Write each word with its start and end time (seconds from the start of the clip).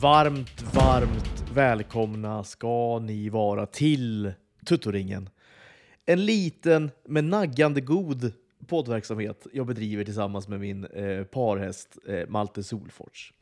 Varmt, 0.00 0.74
varmt 0.74 1.44
välkomna 1.54 2.44
ska 2.44 2.98
ni 2.98 3.28
vara 3.28 3.66
till 3.66 4.32
Tuttoringen. 4.66 5.28
En 6.06 6.24
liten 6.24 6.90
men 7.08 7.30
naggande 7.30 7.80
god 7.80 8.32
poddverksamhet 8.66 9.46
jag 9.52 9.66
bedriver 9.66 10.04
tillsammans 10.04 10.48
med 10.48 10.60
min 10.60 10.84
eh, 10.84 11.24
parhäst 11.24 11.98
eh, 12.08 12.28
Malte 12.28 12.62
Solfors. 12.62 13.32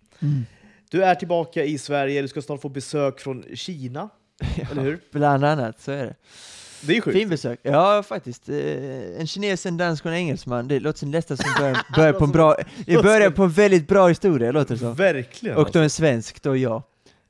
Du 0.91 1.05
är 1.05 1.15
tillbaka 1.15 1.65
i 1.65 1.79
Sverige, 1.79 2.23
du 2.23 2.29
ska 2.29 2.43
snart 2.43 2.61
få 2.61 2.69
besök 2.69 3.21
från 3.21 3.45
Kina, 3.55 4.09
eller 4.71 4.83
hur? 4.83 5.01
Bland 5.11 5.45
annat, 5.45 5.81
så 5.81 5.93
är 5.93 6.05
det. 6.07 6.15
Det 6.83 6.97
är 6.97 7.01
sjukt. 7.01 7.19
Fin 7.19 7.29
besök. 7.29 7.61
Ja, 7.63 8.03
faktiskt. 8.09 8.49
Eh, 8.49 9.21
En 9.21 9.27
kines, 9.27 9.67
en 9.67 9.77
dansk 9.77 10.05
och 10.07 10.11
en 10.13 10.17
engelsman. 10.19 10.69
Det 10.69 10.81
låter 10.81 10.99
som 10.99 11.11
nästan 11.11 11.37
som 11.37 11.47
börjar, 11.59 11.79
börjar 11.97 12.13
på 12.13 12.25
en 12.25 12.31
bra... 12.33 12.57
Det 12.87 13.03
börjar 13.03 13.31
på 13.31 13.43
en 13.45 13.51
väldigt 13.51 13.89
bra 13.89 14.09
historia, 14.09 14.53
låter 14.53 14.75
det 14.75 14.79
som. 14.81 14.95
Verkligen. 14.95 15.57
Och 15.57 15.63
alltså. 15.63 15.79
då 15.79 15.83
en 15.83 15.91
svensk, 15.91 16.43
då 16.43 16.57
jag. 16.57 16.83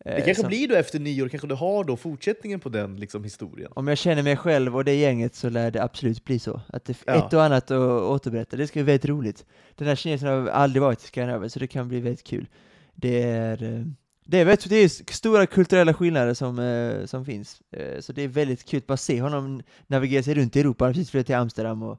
Eh, 0.05 0.15
Det 0.15 0.21
kanske 0.21 0.35
som- 0.35 0.49
blir 0.49 0.69
då 0.69 0.75
efter 0.75 0.99
nyår, 0.99 1.29
kanske 1.29 1.47
du 1.49 1.55
har 1.55 1.85
då 1.85 1.97
fortsättningen 1.97 2.61
på 2.61 2.69
den 2.69 2.97
liksom, 2.97 3.25
historien. 3.25 3.71
Om 3.75 3.89
jag 3.89 3.99
känner 3.99 4.23
mig 4.23 4.37
själv 4.37 4.77
och 4.77 4.85
det 4.85 4.95
gänget 4.95 5.35
så 5.35 5.49
lär 5.49 5.71
det 5.71 5.83
absolut 5.83 6.25
bli 6.25 6.39
så. 6.39 6.61
Att 6.69 6.85
det 6.85 6.97
Ja. 7.07 7.15
ett 7.27 7.33
och 7.33 7.45
annat 7.45 7.71
att 7.71 8.03
återberätta, 8.03 8.57
det 8.57 8.67
ska 8.67 8.73
bli 8.75 8.83
väldigt 8.83 9.05
roligt. 9.11 9.45
Den 9.77 9.89
här 9.89 9.95
kinesen 9.97 10.29
har 10.29 10.47
aldrig 10.49 10.83
varit 10.83 11.05
i 11.05 11.07
Skandinavien, 11.07 11.51
så 11.51 11.59
det 11.59 11.67
kan 11.67 11.89
bli 11.89 12.01
väldigt 12.01 12.25
kul. 12.25 12.47
Det 12.95 13.23
är, 13.23 13.63
eh, 13.63 13.83
det 14.31 14.45
väldigt, 14.45 14.69
det 14.71 14.77
är 14.77 15.13
stora 15.13 15.47
kulturella 15.47 15.95
skillnader 15.95 16.35
som, 16.35 16.59
eh, 16.59 17.07
som 17.07 17.25
finns. 17.25 17.61
Eh, 17.71 18.01
Så 18.01 18.13
det 18.13 18.23
är 18.23 18.29
väldigt 18.29 18.65
kul 18.65 18.79
att 18.79 18.87
bara 18.87 18.97
se 18.97 19.21
honom 19.21 19.63
navigera 19.87 20.23
sig 20.23 20.35
runt 20.35 20.57
i 20.57 20.61
Europa. 20.61 20.85
Han 20.85 20.89
har 20.89 20.95
precis 20.95 21.11
flyttat 21.11 21.27
till 21.27 21.35
Amsterdam 21.35 21.83
och 21.83 21.99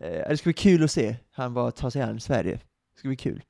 eh, 0.00 0.28
det 0.28 0.36
ska 0.36 0.44
bli 0.44 0.52
kul 0.52 0.84
att 0.84 0.90
se 0.90 1.16
han 1.32 1.54
bara 1.54 1.70
ta 1.70 1.90
sig 1.90 2.02
an 2.02 2.20
Sverige. 2.20 2.52
Det 2.94 2.98
ska 2.98 3.08
bli 3.08 3.16
kul. 3.16 3.42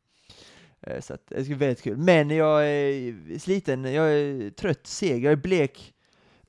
Eh, 0.87 1.01
Så 1.01 1.15
att, 1.15 1.23
det 1.29 1.45
ska 1.45 1.55
bli 1.55 1.67
väldigt 1.67 1.83
kul. 1.83 1.97
Men 1.97 2.31
jag 2.31 2.67
är 2.69 3.39
sliten, 3.39 3.85
jag 3.85 4.13
är 4.13 4.51
trött, 4.51 4.87
seg, 4.87 5.25
jag 5.25 5.33
är 5.33 5.37
blek, 5.37 5.93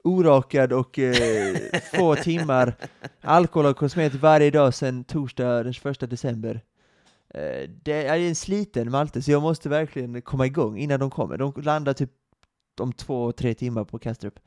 orakad 0.03 0.73
och 0.73 0.99
eh, 0.99 1.55
få 1.95 2.15
timmar 2.15 2.75
alkohol 3.21 3.65
och 3.65 3.77
kosmetik 3.77 4.21
varje 4.21 4.51
dag 4.51 4.73
sedan 4.73 5.03
torsdag 5.03 5.63
den 5.63 5.73
21 5.73 5.99
december. 6.09 6.61
Eh, 7.35 7.69
det 7.83 8.07
är 8.07 8.19
en 8.19 8.35
sliten 8.35 8.91
Malte, 8.91 9.21
så 9.21 9.31
jag 9.31 9.41
måste 9.41 9.69
verkligen 9.69 10.21
komma 10.21 10.45
igång 10.45 10.77
innan 10.77 10.99
de 10.99 11.09
kommer. 11.09 11.37
De 11.37 11.53
landar 11.61 11.93
typ 11.93 12.11
om 12.79 12.93
två, 12.93 13.31
tre 13.31 13.53
timmar 13.53 13.83
på 13.83 13.99
Kastrup. 13.99 14.39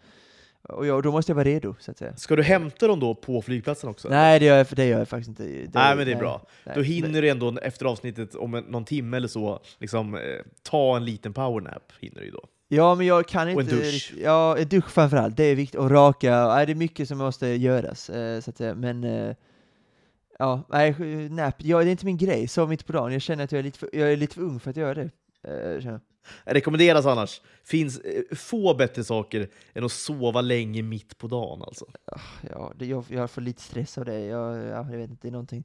Och 0.62 0.86
jag, 0.86 1.02
då 1.02 1.12
måste 1.12 1.30
jag 1.32 1.34
vara 1.34 1.44
redo, 1.44 1.74
så 1.80 1.90
att 1.90 1.98
säga. 1.98 2.16
Ska 2.16 2.36
du 2.36 2.42
hämta 2.42 2.86
dem 2.86 3.00
då 3.00 3.14
på 3.14 3.42
flygplatsen 3.42 3.90
också? 3.90 4.08
Nej, 4.08 4.38
det 4.38 4.44
gör 4.46 4.56
jag, 4.56 4.66
det 4.70 4.86
gör 4.86 4.98
jag 4.98 5.08
faktiskt 5.08 5.28
inte. 5.28 5.42
Det, 5.42 5.74
Nej, 5.74 5.96
men 5.96 6.06
det 6.06 6.12
är 6.12 6.16
bra. 6.16 6.46
nej. 6.64 6.74
Då 6.76 6.82
hinner 6.82 7.22
du 7.22 7.28
ändå 7.28 7.58
efter 7.62 7.86
avsnittet 7.86 8.34
om 8.34 8.54
en, 8.54 8.64
någon 8.64 8.84
timme 8.84 9.16
eller 9.16 9.28
så 9.28 9.60
liksom, 9.78 10.14
eh, 10.14 10.20
ta 10.62 10.96
en 10.96 11.04
liten 11.04 11.32
powernap. 11.32 11.92
Hinner 12.00 12.20
du 12.20 12.30
då. 12.30 12.44
Ja, 12.68 12.94
men 12.94 13.06
jag 13.06 13.28
kan 13.28 13.54
Och 13.54 13.60
inte... 13.62 13.74
en 13.74 13.80
dusch. 13.80 14.14
Ja, 14.22 14.58
en 14.58 14.68
dusch 14.68 14.90
framförallt. 14.90 15.36
Det 15.36 15.44
är 15.44 15.54
viktigt. 15.54 15.80
Och 15.80 15.90
raka. 15.90 16.46
Nej, 16.48 16.66
det 16.66 16.72
är 16.72 16.74
mycket 16.74 17.08
som 17.08 17.18
måste 17.18 17.46
göras. 17.46 18.10
Eh, 18.10 18.40
så 18.40 18.50
att 18.50 18.56
säga. 18.56 18.74
Men... 18.74 19.04
Eh, 19.04 19.34
ja, 20.38 20.62
nej, 20.68 20.94
nap. 21.30 21.54
Ja, 21.58 21.78
det 21.78 21.88
är 21.88 21.90
inte 21.90 22.06
min 22.06 22.16
grej. 22.16 22.48
Sov 22.48 22.68
mitt 22.68 22.86
på 22.86 22.92
dagen. 22.92 23.12
Jag 23.12 23.22
känner 23.22 23.44
att 23.44 23.52
jag 23.52 23.58
är 23.58 23.62
lite 23.62 23.78
för, 23.78 23.90
jag 23.92 24.12
är 24.12 24.16
lite 24.16 24.34
för 24.34 24.42
ung 24.42 24.60
för 24.60 24.70
att 24.70 24.76
göra 24.76 24.94
det. 24.94 25.10
Eh, 25.42 25.86
jag. 25.86 26.00
Rekommenderas 26.44 27.06
annars. 27.06 27.40
Finns 27.64 27.98
eh, 27.98 28.36
få 28.36 28.74
bättre 28.74 29.04
saker 29.04 29.48
än 29.74 29.84
att 29.84 29.92
sova 29.92 30.40
länge 30.40 30.82
mitt 30.82 31.18
på 31.18 31.26
dagen. 31.26 31.62
Alltså. 31.62 31.86
Ja, 32.50 32.72
det, 32.76 32.86
jag, 32.86 33.04
jag 33.08 33.30
får 33.30 33.40
lite 33.40 33.62
stress 33.62 33.98
av 33.98 34.04
det. 34.04 34.20
Jag, 34.20 34.56
ja, 34.56 34.90
jag 34.90 34.98
vet 34.98 35.10
inte, 35.10 35.22
det 35.22 35.28
är 35.28 35.32
någonting. 35.32 35.64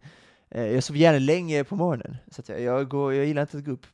Eh, 0.50 0.68
jag 0.68 0.84
sover 0.84 1.00
gärna 1.00 1.20
länge 1.20 1.64
på 1.64 1.76
morgonen. 1.76 2.18
Så 2.32 2.42
jag, 2.48 2.62
jag, 2.62 2.90
går, 2.90 3.14
jag 3.14 3.26
gillar 3.26 3.42
inte 3.42 3.58
att 3.58 3.66
gå 3.66 3.72
upp. 3.72 3.86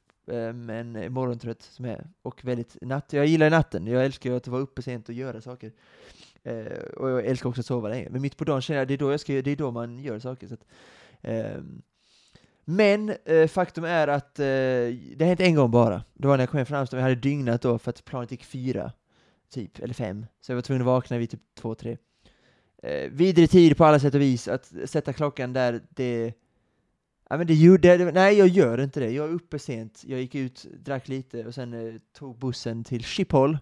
Men 0.53 0.95
är 0.95 1.09
morgontrött 1.09 1.61
som 1.61 1.85
jag 1.85 1.93
är. 1.93 2.07
Och 2.21 2.45
väldigt 2.45 2.77
natt. 2.81 3.13
Jag 3.13 3.25
gillar 3.25 3.49
natten. 3.49 3.87
Jag 3.87 4.05
älskar 4.05 4.31
att 4.31 4.47
vara 4.47 4.61
uppe 4.61 4.81
sent 4.81 5.09
och 5.09 5.15
göra 5.15 5.41
saker. 5.41 5.71
Eh, 6.49 6.79
och 6.97 7.09
jag 7.09 7.25
älskar 7.25 7.49
också 7.49 7.59
att 7.59 7.65
sova 7.65 7.89
länge. 7.89 8.07
Men 8.09 8.21
mitt 8.21 8.37
på 8.37 8.43
dagen 8.43 8.61
känner 8.61 8.79
jag 8.79 8.87
det 8.87 8.93
är 8.93 8.97
då, 8.97 9.11
jag 9.11 9.19
ska, 9.19 9.33
det 9.33 9.51
är 9.51 9.55
då 9.55 9.71
man 9.71 9.99
gör 9.99 10.19
saker. 10.19 10.47
Så 10.47 10.53
att, 10.53 10.65
eh, 11.21 11.61
men 12.65 13.13
eh, 13.25 13.47
faktum 13.47 13.83
är 13.83 14.07
att 14.07 14.39
eh, 14.39 14.45
det 14.45 15.17
har 15.19 15.25
hänt 15.25 15.39
en 15.39 15.55
gång 15.55 15.71
bara. 15.71 16.03
Det 16.13 16.27
var 16.27 16.37
när 16.37 16.41
jag 16.41 16.49
kom 16.49 16.57
hem 16.57 16.65
från 16.65 16.77
Amsterdam. 16.77 17.01
Jag 17.01 17.09
hade 17.09 17.21
dygnat 17.21 17.61
då 17.61 17.79
för 17.79 17.89
att 17.89 18.05
planet 18.05 18.31
gick 18.31 18.43
fyra, 18.43 18.91
typ, 19.53 19.79
eller 19.79 19.93
fem. 19.93 20.25
Så 20.41 20.51
jag 20.51 20.55
var 20.55 20.61
tvungen 20.61 20.81
att 20.81 20.85
vakna 20.85 21.17
vid 21.17 21.29
typ 21.29 21.41
två, 21.57 21.75
tre. 21.75 21.97
Eh, 22.83 23.09
vidrig 23.11 23.49
tid 23.49 23.77
på 23.77 23.85
alla 23.85 23.99
sätt 23.99 24.15
och 24.15 24.21
vis. 24.21 24.47
Att 24.47 24.73
sätta 24.85 25.13
klockan 25.13 25.53
där, 25.53 25.81
det... 25.89 26.33
Ja, 27.29 27.37
men 27.37 27.47
det 27.47 27.53
gjorde, 27.53 27.97
det, 27.97 28.11
nej, 28.11 28.37
jag 28.37 28.47
gör 28.47 28.81
inte 28.81 28.99
det. 28.99 29.11
Jag 29.11 29.29
är 29.29 29.33
uppe 29.33 29.59
sent. 29.59 30.03
Jag 30.07 30.19
gick 30.19 30.35
ut, 30.35 30.65
drack 30.79 31.07
lite 31.07 31.45
och 31.45 31.55
sen 31.55 31.73
eh, 31.73 31.95
tog 32.13 32.39
bussen 32.39 32.83
till 32.83 33.03
Schiphol. 33.03 33.57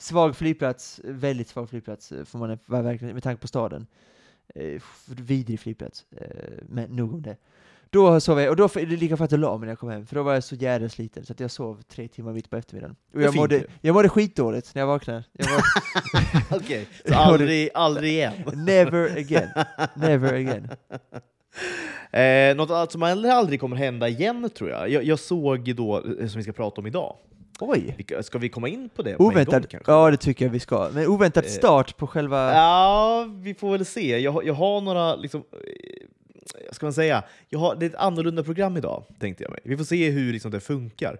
Svag 0.00 0.36
flygplats, 0.36 1.00
väldigt 1.04 1.48
svag 1.48 1.70
flygplats 1.70 2.12
eh, 2.12 2.24
får 2.24 2.38
man 2.38 2.58
verkligen 2.66 3.14
med 3.14 3.22
tanke 3.22 3.40
på 3.40 3.48
staden. 3.48 3.86
Eh, 4.54 4.82
vidrig 5.06 5.60
flygplats, 5.60 6.04
eh, 6.16 6.26
men 6.68 6.90
nog 6.90 7.14
om 7.14 7.22
det. 7.22 7.36
Då 7.90 8.20
sov 8.20 8.40
jag, 8.40 8.50
och 8.50 8.56
då 8.56 8.64
f- 8.64 8.72
det 8.74 8.80
är 8.82 8.86
lika 8.86 9.16
för 9.16 9.24
att 9.24 9.30
jag 9.30 9.40
la 9.40 9.58
mig 9.58 9.66
när 9.66 9.70
jag 9.72 9.78
kom 9.78 9.88
hem, 9.90 10.06
för 10.06 10.14
då 10.16 10.22
var 10.22 10.34
jag 10.34 10.44
så 10.44 10.54
jävla 10.54 10.88
sliten 10.88 11.24
så 11.26 11.32
att 11.32 11.40
jag 11.40 11.50
sov 11.50 11.82
tre 11.82 12.08
timmar 12.08 12.32
mitt 12.32 12.50
på 12.50 12.56
eftermiddagen. 12.56 12.96
Och 13.14 13.20
är 13.20 13.24
jag 13.24 13.32
mådde, 13.36 13.64
jag 13.80 13.94
mådde 13.94 14.08
skitdåligt 14.08 14.74
när 14.74 14.82
jag 14.82 14.86
vaknade. 14.86 15.24
Var, 15.38 15.62
Okej, 16.58 16.86
så 17.08 17.14
aldrig, 17.14 17.70
aldrig 17.74 18.12
igen. 18.12 18.32
never 18.54 19.16
again, 19.18 19.48
never 19.94 20.32
again. 20.34 20.68
Eh, 22.12 22.56
något 22.56 22.70
som 22.92 23.02
aldrig, 23.02 23.32
aldrig 23.32 23.60
kommer 23.60 23.76
hända 23.76 24.08
igen 24.08 24.50
tror 24.56 24.70
jag. 24.70 24.88
Jag, 24.90 25.04
jag 25.04 25.18
såg 25.18 25.74
då, 25.76 25.96
eh, 25.98 26.26
som 26.26 26.38
vi 26.38 26.42
ska 26.42 26.52
prata 26.52 26.80
om 26.80 26.86
idag. 26.86 27.16
Oj! 27.60 27.96
Ska 28.22 28.38
vi 28.38 28.48
komma 28.48 28.68
in 28.68 28.88
på 28.88 29.02
det 29.02 29.14
på 29.16 29.22
en 29.22 29.28
gång 29.60 29.70
kanske? 29.70 29.92
ja 29.92 30.10
det 30.10 30.16
tycker 30.16 30.44
jag 30.44 30.52
vi 30.52 30.60
ska. 30.60 30.90
Men 30.94 31.06
oväntad 31.06 31.44
Eh, 31.44 31.50
start 31.50 31.96
på 31.96 32.06
själva... 32.06 32.52
Ja, 32.54 33.26
vi 33.42 33.54
får 33.54 33.70
väl 33.72 33.84
se. 33.84 34.18
Jag, 34.18 34.32
har- 34.32 34.42
jag 34.42 34.54
har 34.54 34.80
några, 34.80 35.16
liksom, 35.16 35.40
eh, 35.52 36.72
ska 36.72 36.86
man 36.86 36.92
säga, 36.92 37.22
jag 37.48 37.58
har, 37.58 37.74
det 37.76 37.86
är 37.86 37.90
ett 37.90 37.96
annorlunda 37.96 38.42
program 38.42 38.76
idag, 38.76 39.04
tänkte 39.20 39.44
jag 39.44 39.50
mig. 39.50 39.60
Vi 39.64 39.76
får 39.76 39.84
se 39.84 40.10
hur 40.10 40.32
liksom, 40.32 40.50
det 40.50 40.60
funkar. 40.60 41.16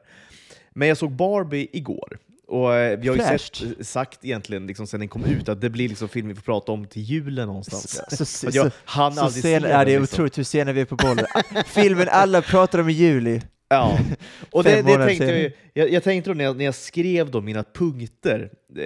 Men 0.70 0.88
jag 0.88 0.96
såg 0.96 1.12
Barbie 1.12 1.68
igår. 1.72 2.18
Och 2.46 2.74
eh, 2.74 2.98
vi 2.98 3.08
har 3.08 3.16
ju 3.16 3.22
sett, 3.38 3.86
sagt 3.86 4.24
egentligen 4.24 4.66
liksom, 4.66 4.86
sen 4.86 5.00
den 5.00 5.08
kom 5.08 5.24
ut 5.24 5.48
att 5.48 5.60
det 5.60 5.70
blir 5.70 5.88
liksom 5.88 6.08
film 6.08 6.28
vi 6.28 6.34
får 6.34 6.42
prata 6.42 6.72
om 6.72 6.86
till 6.86 7.02
julen 7.02 7.46
någonstans. 7.46 8.00
Så, 8.10 8.24
så, 8.24 8.46
jag 8.52 8.72
så 8.86 9.00
aldrig 9.00 9.32
sen, 9.32 9.62
se 9.62 9.68
ja, 9.68 9.84
det 9.84 9.94
är 9.94 10.00
liksom. 10.00 10.14
otroligt 10.14 10.38
hur 10.38 10.44
sena 10.44 10.72
vi 10.72 10.80
är 10.80 10.84
på 10.84 10.96
bollen. 10.96 11.26
Filmen 11.66 12.08
alla 12.10 12.42
pratar 12.42 12.78
om 12.78 12.88
i 12.88 12.92
juli. 12.92 13.40
Ja, 13.72 13.98
och 14.50 14.64
det, 14.64 14.82
det 14.82 14.96
tänkte 15.06 15.24
jag, 15.24 15.52
jag, 15.74 15.90
jag 15.92 16.02
tänkte 16.02 16.30
då 16.30 16.34
när 16.34 16.44
jag, 16.44 16.56
när 16.56 16.64
jag 16.64 16.74
skrev 16.74 17.30
då 17.30 17.40
mina 17.40 17.64
punkter 17.74 18.50
eh, 18.76 18.84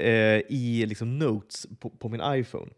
i 0.49 0.85
liksom 0.89 1.19
notes 1.19 1.67
på, 1.81 1.91
på 1.91 2.09
min 2.09 2.21
iPhone, 2.27 2.71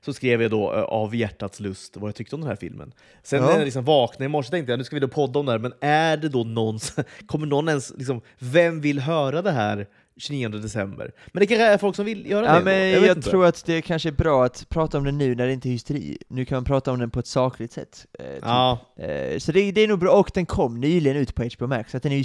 så 0.00 0.12
skrev 0.12 0.42
jag 0.42 0.50
då 0.50 0.74
eh, 0.74 0.80
av 0.82 1.14
hjärtats 1.16 1.60
lust 1.60 1.96
vad 1.96 2.08
jag 2.08 2.14
tyckte 2.14 2.34
om 2.34 2.40
den 2.40 2.48
här 2.50 2.56
filmen. 2.56 2.92
Sen 3.22 3.40
Ja. 3.40 3.46
när 3.46 3.56
jag 3.56 3.64
liksom 3.64 3.84
vaknade 3.84 4.24
i 4.24 4.28
morse 4.28 4.50
tänkte 4.50 4.72
jag 4.72 4.78
nu 4.78 4.84
ska 4.84 4.96
vi 4.96 5.00
då 5.00 5.08
podda 5.08 5.40
om 5.40 5.46
det 5.46 5.52
här, 5.52 5.58
men 5.58 5.72
är 5.80 6.16
det 6.16 6.28
då 6.28 6.44
någon, 6.44 6.78
kommer 7.26 7.46
någon 7.46 7.68
ens, 7.68 7.92
liksom, 7.96 8.20
vem 8.38 8.80
vill 8.80 8.98
höra 9.00 9.42
det 9.42 9.52
här 9.52 9.86
29 10.16 10.48
december? 10.48 11.12
Men 11.32 11.40
det 11.40 11.46
kanske 11.46 11.64
är 11.64 11.78
folk 11.78 11.96
som 11.96 12.04
vill 12.04 12.30
göra 12.30 12.46
Ja, 12.46 12.58
det 12.58 12.64
men 12.64 12.90
jag, 12.90 13.16
inte. 13.16 13.30
tror 13.30 13.46
att 13.46 13.64
det 13.66 13.82
kanske 13.82 14.08
är 14.08 14.12
bra 14.12 14.44
att 14.44 14.68
prata 14.68 14.98
om 14.98 15.04
det 15.04 15.12
nu 15.12 15.34
när 15.34 15.46
det 15.46 15.52
inte 15.52 15.68
är 15.68 15.70
hysteri. 15.70 16.18
Nu 16.28 16.44
kan 16.44 16.56
man 16.56 16.64
prata 16.64 16.92
om 16.92 16.98
den 16.98 17.10
på 17.10 17.20
ett 17.20 17.26
sakligt 17.26 17.72
sätt. 17.72 18.06
Eh, 18.18 18.24
typ. 18.34 18.38
Ja, 18.42 18.78
Eh, 18.96 19.38
så 19.38 19.52
det, 19.52 19.72
det 19.72 19.80
är 19.80 19.88
nog 19.88 19.98
bra, 19.98 20.12
och 20.12 20.30
den 20.34 20.46
kom 20.46 20.80
nyligen 20.80 21.16
ut 21.16 21.34
på 21.34 21.44
HBO 21.56 21.66
Max, 21.66 21.90
så 21.90 21.96
att 21.96 22.02
den 22.02 22.12
är 22.12 22.16
ju 22.16 22.24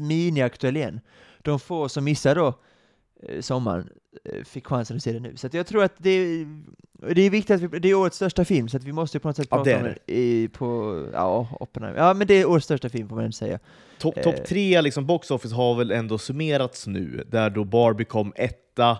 mini-aktuell 0.00 0.76
igen. 0.76 1.00
De 1.42 1.60
få 1.60 1.88
som 1.88 2.04
missar 2.04 2.34
då 2.34 2.54
sommaren 3.40 3.88
eh, 4.24 4.44
fick 4.44 4.66
chansen 4.66 4.96
att 4.96 5.02
se 5.02 5.12
den 5.12 5.22
nu. 5.22 5.36
Så 5.36 5.46
att 5.46 5.54
jag 5.54 5.66
tror 5.66 5.84
att 5.84 5.94
det 5.98 6.10
är, 6.10 6.46
det 7.14 7.22
är 7.22 7.30
viktigt 7.30 7.54
att 7.54 7.60
vi, 7.72 7.78
det 7.78 7.88
är 7.88 7.94
årets 7.94 8.16
största 8.16 8.44
film, 8.44 8.68
så 8.68 8.76
att 8.76 8.84
vi 8.84 8.92
måste 8.92 9.18
på 9.20 9.28
något 9.28 9.36
sätt 9.36 9.48
Ja, 9.50 9.56
prata 9.56 9.70
det 9.70 9.76
är 9.76 9.78
om 9.78 9.84
den 9.84 9.96
i, 10.06 10.48
på, 10.52 11.00
ja, 11.12 11.48
Oppenheimer. 11.60 11.98
Ja, 11.98 12.14
men 12.14 12.26
det 12.26 12.34
är 12.34 12.46
årets 12.48 12.64
största 12.64 12.88
film 12.88 13.08
får 13.08 13.16
man 13.16 13.24
ändå 13.24 13.32
säga. 13.34 13.58
Topp 13.98 14.16
Eh. 14.16 14.22
top 14.22 14.46
tre 14.46 14.80
liksom, 14.82 15.06
box 15.06 15.30
office 15.30 15.54
har 15.54 15.74
väl 15.74 15.90
ändå 15.90 16.18
summerats 16.18 16.86
nu, 16.86 17.24
där 17.30 17.50
då 17.50 17.64
Barbie 17.64 18.04
kom 18.04 18.32
etta, 18.36 18.98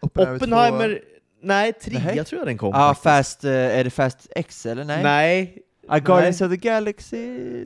Oppenheimer, 0.00 1.00
nej, 1.42 1.72
trea 1.72 2.00
Nej. 2.14 2.24
tror 2.24 2.38
jag 2.40 2.48
den 2.48 2.58
kom. 2.58 2.70
Ja, 2.74 2.88
faktiskt. 2.88 3.02
fast, 3.04 3.44
eh, 3.44 3.50
är 3.52 3.84
det 3.84 3.90
Fast 3.90 4.26
X 4.36 4.66
eller 4.66 4.84
nej? 4.84 5.02
Nej, 5.02 5.58
Ah, 5.92 5.98
Guardians 5.98 6.40
of 6.40 6.50
the 6.50 6.56
Galaxy? 6.56 7.16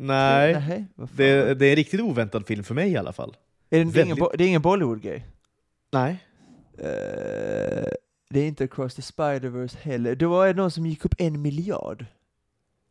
Nej. 0.01 0.53
Nej. 0.69 0.85
Det, 1.17 1.55
det 1.55 1.67
är 1.67 1.71
en 1.71 1.77
riktigt 1.77 2.01
oväntad 2.01 2.47
film 2.47 2.65
för 2.65 2.75
mig 2.75 2.91
i 2.93 2.97
alla 2.97 3.13
fall. 3.13 3.37
är 3.71 3.79
det, 3.79 3.85
det, 3.93 4.01
är 4.01 4.05
ingen, 4.05 4.17
väldigt- 4.17 4.39
det 4.39 4.45
är 4.45 4.49
ingen 4.49 4.63
Bollywood-grej? 4.63 5.25
Nej. 5.95 6.25
Eh, 6.79 7.87
det 8.31 8.41
är 8.41 8.47
inte 8.47 8.65
Across 8.65 8.95
the 8.95 9.03
Spider-Verse 9.03 9.77
heller. 9.83 10.15
Det 10.15 10.27
var 10.27 10.55
någon 10.55 10.71
som 10.71 10.87
gick 10.87 11.05
upp 11.05 11.15
en 11.19 11.43
miljard. 11.43 12.07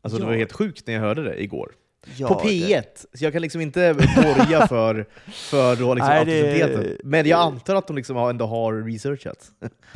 Alltså 0.02 0.18
det 0.18 0.24
Ja. 0.24 0.28
var 0.28 0.36
helt 0.36 0.52
sjukt 0.52 0.86
när 0.86 0.94
jag 0.94 1.00
hörde 1.00 1.22
det 1.22 1.42
igår. 1.42 1.72
Ja, 2.16 2.28
på 2.28 2.40
P1, 2.48 2.82
så 3.14 3.24
jag 3.24 3.32
kan 3.32 3.42
liksom 3.42 3.60
inte 3.60 3.94
borga 3.94 4.66
för, 4.68 5.06
för 5.30 5.76
då 5.76 5.94
liksom 5.94 6.08
Nej, 6.14 6.24
det-. 6.24 6.96
Men 7.04 7.26
jag 7.26 7.40
antar 7.40 7.74
att 7.74 7.86
de 7.86 7.96
liksom 7.96 8.16
har- 8.16 8.30
ändå 8.30 8.46
har 8.46 8.72
researchat. 8.82 9.50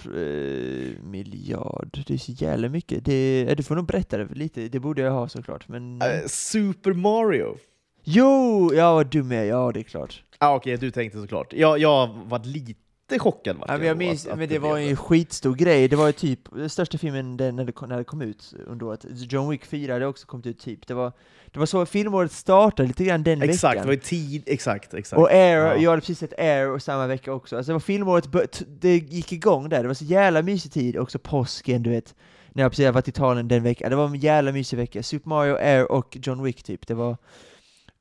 Det, 0.05 0.21
eh, 0.23 1.03
miljard, 1.05 2.05
det 2.07 2.15
är 2.15 2.19
så 2.19 2.33
jävla 2.33 2.69
mycket. 2.69 3.05
Det, 3.05 3.47
eh, 3.51 3.57
du 3.57 3.63
får 3.63 3.75
nog 3.77 3.87
berätta 3.87 4.19
det 4.19 4.35
lite, 4.35 4.69
det 4.69 4.81
borde 4.81 5.03
jag 5.03 5.11
ha 5.13 5.29
såklart. 5.29 5.69
Men, 5.69 6.03
Eh, 6.03 6.27
Super 6.27 6.93
Mario! 6.93 7.57
Jo, 8.05 8.71
ja 8.75 8.95
vad 8.95 9.07
dum 9.07 9.31
jag 9.33 9.43
är. 9.43 9.49
Ja, 9.49 9.71
det 9.75 9.81
är 9.81 9.85
klart. 9.85 10.23
Ah, 10.39 10.55
Okej, 10.55 10.77
du 10.77 10.91
tänkte 10.91 11.21
såklart. 11.21 11.53
Jag, 11.53 11.79
jag 11.79 12.07
var 12.25 12.39
lite 12.45 12.81
chockad. 13.19 13.57
Vart 13.57 13.69
Ja, 13.71 13.79
men 13.79 13.87
jag 13.87 13.97
minns, 13.97 14.29
men 14.37 14.49
det 14.49 14.59
var 14.59 14.77
ju 14.79 14.91
en 14.91 14.97
skitstor 14.97 15.55
grej. 15.55 15.89
Det 15.89 15.97
var 15.97 16.07
ju 16.07 16.13
typ 16.13 16.41
den 16.53 16.71
största 16.71 16.99
filmen 16.99 17.37
den, 17.37 17.57
när, 17.57 17.65
det 17.65 17.73
kom, 17.73 17.89
när 17.89 17.99
det 17.99 18.05
kom 18.05 18.23
ut 18.23 18.55
under 18.67 18.87
året. 18.87 19.05
John 19.11 19.51
Wick 19.51 19.65
4 19.67 19.93
hade 19.93 20.07
också 20.07 20.27
kommit 20.27 20.47
ut 20.47 20.59
typ. 20.59 20.87
Det 20.87 20.95
var, 20.95 21.13
det 21.53 21.59
var 21.59 21.67
så 21.67 21.87
filmåret 21.87 22.33
startade 22.33 22.87
lite 22.89 23.05
grann 23.05 23.23
den 23.23 23.43
Exakt, 23.43 23.63
det 23.63 23.69
veckan. 23.77 23.87
var 23.87 23.93
ju 23.93 24.01
tid, 24.01 24.43
exakt, 24.47 24.95
exakt. 24.95 25.21
Och 25.21 25.31
Air, 25.31 25.59
Ja. 25.59 25.77
jag 25.77 25.91
hade 25.91 26.01
precis 26.01 26.19
sett 26.19 26.39
Air 26.39 26.71
och 26.71 26.83
samma 26.83 27.07
vecka 27.07 27.33
också. 27.33 27.57
Alltså 27.57 27.71
det 27.71 27.75
var 27.75 27.81
filmåret, 27.81 28.63
det 28.81 28.97
gick 28.97 29.33
igång 29.33 29.69
där. 29.69 29.83
Det 29.83 29.87
var 29.89 29.95
så 29.95 30.05
jävla 30.05 30.43
mysig 30.43 30.73
tid, 30.73 30.97
också 30.97 31.19
påsken 31.19 31.83
du 31.83 31.91
vet. 31.91 32.15
När 32.53 32.63
jag 32.63 32.73
precis 32.73 32.85
hade 32.85 32.95
varit 32.95 33.09
i 33.09 33.11
Italien 33.11 33.49
den 33.49 33.63
veckan. 33.63 33.91
Det 33.91 33.97
var 33.97 34.07
en 34.07 34.15
jävla 34.15 34.53
mysig 34.53 34.77
vecka. 34.77 35.03
Super 35.03 35.29
Mario, 35.29 35.55
Air 35.55 35.93
och 35.93 36.17
John 36.23 36.43
Wick 36.43 36.63
typ. 36.63 36.87
Det 36.87 36.95
var 36.95 37.17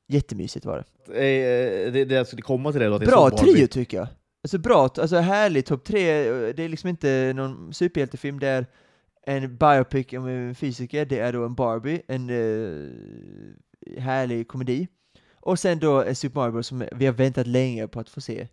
jättemysigt 0.07 0.65
var 0.65 0.77
det. 0.77 1.13
Eh, 1.13 1.91
det, 1.91 2.05
det 2.05 2.15
jag 2.15 2.27
skulle 2.27 2.41
komma 2.41 2.71
till 2.71 2.81
det 2.81 2.87
då. 2.87 2.99
Bra 2.99 3.29
trio 3.29 3.67
tycker 3.67 3.97
jag. 3.97 4.07
Alltså 4.47 4.57
bra, 4.57 4.83
alltså 4.83 5.17
härlig 5.17 5.65
topp 5.65 5.83
tre. 5.83 6.23
Det 6.53 6.63
är 6.63 6.69
liksom 6.69 6.89
inte 6.89 7.33
någon 7.35 7.73
superhjältefilm, 7.73 8.39
det 8.39 8.47
är 8.47 8.65
en 9.25 9.57
biopic 9.57 10.13
om 10.13 10.27
en 10.27 10.55
fysiker, 10.55 11.05
det 11.05 11.19
är 11.19 11.33
då 11.33 11.45
en 11.45 11.55
Barbie, 11.55 12.01
en 12.07 12.29
eh, 12.29 14.01
härlig 14.01 14.47
komedi. 14.47 14.87
Och 15.33 15.59
sen 15.59 15.79
då 15.79 16.03
en 16.03 16.15
Super 16.15 16.39
Mario 16.39 16.51
Bros 16.51 16.67
som 16.67 16.83
vi 16.91 17.05
har 17.05 17.13
väntat 17.13 17.47
länge 17.47 17.87
på 17.87 17.99
att 17.99 18.09
få 18.09 18.21
se 18.21 18.47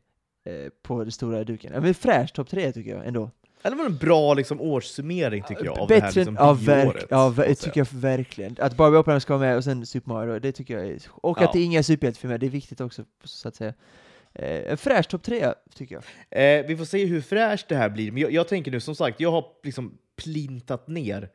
eh, 0.45 0.69
på 0.83 1.03
den 1.03 1.13
stora 1.13 1.45
duken. 1.45 1.73
Ja, 1.75 1.81
men 1.81 1.95
fräsch 1.95 2.33
topp 2.33 2.49
tre 2.51 2.73
tycker 2.73 2.91
jag 2.91 3.07
ändå. 3.07 3.31
Det 3.63 3.71
var 3.71 3.87
en 3.87 3.97
bra 3.97 4.35
liksom, 4.35 4.61
årssummering 4.61 5.43
tycker 5.43 5.65
jag 5.65 5.79
av 5.79 5.89
Bättre 5.89 6.01
det 6.01 6.07
här 6.07 6.15
liksom, 6.15 6.37
ja, 6.41 6.53
verk, 6.53 7.07
ja, 7.11 7.29
ver, 7.29 7.55
tycker 7.55 7.81
jag 7.81 7.89
verkligen. 7.93 8.57
Att 8.61 8.77
Barbie 8.77 8.99
Oppenheimer 8.99 9.21
ska 9.21 9.37
vara 9.37 9.49
med 9.49 9.57
och 9.57 9.65
sen 9.65 9.87
Super 9.87 10.13
Mario, 10.13 10.39
det 10.39 10.53
tycker 10.53 10.79
jag 10.79 10.87
är, 10.87 10.99
Och 11.11 11.39
Ja. 11.41 11.45
att 11.45 11.53
det 11.53 11.59
är 11.59 11.65
inga 11.65 11.83
superhjältefilmer, 11.83 12.39
det 12.39 12.47
är 12.47 12.51
viktigt 12.51 12.81
också 12.81 13.05
så 13.25 13.49
att 13.49 13.57
säga. 13.57 13.75
Eh, 14.35 14.71
en 14.73 14.77
fräsch 14.77 15.09
topp 15.09 15.23
tre 15.23 15.53
tycker 15.75 15.95
jag. 15.95 16.05
Eh, 16.61 16.67
vi 16.67 16.77
får 16.77 16.85
se 16.85 17.05
hur 17.05 17.21
fräscht 17.21 17.69
det 17.69 17.77
här 17.77 17.89
blir. 17.89 18.13
Men 18.13 18.23
jag, 18.23 18.33
jag 18.33 18.49
tänker 18.49 18.71
nu, 18.71 18.81
som 18.81 18.95
sagt, 18.97 19.21
jag 19.21 19.31
har 19.31 19.45
liksom 19.65 19.99
plintat 20.17 20.89
ner. 20.89 21.31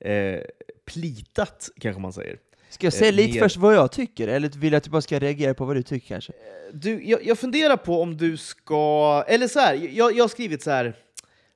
Eh, 0.00 0.40
plitat, 0.84 1.68
kanske 1.80 2.00
man 2.02 2.12
säger. 2.12 2.38
Ska 2.68 2.86
jag 2.86 2.92
säga 2.94 3.08
Eh, 3.08 3.14
lite 3.14 3.34
mer- 3.34 3.40
först 3.40 3.56
vad 3.56 3.74
jag 3.74 3.92
tycker, 3.92 4.28
eller 4.28 4.48
vill 4.48 4.70
du 4.70 4.76
att 4.76 4.84
du 4.84 4.90
bara 4.90 5.02
ska 5.02 5.18
reagera 5.18 5.54
på 5.54 5.64
vad 5.64 5.76
du 5.76 5.82
tycker 5.82 6.06
kanske? 6.08 6.32
Du, 6.72 7.04
jag, 7.04 7.24
jag 7.26 7.38
funderar 7.38 7.76
på 7.76 8.02
om 8.02 8.16
du 8.16 8.36
ska... 8.36 9.24
Eller 9.28 9.48
så 9.48 9.58
här, 9.60 9.74
jag, 9.74 10.16
jag 10.16 10.24
har 10.24 10.28
skrivit 10.28 10.62
så 10.62 10.70
här, 10.70 10.96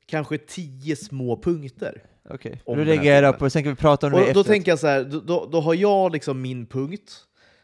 kanske 0.07 0.39
tio 0.39 0.97
små 0.97 1.37
punkter. 1.43 2.03
Okej, 2.31 2.63
då 2.67 2.75
den 2.75 2.87
här 2.87 2.93
reagerar 2.95 3.23
jag 3.23 3.39
på 3.39 3.51
sen 3.51 3.63
kan 3.63 3.73
vi 3.73 3.77
prata 3.77 4.07
om 4.07 4.13
det 4.13 4.19
Och 4.19 4.23
då 4.25 4.29
efteråt. 4.31 4.47
tänker 4.47 4.73
jag 4.73 4.79
så 4.79 4.87
här, 4.87 5.05
då- 5.05 5.21
då, 5.21 5.49
då 5.53 5.61
har 5.61 5.75
jag 5.75 6.13
liksom 6.13 6.43
min 6.43 6.67
punkt, 6.67 7.13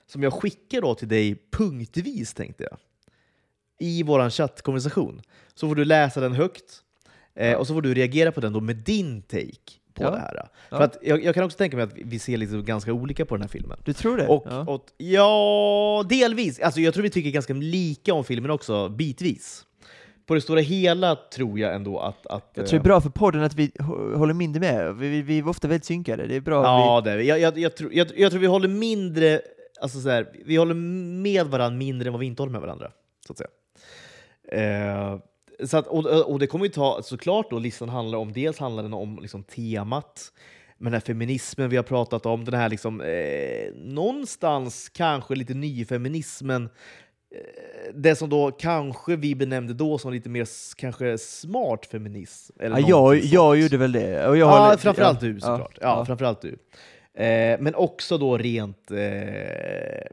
som 0.07 0.23
jag 0.23 0.33
skickar 0.33 0.81
då 0.81 0.95
till 0.95 1.09
dig 1.09 1.37
punktvis, 1.53 2.35
tänkte 2.35 2.63
jag. 2.71 2.79
I 3.79 4.03
vår 4.03 4.31
chattkonversation. 4.31 5.21
Så 5.55 5.69
får 5.69 5.75
du 5.75 5.85
läsa 5.85 6.21
den 6.21 6.33
högt, 6.33 6.83
eh, 7.35 7.53
och 7.55 7.67
så 7.67 7.75
får 7.75 7.83
du 7.83 7.95
reagera 7.95 8.33
på 8.33 8.41
den 8.41 8.53
då 8.53 8.61
med 8.61 8.77
din 8.77 9.23
take 9.23 9.47
på 9.95 10.03
Ja. 10.03 10.11
det 10.11 10.19
här. 10.19 10.49
Ja. 10.71 10.77
För 10.77 10.85
att 10.85 10.99
jag, 11.03 11.25
jag 11.25 11.35
kan 11.35 11.45
också 11.45 11.59
tänka 11.59 11.77
mig 11.77 11.85
att 11.85 11.93
vi 11.95 12.19
ser 12.19 12.37
liksom 12.37 12.65
ganska 12.65 12.93
olika 12.93 13.25
på 13.27 13.35
den 13.35 13.43
här 13.43 13.49
filmen. 13.49 13.79
Du 13.85 13.93
tror 13.93 14.17
det? 14.17 14.27
Och, 14.27 14.47
ja. 14.51 14.61
och, 14.61 14.87
ja, 14.97 16.05
delvis. 16.09 16.61
Alltså, 16.61 16.81
jag 16.81 16.95
tror 16.95 17.03
vi 17.03 17.11
tycker 17.11 17.31
ganska 17.31 17.53
lika 17.55 18.15
om 18.15 18.25
filmen 18.25 18.51
också, 18.51 18.89
bitvis. 18.89 19.63
På 20.27 20.35
det 20.35 20.41
stora 20.41 20.61
hela 20.61 21.17
tror 21.17 21.59
jag 21.59 21.75
ändå 21.75 21.99
att... 22.01 22.27
att 22.27 22.51
jag 22.55 22.67
tror 22.67 22.79
det 22.79 22.81
är 22.81 22.81
eh, 22.81 22.83
bra 22.83 23.01
för 23.01 23.11
podden 23.11 23.43
att 23.43 23.55
vi 23.55 23.67
hå- 23.67 24.15
håller 24.17 24.35
mindre 24.35 24.61
med, 24.61 24.95
vi, 24.97 25.09
vi, 25.09 25.23
vi 25.23 25.39
är 25.39 25.49
ofta 25.49 25.69
väldigt 25.69 25.85
synkade, 25.85 26.27
det 26.27 26.37
är 26.37 26.41
bra. 26.41 26.63
Ja, 26.65 27.01
det 27.05 27.11
är 27.11 27.17
vi. 27.17 27.29
Jag, 27.29 27.39
jag, 27.41 27.59
jag, 27.59 27.77
tror, 27.77 27.93
jag, 27.95 28.09
jag 28.17 28.31
tror 28.31 28.41
vi 28.41 28.47
håller 28.47 28.69
mindre... 28.69 29.41
Alltså 29.81 30.01
så 30.01 30.09
här, 30.11 30.33
vi 30.45 30.57
håller 30.57 30.75
med 31.23 31.47
varandra 31.47 31.79
mindre 31.79 32.09
än 32.09 32.13
vad 32.13 32.21
vi 32.21 32.27
inte 32.27 32.43
håller 32.43 32.53
med 32.53 32.61
varandra. 32.61 32.91
Så 33.27 33.33
att 33.33 33.39
säga. 33.39 33.49
Eh, 34.53 35.19
så 35.65 35.77
att, 35.77 35.87
och, 35.87 36.31
och 36.33 36.39
det 36.39 36.47
kommer 36.47 36.65
ju 36.65 36.71
ta, 36.73 37.01
såklart 37.03 37.51
då, 37.51 37.59
listan 37.59 37.89
handlar 37.89 38.19
om, 38.19 38.33
dels 38.33 38.59
handlar 38.59 38.83
den 38.83 38.95
om 38.95 39.19
liksom 39.23 39.43
temat, 39.43 40.33
med 40.79 40.93
den 40.93 40.95
här 40.95 41.01
feminismen 41.07 41.69
vi 41.71 41.77
har 41.77 41.83
pratat 41.85 42.27
om, 42.27 42.45
den 42.45 42.55
här 42.55 42.69
liksom, 42.69 43.01
eh, 43.01 43.75
någonstans 43.75 44.89
kanske 44.89 45.35
lite 45.35 45.55
nyfeminismen, 45.55 46.65
eh, 46.65 47.95
det 47.95 48.17
som 48.17 48.29
då 48.29 48.51
kanske 48.51 49.17
vi 49.17 49.35
benämnde 49.35 49.75
då 49.75 49.99
som 49.99 50.13
lite 50.13 50.29
mer 50.29 50.47
kanske 50.77 51.19
smart 51.19 51.87
feminism. 51.87 52.57
Eller 52.61 52.79
ja, 52.79 52.87
jag, 52.89 53.17
jag 53.25 53.57
gjorde 53.57 53.77
väl 53.77 53.93
det. 53.93 54.29
Och 54.29 54.37
jag 54.37 54.49
Ja, 54.51 54.59
håller- 54.65 54.77
framförallt 54.77 55.23
ja, 55.23 55.29
du 55.29 55.41
såklart. 55.41 55.79
Ja, 55.81 56.05
framförallt 56.05 56.41
du. 56.41 56.59
Eh, 57.17 57.61
men 57.61 57.75
också 57.75 58.19
då 58.19 58.39
rent 58.39 58.91
eh, 58.91 58.97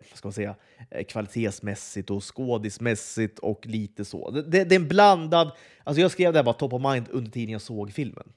vad 0.09 0.17
ska 0.17 0.27
man 0.27 0.33
säga, 0.33 0.55
eh, 0.91 1.03
kvalitetsmässigt 1.03 2.09
och 2.09 2.35
skådismässigt 2.35 3.39
och 3.39 3.65
lite 3.67 4.05
så. 4.05 4.31
Det, 4.31 4.41
det, 4.41 4.63
det 4.63 4.75
är 4.75 4.79
en 4.79 4.87
blandad... 4.87 5.51
Alltså 5.83 6.01
jag 6.01 6.11
skrev 6.11 6.33
det 6.33 6.39
här 6.39 6.43
bara 6.43 6.53
top 6.53 6.73
of 6.73 6.81
mind 6.93 7.05
under 7.11 7.31
tiden 7.31 7.49
jag 7.53 7.61
såg 7.61 7.91
filmen. 7.91 8.31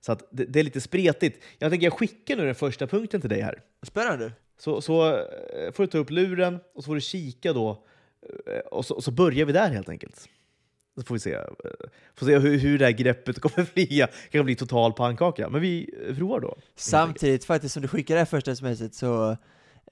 Så 0.00 0.12
att 0.12 0.28
det, 0.30 0.44
det 0.44 0.60
är 0.60 0.64
lite 0.64 0.80
spretigt. 0.80 1.44
Jag 1.58 1.70
tänker 1.70 1.86
jag 1.86 1.92
skickar 1.92 2.36
nu 2.36 2.44
den 2.46 2.54
första 2.54 2.86
punkten 2.86 3.20
till 3.20 3.30
dig 3.30 3.40
här. 3.40 3.62
Spännande. 3.82 4.32
Så, 4.58 4.80
så 4.80 5.06
eh, 5.08 5.72
får 5.72 5.82
du 5.82 5.86
ta 5.86 5.98
upp 5.98 6.10
luren 6.10 6.58
och 6.74 6.82
så 6.84 6.86
får 6.86 6.94
du 6.94 7.00
kika 7.00 7.52
då. 7.52 7.84
eh, 8.46 8.58
Och 8.58 8.86
så, 8.86 8.94
och 8.94 9.04
så 9.04 9.10
börjar 9.10 9.46
vi 9.46 9.52
där 9.52 9.70
helt 9.70 9.88
enkelt. 9.88 10.28
Så 10.98 11.04
får 11.04 11.14
vi 11.14 11.20
se, 11.20 11.36
får 12.16 12.26
se 12.26 12.38
hur, 12.38 12.58
hur 12.58 12.78
det 12.78 12.84
här 12.84 12.92
greppet 12.92 13.40
kommer 13.40 13.64
flyga. 13.66 14.06
Det 14.06 14.38
kan 14.38 14.44
bli 14.44 14.54
total 14.54 14.92
pannkaka. 14.92 15.48
Men 15.48 15.60
vi 15.60 15.90
provar 16.16 16.40
då. 16.40 16.56
Samtidigt 16.76 17.44
faktiskt 17.44 17.74
som 17.74 17.82
du 17.82 17.88
skickade 17.88 18.16
det 18.16 18.20
här 18.20 18.26
första 18.26 18.56
smset 18.56 18.94
så, 18.94 19.30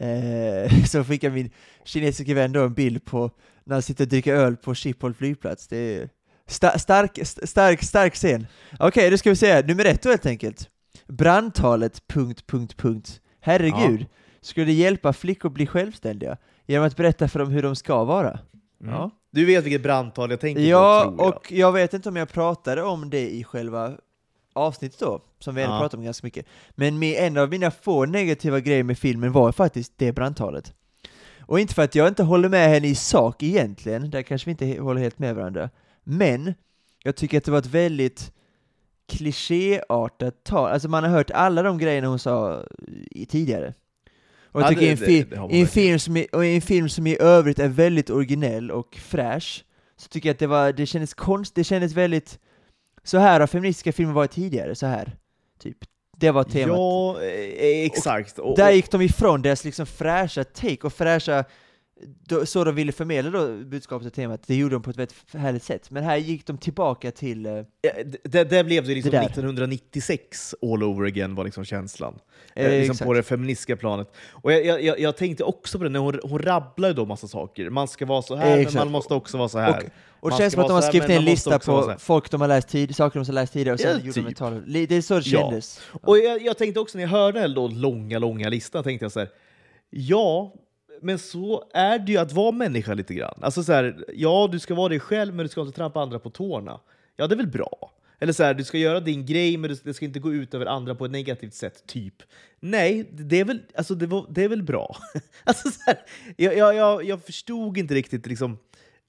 eh, 0.01 0.85
så 0.87 1.05
skickar 1.05 1.31
min 1.31 1.51
kinesiska 1.85 2.35
vän 2.35 2.53
då 2.53 2.63
en 2.63 2.75
bild 2.75 3.05
på 3.05 3.31
när 3.65 3.75
han 3.75 3.83
sitter 3.83 4.05
och 4.05 4.09
dricker 4.09 4.35
öl 4.35 4.57
på 4.57 4.75
Schiphol 4.75 5.15
flygplats. 5.15 5.69
Det 5.69 5.77
är 5.77 6.09
sta 6.47 6.79
stark, 6.79 7.19
st 7.19 7.47
stark, 7.47 7.83
stark 7.83 8.15
scen. 8.15 8.47
Okej, 8.79 9.11
då 9.11 9.19
ska 9.19 9.31
vi 9.31 9.37
se. 9.37 9.63
Nummer 9.63 9.85
ett 9.85 10.03
då 10.03 10.09
helt 10.09 10.27
enkelt. 10.27 10.71
Brandtalet... 11.09 12.09
Punkt, 12.09 12.47
punkt, 12.47 12.77
punkt. 12.77 13.21
Herregud. 13.41 14.07
Skulle 14.41 14.67
det 14.67 14.73
hjälpa 14.73 15.13
flickor 15.13 15.51
bli 15.51 15.67
självständiga 15.67 16.37
genom 16.67 16.87
att 16.87 16.97
berätta 16.97 17.29
för 17.29 17.39
dem 17.39 17.51
hur 17.51 17.63
de 17.63 17.77
ska 17.77 18.05
vara? 18.05 18.39
Mm. 18.83 18.95
Ja. 18.95 19.11
Du 19.31 19.45
vet 19.45 19.65
vilket 19.65 19.83
brandtal 19.83 20.31
jag 20.31 20.41
tänker 20.41 20.63
Ja, 20.63 21.05
på, 21.05 21.11
tror 21.17 21.27
jag. 21.27 21.37
och 21.37 21.53
jag 21.53 21.73
vet 21.73 21.95
inte 21.95 22.09
om 22.09 22.17
jag 22.17 22.29
pratade 22.29 22.83
om 22.83 23.11
det 23.11 23.31
i 23.31 23.45
själva 23.45 23.93
avsnittet 24.53 24.99
då, 25.01 25.21
som 25.39 25.55
vi 25.55 25.63
ändå 25.63 25.75
Ja. 25.75 25.81
pratade 25.81 25.99
om 26.01 26.05
ganska 26.05 26.27
mycket. 26.27 26.47
Men 26.71 26.99
med, 26.99 27.27
en 27.27 27.37
av 27.37 27.51
mina 27.51 27.71
få 27.71 28.05
negativa 28.07 28.61
grejer 28.61 28.83
med 28.83 28.99
filmen 28.99 29.33
var 29.33 29.53
faktiskt 29.53 29.93
det 29.97 30.13
brandtalet. 30.13 30.75
Och 31.41 31.61
inte 31.61 31.75
för 31.75 31.83
att 31.83 31.95
jag 31.95 32.09
inte 32.09 32.23
håller 32.23 32.49
med 32.49 32.69
henne 32.71 32.89
i 32.89 32.95
sak 32.95 33.43
egentligen, 33.43 34.11
där 34.11 34.23
kanske 34.23 34.47
vi 34.47 34.51
inte 34.51 34.83
håller 34.83 35.01
helt 35.01 35.19
med 35.19 35.35
varandra. 35.35 35.71
Men, 36.05 36.55
jag 37.03 37.17
tycker 37.17 37.39
att 37.39 37.45
det 37.45 37.51
var 37.51 37.59
ett 37.59 37.67
väldigt 37.67 38.33
klichéartat 39.09 40.45
tal. 40.45 40.71
Alltså 40.71 40.89
man 40.89 41.05
har 41.05 41.11
hört 41.11 41.31
alla 41.31 41.63
de 41.63 41.79
grejerna 41.79 42.09
hon 42.09 42.19
sa 42.19 42.65
tidigare. 43.29 43.75
Och 44.57 44.63
jag 44.63 44.67
Ja, 44.67 44.69
tycker 44.75 44.81
det- 45.07 45.13
i 45.13 45.21
en, 45.21 45.29
det- 45.49 45.57
i, 45.57 45.61
en 45.61 45.67
film 45.69 45.99
som 45.99 46.17
i, 46.17 46.27
i 46.45 46.55
en 46.55 46.61
film 46.63 46.89
som 46.89 47.07
i 47.07 47.17
övrigt 47.21 47.59
är 47.59 47.69
väldigt 47.69 48.11
originell 48.11 48.71
och 48.71 48.97
fräsch, 48.97 49.65
så 49.97 50.09
tycker 50.09 50.29
jag 50.29 50.35
att 50.35 50.39
det, 50.39 50.47
var, 50.47 50.73
det 50.73 50.87
kändes 50.87 51.15
konst, 51.15 51.55
det 51.55 51.65
kändes 51.65 51.93
väldigt, 51.93 52.39
så 53.05 53.19
här 53.19 53.41
har 53.41 53.47
feministiska 53.47 53.93
filmer 53.93 54.13
varit 54.13 54.31
tidigare, 54.31 54.75
så 54.75 54.87
här. 54.87 55.17
Typ. 55.63 55.77
Det 56.19 56.31
var 56.31 56.45
temat. 56.45 56.77
Ja, 56.77 57.23
eh, 57.23 57.85
exakt. 57.87 58.39
Och, 58.39 58.57
Där 58.57 58.69
och, 58.69 58.75
gick 58.75 58.91
de 58.91 59.01
ifrån 59.03 59.43
deras 59.43 59.65
liksom 59.65 59.87
fräscha 59.87 60.45
take 60.45 60.79
och 60.87 60.93
fräscha, 60.93 61.45
då, 62.29 62.47
så 62.47 62.65
de 62.65 62.75
ville 62.75 62.93
förmedla 62.93 63.31
då 63.31 63.47
budskapet 63.65 64.07
och 64.07 64.13
temat, 64.13 64.41
det 64.47 64.55
gjorde 64.55 64.75
de 64.75 64.83
på 64.83 64.91
ett 64.91 64.97
väldigt 64.99 65.15
härligt 65.35 65.63
sätt. 65.63 65.91
Men 65.91 66.05
här 66.05 66.17
gick 66.17 66.47
de 66.47 66.59
tillbaka 66.59 67.11
till, 67.11 67.47
eh, 67.47 67.53
Ja, 67.83 67.91
det, 68.25 68.45
där 68.51 68.65
blev 68.65 68.87
det 68.87 68.95
liksom 68.95 69.11
Det 69.11 69.17
där. 69.19 69.25
1996 69.25 70.55
all 70.63 70.83
over 70.83 71.07
again 71.07 71.35
var 71.35 71.45
liksom 71.45 71.65
känslan. 71.65 72.19
eh, 72.55 72.67
Eh, 72.67 72.71
liksom 72.89 73.07
på 73.07 73.13
det 73.13 73.23
feministiska 73.23 73.77
planet. 73.77 74.13
Och 74.31 74.53
jag, 74.53 74.83
jag- 74.83 75.01
jag, 75.01 75.17
tänkte 75.17 75.45
också 75.45 75.79
på 75.79 75.85
det 75.85 75.91
när 75.91 76.01
hon, 76.01 76.21
hon 76.23 76.39
rabblade 76.39 76.95
då 76.95 77.07
massa 77.07 77.29
saker. 77.29 77.71
Man 77.71 77.89
ska 77.89 78.07
vara 78.07 78.23
så 78.23 78.37
här, 78.37 78.59
Eh, 78.59 78.65
men 78.65 78.75
man 78.75 78.91
måste 78.91 79.15
också 79.15 79.39
vara 79.39 79.49
så 79.49 79.59
här. 79.59 79.91
Och 80.21 80.31
det 80.31 80.33
Man 80.33 80.39
känns 80.39 80.53
som 80.55 80.63
att 80.63 80.69
de 80.69 80.75
har 80.75 80.83
skrivit 80.83 81.11
en 81.11 81.25
lista 81.25 81.59
på 81.59 81.95
folk 81.99 82.31
de 82.31 82.41
har 82.41 82.49
läst 82.49 82.69
tid, 82.69 82.97
saker 82.97 83.21
de 83.21 83.27
har 83.27 83.33
läst 83.33 83.53
tidigare 83.53 83.75
och 83.75 83.81
sen 83.81 83.91
Ja, 84.01 84.07
gjorde 84.07 84.21
de 84.21 84.35
typ. 84.61 84.63
Li- 84.67 84.87
Det 84.87 84.95
är 84.97 85.03
så 85.03 85.15
det 85.15 85.27
Ja. 85.27 85.41
kändes. 85.41 85.81
Och 86.03 86.19
jag, 86.19 86.43
jag 86.43 86.59
tänkte 86.59 86.81
också 86.81 86.99
när 86.99 87.03
jag 87.05 87.11
hörde 87.11 87.41
den 87.41 87.81
långa, 87.81 88.19
långa 88.19 88.49
listan, 88.49 88.85
tänkte 88.85 89.05
jag 89.05 89.13
så 89.13 89.19
här, 89.21 89.29
ja, 89.91 90.55
men 91.03 91.19
så 91.19 91.65
är 91.75 91.99
det 91.99 92.13
ju 92.13 92.19
att 92.19 92.33
vara 92.33 92.53
människa 92.53 92.95
lite 92.95 93.15
grann. 93.15 93.39
Alltså 93.43 93.63
så 93.63 93.73
här, 93.73 94.05
ja, 94.15 94.49
du 94.53 94.59
ska 94.59 94.75
vara 94.75 94.89
dig 94.89 95.01
själv, 95.01 95.35
men 95.35 95.45
du 95.45 95.49
ska 95.49 95.61
inte 95.61 95.77
trampa 95.77 96.01
andra 96.01 96.19
på 96.19 96.31
tårna. 96.31 96.81
Ja, 97.17 97.27
det 97.27 97.35
är 97.35 97.37
väl 97.37 97.47
bra. 97.47 97.93
Eller 98.19 98.33
så 98.33 98.45
här, 98.45 98.55
du 98.55 98.65
ska 98.65 98.79
göra 98.79 99.01
din 99.01 99.27
grej, 99.27 99.57
men 99.57 99.77
det- 99.85 99.95
ska 99.95 100.05
inte 100.05 100.19
gå 100.19 100.33
ut 100.33 100.55
över 100.55 100.67
andra 100.67 100.95
på 100.95 101.05
ett 101.05 101.11
negativt 101.11 101.55
sätt, 101.55 101.87
typ. 101.87 102.23
Nej, 102.61 103.09
det 103.13 103.41
är 103.41 103.45
väl, 103.45 103.63
alltså 103.75 103.95
det 103.95 104.07
var, 104.07 104.27
det 104.31 104.45
är 104.45 104.49
väl 104.49 104.63
bra. 104.63 104.97
alltså 105.45 105.71
så 105.71 105.81
här, 105.87 105.99
jag, 106.37 106.75
jag, 106.75 107.05
jag, 107.05 107.23
förstod 107.23 107.79
inte 107.79 107.95
riktigt 107.95 108.27
liksom, 108.27 108.59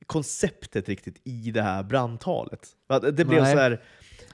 konceptet 0.06 0.90
riktigt 0.90 1.22
i 1.24 1.52
det 1.52 1.62
här 1.62 1.84
brandtalet. 1.84 2.68
Det 3.14 3.26
blev 3.26 3.44
Nej. 3.44 3.54
så 3.54 3.60
här, 3.60 3.82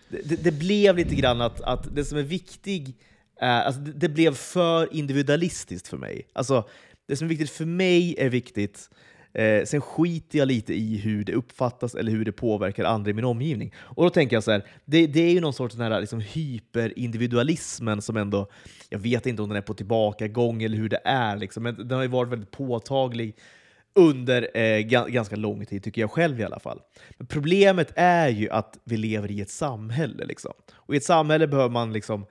det, 0.10 0.43
det 0.43 0.51
blev 0.51 0.98
lite 0.98 1.15
grann 1.15 1.41
att, 1.41 1.62
att 1.62 1.95
det 1.95 2.05
som 2.05 2.17
är 2.17 2.24
viktigt, 2.24 2.98
eh, 3.41 3.65
alltså 3.65 3.81
det, 3.81 3.91
det 3.91 4.10
blev 4.10 4.36
för 4.36 4.93
individualistiskt 4.93 5.88
för 5.88 5.98
mig. 5.98 6.27
Alltså, 6.33 6.69
det 7.07 7.15
som 7.15 7.25
är 7.25 7.29
viktigt 7.29 7.50
för 7.50 7.65
mig 7.65 8.15
är 8.17 8.29
viktigt. 8.29 8.89
Eh, 9.33 9.65
sen 9.65 9.81
skiter 9.81 10.39
jag 10.39 10.48
lite 10.48 10.74
i 10.74 10.98
hur 10.98 11.24
det 11.24 11.33
uppfattas 11.33 11.95
eller 11.95 12.12
hur 12.12 12.25
det 12.25 12.31
påverkar 12.31 12.83
andra 12.83 13.12
i 13.12 13.13
min 13.13 13.25
omgivning. 13.25 13.74
Och 13.77 14.03
då 14.03 14.10
tänker 14.10 14.36
jag 14.36 14.43
så 14.43 14.51
här, 14.51 14.65
det, 14.86 15.07
det 15.07 15.19
är 15.19 15.31
ju 15.31 15.41
någon 15.41 15.53
sorts 15.53 15.75
den 15.75 15.91
här 15.91 16.00
liksom 16.00 16.19
hyperindividualismen 16.19 18.01
som 18.01 18.17
ändå, 18.17 18.48
jag 18.89 19.00
vet 19.00 19.25
inte 19.25 19.41
om 19.41 19.50
den 19.50 19.57
är 19.57 19.62
på 19.62 19.74
tillbakagång 19.74 20.63
eller 20.63 20.77
hur 20.77 20.89
det 20.89 21.01
är, 21.05 21.38
liksom, 21.38 21.63
men 21.63 21.75
den 21.75 21.91
har 21.91 22.01
ju 22.01 22.07
varit 22.07 22.31
väldigt 22.31 22.51
påtaglig 22.51 23.36
under 23.95 24.57
eh, 24.57 24.79
ganska 25.07 25.36
lång 25.36 25.65
tid, 25.65 25.83
tycker 25.83 26.01
jag 26.01 26.12
själv 26.12 26.39
i 26.39 26.43
alla 26.43 26.60
fall. 26.60 26.79
Men 27.17 27.27
problemet 27.27 27.93
är 27.95 28.29
ju 28.29 28.50
att 28.50 28.77
vi 28.83 28.98
lever 28.98 29.31
i 29.31 29.41
ett 29.41 29.50
samhälle. 29.50 30.25
Liksom. 30.25 30.53
Och 30.74 30.93
i 30.93 30.98
ett 30.98 31.03
samhälle 31.03 31.48
behöver 31.48 31.69
man 31.69 31.93
liksom... 31.93 32.25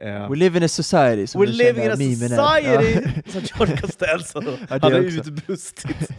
Eh, 0.00 0.30
We 0.30 0.36
live 0.36 0.58
in 0.58 0.64
a 0.64 0.68
society, 0.68 1.26
som 1.26 1.42
We're 1.42 1.46
living 1.46 1.84
in 1.84 1.90
a 1.90 1.96
society! 1.96 3.00
Ja. 3.04 3.22
Som 3.32 3.42
George 3.42 3.76
Ja, 4.68 4.78
det 4.78 4.84
hade 4.84 5.06
också. 5.06 5.30
utbrustit. 5.30 5.86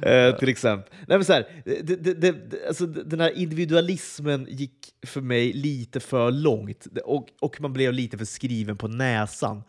eh, 0.00 0.36
till 0.38 0.48
exempel. 0.48 0.92
Nej, 1.06 1.18
men 1.18 1.24
så 1.24 1.32
här, 1.32 1.62
det, 1.64 2.04
det, 2.04 2.14
det, 2.14 2.34
alltså, 2.68 2.86
den 2.86 3.20
här 3.20 3.38
individualismen 3.38 4.46
gick 4.50 4.94
för 5.06 5.20
mig 5.20 5.52
lite 5.52 6.00
för 6.00 6.30
långt 6.30 6.86
och, 7.04 7.28
och 7.40 7.60
man 7.60 7.72
blev 7.72 7.92
lite 7.92 8.18
för 8.18 8.24
skriven 8.24 8.76
på 8.76 8.88
näsan. 8.88 9.62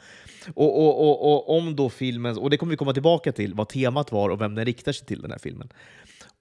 Och, 0.53 0.79
och, 0.79 1.09
och, 1.09 1.33
och 1.33 1.57
om 1.57 1.75
då 1.75 1.89
filmen, 1.89 2.37
och 2.37 2.49
det 2.49 2.57
kommer 2.57 2.69
vi 2.69 2.77
komma 2.77 2.93
tillbaka 2.93 3.31
till, 3.31 3.53
vad 3.53 3.69
temat 3.69 4.11
var 4.11 4.29
och 4.29 4.41
vem 4.41 4.55
den 4.55 4.65
riktar 4.65 4.91
sig 4.91 5.07
till, 5.07 5.21
den 5.21 5.31
här 5.31 5.39
filmen. 5.39 5.69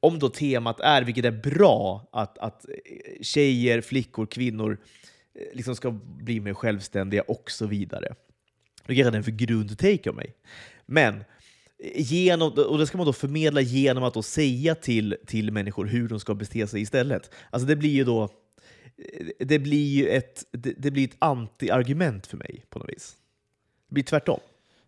Om 0.01 0.19
då 0.19 0.29
temat 0.29 0.81
är, 0.81 1.03
vilket 1.03 1.25
är 1.25 1.31
bra, 1.31 2.09
att, 2.13 2.39
att 2.39 2.65
tjejer, 3.23 3.81
flickor, 3.81 4.27
kvinnor 4.27 4.79
Eh, 5.37 5.57
liksom 5.57 5.77
ska 5.77 5.91
bli 5.91 6.41
mer 6.41 6.55
självständiga 6.55 7.23
och 7.23 7.51
så 7.51 7.67
vidare. 7.67 8.15
Då 8.87 8.95
kanske 8.95 9.11
det 9.11 9.15
är 9.15 9.17
en 9.17 9.25
för 9.25 9.31
grundtake 9.31 10.11
av 10.11 10.17
mig. 10.17 10.35
Men 10.87 11.15
eh, 11.15 11.23
genom, 11.95 12.53
och 12.53 12.79
det 12.79 12.87
ska 12.87 12.99
man 12.99 13.07
då 13.07 13.13
förmedla 13.13 13.61
genom 13.61 14.05
att 14.05 14.15
då 14.15 14.23
säga 14.23 14.75
till, 14.75 15.17
till 15.27 15.53
människor 15.53 15.87
hur 15.87 16.09
de 16.09 16.21
ska 16.21 16.35
bete 16.35 16.67
sig 16.67 16.81
istället. 16.81 17.31
Alltså 17.51 17.69
det 17.69 17.77
blir 17.77 17.91
ju 17.91 18.05
då 18.05 18.23
eh, 18.23 19.27
det 19.39 19.59
blir 19.59 19.95
ju 19.95 20.09
ett, 20.09 20.45
det, 20.51 20.75
det 20.79 20.91
blir 20.91 21.05
ett 21.05 21.17
anti-argument 21.19 22.27
för 22.27 22.37
mig 22.37 22.65
på 22.71 22.79
något 22.79 22.89
vis. 22.89 23.17
Det 23.89 23.95
blir 23.95 24.05
tvärtom. 24.05 24.41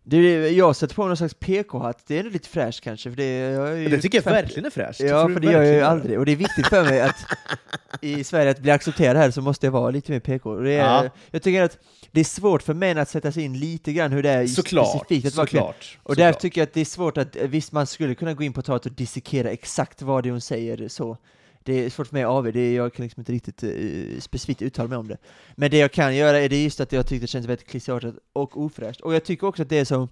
Det 0.03 0.49
jag 0.49 0.75
sätter 0.75 0.95
på 0.95 1.01
mig 1.01 1.07
någon 1.07 1.17
slags 1.17 1.33
PK-hatt, 1.33 2.03
det 2.07 2.15
är 2.15 2.19
ändå 2.19 2.31
lite 2.31 2.49
fräscht 2.49 2.81
kanske, 2.83 3.09
för 3.09 3.17
det, 3.17 3.25
jag 3.37 3.91
Det 3.91 4.01
tycker 4.01 4.17
jag 4.17 4.31
verkligen 4.31 4.65
är 4.65 4.69
fräscht. 4.69 4.99
Ja, 4.99 5.29
för 5.29 5.39
det 5.39 5.51
gör 5.51 5.63
jag 5.63 5.73
ju 5.75 5.81
aldrig, 5.81 6.19
och 6.19 6.25
det 6.25 6.31
är 6.31 6.35
viktigt 6.35 6.67
för 6.67 6.83
mig 6.83 7.01
att 7.01 7.15
i 8.01 8.23
Sverige 8.23 8.51
att 8.51 8.59
bli 8.59 8.71
accepterad 8.71 9.17
här 9.17 9.31
så 9.31 9.41
måste 9.41 9.65
jag 9.65 9.71
vara 9.71 9.91
lite 9.91 10.11
mer 10.11 10.19
PK. 10.19 10.49
Och 10.49 10.63
det 10.63 10.71
är, 10.71 10.77
Ja. 11.03 11.09
Jag 11.31 11.41
tycker 11.41 11.63
att 11.63 11.77
det 12.11 12.19
är 12.19 12.23
svårt 12.25 12.63
för 12.63 12.73
män 12.73 12.97
att 12.97 13.09
sätta 13.09 13.31
sig 13.31 13.43
in 13.43 13.59
lite 13.59 13.93
grann 13.93 14.11
hur 14.11 14.23
det 14.23 14.29
är 14.29 14.47
Såklart, 14.47 14.87
specifikt 14.89 15.25
att 15.27 15.33
kvinna. 15.49 15.63
såklart. 15.63 15.97
Och 16.03 16.15
såklart. 16.15 16.39
tycker 16.39 16.61
jag 16.61 16.67
att 16.67 16.73
det 16.73 16.81
är 16.81 16.85
svårt 16.85 17.17
att, 17.17 17.35
eh, 17.35 17.47
visst 17.47 17.71
man 17.71 17.87
skulle 17.87 18.15
kunna 18.15 18.33
gå 18.33 18.43
in 18.43 18.53
på 18.53 18.61
talet 18.61 18.85
och 18.85 18.91
dissekera 18.91 19.49
exakt 19.49 20.01
vad 20.01 20.23
det 20.23 20.29
är 20.29 20.31
hon 20.31 20.41
säger 20.41 20.87
så. 20.87 21.17
Det 21.63 21.85
är 21.85 21.89
svårt 21.89 22.07
för 22.07 22.15
mig 22.15 22.23
att 22.23 22.29
avgöra, 22.29 22.51
det 22.51 22.59
är, 22.59 22.75
jag 22.75 22.93
kan 22.93 23.03
liksom 23.03 23.21
inte 23.21 23.31
riktigt 23.31 23.63
eh, 23.63 24.19
specifikt 24.19 24.61
uttala 24.61 24.89
mig 24.89 24.97
om 24.97 25.07
det. 25.07 25.17
Men 25.55 25.71
det 25.71 25.77
jag 25.77 25.91
kan 25.91 26.15
göra 26.15 26.39
är 26.39 26.49
det 26.49 26.63
just 26.63 26.79
att 26.79 26.91
jag 26.91 27.07
tyckte 27.07 27.23
det 27.23 27.27
kändes 27.27 27.49
väldigt 27.49 27.67
klichéartat 27.67 28.15
och 28.33 28.61
ofräscht. 28.61 29.01
Och 29.01 29.13
jag 29.13 29.23
tycker 29.23 29.47
också 29.47 29.61
att 29.61 29.69
det 29.69 29.85
som 29.85 30.07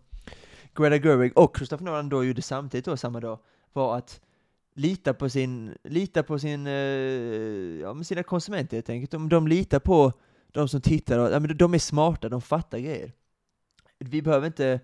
Greta 0.76 1.08
Gerwig 1.08 1.38
och 1.38 1.58
Christopher 1.58 1.86
Nolan 1.86 2.10
då 2.10 2.24
gjorde 2.24 2.42
samtidigt 2.42 2.86
då, 2.86 2.98
samma 2.98 3.20
dag, 3.20 3.40
var 3.74 3.98
att 3.98 4.22
lita 4.76 5.14
på 5.14 5.30
sin, 5.30 5.78
lita 5.84 6.24
på 6.24 6.40
sin, 6.40 6.68
eh, 6.68 6.74
ja 7.82 7.94
men 7.94 8.06
sina 8.06 8.24
konsumenter 8.24 8.78
helt 8.78 8.90
enkelt. 8.90 9.12
De, 9.12 9.30
de 9.30 9.48
litar 9.48 9.80
på 9.80 10.14
de 10.52 10.68
som 10.68 10.82
tittar 10.82 11.20
och, 11.20 11.32
ja 11.32 11.40
men 11.40 11.58
de 11.58 11.74
är 11.74 11.80
smarta, 11.80 12.30
de 12.30 12.42
fattar 12.42 12.78
grejer. 12.78 13.12
Vi 14.00 14.22
behöver 14.22 14.48
inte 14.48 14.80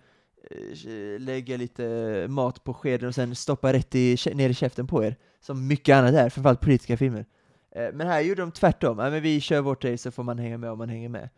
eh, 0.52 1.20
lägga 1.20 1.58
lite 1.58 2.26
mat 2.30 2.64
på 2.64 2.74
skeden 2.74 3.08
och 3.10 3.16
sen 3.16 3.36
stoppa 3.36 3.74
rätt 3.74 3.96
i, 3.96 4.18
ner 4.34 4.50
i 4.50 4.54
käften 4.54 4.88
på 4.88 5.04
er, 5.04 5.16
som 5.46 5.68
mycket 5.68 5.96
annat 5.96 6.14
är, 6.14 6.30
framförallt 6.30 6.62
politiska 6.62 6.98
filmer. 6.98 7.26
Eh, 7.76 7.88
Men 7.94 8.08
här 8.08 8.22
gjorde 8.22 8.42
de 8.42 8.52
tvärtom, 8.52 9.00
ja, 9.00 9.10
men 9.10 9.22
vi 9.22 9.42
kör 9.42 9.62
vårt 9.62 9.86
race 9.86 9.98
så 9.98 10.12
får 10.12 10.24
man 10.24 10.38
hänga 10.40 10.58
med 10.58 10.70
om 10.72 10.78
man 10.78 10.90
hänger 10.90 11.10
med. 11.10 11.30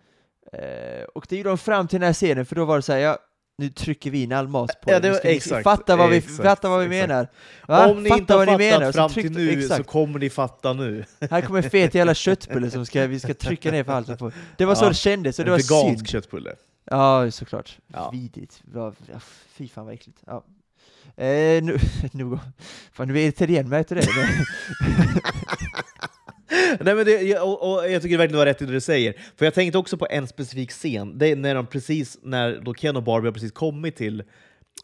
Eh, 0.54 1.04
Och 1.16 1.26
det 1.30 1.38
gjorde 1.38 1.50
de 1.50 1.58
fram 1.58 1.88
till 1.88 2.00
den 2.00 2.06
här 2.08 2.14
scenen, 2.14 2.46
för 2.46 2.56
då 2.56 2.66
var 2.66 2.76
det 2.76 2.82
så 2.82 2.94
här, 2.94 3.00
ja, 3.00 3.18
nu 3.58 3.70
trycker 3.70 4.12
vi 4.12 4.24
in 4.24 4.32
all 4.32 4.48
mat 4.48 4.82
på 4.82 4.92
Ja, 4.92 5.00
det 5.00 5.10
var- 5.10 5.20
exakt, 5.24 5.64
fatta 5.64 5.96
vad 5.96 6.10
vi, 6.10 6.18
exakt, 6.18 6.44
fatta 6.44 6.70
vad 6.70 6.80
vi 6.80 6.96
exakt. 6.96 7.10
menar. 7.10 7.28
Va? 7.68 7.92
Om 7.92 8.04
ni 8.04 8.10
fatta 8.10 8.20
inte 8.22 8.34
har 8.34 8.46
fattat 8.46 8.60
menar. 8.60 8.86
så 8.86 8.92
fram 8.94 9.10
till 9.10 9.32
nu 9.32 9.52
så 9.54 9.60
exakt. 9.74 9.90
kommer 9.90 10.20
ni 10.20 10.30
fatta 10.30 10.74
nu. 10.74 11.06
Här 11.30 11.42
kommer 11.42 11.64
en 11.64 11.70
fet 11.70 11.96
jävla 11.96 12.14
köttbulle 12.14 12.72
som 12.72 12.86
ska, 12.86 13.08
vi 13.08 13.20
ska 13.20 13.34
trycka 13.34 13.72
ner 13.72 13.84
för 13.84 13.92
halsen 13.94 14.18
på. 14.18 14.32
Det 14.58 14.66
var 14.66 14.76
så 14.76 14.86
Ja, 14.86 14.90
det 14.90 14.96
kändes, 14.96 15.40
och 15.40 15.46
det 15.46 15.52
en 15.52 15.52
var 15.52 15.58
vegansk 15.80 15.98
synd. 16.00 16.08
köttbulle. 16.10 16.56
Ja, 16.92 17.32
såklart. 17.32 17.78
Ja. 17.88 18.10
Vidrigt. 18.12 18.64
Fy 19.48 19.68
fan 19.68 19.86
vad 19.86 19.94
äckligt. 19.94 20.18
Ja. 20.26 20.44
Eh, 21.18 21.64
nu, 21.64 21.78
om- 22.24 22.40
Fan, 22.94 23.10
är 23.10 23.16
irriterad 23.16 23.50
igen, 23.50 23.70
märkte 23.70 23.96
du 23.96 24.02
det? 24.02 24.08
Nej, 26.80 26.96
men 26.96 27.06
det, 27.06 27.22
jag- 27.22 27.44
och, 27.44 27.74
och 27.76 27.90
jag 27.92 28.02
tycker 28.02 28.18
verkligen 28.18 28.32
du 28.32 28.38
har 28.38 28.46
rätt 28.46 28.62
i 28.62 28.66
det 28.66 28.72
du 28.72 28.82
säger. 28.82 29.14
För 29.36 29.46
jag 29.46 29.54
tänkte 29.54 29.78
också 29.78 29.98
på 29.98 30.08
en 30.10 30.28
specifik 30.28 30.72
scen. 30.72 31.18
Det 31.18 31.28
är 31.28 31.36
när 31.36 31.56
de 31.56 31.66
precis, 31.68 32.18
när 32.22 32.60
då 32.62 32.74
Ken 32.74 32.96
och 32.96 33.04
Barbie 33.04 33.28
har 33.28 33.34
precis 33.34 33.52
kommit 33.52 33.96
till 33.96 34.20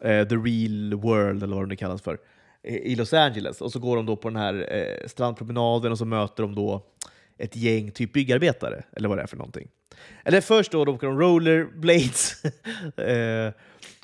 eh, 0.02 0.28
the 0.28 0.34
real 0.36 0.94
world, 0.94 1.42
eller 1.42 1.56
vad 1.56 1.68
det 1.68 1.76
kallas 1.76 2.02
för, 2.02 2.18
i 2.64 2.94
Los 2.94 3.12
Angeles. 3.12 3.60
Och 3.60 3.72
så 3.72 3.78
går 3.78 3.96
de 3.96 4.06
då 4.06 4.16
på 4.16 4.28
den 4.28 4.36
här 4.36 4.66
eh, 4.76 5.06
strandpromenaden 5.08 5.92
och 5.92 5.98
så 5.98 6.04
möter 6.04 6.42
de 6.42 6.54
då 6.54 6.86
ett 7.38 7.56
gäng 7.56 7.90
typ 7.90 8.12
byggarbetare, 8.12 8.82
eller 8.96 9.08
vad 9.08 9.18
det 9.18 9.22
är 9.22 9.26
för 9.26 9.36
någonting. 9.36 9.68
Eller 10.24 10.40
först 10.40 10.72
då, 10.72 10.84
då 10.84 10.92
åker 10.94 11.06
de 11.06 11.18
rollerblades. 11.20 12.44
eh, 12.96 13.52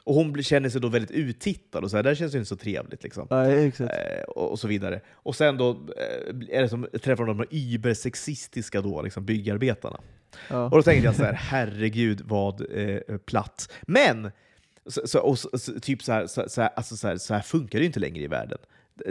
och 0.09 0.15
hon 0.15 0.43
känner 0.43 0.69
sig 0.69 0.81
då 0.81 0.89
väldigt 0.89 1.11
uttittad 1.11 1.85
och 1.85 1.91
så 1.91 1.97
här, 1.97 2.03
det 2.03 2.11
här 2.11 2.15
känns 2.15 2.35
ju 2.35 2.39
inte 2.39 2.49
så 2.49 2.57
trevligt. 2.57 3.03
Liksom. 3.03 3.29
exakt. 3.49 3.95
Eh, 3.95 4.23
och, 4.23 4.51
och 4.51 4.59
så 4.59 4.69
vidare. 4.69 5.01
Och 5.13 5.37
sen 5.37 5.57
då 5.57 5.71
eh, 5.71 6.57
är 6.59 6.63
det 6.63 6.69
som, 6.69 6.89
träffar 7.03 7.25
de 7.25 7.39
de 7.39 7.47
übersexistiska 7.51 8.81
då, 8.81 9.03
liksom 9.03 9.25
byggarbetarna. 9.25 10.01
Ja. 10.51 10.65
Och 10.65 10.71
då 10.71 10.83
tänkte 10.83 11.05
jag 11.05 11.17
så 11.17 11.25
här, 11.25 11.33
herregud 11.33 12.21
vad 12.25 12.79
eh, 12.79 13.17
platt. 13.19 13.73
Men, 13.83 14.31
så, 14.87 15.07
så, 15.07 15.21
och, 15.21 15.39
så, 15.39 15.59
så, 15.59 15.81
typ 15.81 16.03
så 16.03 16.13
här, 16.13 16.27
så, 16.27 16.49
så, 16.49 16.63
här, 16.63 16.71
alltså 16.77 16.97
så, 16.97 17.09
här, 17.09 17.17
så 17.17 17.35
här 17.35 17.43
funkar 17.43 17.79
det 17.79 17.83
ju 17.83 17.87
inte 17.87 18.01
längre 18.01 18.25
i 18.25 18.29
världen. 18.29 18.59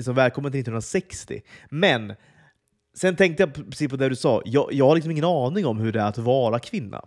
Så 0.01 0.13
välkommen 0.13 0.51
till 0.51 0.60
1960. 0.60 1.42
Men, 1.70 2.13
sen 2.96 3.16
tänkte 3.16 3.44
jag 3.44 3.54
precis 3.54 3.89
på 3.89 3.98
det 3.98 4.10
du 4.10 4.16
sa, 4.16 4.42
jag, 4.46 4.74
jag 4.74 4.88
har 4.88 4.96
liksom 4.96 5.12
ingen 5.12 5.25
aning 5.25 5.66
om 5.66 5.80
hur 5.80 5.92
det 5.92 6.00
är 6.00 6.08
att 6.08 6.18
vara 6.18 6.60
kvinna 6.60 7.06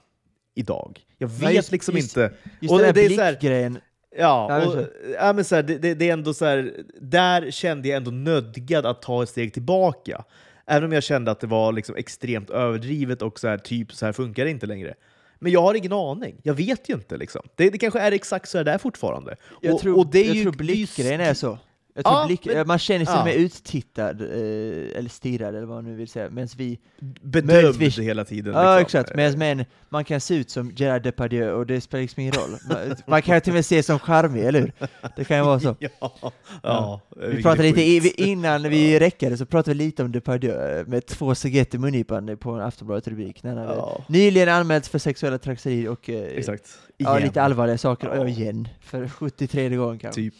idag. 0.60 1.00
Jag 1.18 1.28
vet 1.28 1.40
Nej, 1.42 1.54
just- 1.56 1.72
liksom 1.72 1.96
just- 1.96 2.16
inte. 2.16 2.34
Just 2.60 2.72
och 2.72 2.78
den 2.78 2.94
det- 2.94 3.08
där 3.16 3.30
blickgrejen, 3.32 3.78
Ja, 4.18 4.46
Ja, 4.60 4.66
och, 4.66 4.86
ja 5.14 5.32
men 5.32 5.44
så 5.44 5.54
här, 5.54 5.62
det, 5.62 5.94
det, 5.94 6.08
är 6.08 6.12
ändå 6.12 6.34
så 6.34 6.44
här, 6.44 6.72
där 7.00 7.50
kände 7.50 7.88
jag 7.88 7.96
ändå 7.96 8.10
nödgad 8.10 8.86
att 8.86 9.02
ta 9.02 9.22
ett 9.22 9.28
steg 9.28 9.52
tillbaka. 9.54 10.24
Även 10.66 10.84
om 10.84 10.92
jag 10.92 11.02
kände 11.02 11.30
att 11.30 11.40
det 11.40 11.46
var 11.46 11.72
liksom 11.72 11.96
extremt 11.96 12.50
överdrivet 12.50 13.22
och 13.22 13.40
så 13.40 13.48
här, 13.48 13.58
typ 13.58 13.92
så 13.92 14.06
här 14.06 14.12
funkar 14.12 14.44
det 14.44 14.50
inte 14.50 14.66
längre. 14.66 14.94
Men 15.38 15.52
jag 15.52 15.62
har 15.62 15.74
ingen 15.74 15.92
aning. 15.92 16.36
Jag 16.42 16.54
vet 16.54 16.88
ju 16.88 16.94
inte. 16.94 17.16
Liksom. 17.16 17.42
Det, 17.54 17.70
det 17.70 17.78
kanske 17.78 18.00
är 18.00 18.12
exakt 18.12 18.48
så 18.48 18.58
här 18.58 18.64
det 18.64 18.70
är 18.72 18.78
fortfarande. 18.78 19.36
jag 19.60 19.74
och, 19.74 19.80
tror, 19.80 19.98
och 19.98 20.06
det 20.06 20.18
är 20.20 20.26
jag 20.26 20.36
ju, 20.36 20.42
tror 20.42 20.52
blickgrejen 20.52 21.20
är 21.20 21.34
så. 21.34 21.58
Jag 22.04 22.12
tror 22.12 22.20
Ja, 22.20 22.26
blick, 22.26 22.46
men- 22.46 22.66
man 22.66 22.78
känner 22.78 23.04
sig 23.04 23.14
ja. 23.14 23.24
mer 23.24 23.34
uttittad, 23.34 24.20
eh, 24.22 24.98
eller 24.98 25.08
stirrad 25.08 25.48
eller 25.54 25.66
vad 25.66 25.76
man 25.76 25.84
nu 25.84 25.96
vill 25.96 26.08
säga, 26.08 26.30
medan 26.30 26.48
vi 26.56 26.78
bedömd 27.20 27.82
hela 27.82 28.24
tiden. 28.24 28.54
Ja 28.54 28.78
liksom. 28.78 28.82
exakt, 29.00 29.16
medan 29.16 29.38
män, 29.38 29.64
man 29.88 30.04
kan 30.04 30.20
se 30.20 30.34
ut 30.34 30.50
som 30.50 30.72
Gerard 30.76 31.02
Depardieu 31.02 31.52
och 31.52 31.66
det 31.66 31.80
spelar 31.80 32.02
liksom 32.02 32.20
ingen 32.20 32.32
roll. 32.34 32.50
Man, 32.68 32.96
man 33.06 33.22
kan 33.22 33.34
ju 33.34 33.40
till 33.40 33.50
och 33.50 33.54
med 33.54 33.64
se 33.66 33.82
som 33.82 33.98
charmig, 33.98 34.44
eller 34.44 34.60
hur? 34.60 34.72
Det 35.16 35.24
kan 35.24 35.36
ju 35.36 35.42
vara 35.44 35.60
så. 35.60 35.76
Ja, 36.00 36.32
ja, 36.62 37.00
Vi 37.16 37.42
pratade 37.42 37.62
lite, 37.62 37.82
i, 37.82 38.00
sjukt. 38.00 38.18
innan 38.18 38.62
vi 38.62 38.98
räckade 38.98 39.36
så 39.36 39.46
pratade 39.46 39.78
vi 39.78 39.84
lite 39.84 40.02
om 40.04 40.12
Depardieu 40.12 40.78
eh, 40.78 40.86
med 40.86 41.06
två 41.06 41.34
cigaretter 41.34 41.78
i 41.78 41.80
mungipan 41.80 42.36
på 42.36 42.50
en 42.50 42.60
Aftonbladet-rubrik. 42.60 43.40
Ja, 43.42 44.04
Nyligen 44.08 44.48
anmälts 44.48 44.88
för 44.88 44.98
sexuella 44.98 45.38
trakasserier 45.38 45.88
och 45.88 46.10
eh, 46.10 46.22
exakt. 46.24 46.78
ja, 46.96 47.18
lite 47.18 47.42
allvarliga 47.42 47.78
saker, 47.78 48.08
Ja. 48.08 48.16
ja. 48.16 48.28
igen, 48.28 48.68
för 48.80 49.08
73 49.08 49.68
gången 49.68 49.98
kanske. 49.98 50.20
Typ. 50.20 50.34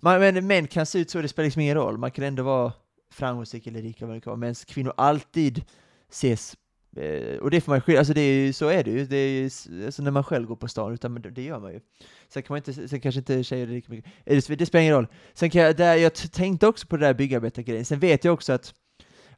Man, 0.00 0.20
men 0.20 0.46
män 0.46 0.66
kan 0.66 0.86
se 0.86 0.98
ut 0.98 1.10
så, 1.10 1.22
det 1.22 1.28
spelar 1.28 1.44
liksom 1.44 1.62
ingen 1.62 1.74
roll. 1.74 1.98
Man 1.98 2.10
kan 2.10 2.24
ändå 2.24 2.42
vara 2.42 2.72
framgångsrik 3.12 3.66
eller 3.66 3.82
rik, 3.82 4.02
eller 4.02 4.20
vad 4.24 4.38
medan 4.38 4.54
kvinnor 4.54 4.92
alltid 4.96 5.64
ses 6.10 6.56
eh, 6.96 7.36
och 7.38 7.50
det 7.50 7.60
får 7.60 7.72
man 7.72 7.80
skilja, 7.80 7.98
alltså 7.98 8.14
det 8.14 8.20
är 8.20 8.34
ju, 8.34 8.52
så 8.52 8.68
är 8.68 8.84
det 8.84 8.90
ju, 8.90 9.06
det 9.06 9.16
är 9.16 9.28
ju 9.28 9.44
alltså 9.86 10.02
när 10.02 10.10
man 10.10 10.24
själv 10.24 10.46
går 10.46 10.56
på 10.56 10.68
stan, 10.68 10.92
utan 10.92 11.22
det, 11.22 11.42
gör 11.42 11.60
man 11.60 11.72
ju. 11.72 11.80
Sen 12.28 12.42
kan 12.42 12.54
man 12.54 12.58
inte, 12.58 12.88
sen 12.88 13.00
kanske 13.00 13.18
inte 13.18 13.44
tjejer 13.44 13.66
är 13.66 13.70
lika 13.70 13.92
mycket, 13.92 14.12
eh, 14.26 14.36
det, 14.48 14.56
det 14.56 14.66
spelar 14.66 14.82
ingen 14.82 14.94
roll. 14.94 15.06
Sen 15.34 15.50
kan 15.50 15.62
jag, 15.62 15.76
där, 15.76 15.96
jag 15.96 16.14
tänkte 16.14 16.66
också 16.66 16.86
på 16.86 16.96
det 16.96 17.06
där 17.06 17.14
byggarbetargrejen, 17.14 17.84
sen 17.84 17.98
vet 17.98 18.24
jag 18.24 18.34
också 18.34 18.52
att 18.52 18.74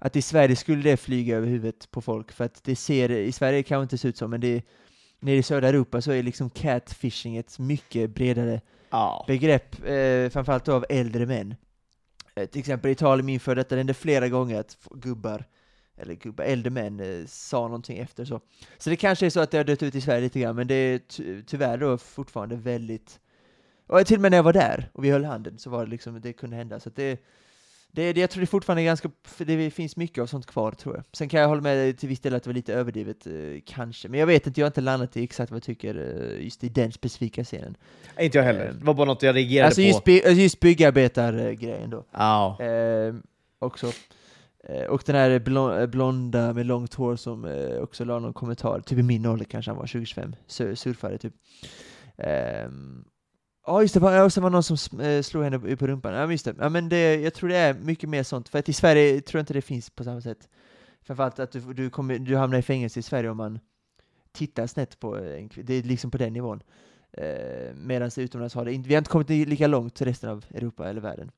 att 0.04 0.16
i 0.16 0.22
Sverige 0.22 0.56
skulle 0.56 0.82
det 0.82 0.96
flyga 0.96 1.36
över 1.36 1.46
huvudet 1.46 1.90
på 1.90 2.00
folk, 2.00 2.32
för 2.32 2.44
att 2.44 2.64
det 2.64 2.76
ser, 2.76 3.10
i 3.10 3.32
Sverige 3.32 3.62
kan 3.62 3.78
det 3.78 3.82
inte 3.82 3.98
se 3.98 4.08
ut 4.08 4.16
så, 4.16 4.28
men 4.28 4.40
det 4.40 4.62
nere 5.22 5.36
i 5.36 5.42
södra 5.42 5.68
Europa 5.68 6.00
så 6.02 6.12
är 6.12 6.22
liksom 6.22 6.50
catfishing 6.50 7.36
ett 7.36 7.58
mycket 7.58 8.10
bredare 8.14 8.60
Ja. 8.90 9.24
begrepp, 9.28 9.74
eh, 9.84 10.28
framförallt 10.30 10.68
av 10.68 10.84
äldre 10.88 11.26
män. 11.26 11.54
Eh, 12.34 12.46
till 12.46 12.58
exempel 12.60 12.88
i 12.88 12.92
Italien, 12.92 13.26
min 13.26 13.40
för 13.40 13.54
detta, 13.54 13.74
det 13.74 13.78
hände 13.80 13.94
flera 13.94 14.28
gånger 14.28 14.60
att 14.60 14.76
gubbar, 14.90 15.44
eller 15.96 16.14
gubbar, 16.14 16.44
äldre 16.44 16.70
män, 16.70 17.00
eh, 17.00 17.26
sa 17.26 17.62
någonting 17.62 17.98
efter 17.98 18.24
så. 18.24 18.40
Så 18.78 18.90
det 18.90 18.96
kanske 18.96 19.26
är 19.26 19.30
så 19.30 19.40
att 19.40 19.50
det 19.50 19.56
har 19.56 19.64
dött 19.64 19.82
ut 19.82 19.94
i 19.94 20.00
Sverige 20.00 20.20
lite 20.20 20.40
grann, 20.40 20.56
men 20.56 20.66
det 20.66 20.74
är 20.74 20.98
ty- 20.98 21.42
tyvärr 21.42 21.78
då 21.78 21.98
fortfarande 21.98 22.56
väldigt 22.56 23.20
Och 23.86 24.06
till 24.06 24.16
och 24.16 24.22
med 24.22 24.30
när 24.30 24.38
jag 24.38 24.42
var 24.42 24.52
där 24.52 24.90
och 24.92 25.04
vi 25.04 25.10
höll 25.10 25.24
handen 25.24 25.58
så 25.58 25.70
var 25.70 25.84
det 25.84 25.90
liksom, 25.90 26.20
det 26.20 26.32
kunde 26.32 26.56
hända. 26.56 26.80
Så 26.80 26.90
det, 26.90 27.20
det, 27.94 28.12
det, 28.12 28.20
jag 28.20 28.30
tror 28.30 28.40
det 28.40 28.46
fortfarande 28.46 28.82
är 28.82 28.84
ganska, 28.84 29.10
det 29.38 29.70
finns 29.70 29.96
mycket 29.96 30.22
av 30.22 30.26
sånt 30.26 30.46
kvar 30.46 30.72
tror 30.72 30.96
jag. 30.96 31.04
Sen 31.12 31.28
kan 31.28 31.40
jag 31.40 31.48
hålla 31.48 31.60
med 31.60 31.98
till 31.98 32.08
viss 32.08 32.20
del 32.20 32.34
att 32.34 32.42
det 32.42 32.48
var 32.48 32.54
lite 32.54 32.74
överdrivet, 32.74 33.26
eh, 33.26 33.32
kanske. 33.66 34.08
Men 34.08 34.20
jag 34.20 34.26
vet 34.26 34.46
inte, 34.46 34.60
jag 34.60 34.64
har 34.64 34.70
inte 34.70 34.80
landat 34.80 35.16
i 35.16 35.24
exakt 35.24 35.50
vad 35.50 35.56
jag 35.56 35.62
tycker 35.62 35.94
eh, 36.38 36.44
just 36.44 36.64
i 36.64 36.68
den 36.68 36.92
specifika 36.92 37.44
scenen. 37.44 37.76
Inte 38.20 38.38
jag 38.38 38.44
heller. 38.44 38.72
Det 38.78 38.84
var 38.84 38.94
bara 38.94 39.06
något 39.06 39.22
jag 39.22 39.36
reagerade 39.36 39.66
Alltså 39.66 39.80
på. 39.80 39.86
just, 39.86 40.04
by, 40.04 40.16
alltså 40.16 40.42
just 40.42 40.60
byggarbetargrejen 40.60 41.90
då. 41.90 42.04
Ja. 42.12 42.58
Eh, 42.62 43.14
också. 43.58 43.92
Och 44.88 45.02
den 45.06 45.16
här 45.16 45.38
blon, 45.38 45.78
eh, 45.80 45.86
blonda 45.86 46.52
med 46.52 46.66
långt 46.66 46.94
hår 46.94 47.16
som 47.16 47.44
eh, 47.44 47.76
också 47.82 48.04
la 48.04 48.18
någon 48.18 48.32
kommentar, 48.32 48.80
typ 48.80 48.98
i 48.98 49.02
min 49.02 49.26
ålder 49.26 49.44
kanske 49.44 49.70
han 49.70 49.78
var, 49.78 49.86
2025, 49.86 50.34
sur, 50.46 50.74
surfare 50.74 51.18
typ. 51.18 51.34
Ehm, 52.18 53.04
Ja 53.66 53.82
just 53.82 53.94
det, 53.94 54.00
var, 54.00 54.24
och 54.24 54.32
sen 54.32 54.42
var 54.42 54.50
det 54.50 54.54
någon 54.54 54.62
som 54.62 55.00
eh, 55.00 55.22
slog 55.22 55.44
henne 55.44 55.76
på 55.76 55.86
rumpan. 55.86 56.14
Ja 56.14 56.30
just 56.30 56.44
det. 56.44 56.54
Ja, 56.58 56.68
men 56.68 56.88
det, 56.88 57.16
jag 57.20 57.34
tror 57.34 57.48
det 57.48 57.56
är 57.56 57.74
mycket 57.74 58.08
mer 58.08 58.22
sånt, 58.22 58.48
för 58.48 58.58
att 58.58 58.68
i 58.68 58.72
Sverige 58.72 59.20
tror 59.20 59.38
jag 59.38 59.42
inte 59.42 59.54
det 59.54 59.62
finns 59.62 59.90
på 59.90 60.04
samma 60.04 60.20
sätt. 60.20 60.48
Framförallt 61.02 61.38
att 61.38 61.52
du, 61.52 61.60
du, 61.60 61.90
kommer, 61.90 62.18
du 62.18 62.36
hamnar 62.36 62.58
i 62.58 62.62
fängelse 62.62 63.00
i 63.00 63.02
Sverige 63.02 63.30
om 63.30 63.36
man 63.36 63.58
tittar 64.32 64.66
snett 64.66 65.00
på 65.00 65.18
eh, 65.18 65.34
en 65.34 65.48
kvinna. 65.48 65.66
Det 65.66 65.74
är 65.74 65.82
liksom 65.82 66.10
på 66.10 66.18
den 66.18 66.32
nivån. 66.32 66.62
Eh, 67.12 67.74
Medan 67.74 68.10
utomlands 68.16 68.54
har 68.54 68.64
det 68.64 68.72
inte, 68.72 68.88
vi 68.88 68.94
har 68.94 68.98
inte 68.98 69.10
kommit 69.10 69.28
lika 69.30 69.66
långt 69.66 69.94
till 69.94 70.06
resten 70.06 70.30
av 70.30 70.44
Europa 70.54 70.88
eller 70.88 71.00
världen. 71.00 71.30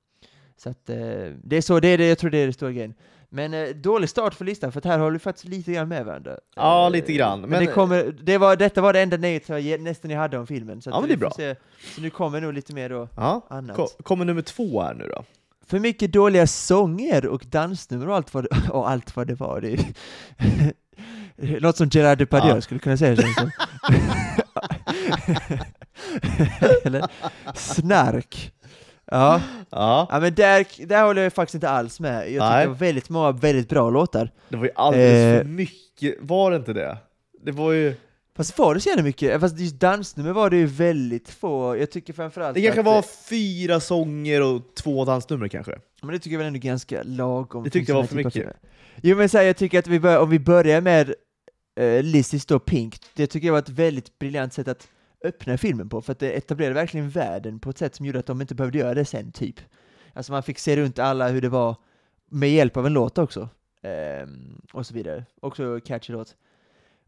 Så 0.57 0.71
att 0.71 0.91
eh, 0.91 0.97
det 1.45 1.57
är 1.57 1.61
så, 1.61 1.81
det 1.81 1.89
är 1.89 1.99
det, 1.99 2.09
jag 2.09 2.19
tror 2.19 2.31
det 2.31 2.39
är 2.39 2.47
det 2.47 2.53
stora 2.53 2.73
grejen. 2.73 2.95
Men 3.35 3.55
eh, 3.55 3.69
dålig 3.69 4.09
start 4.09 4.35
för 4.35 4.45
listan, 4.45 4.73
för 4.73 4.83
här 4.85 4.99
håller 4.99 5.13
vi 5.13 5.19
faktiskt 5.19 5.45
lite 5.49 5.73
grann 5.73 5.89
med 5.89 6.05
varandra. 6.07 6.37
Ja, 6.57 6.87
Eh, 6.87 6.91
lite 6.93 7.13
grann, 7.13 7.41
Men, 7.41 7.51
men- 7.51 7.65
det 7.67 7.73
kommer, 7.73 8.17
det 8.23 8.39
var, 8.39 8.57
detta 8.57 8.81
var 8.81 8.93
det 8.93 9.01
enda 9.01 9.17
negativa 9.17 9.59
ge- 9.59 9.79
nästan 9.79 10.11
jag 10.11 10.19
hade 10.19 10.39
om 10.39 10.47
filmen. 10.47 10.83
Så 10.83 10.91
Ja, 10.91 11.01
men 11.01 11.09
det 11.09 11.15
är 11.15 11.19
får 11.19 11.31
Se, 11.37 11.55
så 11.95 12.01
nu 12.01 12.11
kommer 12.11 12.41
nog 12.41 12.53
lite 12.53 12.75
mer 12.75 12.89
då 12.91 13.09
ja. 13.17 13.47
annat. 13.51 13.77
Ko- 13.77 13.87
Kommer 14.03 14.25
nummer 14.25 14.43
två 14.43 14.83
här 14.83 14.95
nu 14.95 15.07
då? 15.09 15.25
För 15.67 15.79
mycket 15.79 16.13
dåliga 16.13 16.47
sånger 16.47 17.27
och 17.27 17.45
dansnummer 17.47 18.09
och 18.09 18.17
allt 18.17 18.35
vad 18.35 18.45
det, 18.45 18.69
och 18.71 18.91
allt 18.91 19.17
vad 19.17 19.27
det 19.27 19.35
var. 19.35 19.61
Det 19.61 19.73
är, 19.73 21.61
något 21.61 21.77
som 21.77 21.89
Gerard 21.93 22.19
Depardieu 22.19 22.55
Ja. 22.55 22.61
skulle 22.61 22.81
kunna 22.81 22.97
säga 22.97 23.17
känns. 23.17 23.55
Eller 26.85 27.07
snark. 27.55 28.53
Ja. 29.15 29.41
Ja. 29.71 30.07
ja, 30.11 30.21
men 30.21 30.35
där, 30.35 30.87
där 30.87 31.05
håller 31.05 31.23
jag 31.23 31.33
faktiskt 31.33 31.55
inte 31.55 31.69
alls 31.69 32.01
med. 32.01 32.17
Jag 32.21 32.27
tycker 32.27 32.41
Nej. 32.41 32.63
det 32.63 32.69
var 32.69 32.75
väldigt 32.75 33.09
många 33.09 33.33
väldigt 33.33 33.69
bra 33.69 33.91
låtar. 33.91 34.31
Det 34.49 34.57
var 34.57 34.65
ju 34.65 34.71
alldeles 34.75 35.35
Eh. 35.35 35.39
för 35.39 35.45
mycket, 35.45 36.15
var 36.21 36.51
det 36.51 36.57
inte 36.57 36.73
det? 36.73 36.97
Det 37.43 37.53
var 37.53 37.73
ju... 37.73 37.95
Fast 38.37 38.59
var 38.59 38.75
det 38.75 38.81
så 38.81 38.89
jävla 38.89 39.03
mycket? 39.03 39.41
Fast 39.41 39.59
just 39.59 39.81
dansnummer 39.81 40.33
var 40.33 40.51
det 40.51 40.57
ju 40.57 40.67
väldigt 40.67 41.31
få. 41.31 41.77
Jag 41.77 41.91
tycker 41.91 42.13
framförallt 42.13 42.55
Det 42.55 42.63
kanske 42.63 42.81
att, 42.81 42.87
var 42.87 42.99
eh, 42.99 43.05
fyra 43.29 43.81
sånger 43.81 44.43
och 44.43 44.63
två 44.75 45.05
dansnummer 45.05 45.49
kanske? 45.49 45.79
Men 46.03 46.13
det 46.13 46.19
tycker 46.19 46.31
jag 46.31 46.39
väl 46.39 46.47
ändå 46.47 46.59
ganska 46.59 47.03
lagom. 47.03 47.65
Det 47.65 47.71
tyckte 47.71 47.93
jag 47.93 47.97
var 47.97 48.05
för 48.05 48.19
av 48.19 48.25
mycket. 48.25 48.57
Jo 49.03 49.17
men 49.17 49.29
så 49.29 49.39
här, 49.39 49.45
jag 49.45 49.57
tycker 49.57 49.79
att 49.79 49.87
vi 49.87 50.01
bör, 50.01 50.19
om 50.19 50.31
vi 50.31 50.39
börjar 50.39 50.81
med 50.81 51.15
uh, 51.81 52.03
Lizzys 52.03 52.47
då 52.47 52.59
Pink, 52.59 52.97
det 53.15 53.27
tycker 53.27 53.47
jag 53.47 53.53
var 53.53 53.59
ett 53.59 53.69
väldigt 53.69 54.19
briljant 54.19 54.53
sätt 54.53 54.69
att 54.69 54.89
öppna 55.25 55.59
filmen 55.59 55.89
på, 55.89 56.03
för 56.03 56.13
att 56.13 56.19
det 56.19 56.33
etablerade 56.33 56.75
verkligen 56.75 57.11
världen 57.11 57.61
på 57.61 57.71
ett 57.71 57.79
sätt 57.79 57.95
som 57.95 58.07
gjorde 58.07 58.19
att 58.19 58.27
de 58.27 58.41
inte 58.41 58.55
behövde 58.55 58.79
göra 58.79 58.95
det 58.95 59.05
sen, 59.05 59.33
typ. 59.33 59.61
Alltså 60.13 60.33
man 60.33 60.43
fick 60.43 60.59
se 60.59 60.77
runt 60.77 60.99
alla 60.99 61.29
hur 61.29 61.41
det 61.41 61.49
var 61.49 61.77
med 62.29 62.51
hjälp 62.51 62.77
av 62.77 62.87
en 62.87 62.93
låt 62.93 63.19
också. 63.19 63.49
Ehm, 63.83 64.61
och 64.73 64.87
så 64.87 64.95
vidare. 64.95 65.25
Också 65.41 65.81
catchy 65.81 66.13
låt. 66.13 66.37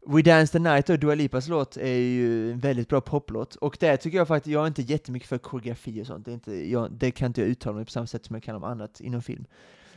We 0.07 0.21
Dance 0.21 0.53
the 0.53 0.59
Night 0.59 0.89
och 0.89 0.99
Dua 0.99 1.15
Lipas 1.15 1.47
låt 1.47 1.77
är 1.77 1.97
ju 1.97 2.51
en 2.51 2.59
väldigt 2.59 2.89
bra 2.89 3.01
poplåt, 3.01 3.55
och 3.55 3.77
där 3.79 3.97
tycker 3.97 4.17
jag 4.17 4.27
faktiskt, 4.27 4.53
jag 4.53 4.63
är 4.63 4.67
inte 4.67 4.81
jättemycket 4.81 5.29
för 5.29 5.37
koreografi 5.37 6.01
och 6.01 6.07
sånt, 6.07 6.25
det, 6.25 6.31
är 6.31 6.33
inte, 6.33 6.69
jag, 6.71 6.91
det 6.91 7.11
kan 7.11 7.27
inte 7.27 7.41
jag 7.41 7.49
uttala 7.49 7.75
mig 7.75 7.85
på 7.85 7.91
samma 7.91 8.07
sätt 8.07 8.25
som 8.25 8.35
jag 8.35 8.43
kan 8.43 8.55
om 8.55 8.63
annat 8.63 8.99
inom 9.01 9.21
film. 9.21 9.45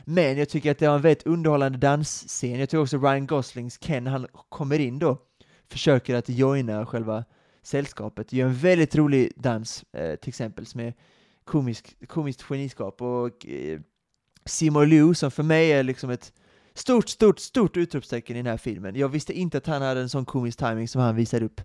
Men 0.05 0.37
jag 0.37 0.49
tycker 0.49 0.71
att 0.71 0.77
det 0.77 0.87
var 0.87 0.95
en 0.95 1.01
väldigt 1.01 1.27
underhållande 1.27 1.77
dansscen, 1.77 2.59
jag 2.59 2.69
tycker 2.69 2.81
också 2.81 2.97
Ryan 2.97 3.27
Goslings 3.27 3.77
Ken, 3.77 4.07
han 4.07 4.27
kommer 4.49 4.79
in 4.79 4.99
då, 4.99 5.17
försöker 5.69 6.15
att 6.15 6.29
joina 6.29 6.85
själva 6.85 7.23
sällskapet, 7.63 8.33
gör 8.33 8.47
en 8.47 8.53
väldigt 8.53 8.95
rolig 8.95 9.31
dans, 9.35 9.83
eh, 9.93 10.15
till 10.15 10.29
exempel, 10.29 10.65
som 10.65 10.79
är 10.79 10.93
komisk, 11.43 11.95
komiskt 12.07 12.41
geniskap, 12.41 13.01
och 13.01 13.45
eh, 13.45 13.79
Seymour 14.45 14.85
Liu, 14.85 15.13
som 15.13 15.31
för 15.31 15.43
mig 15.43 15.71
är 15.71 15.83
liksom 15.83 16.09
ett 16.09 16.33
stort, 16.73 17.09
stort, 17.09 17.39
stort 17.39 17.77
utropstecken 17.77 18.35
i 18.35 18.39
den 18.39 18.51
här 18.51 18.57
filmen. 18.57 18.95
Jag 18.95 19.09
visste 19.09 19.33
inte 19.33 19.57
att 19.57 19.67
han 19.67 19.81
hade 19.81 20.01
en 20.01 20.09
sån 20.09 20.25
komisk 20.25 20.59
timing 20.59 20.87
som 20.87 21.01
han 21.01 21.15
visar 21.15 21.43
upp. 21.43 21.61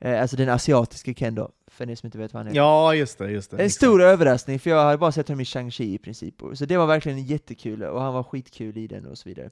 Eh, 0.00 0.20
alltså 0.20 0.36
den 0.36 0.48
asiatiska 0.48 1.14
Ken 1.14 1.34
då, 1.34 1.50
för 1.66 1.86
ni 1.86 1.96
som 1.96 2.06
inte 2.06 2.18
vet 2.18 2.34
vad 2.34 2.42
han 2.42 2.52
är. 2.52 2.56
Ja, 2.56 2.94
just 2.94 3.18
det, 3.18 3.30
just 3.30 3.50
det. 3.50 3.56
En 3.56 3.70
stor 3.70 4.02
överraskning, 4.02 4.58
för 4.58 4.70
jag 4.70 4.84
hade 4.84 4.98
bara 4.98 5.12
sett 5.12 5.28
honom 5.28 5.40
i 5.40 5.44
Shang-Chi 5.44 5.94
i 5.94 5.98
princip. 5.98 6.34
Så 6.54 6.64
det 6.64 6.76
var 6.76 6.86
verkligen 6.86 7.22
jättekul, 7.22 7.82
och 7.82 8.02
han 8.02 8.14
var 8.14 8.22
skitkul 8.22 8.78
i 8.78 8.86
den 8.86 9.06
och 9.06 9.18
så 9.18 9.28
vidare. 9.28 9.50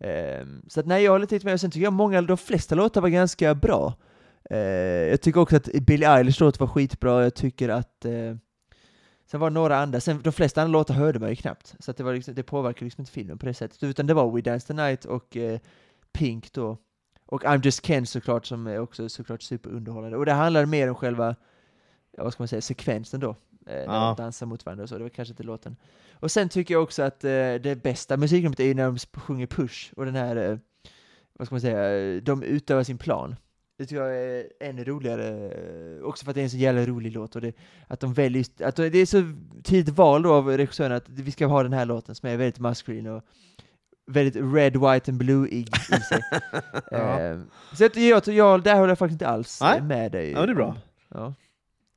Ehm, 0.00 0.62
så 0.68 0.80
att 0.80 0.86
nej, 0.86 1.04
jag 1.04 1.12
håller 1.12 1.26
lite 1.30 1.44
med. 1.44 1.54
Och 1.54 1.60
sen 1.60 1.70
tycker 1.70 1.84
jag 1.84 1.92
många, 1.92 2.22
de 2.22 2.36
flesta 2.36 2.74
låtar 2.74 3.00
var 3.00 3.08
ganska 3.08 3.54
bra. 3.54 3.94
Eh, 4.50 4.58
jag 5.10 5.20
tycker 5.20 5.40
också 5.40 5.56
att 5.56 5.64
Billie 5.72 6.06
Eilish 6.06 6.40
låt 6.40 6.60
var 6.60 6.66
skitbra, 6.66 7.22
jag 7.22 7.34
tycker 7.34 7.68
att 7.68 8.04
eh, 8.04 8.36
Sen 9.26 9.40
var 9.40 9.50
det 9.50 9.54
några 9.54 9.76
andra, 9.78 10.00
sen, 10.00 10.20
de 10.22 10.32
flesta 10.32 10.62
andra 10.62 10.72
låtar 10.78 10.94
hörde 10.94 11.18
man 11.18 11.28
ju 11.30 11.36
knappt, 11.36 11.74
så 11.78 11.92
det, 11.92 12.02
var 12.02 12.14
liksom, 12.14 12.34
det 12.34 12.42
påverkar 12.42 12.84
liksom 12.86 13.02
inte 13.02 13.12
filmen 13.12 13.38
på 13.38 13.46
det 13.46 13.54
sättet, 13.54 13.82
utan 13.82 14.06
det 14.06 14.14
var 14.14 14.30
We 14.30 14.40
Dance 14.40 14.66
the 14.66 14.72
Night 14.74 15.04
och 15.04 15.36
eh, 15.36 15.58
Pink 16.12 16.52
då, 16.52 16.76
och 17.26 17.44
I'm 17.44 17.64
Just 17.64 17.86
Ken 17.86 18.06
såklart, 18.06 18.46
som 18.46 18.66
är 18.66 18.78
också 18.78 19.08
såklart 19.08 19.42
superunderhållande, 19.42 20.16
och 20.16 20.26
det 20.26 20.32
handlar 20.32 20.66
mer 20.66 20.88
om 20.88 20.94
själva, 20.94 21.36
ja, 22.16 22.24
vad 22.24 22.32
ska 22.32 22.42
man 22.42 22.48
säga, 22.48 22.60
sekvensen 22.60 23.20
då, 23.20 23.30
eh, 23.30 23.36
när 23.66 23.84
Ja. 23.84 24.14
de 24.16 24.22
dansar 24.22 24.46
mot 24.46 24.66
varandra 24.66 24.82
och 24.82 24.88
så, 24.88 24.96
det 24.98 25.02
var 25.02 25.10
kanske 25.10 25.32
inte 25.32 25.42
låten. 25.42 25.76
Och 26.12 26.30
sen 26.30 26.48
tycker 26.48 26.74
jag 26.74 26.82
också 26.82 27.02
att 27.02 27.24
eh, 27.24 27.30
det 27.54 27.82
bästa 27.82 28.16
musiknumret 28.16 28.60
är 28.60 28.64
ju 28.64 28.74
när 28.74 28.84
de 28.86 28.98
sjunger 29.20 29.46
Push, 29.46 29.92
och 29.96 30.04
den 30.04 30.14
här, 30.14 30.36
eh, 30.36 30.58
vad 31.32 31.46
ska 31.46 31.54
man 31.54 31.60
säga, 31.60 32.20
de 32.20 32.42
utövar 32.42 32.82
sin 32.82 32.98
plan. 32.98 33.36
Det 33.80 33.86
tycker 33.86 34.02
jag 34.02 34.16
är 34.16 34.46
ännu 34.60 34.84
roligare, 34.84 35.28
eh, 35.28 36.04
också 36.04 36.24
för 36.24 36.30
att 36.30 36.34
det 36.34 36.40
är 36.40 36.44
en 36.44 36.50
så 36.50 36.56
jävla 36.56 36.86
rolig 36.86 37.12
låt, 37.12 37.36
och 37.36 37.40
det, 37.40 37.54
att 37.88 38.00
de 38.00 38.14
väljer 38.14 38.44
att 38.64 38.76
det 38.76 38.98
är 38.98 39.06
så 39.06 39.32
tidigt 39.62 39.94
val 39.94 40.22
då 40.22 40.32
av 40.32 40.48
regissören 40.48 40.92
att 40.92 41.08
vi 41.08 41.30
ska 41.30 41.46
ha 41.46 41.62
den 41.62 41.72
här 41.72 41.84
låten 41.84 42.14
som 42.14 42.28
är 42.28 42.36
väldigt 42.36 42.58
maskulin 42.58 43.06
och 43.06 43.22
väldigt 44.06 44.36
red, 44.54 44.76
white 44.76 45.10
and 45.10 45.18
blue-ig 45.18 45.68
i 45.76 46.00
sig. 46.00 46.20
Ja. 46.90 47.20
Ehm, 47.20 47.50
så 47.72 47.84
att 47.84 47.96
jag, 47.96 48.28
jag, 48.28 48.62
där 48.62 48.74
håller 48.74 48.88
jag 48.88 48.98
faktiskt 48.98 49.14
inte 49.14 49.28
alls 49.28 49.60
Nej. 49.62 49.82
med 49.82 50.12
dig. 50.12 50.30
Ja, 50.30 50.46
det 50.46 50.52
är 50.52 50.56
bra. 50.56 50.76
Ja. 51.08 51.34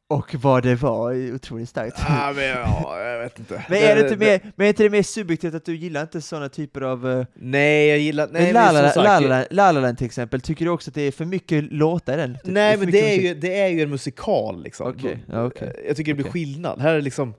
Och 0.08 0.36
vad 0.36 0.64
det 0.64 0.76
var, 0.76 1.34
otroligt 1.36 1.70
starkt. 1.70 1.96
Ah, 2.00 2.34
men, 2.36 2.44
ja, 2.44 3.00
jag 3.04 3.20
vet 3.20 3.40
inte. 3.40 3.66
Men 3.70 3.78
är 3.84 3.96
det 3.96 4.02
inte 4.02 4.18
mer, 4.18 4.52
men 4.56 4.66
är 4.66 4.70
inte 4.70 4.84
det 4.84 4.90
mer 4.90 5.04
subjektivt 5.04 5.54
att 5.54 5.66
du 5.66 5.76
gillar 5.76 6.02
inte 6.02 6.22
sådana 6.22 6.50
typer 6.50 6.82
av... 6.82 7.10
eh, 7.12 7.26
Nej, 7.34 7.88
jag 7.88 8.00
gillar... 8.00 8.28
Nej, 8.32 8.42
men 8.44 8.54
La 8.54 8.74
men 8.74 8.84
La 8.84 8.92
som 8.92 9.04
La- 9.04 9.10
sagt, 9.10 9.24
La 9.24 9.28
La 9.30 9.36
Land- 9.38 9.48
La 9.52 9.72
La 9.72 9.80
Land 9.80 9.98
till 9.98 10.06
exempel, 10.06 10.42
tycker 10.42 10.66
du 10.66 10.72
också 10.72 10.90
att 10.90 10.96
det 10.96 11.02
är 11.02 11.12
för 11.12 11.26
mycket 11.26 11.64
låtar 11.74 12.14
i 12.14 12.18
den? 12.18 12.38
Nej, 12.44 12.78
men 12.78 12.92
det 12.92 13.00
är, 13.00 13.04
musik? 13.18 13.24
ju, 13.24 13.34
det 13.36 13.60
är 13.60 13.68
ju 13.68 13.82
en 13.82 13.90
musikal 13.90 14.64
liksom. 14.64 14.96
Ja, 15.32 15.46
okej. 15.46 15.84
Jag 15.88 15.96
tycker 15.98 16.12
det 16.12 16.16
blir 16.16 16.24
Okej. 16.30 16.32
skillnad. 16.32 16.82
Här 16.82 16.94
är 16.96 17.02
liksom... 17.02 17.30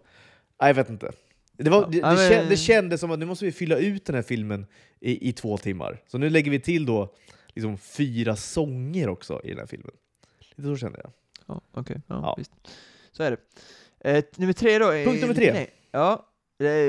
Nej, 0.61 0.68
jag 0.68 0.74
vet 0.74 0.90
inte. 0.90 1.11
Det, 1.59 1.70
var, 1.70 1.87
det, 1.90 2.00
det, 2.00 2.03
men- 2.03 2.16
kän, 2.31 2.48
det 2.48 2.57
kändes 2.57 3.00
som 3.00 3.11
att 3.11 3.18
nu 3.18 3.27
måste 3.27 3.44
vi 3.44 3.53
fylla 3.53 3.77
ut 3.77 4.07
den 4.07 4.14
här 4.14 4.22
filmen 4.22 4.66
i, 5.00 5.29
i 5.29 5.33
två 5.33 5.57
timmar. 5.59 6.00
Så 6.07 6.18
nu 6.18 6.31
lägger 6.31 6.50
vi 6.50 6.61
till 6.61 6.87
då 6.87 7.14
liksom 7.55 7.79
fyra 7.79 8.37
sånger 8.37 9.09
också 9.09 9.40
i 9.44 9.48
den 9.48 9.59
här 9.59 9.66
filmen. 9.66 9.90
Lite 10.57 10.68
så 10.68 10.77
kände 10.77 11.00
jag. 11.03 11.11
Ja, 11.46 11.61
okej. 11.72 12.00
Ja, 12.07 12.20
Ja. 12.22 12.35
Visst. 12.38 12.52
Så 13.12 13.22
är 13.22 13.30
det. 13.30 13.38
Eh, 14.11 14.24
nummer 14.37 14.52
tre 14.52 14.78
då. 14.78 14.87
Punkt 14.87 15.20
nummer 15.20 15.35
tre. 15.35 15.52
nej. 15.52 15.70
Ja, 15.90 16.26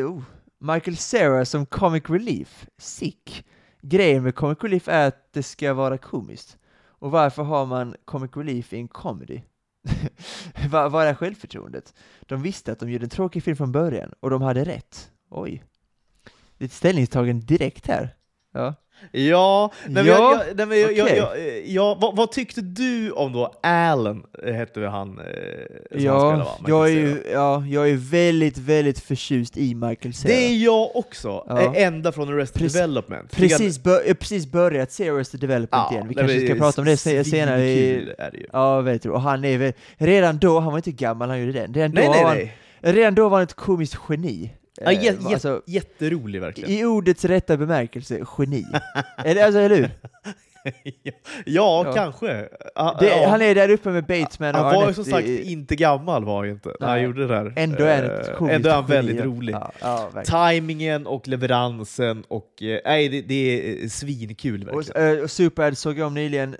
oh. 0.04 0.22
Michael 0.60 0.98
Cera 0.98 1.46
som 1.46 1.66
comic 1.66 2.04
relief. 2.10 2.68
Sick. 2.78 3.46
Grejen 3.82 4.24
med 4.24 4.36
comic 4.36 4.58
relief 4.62 4.88
är 4.88 5.08
att 5.08 5.34
det 5.34 5.44
ska 5.44 5.74
vara 5.74 5.98
komiskt. 5.98 6.58
Och 6.78 7.12
varför 7.12 7.44
har 7.44 7.66
man 7.66 7.96
comic 8.06 8.32
relief 8.36 8.74
i 8.74 8.78
en 8.78 8.88
comedy? 8.88 9.42
vad 10.70 11.08
är 11.08 11.14
självförtroendet? 11.14 11.94
De 12.22 12.42
visste 12.42 12.72
att 12.72 12.80
de 12.80 12.90
gjorde 12.92 13.06
en 13.06 13.10
tråkig 13.10 13.44
film 13.44 13.58
från 13.58 13.72
början, 13.72 14.14
och 14.20 14.30
de 14.30 14.42
hade 14.42 14.64
rätt. 14.64 15.12
Oj. 15.30 15.64
Det 16.58 16.64
är 16.64 16.68
ett 16.68 16.74
ställningstagande 16.74 17.46
direkt 17.46 17.88
här. 17.88 18.16
Ja. 18.56 18.74
Ja, 19.12 19.72
nej, 19.88 20.06
Ja, 20.08 20.14
jag, 20.14 20.34
jag, 20.50 20.56
nej, 20.58 20.66
men 20.66 20.80
jag, 20.82 20.94
jag, 20.94 21.06
okej. 21.06 21.18
jag, 21.18 21.68
jag, 21.68 22.02
vad, 22.02 22.16
vad 22.16 22.32
tyckte 22.32 22.62
du 22.62 23.12
om 23.12 23.34
då 23.34 23.52
Alan, 23.64 24.24
eh, 24.46 24.54
hette 24.54 24.80
han 24.82 25.20
eh, 25.20 25.26
som 25.26 25.28
han 25.92 26.04
Ja, 26.04 26.20
spelade, 26.20 26.38
va? 26.44 26.52
Michael 26.60 26.70
jag 26.70 26.88
är, 26.90 26.94
ju, 26.94 27.24
ja, 27.34 27.64
jag 27.66 27.90
är 27.90 27.96
väldigt, 28.12 28.58
väldigt 28.58 29.00
förtjust 29.00 29.58
i 29.58 29.76
Michael 29.76 30.14
Cera. 30.14 30.32
Det 30.32 30.46
är 30.46 30.56
jag 30.64 30.96
också, 30.96 31.46
Ja. 31.50 31.62
Eh, 31.62 31.84
ända 31.84 32.12
från 32.12 32.30
Arrested 32.34 32.62
Precis- 32.62 32.74
Development. 32.82 33.32
Precis, 33.36 33.84
bör, 33.84 34.02
jag 34.08 34.20
precis 34.20 34.46
börjat 34.52 34.92
se 34.92 35.10
Arrested 35.10 35.40
Development 35.40 35.92
igen, 35.92 36.08
vi 36.08 36.16
nej, 36.16 36.26
kanske 36.28 36.48
ska 36.48 36.56
prata 36.56 36.82
om 36.82 36.86
det 36.88 36.98
se- 36.98 37.24
senare 37.24 37.70
i... 37.70 37.76
svinkul 37.94 38.16
är 38.18 38.32
det 38.32 38.38
ju. 38.38 38.46
Ja, 38.54 38.82
vet 38.82 39.04
du. 39.04 39.10
Och 39.10 39.22
han 39.22 39.46
är 39.46 39.58
väl, 39.58 39.74
redan 39.98 40.38
då, 40.38 40.60
han 40.60 40.72
var 40.72 40.78
inte 40.78 40.92
gammal 40.92 41.30
han 41.30 41.40
gjorde 41.40 41.52
den, 41.60 41.74
redan 41.74 41.92
då, 41.92 42.02
Nej, 42.12 42.24
han, 42.24 42.36
nej. 42.38 42.58
redan 42.82 43.16
då 43.16 43.30
var 43.30 43.38
han 43.38 43.44
ett 43.44 43.54
komiskt 43.54 43.98
geni. 44.10 44.52
Ja, 44.82 44.92
Eh, 44.92 45.04
jä, 45.04 45.12
jä, 45.12 45.34
alltså, 45.34 45.62
jätterolig 45.66 46.42
verkligen. 46.42 46.70
I 46.72 46.86
ordets 46.86 47.26
rätta 47.26 47.58
bemärkelse, 47.58 48.20
geni. 48.38 48.66
eller, 49.26 49.44
alltså, 49.46 49.60
eller 49.60 49.76
hur? 49.76 49.90
ja, 51.46 51.84
Ja. 51.86 51.94
kanske. 51.94 52.50
Ah, 52.76 53.00
Det, 53.00 53.08
ja. 53.08 53.28
Han 53.30 53.42
är 53.42 53.56
där 53.56 53.70
uppe 53.70 53.90
med 53.90 54.06
Batesman 54.06 54.56
och 54.56 54.62
han 54.62 54.76
var 54.76 54.88
ju 54.88 54.94
som 54.94 55.04
sagt 55.06 55.28
i- 55.28 55.52
inte 55.52 55.76
gammal 55.76 56.26
var 56.26 56.38
han 56.38 56.50
inte 56.50 56.76
när 56.80 56.88
han 56.88 57.04
gjorde 57.04 57.22
det 57.28 57.28
där. 57.28 57.54
Ändå 57.56 57.84
är 57.84 57.96
han 58.04 58.12
Eh, 58.12 58.20
ett 58.20 58.36
komiskt 58.38 58.56
Ändå 58.56 58.70
är 58.70 58.74
han 58.74 58.84
geni, 58.84 58.96
väldigt 58.96 59.18
ja. 59.18 59.26
rolig. 59.26 59.56
Ja. 59.82 60.12
Timingen 60.26 61.08
och 61.08 61.28
leveransen 61.28 62.24
och 62.28 62.64
eh, 62.64 62.80
nej, 62.86 63.10
det, 63.10 63.22
det 63.22 63.36
är 63.84 63.90
svinkul 63.90 64.70
Och, 64.70 64.78
verkligen. 64.78 65.18
eh, 65.18 65.24
och 65.24 65.32
Superbad 65.32 65.78
såg 65.78 65.98
jag 65.98 66.08
om 66.08 66.14
nyligen, 66.14 66.56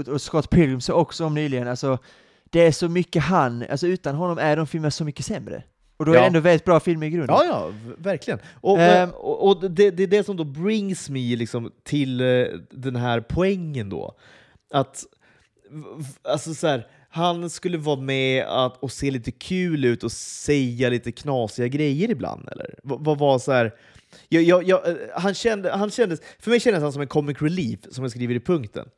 och- 0.00 0.08
och 0.14 0.20
Scott 0.20 0.50
Pilgrim 0.50 0.80
såg 0.80 0.98
också 0.98 1.24
om 1.24 1.34
nyligen. 1.34 1.68
Alltså, 1.68 1.98
det 2.50 2.60
är 2.66 2.72
så 2.72 2.88
mycket 2.88 3.22
han, 3.22 3.64
alltså 3.70 3.86
utan 3.86 4.14
honom 4.14 4.38
är 4.38 4.56
de 4.56 4.66
filmerna 4.66 4.90
så 4.90 5.04
mycket 5.04 5.26
sämre. 5.26 5.62
Och 6.00 6.06
då 6.06 6.12
är 6.12 6.16
Ja. 6.16 6.20
det 6.20 6.26
ändå 6.26 6.40
väldigt 6.40 6.64
bra 6.64 6.80
filmer 6.80 7.06
i 7.06 7.10
grunden. 7.10 7.36
Ja, 7.38 7.44
ja, 7.46 7.72
verkligen. 7.98 8.40
Och, 8.60 8.80
Ehm. 8.80 9.10
och, 9.10 9.48
och 9.48 9.70
det, 9.70 9.90
det 9.90 10.02
är 10.02 10.06
det 10.06 10.24
som 10.24 10.36
då 10.36 10.44
brings 10.44 11.10
me 11.10 11.36
liksom 11.36 11.70
till 11.82 12.20
eh, 12.20 12.44
den 12.70 12.96
här 12.96 13.20
poängen 13.20 13.88
då. 13.88 14.14
Att, 14.74 15.04
alltså 16.22 16.54
så 16.54 16.66
här, 16.66 16.86
han 17.10 17.50
skulle 17.50 17.78
vara 17.78 18.00
med 18.00 18.44
att, 18.44 18.76
och 18.82 18.92
se 18.92 19.10
lite 19.10 19.30
kul 19.30 19.84
ut 19.84 20.04
och 20.04 20.12
säga 20.12 20.88
lite 20.88 21.12
knasiga 21.12 21.68
grejer 21.68 22.10
ibland, 22.10 22.48
eller? 22.52 22.74
Vad 22.82 23.18
var 23.18 23.38
så 23.38 23.52
här... 23.52 23.74
Jag, 24.28 24.42
jag, 24.42 24.68
jag, 24.68 24.88
eh, 24.88 24.94
han, 25.16 25.34
kände, 25.34 25.70
han 25.72 25.90
kändes, 25.90 26.20
för 26.38 26.50
mig 26.50 26.60
kändes 26.60 26.82
han 26.82 26.92
som 26.92 27.02
en 27.02 27.08
comic 27.08 27.42
relief, 27.42 27.80
som 27.90 28.04
jag 28.04 28.10
skriver 28.10 28.34
i 28.34 28.40
punkten. 28.40 28.88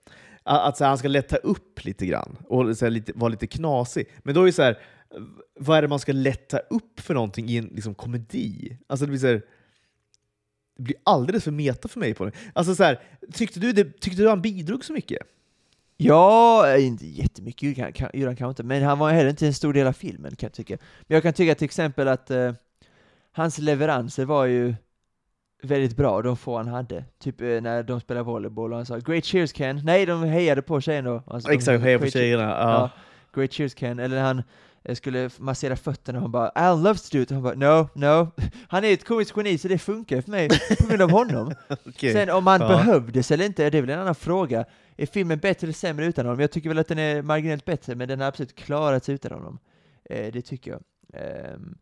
Att, 0.42 0.68
att 0.68 0.76
så 0.76 0.84
här, 0.84 0.88
han 0.88 0.98
ska 0.98 1.08
lätta 1.08 1.36
upp 1.36 1.84
lite 1.84 2.06
grann 2.06 2.36
och 2.48 2.76
så 2.76 2.84
här, 2.84 2.90
lite, 2.90 3.12
vara 3.14 3.28
lite 3.28 3.46
knasig. 3.46 4.06
Men 4.22 4.34
då 4.34 4.42
är 4.42 4.46
det 4.46 4.52
så 4.52 4.62
här, 4.62 4.78
vad 5.62 5.78
är 5.78 5.82
det 5.82 5.88
man 5.88 5.98
ska 5.98 6.12
lätta 6.12 6.58
upp 6.58 7.00
för 7.00 7.14
någonting 7.14 7.48
i 7.48 7.56
en 7.56 7.64
liksom, 7.64 7.94
komedi? 7.94 8.78
Alltså 8.86 9.06
det 9.06 9.10
blir 9.10 9.20
så 9.20 9.26
här, 9.26 9.42
det 10.76 10.82
blir 10.82 10.96
alldeles 11.04 11.44
för 11.44 11.50
meta 11.50 11.88
för 11.88 12.00
mig 12.00 12.14
på 12.14 12.24
det. 12.24 12.32
Alltså 12.52 12.74
så 12.74 12.84
här, 12.84 13.00
tyckte, 13.32 13.60
du 13.60 13.72
det, 13.72 14.00
tyckte 14.00 14.22
du 14.22 14.28
han 14.28 14.42
bidrog 14.42 14.84
så 14.84 14.92
mycket? 14.92 15.18
Ja, 15.96 16.68
eh, 16.74 16.86
inte 16.86 17.06
jättemycket 17.06 17.62
gjorde 17.62 17.82
han- 17.82 18.36
kanske 18.36 18.48
inte, 18.48 18.62
men 18.62 18.82
han 18.82 18.98
var 18.98 19.10
heller 19.10 19.30
inte 19.30 19.46
en 19.46 19.54
stor 19.54 19.72
del 19.72 19.86
av 19.86 19.92
filmen 19.92 20.36
kan 20.36 20.46
jag 20.46 20.52
tycka. 20.52 20.78
Men 21.00 21.14
jag 21.14 21.22
kan 21.22 21.32
tycka 21.32 21.54
till 21.54 21.64
exempel 21.64 22.08
att 22.08 22.30
eh, 22.30 22.52
hans 23.32 23.58
leveranser 23.58 24.24
var 24.24 24.44
ju 24.44 24.74
väldigt 25.62 25.96
bra, 25.96 26.22
de 26.22 26.36
få 26.36 26.56
han 26.56 26.68
hade. 26.68 27.04
Typ 27.18 27.40
eh, 27.40 27.46
när 27.46 27.82
de 27.82 28.00
spelade 28.00 28.24
volleyboll 28.24 28.72
och 28.72 28.76
han 28.76 28.86
sa 28.86 28.98
”Great 28.98 29.24
cheers 29.24 29.52
Ken”. 29.52 29.80
Nej, 29.84 30.06
de 30.06 30.22
hejade 30.22 30.62
på 30.62 30.80
tjejen 30.80 31.04
då. 31.04 31.22
Alltså, 31.26 31.52
Exakt, 31.52 31.82
heja 31.82 31.98
på 31.98 32.06
tjejerna. 32.06 32.42
Ja. 32.42 32.70
Ja. 32.70 32.90
Great 33.34 33.52
cheers 33.52 33.74
Ken. 33.74 33.98
Eller 33.98 34.20
han 34.22 34.42
skulle 34.94 35.30
massera 35.38 35.76
fötterna 35.76 36.18
och 36.18 36.22
han 36.22 36.30
bara 36.32 36.48
”Al 36.48 36.82
loves 36.82 37.10
to 37.10 37.16
do 37.18 37.22
it” 37.22 37.30
och 37.30 37.34
han 37.34 37.42
bara 37.42 37.54
”No, 37.54 37.88
no”. 37.94 38.30
Han 38.68 38.84
är 38.84 38.92
ett 38.92 39.04
komiskt 39.04 39.36
geni 39.36 39.58
så 39.58 39.68
det 39.68 39.78
funkar 39.78 40.20
för 40.20 40.30
mig 40.30 40.48
på 40.80 40.86
grund 40.88 41.02
av 41.02 41.10
honom. 41.10 41.54
Okej. 41.86 42.12
Sen 42.12 42.30
om 42.30 42.46
han 42.46 42.60
Ja. 42.60 42.68
behövdes 42.68 43.30
eller 43.30 43.44
inte, 43.46 43.70
det 43.70 43.78
är 43.78 43.82
väl 43.82 43.90
en 43.90 43.98
annan 43.98 44.14
fråga. 44.14 44.64
Är 44.96 45.06
filmen 45.06 45.38
bättre 45.38 45.64
eller 45.64 45.74
sämre 45.74 46.06
utan 46.06 46.26
honom? 46.26 46.40
Jag 46.40 46.50
tycker 46.50 46.68
väl 46.68 46.78
att 46.78 46.88
den 46.88 46.98
är 46.98 47.22
marginellt 47.22 47.64
bättre, 47.64 47.94
men 47.94 48.08
den 48.08 48.20
har 48.20 48.26
absolut 48.28 48.54
klarat 48.54 49.04
sig 49.04 49.14
utan 49.14 49.32
honom. 49.32 49.58
Eh, 50.10 50.32
det 50.32 50.42
tycker 50.42 50.70
jag. 50.70 50.82
Ehm, 51.14 51.74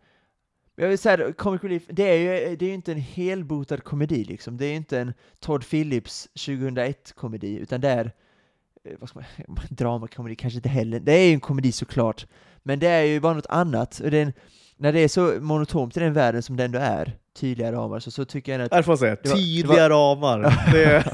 jag 0.77 0.89
vill 0.89 0.99
säga, 0.99 1.33
Comic 1.33 1.63
Relief, 1.63 1.83
det 1.89 2.03
är 2.03 2.17
ju 2.51 2.57
det 2.57 2.67
är 2.67 2.75
inte 2.75 2.93
en 2.93 2.99
helbotad 3.01 3.85
komedi 3.85 4.25
liksom. 4.25 4.57
Det 4.57 4.67
är 4.67 4.71
ju 4.71 4.77
inte 4.77 4.99
en 5.01 5.13
Todd 5.41 5.65
Phillips 5.71 6.29
2001-komedi, 6.35 7.57
utan 7.57 7.81
det 7.81 7.89
är, 7.89 8.13
eh, 8.85 8.93
vad 9.01 9.09
ska 9.09 9.19
man, 9.19 9.59
dramakomedi 9.71 10.37
kanske 10.37 10.57
inte 10.59 10.69
heller. 10.69 11.01
Det 11.01 11.13
är 11.13 11.27
ju 11.27 11.33
en 11.35 11.41
komedi 11.41 11.73
såklart, 11.73 12.27
men 12.62 12.79
det 12.79 12.88
är 12.88 13.03
ju 13.03 13.20
bara 13.20 13.35
något 13.35 13.46
annat. 13.49 14.01
Och 14.05 14.11
det 14.11 14.20
en, 14.20 14.33
när 14.77 14.92
det 14.92 15.01
är 15.01 15.09
så 15.09 15.20
monotont 15.40 15.96
i 15.96 16.01
den 16.01 16.12
världen 16.12 16.42
som 16.42 16.57
det 16.57 16.64
ändå 16.64 16.79
är, 16.79 17.16
tydliga 17.40 17.73
ramar, 17.73 18.01
så, 18.01 18.11
så 18.11 18.25
tycker 18.25 18.53
jag 18.53 18.61
att 18.62 18.73
Här 18.73 18.83
får 18.83 18.90
man 18.92 18.99
säga, 18.99 19.16
Det 19.23 19.29
var- 19.29 19.37
det 19.37 19.42
tydliga 19.42 19.88
ramar. 19.90 20.40
Det. 20.73 21.05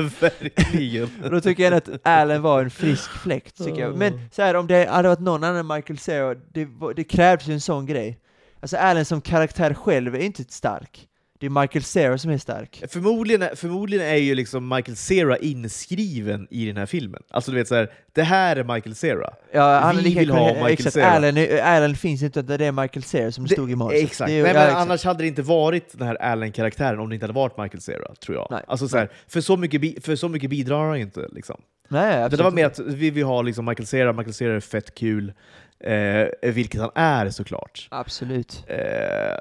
Verkligen. 0.20 1.08
Då 1.30 1.40
tycker 1.40 1.62
jag 1.62 1.74
att 1.74 1.88
Allen 2.02 2.42
var 2.42 2.62
en 2.62 2.70
frisk 2.70 3.10
fläkt, 3.10 3.64
tycker 3.64 3.80
jag. 3.80 3.96
Men 3.96 4.20
så 4.32 4.42
här, 4.42 4.54
om 4.56 4.66
det 4.66 4.88
hade 4.90 5.08
varit 5.08 5.20
någon 5.20 5.44
annan 5.44 5.66
Michael 5.76 5.98
Cera, 5.98 6.34
det, 6.34 6.64
var- 6.64 6.94
det 6.94 7.04
krävdes 7.04 7.48
ju 7.48 7.52
en 7.52 7.60
sån 7.60 7.86
grej. 7.86 8.18
Alltså 8.60 8.76
Allen 8.76 9.04
som 9.04 9.20
karaktär 9.20 9.74
själv 9.74 10.14
är 10.14 10.18
inte 10.20 10.44
stark. 10.44 11.06
Det 11.40 11.46
är 11.46 11.50
Michael 11.50 11.82
Cera 11.82 12.18
som 12.18 12.30
är 12.30 12.38
stark. 12.38 12.82
Förmodligen, 12.88 13.56
förmodligen 13.56 14.06
är 14.06 14.16
ju 14.16 14.34
liksom 14.34 14.68
Michael 14.68 14.96
Cera 14.96 15.36
inskriven 15.36 16.46
i 16.50 16.66
den 16.66 16.76
här 16.76 16.86
filmen. 16.86 17.22
Alltså 17.30 17.50
du 17.50 17.56
vet 17.56 17.68
så 17.68 17.74
här, 17.74 17.90
det 18.12 18.22
här 18.22 18.56
är 18.56 18.64
Michael 18.74 18.94
Cera. 18.94 19.30
Ja, 19.52 19.78
han 19.78 19.96
Vi 19.96 20.14
vill 20.14 20.30
ha 20.30 20.48
Michael 20.48 20.72
exakt, 20.72 20.94
Cera. 20.94 21.06
Allen, 21.06 21.60
Allen 21.62 21.96
finns 21.96 22.22
inte, 22.22 22.40
utan 22.40 22.58
det 22.58 22.66
är 22.66 22.72
Michael 22.72 23.02
Cera 23.02 23.32
som 23.32 23.44
det, 23.44 23.52
stod 23.54 23.70
i 23.70 23.76
manuset. 23.76 24.02
Exakt. 24.02 24.28
Det 24.28 24.42
Nej, 24.42 24.52
ja, 24.52 24.58
men 24.58 24.62
exakt. 24.62 24.80
annars 24.80 25.04
hade 25.04 25.22
det 25.22 25.26
inte 25.26 25.42
varit 25.42 25.98
den 25.98 26.06
här 26.06 26.22
Allen-karaktären 26.22 26.98
om 26.98 27.08
det 27.08 27.14
inte 27.14 27.24
hade 27.24 27.34
varit 27.34 27.58
Michael 27.58 27.80
Cera, 27.80 28.14
tror 28.14 28.36
jag. 28.36 28.46
Nej. 28.50 28.62
Alltså, 28.66 28.88
så 28.88 28.98
här, 28.98 29.08
för, 29.28 29.40
så 29.40 29.56
mycket 29.56 30.04
för 30.04 30.16
så 30.16 30.28
mycket 30.28 30.50
bidrar 30.50 30.88
han 30.88 30.96
inte. 30.96 31.28
Liksom. 31.32 31.60
Nej, 31.88 32.30
Det 32.30 32.36
var 32.36 32.50
mer 32.50 32.66
att 32.66 32.78
vi 32.78 33.10
vill 33.10 33.24
ha 33.24 33.42
liksom 33.42 33.64
Michael 33.64 33.86
Cera, 33.86 34.12
Michael 34.12 34.34
Cera 34.34 34.56
är 34.56 34.60
fett 34.60 34.94
kul, 34.94 35.32
eh, 35.80 36.52
vilket 36.52 36.80
han 36.80 36.90
är 36.94 37.30
såklart. 37.30 37.88
Absolut. 37.90 38.64
Eh, 38.66 38.78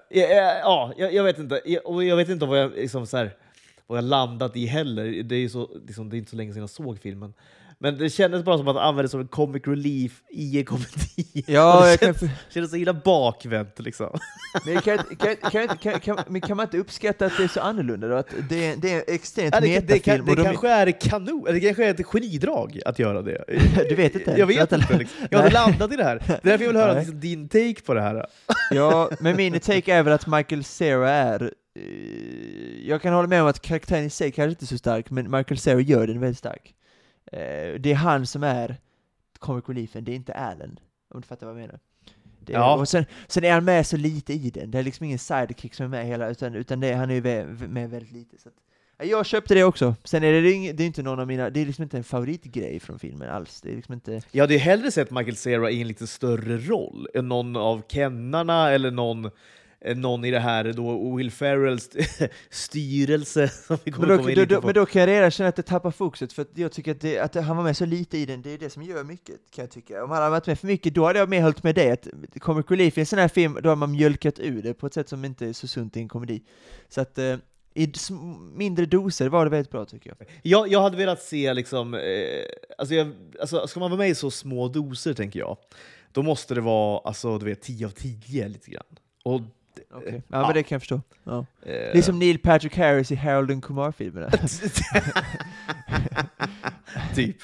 ja, 0.10 0.28
ja, 0.64 0.94
jag, 0.98 1.14
jag 1.14 1.24
vet 1.24 1.40
inte. 1.40 1.62
Jag, 1.66 1.86
och 1.86 2.04
jag 2.04 2.16
vet 2.16 2.30
inte 2.30 2.46
vad 2.46 2.60
jag, 2.60 2.72
liksom, 2.72 3.08
så 3.08 3.18
här, 3.18 3.36
vad 3.88 3.98
jag 3.98 4.06
landat 4.06 4.56
i 4.56 4.66
heller. 4.66 5.24
Det 5.24 5.36
är, 5.36 5.48
så, 5.50 5.70
liksom, 5.88 6.10
det 6.10 6.16
är 6.16 6.18
inte 6.18 6.32
så 6.32 6.38
länge 6.38 6.54
sedan 6.54 6.62
jag 6.62 6.70
såg 6.70 7.00
filmen. 7.00 7.34
Men 7.82 7.98
det 7.98 8.10
kändes 8.10 8.44
bara 8.44 8.58
som 8.58 8.68
att 8.68 8.78
använda 8.78 9.04
det 9.04 9.10
som 9.10 9.20
en 9.20 9.28
comic 9.28 9.68
relief 9.68 10.22
i 10.30 10.60
en 10.60 10.66
komedi. 10.66 11.26
Ja, 11.48 11.82
det 11.82 11.90
jag 11.90 12.00
kan, 12.00 12.14
kändes, 12.14 12.38
kändes 12.50 12.72
så 12.72 12.78
himla 12.78 12.94
bakvänt 12.94 13.80
liksom. 13.80 14.20
men 14.66 14.82
kan, 14.82 14.98
kan, 14.98 15.36
kan, 15.52 15.78
kan, 15.78 16.00
kan, 16.00 16.20
men 16.28 16.42
kan 16.42 16.58
man 16.58 16.66
inte 16.66 16.78
uppskatta 16.78 17.26
att 17.26 17.38
det 17.38 17.44
är 17.44 17.48
så 17.48 17.60
annorlunda 17.62 18.08
då? 18.08 18.16
Att 18.16 18.34
det, 18.50 18.76
det 18.76 18.94
är 18.94 19.04
extremt 19.08 19.56
Ja, 19.56 19.62
det, 19.62 19.68
det, 19.68 19.82
metafilm 19.82 20.02
kan, 20.02 20.26
det 20.26 20.32
och 20.32 20.38
de, 20.38 20.44
kanske 20.44 20.70
är 20.70 20.92
kanon, 20.92 21.48
eller 21.48 21.60
det 21.60 21.66
kanske 21.66 21.86
är 21.86 21.90
ett 21.90 22.06
genidrag 22.06 22.80
att 22.86 23.00
göra 23.00 23.22
det. 23.22 23.44
Du 23.90 23.96
vet 23.96 24.16
inte? 24.16 24.36
Jag 24.38 24.48
vet 24.48 24.72
inte. 24.72 24.98
Liksom. 24.98 25.28
Jag 25.32 25.40
har 25.40 25.50
landat 25.50 25.94
i 25.94 25.96
det 25.96 26.04
här. 26.04 26.24
Det 26.28 26.34
är 26.34 26.40
därför 26.44 26.64
jag 26.64 26.72
vill 26.74 26.82
höra 26.82 26.94
liksom, 26.94 27.20
din 27.20 27.50
take 27.50 27.82
på 27.86 27.94
det 27.94 28.02
här. 28.02 28.26
Ja, 28.72 29.10
men 29.20 29.36
min 29.36 29.60
take 29.60 29.94
är 29.94 30.04
väl 30.04 30.14
att 30.14 30.28
Michael 30.28 30.64
Cera 30.64 31.10
är... 31.10 31.54
eh, 31.80 32.88
jag 32.88 33.02
kan 33.02 33.14
hålla 33.14 33.28
med 33.28 33.42
om 33.42 33.48
att 33.48 33.62
karaktären 33.62 34.04
i 34.04 34.10
sig 34.10 34.32
kanske 34.32 34.50
inte 34.50 34.66
är 34.66 34.68
så 34.68 34.78
stark, 34.78 35.10
men 35.10 35.32
Michael 35.32 35.58
Cera 35.58 35.80
gör 35.80 36.08
den 36.08 36.20
väldigt 36.20 36.38
stark. 36.38 36.74
Eh, 37.32 37.80
det 37.80 37.92
är 37.92 37.96
han 37.96 38.26
som 38.26 38.44
är 38.44 38.78
comic 39.40 39.64
reliefen, 39.70 40.04
det 40.04 40.12
är 40.12 40.16
inte 40.16 40.34
Allen. 40.34 40.80
Om 41.14 41.22
du 41.22 41.28
fattar 41.28 41.48
vad 41.48 41.56
jag 41.56 41.62
menar. 41.62 41.80
Det 42.40 42.54
är, 42.54 42.58
Ja. 42.58 42.76
Och 42.76 42.88
sen, 42.90 43.06
sen 43.28 43.44
är 43.44 43.54
han 43.54 43.66
med 43.66 43.88
så 43.88 43.98
lite 43.98 44.34
i 44.34 44.50
den, 44.50 44.72
det 44.72 44.80
är 44.80 44.84
liksom 44.84 45.04
ingen 45.06 45.20
sidekick 45.20 45.74
som 45.74 45.84
är 45.86 45.90
med 45.90 46.06
hela, 46.06 46.30
utan, 46.30 46.56
utan 46.56 46.80
det, 46.80 46.94
han 46.94 47.10
är 47.10 47.14
ju 47.16 47.22
med, 47.22 47.70
med 47.70 47.90
väldigt 47.90 48.12
lite. 48.12 48.38
Så 48.38 48.50
att, 48.50 48.56
ja, 48.98 49.06
jag 49.06 49.26
köpte 49.26 49.54
det 49.54 49.64
också. 49.64 49.96
Sen 50.04 50.24
är 50.24 50.32
det, 50.34 50.42
det, 50.42 50.50
är 50.50 50.54
ing- 50.54 50.74
det 50.74 50.84
är 50.84 50.88
inte 50.88 51.04
någon 51.04 51.20
av 51.20 51.28
mina, 51.28 51.50
det 51.50 51.62
är 51.62 51.66
liksom 51.66 51.84
inte 51.84 51.98
en 51.98 52.04
favoritgrej 52.04 52.80
från 52.80 53.00
filmen 53.00 53.30
alls. 53.30 53.62
Det 53.62 53.72
är 53.72 53.76
liksom 53.76 53.94
inte... 53.94 54.22
Jag 54.32 54.44
hade 54.44 54.54
ju 54.54 54.60
hellre 54.60 54.92
sett 54.92 55.12
Michael 55.12 55.36
Cera 55.36 55.72
i 55.72 55.82
en 55.82 55.88
lite 55.88 56.08
större 56.08 56.58
roll 56.58 57.08
än 57.14 57.28
någon 57.28 57.56
av 57.56 57.82
kennarna 57.88 58.70
eller 58.72 58.92
någon, 58.92 59.32
någon 59.96 60.26
i 60.26 60.32
det 60.32 60.40
här 60.40 60.74
då 60.74 61.16
Will 61.16 61.32
Ferrells 61.32 61.90
styrelse 62.50 63.48
som 63.48 63.78
vi 63.84 63.92
kommer 63.92 64.08
Men 64.08 64.18
då, 64.18 64.24
komma 64.24 64.32
in 64.32 64.48
då, 64.48 64.62
på. 64.62 64.66
men 64.68 64.76
då 64.76 64.86
kan 64.86 65.00
jag 65.00 65.08
redan 65.08 65.32
känna 65.32 65.50
att 65.50 65.56
det 65.56 65.62
tappar 65.62 65.92
fokuset, 65.92 66.34
för 66.34 66.42
att 66.42 66.50
jag 66.54 66.72
tycker 66.72 66.92
att, 66.92 67.02
det, 67.02 67.20
att 67.20 67.36
han 67.36 67.58
var 67.58 67.64
med 67.64 67.78
så 67.78 67.86
lite 67.86 68.18
i 68.18 68.26
den, 68.26 68.42
det 68.42 68.54
är 68.54 68.58
det 68.58 68.70
som 68.70 68.84
gör 68.84 69.04
mycket, 69.04 69.36
kan 69.56 69.64
jag 69.64 69.72
tycka. 69.72 70.04
Om 70.04 70.10
han 70.10 70.20
hade 70.20 70.30
varit 70.30 70.48
med 70.48 70.60
för 70.60 70.68
mycket, 70.68 70.94
då 70.94 71.06
hade 71.06 71.20
jag 71.20 71.30
mer 71.30 71.42
hållit 71.42 71.64
med 71.64 71.76
dig, 71.76 71.92
att 71.92 72.08
Comic 72.40 72.66
Relief 72.70 72.98
i 72.98 73.02
en 73.02 73.06
sån 73.06 73.20
här 73.20 73.28
film, 73.28 73.58
då 73.64 73.70
har 73.70 73.76
man 73.76 73.92
mjölkat 73.92 74.40
ur 74.40 74.62
det 74.62 74.74
på 74.74 74.88
ett 74.88 74.94
sätt 74.94 75.10
som 75.10 75.26
inte 75.26 75.46
är 75.46 75.54
så 75.54 75.68
sunt 75.68 75.98
i 75.98 76.00
en 76.00 76.10
komedi. 76.10 76.42
Så 76.90 77.02
att 77.02 77.18
eh, 77.18 77.36
i 77.74 77.94
mindre 78.54 78.86
doser 78.86 79.30
var 79.30 79.46
det 79.46 79.52
väldigt 79.52 79.72
bra 79.72 79.86
tycker 79.86 80.16
jag. 80.18 80.28
jag, 80.42 80.68
jag 80.68 80.82
hade 80.82 80.98
velat 80.98 81.22
se, 81.22 81.54
liksom, 81.54 81.94
eh, 81.94 82.02
alltså, 82.78 82.96
jag, 82.96 83.12
alltså 83.42 83.68
ska 83.68 83.80
man 83.80 83.92
vara 83.92 84.00
med 84.00 84.10
i 84.10 84.16
så 84.16 84.32
små 84.32 84.68
doser, 84.68 85.14
tänker 85.14 85.40
jag, 85.40 85.58
då 86.12 86.24
måste 86.24 86.56
det 86.56 86.62
vara 86.62 87.00
alltså, 87.00 87.38
du 87.38 87.46
vet, 87.46 87.62
10 87.62 87.86
av 87.86 87.90
10 87.90 88.48
lite 88.48 88.72
grann. 88.72 88.84
Och, 89.24 89.42
Okay. 89.98 90.14
Ja, 90.14 90.22
Ja. 90.28 90.42
men 90.42 90.54
det 90.54 90.64
kan 90.64 90.76
jag 90.76 90.82
förstå. 90.82 91.02
Ja. 91.24 91.38
eh, 91.40 91.46
Det 91.66 91.98
är 91.98 92.02
som 92.02 92.20
Neil 92.20 92.40
Patrick 92.40 92.78
Harris 92.78 93.12
i 93.12 93.16
Harold 93.16 93.52
and 93.52 93.64
Kumar-filmerna. 93.64 94.30
typ. 97.16 97.38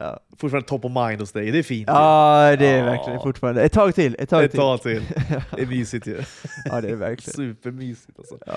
ja. 0.00 0.20
Fortfarande 0.38 0.68
top 0.68 0.84
of 0.84 0.92
mind 0.92 1.20
hos 1.20 1.32
dig, 1.32 1.50
det 1.50 1.58
är 1.58 1.62
fint. 1.62 1.88
ja, 1.88 2.56
det 2.58 2.66
är 2.66 2.78
Ja. 2.78 2.84
verkligen 2.84 3.20
fortfarande. 3.20 3.62
Ett 3.62 3.72
tag 3.72 3.94
till, 3.94 4.16
ett 4.18 4.28
tag 4.28 4.44
Ett 4.44 4.50
till. 4.50 4.60
tag 4.60 4.82
till. 4.82 5.02
Det 5.56 5.62
är 5.62 5.66
mysigt 5.66 6.06
ju. 6.06 6.22
Ja, 6.64 6.80
det 6.80 6.88
är 6.90 6.96
verkligen. 6.96 7.34
Supermysigt 7.36 8.18
alltså. 8.18 8.38
Ja. 8.46 8.52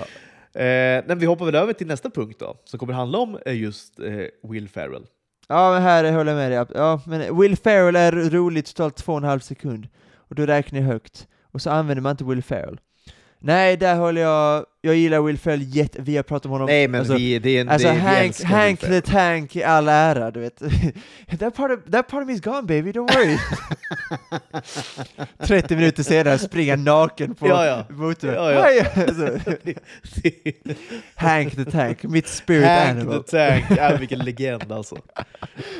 Eh, 0.60 1.04
men 1.06 1.18
vi 1.18 1.26
hoppar 1.26 1.44
väl 1.44 1.54
över 1.54 1.72
till 1.72 1.86
nästa 1.86 2.10
punkt 2.10 2.36
då, 2.40 2.56
som 2.64 2.78
kommer 2.78 2.92
handla 2.92 3.18
om 3.18 3.38
eh, 3.46 3.54
just 3.60 4.00
eh, 4.00 4.50
Will 4.50 4.68
Ferrell. 4.68 5.06
Ja, 5.48 5.72
men 5.72 5.82
här 5.82 6.12
håller 6.12 6.32
jag 6.32 6.38
med 6.38 6.50
dig. 6.52 6.66
Ja, 6.74 7.00
men 7.06 7.40
Will 7.40 7.56
Ferrell 7.56 7.96
är 7.96 8.12
rolig 8.12 8.66
totalt 8.66 8.96
två 8.96 9.12
och 9.12 9.18
en 9.18 9.24
halv 9.24 9.40
sekund. 9.40 9.88
Och 10.16 10.34
då 10.34 10.46
räknar 10.46 10.80
jag 10.80 10.86
högt. 10.86 11.26
Och 11.42 11.62
så 11.62 11.70
använder 11.70 12.02
man 12.02 12.10
inte 12.10 12.24
Will 12.24 12.42
Ferrell. 12.42 12.80
Nej, 13.46 13.76
där 13.76 13.96
håller 13.96 14.20
jag 14.20 14.66
jag 14.84 14.96
gillar 14.96 15.20
Will 15.20 15.38
Ferrell 15.38 15.62
jätte... 15.76 16.02
Vi 16.02 16.16
har 16.16 16.22
pratat 16.22 16.44
om 16.46 16.50
honom... 16.52 16.66
Nej 16.66 16.88
men 16.88 17.00
alltså, 17.00 17.14
vi, 17.16 17.38
det 17.38 17.50
är 17.56 17.60
en, 17.60 17.68
Alltså 17.68 17.88
det, 17.88 17.94
vi 17.94 18.00
Hank, 18.00 18.18
älskar 18.26 18.46
Hank 18.46 18.80
the 18.80 19.00
Tank 19.00 19.56
i 19.56 19.62
all 19.64 19.88
ära, 19.88 20.30
du 20.30 20.40
vet. 20.40 20.58
that, 21.38 21.54
part 21.54 21.70
of, 21.70 21.92
that 21.92 22.08
part 22.08 22.22
of 22.22 22.26
me 22.26 22.32
is 22.32 22.40
gone 22.40 22.62
baby, 22.62 22.92
don't 22.92 23.14
worry. 23.14 23.38
30 25.46 25.76
minuter 25.76 26.02
senare 26.02 26.38
springa 26.38 26.76
naken 26.76 27.34
på 27.34 27.48
Ja, 27.48 27.66
ja. 27.66 27.84
motorväg. 27.88 28.36
Ja, 28.36 28.70
ja. 28.70 28.84
Alltså, 29.02 29.38
Hank 31.14 31.54
the 31.56 31.64
Tank, 31.64 32.02
mitt 32.02 32.28
spirit 32.28 32.64
Hank 32.66 32.90
animal. 32.90 33.22
the 33.22 33.30
Tank, 33.38 33.64
ja, 33.78 33.96
vilken 34.00 34.18
legend 34.18 34.72
alltså. 34.72 34.96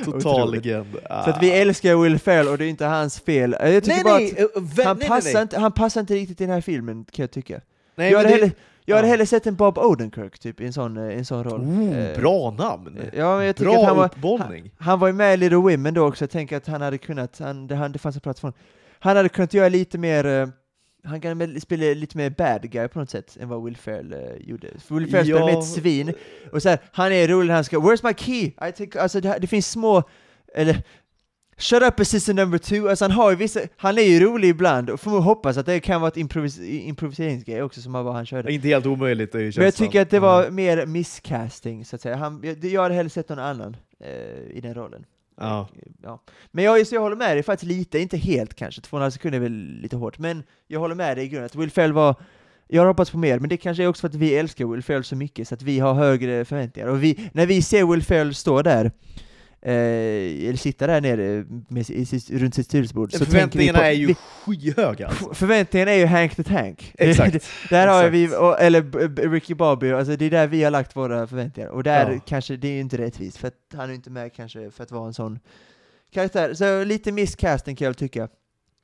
Total 0.05 0.17
Otroligt. 0.43 0.65
legend. 0.65 0.97
Så 1.25 1.31
att 1.31 1.43
vi 1.43 1.51
älskar 1.51 1.97
Will 2.03 2.19
Ferrell 2.19 2.49
och 2.49 2.59
det 2.59 2.65
är 2.65 2.69
inte 2.69 2.85
hans 2.87 3.21
fel. 3.21 3.57
Jag 3.61 3.85
tycker 3.85 4.05
Nej 4.05 4.05
bara 4.05 4.19
nej, 4.19 4.85
han, 4.87 4.97
nej, 4.99 5.09
passar 5.09 5.33
nej, 5.33 5.43
Inte, 5.43 5.59
han 5.61 5.73
passar 5.73 6.01
inte 6.01 6.15
riktigt 6.15 6.41
i 6.41 6.45
den 6.45 6.55
här 6.55 6.61
filmen, 6.61 7.05
kan 7.13 7.23
jag 7.23 7.31
tycka. 7.31 7.61
nej. 7.97 8.13
jag 8.13 8.23
men 8.23 8.33
det- 8.33 8.39
hellre, 8.39 8.51
jag 8.85 8.97
hade 8.97 9.09
ja. 9.09 9.13
hellre 9.13 9.27
sett 9.27 9.47
en 9.47 9.57
Bob 9.57 9.79
Odenkirk 9.79 10.39
typ, 10.39 10.61
i 10.61 10.67
en 10.67 10.73
sån, 10.73 10.97
eh, 10.97 11.15
i 11.15 11.19
en 11.19 11.25
sån 11.25 11.45
roll. 11.45 11.61
Oh, 11.61 11.99
Eh, 11.99 12.21
bra 12.21 12.51
namn! 12.51 13.01
Ja, 13.13 13.37
men 13.37 13.47
jag 13.47 13.55
Bra 13.57 13.75
att 13.77 13.85
han 13.85 13.97
var, 13.97 14.05
uppbollning. 14.05 14.71
Han 14.79 14.99
var 14.99 15.07
ju 15.07 15.13
med 15.13 15.35
i 15.35 15.37
Little 15.37 15.57
Women 15.57 15.95
då 15.95 16.07
också, 16.07 16.23
jag 16.23 16.31
tänker 16.31 16.57
att 16.57 16.67
han 16.67 16.83
hade 16.83 16.99
kunnat, 16.99 17.39
han, 17.39 17.67
det, 17.67 17.75
han, 17.75 17.93
det 17.93 17.99
fanns 17.99 18.17
en 18.17 18.21
plattform. 18.21 18.53
Han 18.99 19.17
hade 19.17 19.29
kunnat 19.29 19.55
göra 19.55 19.69
lite 19.69 19.99
mer, 19.99 20.27
eh, 20.27 20.49
han 21.05 21.21
kan 21.21 21.61
spela 21.61 21.95
lite 21.95 22.17
mer 22.17 22.31
bad 22.31 22.71
guy 22.71 22.89
på 22.89 22.99
något 22.99 23.11
sätt 23.11 23.37
än 23.41 23.49
vad 23.49 23.65
Will 23.65 23.77
Ferrell 23.77 24.13
eh, 24.13 24.49
gjorde. 24.49 24.69
För 24.79 24.95
Will 24.95 25.11
Ferrell 25.11 25.27
spelar 25.27 25.45
med 25.45 25.59
ett 25.59 25.67
svin, 25.67 26.13
och 26.53 26.63
så 26.63 26.69
här, 26.69 26.79
han 26.93 27.13
är 27.13 27.29
rolig 27.29 27.55
han 27.55 27.65
ska 27.65 27.77
'Where's 27.77 28.07
my 28.07 28.15
key?' 28.15 28.69
I 28.69 28.73
think, 28.73 28.97
alltså 28.97 29.21
det, 29.21 29.39
det 29.41 29.47
finns 29.47 29.71
små, 29.71 30.03
eller 30.55 30.83
Shut 31.57 31.83
up 31.83 32.01
assistant 32.01 32.37
number 32.37 32.59
two, 32.59 32.89
alltså 32.89 33.05
han 33.05 33.13
har 33.13 33.31
ju 33.31 33.37
vissa, 33.37 33.61
han 33.77 33.99
är 33.99 34.03
ju 34.03 34.21
rolig 34.21 34.49
ibland, 34.49 34.91
och 34.91 35.01
får 35.01 35.11
man 35.11 35.23
hoppas 35.23 35.57
att 35.57 35.67
det 35.67 35.81
kan 35.81 36.01
vara 36.01 36.09
ett 36.09 36.17
improvis 36.17 36.61
improviseringsgrej 36.61 37.63
också 37.63 37.81
som 37.81 37.95
han 37.95 38.27
körde. 38.27 38.53
Inte 38.53 38.69
helt 38.69 38.87
omöjligt 38.87 39.35
Men 39.35 39.53
jag 39.57 39.75
tycker 39.75 40.03
att 40.03 40.11
det 40.11 40.17
Mm. 40.17 40.29
var 40.29 40.51
mer 40.51 40.87
miscasting, 40.87 41.85
så 41.85 41.97
att 41.97 42.03
säga. 42.03 42.17
Han, 42.17 42.41
jag, 42.45 42.65
jag 42.65 42.83
hade 42.83 42.95
hellre 42.95 43.11
sett 43.11 43.29
någon 43.29 43.39
annan 43.39 43.77
eh, 44.01 44.57
i 44.57 44.61
den 44.63 44.75
rollen. 44.75 45.05
Ja. 45.41 45.69
Ja. 46.03 46.23
Men 46.51 46.65
jag, 46.65 46.87
så 46.87 46.95
jag 46.95 47.01
håller 47.03 47.17
med 47.17 47.37
dig 47.37 47.43
faktiskt 47.43 47.69
lite, 47.73 47.99
inte 47.99 48.17
helt 48.17 48.55
kanske, 48.55 48.81
2,5 48.81 49.11
sekunder 49.11 49.39
är 49.39 49.43
väl 49.43 49.81
lite 49.81 49.97
hårt, 49.97 50.19
men 50.19 50.43
jag 50.67 50.81
håller 50.81 50.95
med 50.95 51.17
dig 51.17 51.25
i 51.25 51.29
grunden 51.29 51.47
att 51.47 51.55
Will 51.55 51.71
Ferrell 51.71 51.93
var 51.93 52.15
jag 52.69 52.83
har 52.83 52.87
hoppats 52.87 53.11
på 53.11 53.19
mer, 53.19 53.39
men 53.39 53.49
det 53.49 53.57
kanske 53.57 53.83
är 53.85 53.87
också 53.87 54.01
för 54.01 54.09
att 54.09 54.15
vi 54.15 54.35
älskar 54.37 54.67
Will 54.67 54.83
Ferrell 54.83 55.05
så 55.05 55.17
mycket, 55.17 55.49
så 55.49 55.55
att 55.55 55.63
vi 55.63 55.79
har 55.79 55.95
högre 55.95 56.45
förväntningar. 56.45 56.89
Och 56.89 57.03
vi, 57.03 57.31
när 57.33 57.47
vi 57.47 57.63
ser 57.63 57.85
Will 57.85 58.03
Ferrell 58.03 58.35
stå 58.35 58.63
där, 58.63 58.93
eh, 59.65 59.73
eller 60.49 60.57
sitta 60.57 60.87
där 60.87 61.01
nere 61.01 61.45
med, 61.69 61.91
i, 61.91 62.07
sitt- 62.07 62.31
runt 62.31 62.55
sitt 62.55 62.67
styrelsebord, 62.67 63.13
så 63.13 63.25
Förväntningarna 63.25 63.79
på, 63.79 63.85
är 63.85 63.91
ju 63.91 64.07
vi, 64.07 64.15
skyhöga. 64.15 65.07
Alltså. 65.09 65.35
Förväntningen 65.35 65.89
är 65.89 65.95
ju 65.95 66.07
Hank 66.07 66.37
the 66.37 66.43
Tank. 66.43 66.93
Exakt. 66.99 67.47
där 67.71 67.87
har 67.87 67.99
Exakt. 68.05 68.15
vi, 68.15 68.37
och, 68.37 68.61
eller 68.61 69.31
Ricky 69.31 69.55
Bobby, 69.55 69.91
alltså 69.93 70.17
det 70.17 70.25
är 70.25 70.31
där 70.31 70.47
vi 70.47 70.65
har 70.65 70.71
lagt 70.71 70.97
våra 70.97 71.27
förväntningar. 71.27 71.69
Och 71.71 71.83
där 71.83 72.11
Ja. 72.13 72.21
kanske, 72.27 72.57
det 72.57 72.69
är 72.69 72.73
ju 72.73 72.81
inte 72.81 72.99
rättvist, 72.99 73.37
för 73.37 73.49
att 73.49 73.55
han 73.75 73.91
är 73.91 73.95
inte 73.95 74.11
med 74.11 74.33
kanske 74.33 74.71
för 74.71 74.83
att 74.83 74.91
vara 74.91 75.07
en 75.07 75.15
sån 75.15 75.39
karaktär. 76.13 76.55
Så 76.55 76.85
lite 76.85 77.13
miscasting 77.13 77.77
kan 77.77 77.87
jag 77.87 77.97
tycka. 77.97 78.29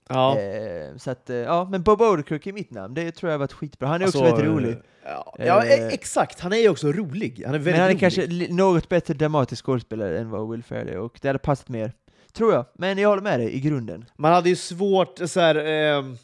Ja. 0.09 0.39
Eh, 0.39 0.97
så 0.97 1.11
att, 1.11 1.31
eh, 1.31 1.37
ja, 1.37 1.69
men 1.71 1.83
Bob 1.83 2.01
Odenkirk 2.03 2.47
är 2.47 2.53
mitt 2.53 2.71
namn, 2.71 2.95
det 2.95 3.13
tror 3.13 3.31
jag 3.31 3.35
har 3.35 3.39
varit 3.39 3.53
skitbra. 3.53 3.89
Han 3.89 4.03
är 4.03 4.07
också 4.07 4.19
Alltså, 4.19 4.35
väldigt 4.37 4.53
rolig. 4.55 4.77
Ja, 5.05 5.35
ja 5.39 5.65
Eh, 5.65 5.73
e- 5.73 5.89
exakt. 5.93 6.41
Han 6.41 6.53
är 6.53 6.57
ju 6.57 6.69
också 6.69 6.93
rolig. 6.93 7.43
Han 7.47 7.55
är 7.55 7.59
väldigt 7.59 7.73
Men 7.73 7.81
han 7.81 7.91
är 7.91 7.95
rolig. 7.95 8.01
kanske 8.01 8.55
något 8.55 8.89
bättre 8.89 9.15
dramatisk 9.15 9.65
skådespelare 9.67 10.19
än 10.19 10.31
vad 10.31 10.51
Will 10.51 10.63
Ferrell 10.63 10.89
är, 10.89 10.99
och 10.99 11.19
det 11.23 11.29
hade 11.29 11.39
passat 11.39 11.69
mer. 11.69 11.93
Tror 12.33 12.53
jag, 12.53 12.67
men 12.75 12.99
jag 12.99 13.09
håller 13.09 13.23
med 13.23 13.41
dig 13.41 13.53
i 13.55 13.61
grunden. 13.61 14.05
Man 14.17 14.33
hade 14.33 14.49
ju 14.49 14.57
svårt, 14.57 15.19
så 15.27 15.41
här, 15.41 15.55
ehm, 15.55 16.17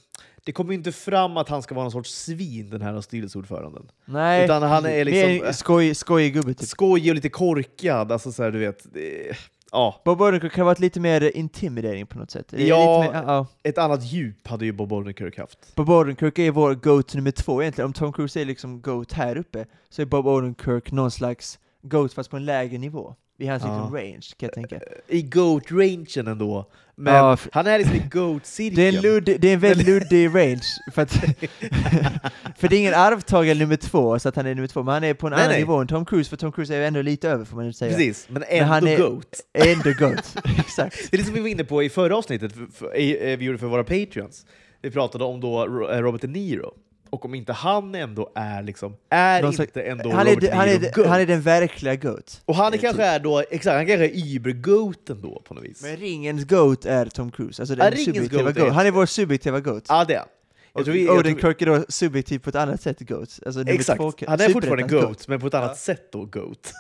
det 0.45 0.53
kommer 0.53 0.73
ju 0.73 0.77
inte 0.79 0.93
fram 0.93 1.37
att 1.37 1.49
han 1.49 1.63
ska 1.63 1.75
vara 1.75 1.85
någon 1.85 1.93
sorts 1.93 2.11
svin, 2.11 2.71
den 2.71 2.83
här 2.83 3.01
styrelseordföranden. 3.01 3.89
Nej, 4.05 4.45
Utan 4.45 4.63
han 4.63 4.87
är 4.87 5.05
liksom- 5.05 5.47
mer 5.47 5.53
skoj, 5.53 5.95
skojig 5.95 6.35
gubbe 6.35 6.55
typ. 6.55 6.69
Skojig 6.69 7.09
och 7.11 7.15
lite 7.15 7.29
korkad, 7.29 8.13
alltså 8.13 8.33
så 8.33 8.43
här, 8.43 8.51
du 8.51 8.59
vet. 8.59 8.87
Det, 8.95 9.37
ja, 9.73 10.03
Bob 10.05 10.21
Odenkirk 10.21 10.53
kan 10.53 10.63
ha 10.63 10.67
varit 10.67 10.79
lite 10.79 11.01
mer 11.01 11.37
intimidating 11.37 12.07
på 12.07 12.19
något 12.19 12.31
sätt. 12.31 12.53
Ja. 12.53 13.01
Mer, 13.01 13.23
ja. 13.23 13.47
ett 13.63 13.79
annat 13.79 14.13
djup 14.13 14.49
hade 14.49 14.65
ju 14.65 14.73
Bob 14.73 14.93
Odenkirk 14.93 15.39
haft. 15.39 15.75
Bob 15.75 15.91
Odenkirk 15.91 16.39
är 16.39 16.51
vår 16.51 16.75
GOAT 16.75 17.15
nummer 17.15 17.31
två 17.31 17.63
egentligen. 17.63 17.87
Om 17.87 17.93
Tom 17.93 18.13
Cruise 18.13 18.41
är 18.41 18.45
liksom 18.45 18.81
GOAT 18.81 19.13
här 19.13 19.37
uppe, 19.37 19.67
så 19.89 20.03
är 20.03 20.07
Bob 20.07 20.27
Odenkirk 20.27 20.93
någon 20.93 21.11
slags 21.11 21.59
GOAT 21.83 22.13
fast 22.13 22.31
på 22.31 22.37
en 22.37 22.45
lägre 22.45 22.79
nivå. 22.79 23.15
I 23.39 23.47
hans 23.47 23.63
Ja. 23.63 23.69
liksom 23.79 23.95
range, 23.97 24.27
kan 24.37 24.47
jag 24.47 24.53
tänka. 24.53 24.81
I 25.09 25.23
GOAT-rangen 25.23 26.27
ändå. 26.29 26.71
Men 26.99 27.15
Ja, 27.15 27.37
han 27.53 27.67
är 27.67 27.79
liksom 27.79 27.97
i 27.97 28.03
GOAT-cirkeln. 28.11 28.77
Det 28.77 28.83
är 28.83 28.89
en, 28.97 29.01
ludd, 29.03 29.25
det 29.25 29.45
är 29.49 29.55
en 29.55 29.61
väldigt 29.61 29.87
luddig 29.87 30.27
range, 30.35 30.63
för, 30.95 31.03
att, 31.03 31.13
för 32.59 32.69
det 32.69 32.77
är 32.77 32.81
ingen 32.81 32.95
arvtagare 32.95 33.59
nummer 33.59 33.77
två, 33.77 34.19
så 34.19 34.29
att 34.29 34.37
han 34.37 34.47
är 34.47 34.55
nummer 34.55 34.69
två, 34.69 34.83
men 34.83 34.95
han 34.95 35.05
är 35.05 35.15
på 35.15 35.27
en 35.27 35.31
Nej, 35.31 35.41
annan 35.41 35.51
nej. 35.51 35.61
nivå 35.61 35.77
än 35.77 35.87
Tom 35.87 36.05
Cruise, 36.05 36.31
för 36.31 36.37
Tom 36.37 36.53
Cruise 36.53 36.75
är 36.75 36.79
ju 36.79 36.85
ändå 36.87 37.03
lite 37.03 37.29
över 37.31 37.45
får 37.45 37.57
man 37.57 37.73
säga. 37.73 37.93
Precis, 37.97 38.27
men 38.29 38.41
Men 38.41 38.49
ändå 38.59 38.65
han 38.75 38.87
är- 38.87 38.99
GOAT. 38.99 39.41
Ändå 39.53 39.91
GOAT, 39.99 40.37
exakt. 40.59 41.11
Det 41.11 41.17
är 41.17 41.19
det 41.19 41.25
som 41.25 41.35
vi 41.35 41.41
var 41.41 41.49
inne 41.49 41.65
på 41.65 41.83
i 41.83 41.89
förra 41.89 42.17
avsnittet 42.17 42.53
för, 42.53 42.67
för, 42.75 42.97
i- 42.97 43.33
eh, 43.33 43.39
vi 43.39 43.45
gjorde 43.45 43.59
för 43.59 43.67
våra 43.67 43.85
Patreons. 43.85 44.47
Vi 44.83 44.91
pratade 44.91 45.25
om 45.25 45.41
då 45.41 45.63
eh, 45.91 45.99
Robert 45.99 46.21
De 46.23 46.29
Niro. 46.29 46.71
Och 47.11 47.25
om 47.25 47.35
inte 47.35 47.53
han 47.53 47.95
ändå 47.95 48.31
är 48.35 48.63
liksom, 48.63 48.97
är 49.11 49.41
slags- 49.53 49.61
inte 49.61 49.83
ändå 49.83 50.11
Han 50.11 50.27
är, 50.27 50.35
Robert 50.35 50.53
han, 50.55 50.67
De 50.69 50.73
Niro 50.75 50.87
är, 50.87 50.93
GOAT. 50.93 51.07
han 51.07 51.21
är 51.21 51.27
den 51.27 51.41
verkliga 51.41 51.95
GOAT. 51.97 52.43
och 52.45 52.55
han 52.55 52.75
är 52.75 52.79
kanske 52.79 53.03
typ. 53.03 53.07
är 53.13 53.19
då, 53.21 53.39
exakt, 53.51 53.75
han 53.77 53.87
kanske 53.87 54.05
är 54.07 54.37
Uber-GOAten 54.37 55.23
då 55.23 55.43
på 55.45 55.55
något 55.55 55.65
vis. 55.65 55.83
Men 55.83 55.97
ringens 55.97 56.45
GOAT 56.45 56.87
är 56.87 57.07
Tom 57.07 57.31
Cruise, 57.31 57.63
alltså 57.63 57.75
Ja, 57.75 57.85
den 57.85 57.91
ringens 57.93 58.05
subjektiva 58.15 58.43
GOAT 58.43 58.57
är- 58.57 58.61
GOAT. 58.61 58.73
Han 58.75 58.87
är 58.87 58.91
vår 58.91 59.07
subjektiva 59.07 59.61
GOAT. 59.61 59.85
Ja, 59.89 60.05
det 60.05 60.15
är 60.15 60.19
han. 60.19 60.29
Och 60.73 60.89
vi- 60.89 60.93
vi- 60.93 61.09
Odenkirk 61.11 61.63
är 61.63 61.67
då 61.67 61.85
subjektiv 61.89 62.39
på 62.39 62.49
ett 62.51 62.57
annat 62.57 62.81
sätt 62.81 63.01
GOAT. 63.01 63.41
Alltså 63.47 63.63
Exakt, 63.67 63.99
två, 64.01 64.13
han 64.27 64.41
är 64.41 64.49
fortfarande 64.49 64.83
superettans 64.83 64.93
GOAT, 65.19 65.29
men 65.29 65.41
på 65.41 65.47
ett 65.47 65.55
annat 65.55 65.71
Ja. 65.71 65.75
sätt 65.77 66.13
då 66.13 66.25
GOAT. 66.25 66.73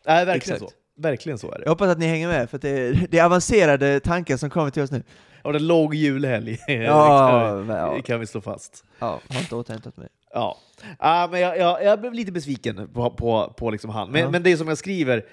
Nej, 0.07 0.25
verkligen 0.27 0.37
Exakt. 0.37 0.61
så. 0.61 0.71
Verkligen 0.97 1.39
så 1.39 1.51
är 1.53 1.59
det. 1.59 1.65
Jag 1.65 1.71
hoppas 1.71 1.89
att 1.89 1.99
ni 1.99 2.07
hänger 2.07 2.29
med, 2.29 2.51
för 2.51 2.59
det 2.59 2.69
är, 2.69 3.07
det 3.11 3.19
är 3.19 3.25
avancerade 3.25 4.01
tankar 4.01 4.37
som 4.37 4.51
kommer 4.51 4.71
till 4.71 4.83
oss 4.83 4.91
nu. 4.91 5.03
Och 5.45 5.53
det 5.53 5.59
är 5.59 5.61
låg 5.61 5.95
julhelg, 5.95 6.59
Ja, 6.69 7.55
det 7.59 7.65
men, 7.65 7.77
ja. 7.77 7.93
kan, 7.93 8.03
kan 8.03 8.21
vi 8.21 8.27
slå 8.27 8.41
fast. 8.41 8.85
Ja, 8.99 9.21
har 9.29 9.41
inte 9.41 9.57
återhämtat 9.57 9.97
mig. 9.97 10.09
Ja, 10.33 10.59
ah, 10.99 11.29
men 11.29 11.41
jag, 11.41 11.59
jag, 11.59 11.85
jag 11.85 12.01
blev 12.01 12.13
lite 12.15 12.33
besviken 12.33 12.89
på, 12.95 13.11
på, 13.11 13.55
på 13.57 13.71
liksom 13.71 13.91
han. 13.91 14.11
Men, 14.11 14.21
Ja. 14.21 14.31
men 14.31 14.43
det 14.43 14.53
är 14.53 14.57
som 14.57 14.69
jag 14.69 14.79
skriver... 14.79 15.25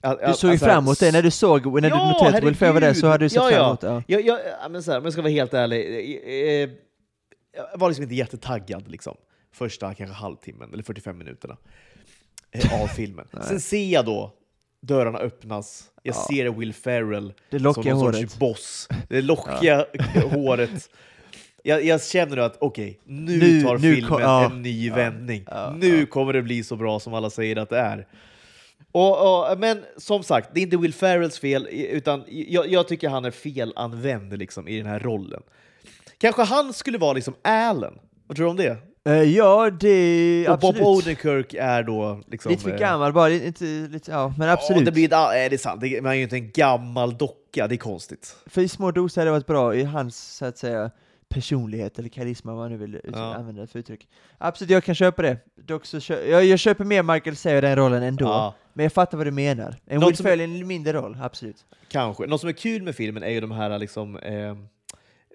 att- 0.00 0.18
Du 0.26 0.32
såg 0.34 0.48
ju 0.48 0.52
alltså, 0.52 0.66
fram 0.66 0.84
emot 0.84 1.00
det, 1.00 1.12
när 1.12 1.22
du 1.22 1.30
såg, 1.30 1.66
när 1.66 1.80
du 1.80 1.88
Ja, 1.88 2.12
noterade 2.12 2.38
att 2.38 2.44
Will 2.44 2.56
Ferrell 2.56 2.74
var 2.74 2.80
där 2.80 2.94
så 2.94 3.06
hade 3.06 3.24
du 3.24 3.28
sett 3.28 3.42
fram 3.42 3.52
Ja, 3.52 3.66
emot 3.66 3.80
det. 3.80 3.86
Ja. 3.86 4.02
Jag, 4.06 4.20
jag, 4.26 4.40
ja, 4.62 4.68
men 4.68 4.82
så 4.82 4.90
här, 4.90 4.98
om 4.98 5.04
jag 5.04 5.12
ska 5.12 5.22
vara 5.22 5.32
helt 5.32 5.54
ärlig, 5.54 5.80
eh, 5.86 6.62
eh, 6.62 6.70
jag 7.72 7.78
var 7.78 7.88
liksom 7.88 8.02
inte 8.02 8.14
jättetaggad 8.14 8.88
liksom, 8.90 9.16
första 9.54 9.94
kanske 9.94 10.14
halvtimmen 10.16 10.72
eller 10.72 10.82
45 10.82 11.18
minuterna 11.18 11.56
eh, 12.52 12.82
av 12.82 12.86
filmen. 12.96 13.28
Sen 13.42 13.60
ser 13.60 13.88
jag 13.92 14.04
då 14.04 14.32
dörrarna 14.80 15.18
öppnas, 15.18 15.84
jag 16.02 16.14
Ja. 16.14 16.26
ser 16.30 16.50
Will 16.50 16.74
Ferrell 16.74 17.32
Det 17.50 17.58
som 17.58 17.72
någon 17.84 17.86
håret. 17.92 18.20
sorts 18.20 18.38
boss. 18.38 18.88
Det 19.08 19.22
lockiga 19.22 19.86
håret. 20.32 20.90
Jag, 21.62 21.84
jag 21.84 22.02
känner 22.04 22.36
att 22.36 22.56
okej, 22.60 23.00
nu, 23.04 23.38
Nu- 23.38 23.62
tar 23.62 23.78
nu 23.78 23.94
filmen 23.94 24.20
ja. 24.20 24.44
en 24.50 24.62
ny 24.62 24.90
vändning. 24.90 25.44
Ja, 25.50 25.74
nu 25.78 26.00
ja. 26.00 26.06
kommer 26.06 26.32
det 26.32 26.42
bli 26.42 26.64
så 26.64 26.76
bra 26.76 27.00
som 27.00 27.14
alla 27.14 27.30
säger 27.30 27.56
att 27.56 27.70
det 27.70 27.78
är. 27.78 28.06
Och, 28.92 29.50
och, 29.50 29.58
men 29.58 29.84
som 29.96 30.22
sagt, 30.22 30.50
det 30.54 30.60
är 30.60 30.62
inte 30.62 30.76
Will 30.76 30.94
Ferrells 30.94 31.38
fel, 31.38 31.68
utan 31.70 32.24
jag, 32.28 32.68
jag 32.68 32.88
tycker 32.88 33.08
han 33.08 33.24
är 33.24 33.30
felanvänd 33.30 34.38
liksom, 34.38 34.68
i 34.68 34.76
den 34.78 34.86
här 34.86 34.98
rollen. 35.00 35.42
Kanske 36.18 36.42
han 36.42 36.72
skulle 36.72 36.98
vara 36.98 37.12
liksom 37.12 37.34
Allen. 37.42 37.98
Vad 38.26 38.36
tror 38.36 38.46
du 38.46 38.50
om 38.50 38.56
det? 38.56 38.76
Eh, 39.06 39.22
ja, 39.22 39.70
det... 39.70 40.44
Och 40.48 40.54
absolut. 40.54 40.78
Bob 40.78 40.86
Odenkirk 40.86 41.54
är 41.54 41.82
då... 41.82 42.20
Liksom, 42.26 42.50
lite 42.50 42.62
för 42.62 42.70
eh, 42.70 42.78
gammal 42.78 43.12
bara, 43.12 43.30
inte, 43.30 43.64
lite, 43.64 44.10
ja, 44.10 44.34
men 44.38 44.48
Ja, 44.48 44.54
absolut. 44.54 44.84
det 44.84 44.92
blir 44.92 45.04
ett, 45.04 45.12
ah, 45.12 45.34
är 45.34 45.50
det 45.50 45.58
sant? 45.58 45.80
Det, 45.80 46.00
man 46.02 46.12
är 46.12 46.16
ju 46.16 46.22
inte 46.22 46.36
en 46.36 46.50
gammal 46.50 47.16
docka, 47.18 47.66
det 47.68 47.74
är 47.74 47.76
konstigt. 47.76 48.36
För 48.46 48.60
i 48.62 48.68
små 48.68 48.90
doser 48.90 49.20
hade 49.20 49.28
det 49.28 49.32
varit 49.32 49.46
bra 49.46 49.74
i 49.74 49.84
hans, 49.84 50.36
så 50.36 50.44
att 50.44 50.58
säga, 50.58 50.90
personlighet 51.28 51.98
eller 51.98 52.08
karisma, 52.08 52.54
vad 52.54 52.62
man 52.62 52.70
nu 52.72 52.76
vill 52.86 53.00
Ja. 53.12 53.34
använda 53.34 53.60
det 53.60 53.66
för 53.66 53.78
uttryck. 53.78 54.08
Absolut, 54.38 54.70
jag 54.70 54.84
kan 54.84 54.94
köpa 54.94 55.22
det. 55.22 55.36
Dock 55.66 55.86
så 55.86 56.00
kö- 56.00 56.24
jag, 56.30 56.44
jag 56.44 56.58
köper 56.58 56.84
mer 56.84 57.02
Michael 57.02 57.36
Cera 57.36 57.60
den 57.60 57.76
rollen 57.76 58.02
ändå, 58.02 58.24
Ja. 58.24 58.54
men 58.72 58.82
jag 58.82 58.92
fattar 58.92 59.18
vad 59.18 59.26
du 59.26 59.30
menar. 59.30 59.76
En 59.86 60.00
Något 60.00 60.10
Will 60.10 60.16
Ferrell 60.16 60.40
är 60.40 60.44
en 60.44 60.66
mindre 60.66 60.92
roll, 60.92 61.18
absolut. 61.22 61.64
Kanske. 61.88 62.26
Något 62.26 62.40
som 62.40 62.48
är 62.48 62.52
kul 62.52 62.82
med 62.82 62.94
filmen 62.96 63.22
är 63.22 63.30
ju 63.30 63.40
de 63.40 63.50
här 63.50 63.78
liksom, 63.78 64.16
eh, 64.18 64.54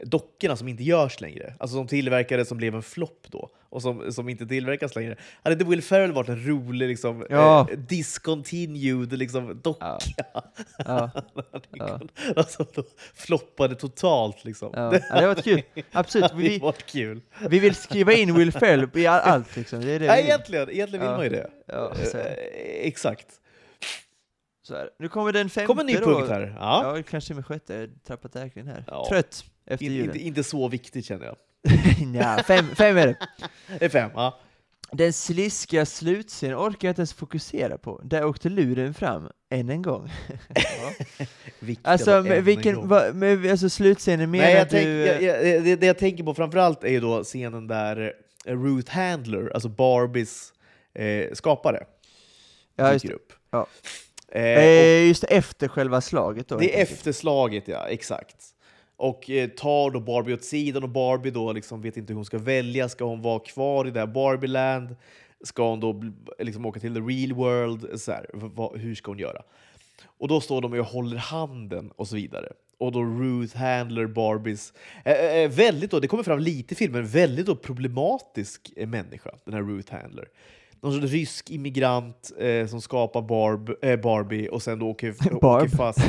dockorna 0.03 0.55
som 0.55 0.67
inte 0.67 0.83
görs 0.83 1.21
längre. 1.21 1.53
Alltså 1.59 1.75
som 1.77 1.87
tillverkades 1.87 2.47
som 2.47 2.57
blev 2.57 2.75
en 2.75 2.83
flopp 2.83 3.25
då, 3.29 3.49
och 3.69 3.81
som, 3.81 4.11
som 4.11 4.29
inte 4.29 4.45
tillverkas 4.45 4.95
längre. 4.95 5.15
Hade 5.43 5.53
inte 5.53 5.65
Will 5.65 5.81
Ferrell 5.81 6.11
varit 6.11 6.29
en 6.29 6.47
rolig 6.47 6.87
liksom, 6.87 7.25
Ja. 7.29 7.67
eh, 7.71 7.77
discontinued 7.77 9.13
liksom, 9.19 9.59
docka? 9.63 9.97
Ja. 10.17 10.31
Ja, 10.85 11.11
ja. 11.71 11.99
alltså, 12.35 12.65
då 12.73 12.83
floppade 13.15 13.75
totalt 13.75 14.45
liksom. 14.45 14.71
ja. 14.75 14.89
det 14.91 15.03
har 15.09 15.27
varit 15.27 15.43
kul. 15.43 15.61
Absolut, 15.91 16.23
hade 16.31 16.43
vi, 16.43 16.59
varit 16.59 16.85
kul. 16.85 17.21
vi 17.49 17.59
vill 17.59 17.75
skriva 17.75 18.13
in 18.13 18.33
Will 18.35 18.51
Ferrell 18.51 18.87
i 18.93 19.07
all, 19.07 19.19
allt 19.21 19.55
liksom. 19.55 19.81
Det 19.81 19.91
är 19.91 19.99
det 19.99 20.07
vill. 20.15 20.25
egentligen, 20.25 20.69
egentligen 20.69 21.05
vill 21.05 21.15
man 21.15 21.23
ju 21.23 21.29
det. 21.29 21.49
Eh, 21.67 22.87
exakt. 22.87 23.27
Så 24.63 24.75
är 24.75 24.83
det. 24.83 24.89
Nu 24.99 25.09
kommer 25.09 25.31
den 25.31 25.49
femte 25.49 25.67
Kommer 25.67 25.81
en 25.81 25.87
ny 25.87 25.93
då. 25.95 26.05
punkt 26.05 26.29
här. 26.29 26.55
Ja. 26.59 26.97
Ja, 26.97 27.03
kanske 27.09 27.33
med 27.33 27.45
sjätte. 27.45 27.73
Jag 27.75 27.89
tappat 28.03 28.35
räkningen 28.35 28.67
här. 28.67 29.05
Trött 29.09 29.45
efter 29.65 29.85
In, 29.85 29.91
julen. 29.91 30.09
inte, 30.09 30.19
inte 30.19 30.43
så 30.43 30.67
viktigt 30.67 31.05
känner 31.05 31.25
jag. 31.25 31.35
ja, 32.37 32.43
fem, 32.43 32.65
fem 32.75 32.97
är 32.97 33.07
det. 33.07 33.17
Det 33.79 33.85
är 33.85 33.89
fem, 33.89 34.11
ja. 34.13 34.39
Den 34.93 35.13
sliskiga 35.13 35.85
slutscenen 35.85 36.57
orkar 36.57 36.87
jag 36.87 36.91
inte 36.91 36.99
ens 36.99 37.13
fokusera 37.13 37.77
på. 37.77 38.01
Där 38.03 38.25
åkte 38.25 38.49
luren 38.49 38.93
fram, 38.93 39.29
än 39.49 39.69
en 39.69 39.81
gång. 39.81 40.11
Alltså, 41.81 42.21
med, 42.21 42.43
vilken, 42.43 42.75
gång. 42.75 42.87
va, 42.87 43.13
med, 43.13 43.51
alltså 43.51 43.69
slutscenen 43.69 44.31
menar 44.31 44.45
Nej, 44.45 44.55
jag 44.55 44.67
du... 44.67 44.69
tänk, 44.69 44.87
jag, 44.87 45.23
jag, 45.23 45.63
det, 45.63 45.75
det 45.75 45.85
jag 45.85 45.97
tänker 45.97 46.23
på 46.23 46.33
framförallt 46.33 46.83
är 46.83 46.89
ju 46.89 46.99
då 46.99 47.23
scenen 47.23 47.67
där 47.67 48.13
eh, 48.45 48.61
Ruth 48.61 48.91
Handler, 48.91 49.51
alltså 49.53 49.69
Barbies 49.69 50.53
eh, 50.93 51.33
skapare, 51.33 51.83
ja, 52.75 52.93
just, 52.93 53.03
dyker 53.03 53.15
upp. 53.15 53.33
ja. 53.51 53.67
Eh, 54.31 54.41
och 54.41 54.63
eh, 54.63 55.07
just 55.07 55.23
efter 55.23 55.67
själva 55.67 56.01
slaget 56.01 56.47
då. 56.47 56.57
det 56.57 56.77
är 56.77 56.83
efter 56.83 57.11
slaget, 57.11 57.67
ja, 57.67 57.87
exakt. 57.87 58.35
Och 59.01 59.29
eh, 59.29 59.49
tar 59.49 59.91
då 59.91 59.99
Barbie 59.99 60.33
åt 60.33 60.43
sidan 60.43 60.83
och 60.83 60.89
Barbie 60.89 61.31
då 61.31 61.51
liksom 61.51 61.81
vet 61.81 61.97
inte 61.97 62.13
hur 62.13 62.15
hon 62.15 62.25
ska 62.25 62.37
välja. 62.37 62.89
Ska 62.89 63.05
hon 63.05 63.21
vara 63.21 63.39
kvar 63.39 63.87
i 63.87 63.91
det 63.91 63.99
här 63.99 64.07
Barbieland? 64.07 64.95
Ska 65.43 65.69
hon 65.69 65.79
då 65.79 66.03
liksom 66.39 66.65
åka 66.65 66.79
till 66.79 66.93
the 66.93 66.99
real 66.99 67.33
world? 67.33 68.01
Så 68.01 68.11
här, 68.11 68.25
hur 68.77 68.95
ska 68.95 69.11
hon 69.11 69.19
göra? 69.19 69.41
Och 70.05 70.27
då 70.27 70.41
står 70.41 70.61
de 70.61 70.73
och 70.73 70.85
håller 70.85 71.17
handen 71.17 71.91
och 71.95 72.07
så 72.07 72.15
vidare. 72.15 72.53
Och 72.77 72.91
då 72.91 73.03
Ruth 73.03 73.57
Handler, 73.57 74.07
Barbies... 74.07 74.73
Eh, 75.05 75.13
eh, 75.13 75.35
eh 75.35 75.49
väldigt 75.49 75.91
då, 75.91 75.99
det 75.99 76.07
kommer 76.07 76.23
fram 76.23 76.39
lite 76.39 76.73
i 76.73 76.77
filmen, 76.77 77.07
väldigt 77.07 77.45
då 77.45 77.55
problematisk 77.55 78.71
eh, 78.75 78.87
människa, 78.87 79.31
den 79.45 79.53
här 79.53 79.61
Ruth 79.61 79.93
Handler. 79.93 80.27
Någon 80.83 80.93
sorts 80.93 81.11
rysk 81.11 81.49
immigrant 81.49 82.31
eh, 82.39 82.67
som 82.67 82.81
skapar 82.81 83.21
Barb, 83.21 83.69
eh, 83.81 83.99
Barbie 83.99 84.47
och 84.49 84.61
sen 84.63 84.79
då 84.79 84.89
åker, 84.89 85.11
Barb. 85.41 85.63
åker 85.63 85.77
fast... 85.77 85.99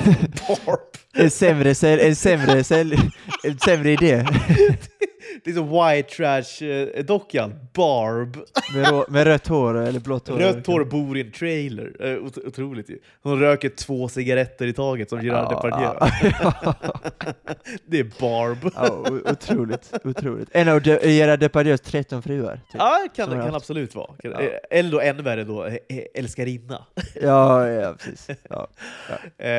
Barb! 0.66 0.80
En 1.14 1.30
sämre, 1.30 1.68
en 1.68 2.16
sämre, 2.16 2.62
en 3.44 3.58
sämre 3.58 3.92
idé. 3.92 4.26
Det 5.44 5.50
är 5.50 5.54
som 5.54 5.68
white 5.70 6.08
trash-dockan, 6.16 7.54
Barb. 7.72 8.36
Med, 8.74 8.90
rå, 8.90 9.04
med 9.08 9.24
rött 9.24 9.46
hår 9.48 9.74
eller 9.78 10.00
blått 10.00 10.28
hår. 10.28 10.36
Rött 10.38 10.66
hår 10.66 10.84
bor 10.84 11.16
i 11.16 11.20
en 11.20 11.32
trailer. 11.32 11.96
Eh, 12.00 12.24
ot- 12.24 12.38
otroligt 12.46 12.90
ju. 12.90 12.98
Hon 13.22 13.40
röker 13.40 13.68
två 13.68 14.08
cigaretter 14.08 14.66
i 14.66 14.72
taget 14.72 15.08
som 15.08 15.22
Gerard 15.24 15.50
Depardieu. 15.50 15.88
ja, 16.00 16.74
Det 17.86 17.98
är 17.98 18.10
Barb. 18.20 18.58
ja, 18.74 19.04
otroligt, 19.32 19.92
otroligt. 20.04 20.48
En 20.52 20.68
av 20.68 20.82
De, 20.82 20.98
Gerard 21.12 21.40
Depardieux 21.40 21.80
13 21.80 22.22
fruar. 22.22 22.54
Typ. 22.54 22.62
Ja, 22.78 23.06
kan, 23.16 23.28
kan 23.30 23.40
haft. 23.40 23.54
absolut 23.56 23.94
vara. 23.94 24.10
Ja. 24.22 24.40
eh, 24.40 24.50
Eller 24.70 24.90
då 24.90 25.00
ännu 25.00 25.22
värre 25.22 25.44
då, 25.44 25.64
eh, 25.64 25.74
eh, 25.74 26.02
älskarinna. 26.14 26.86
Ja, 27.22 27.68
ja, 27.68 27.94
precis. 27.98 28.28
Ja, 28.50 28.68
Eh, 29.38 29.50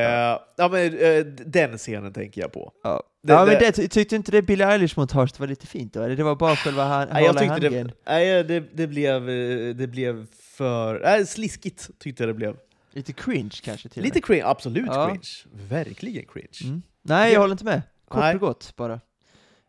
ja, 0.56 0.68
men, 0.70 0.98
eh, 0.98 1.24
den 1.26 1.78
scenen 1.78 2.12
tänker 2.12 2.40
jag 2.40 2.52
på. 2.52 2.72
ja. 2.82 3.02
Det- 3.26 3.32
ja 3.32 3.44
men 3.44 3.54
det- 3.54 3.58
det, 3.60 3.72
ty- 3.72 3.88
tyckte 3.88 4.16
inte 4.16 4.30
det 4.32 4.42
Billie 4.42 4.64
Eilish-montaget 4.64 5.40
var 5.40 5.46
lite 5.46 5.66
fint 5.66 5.92
då? 5.92 6.02
Eller 6.02 6.16
det 6.16 6.22
var 6.24 6.34
bara 6.36 6.56
själva 6.56 6.84
han, 6.84 7.08
Nej, 7.12 7.24
jag 7.24 7.38
tyckte 7.38 7.58
det, 7.60 7.66
handgen? 7.66 7.92
nej, 8.06 8.44
det, 8.44 8.60
det, 8.60 8.86
blev, 8.86 9.28
eh, 9.30 9.74
det 9.74 9.86
blev 9.86 10.26
för... 10.32 11.00
Nej, 11.00 11.26
sliskigt 11.26 11.90
tyckte 11.98 12.22
jag 12.22 12.28
det 12.28 12.34
blev. 12.34 12.56
Lite 12.92 13.12
cringe 13.12 13.50
kanske 13.62 13.88
till 13.88 14.02
Lite 14.02 14.20
cringe, 14.20 14.44
absolut 14.46 14.86
Ja. 14.86 15.06
cringe. 15.08 15.66
Verkligen 15.68 16.24
cringe. 16.26 16.58
Mm. 16.64 16.82
Nej, 17.02 17.32
jag 17.32 17.40
håller 17.40 17.52
inte 17.52 17.64
med. 17.64 17.82
Kort 18.08 18.20
Nej. 18.20 18.34
och 18.34 18.40
gott 18.40 18.76
bara. 18.76 19.00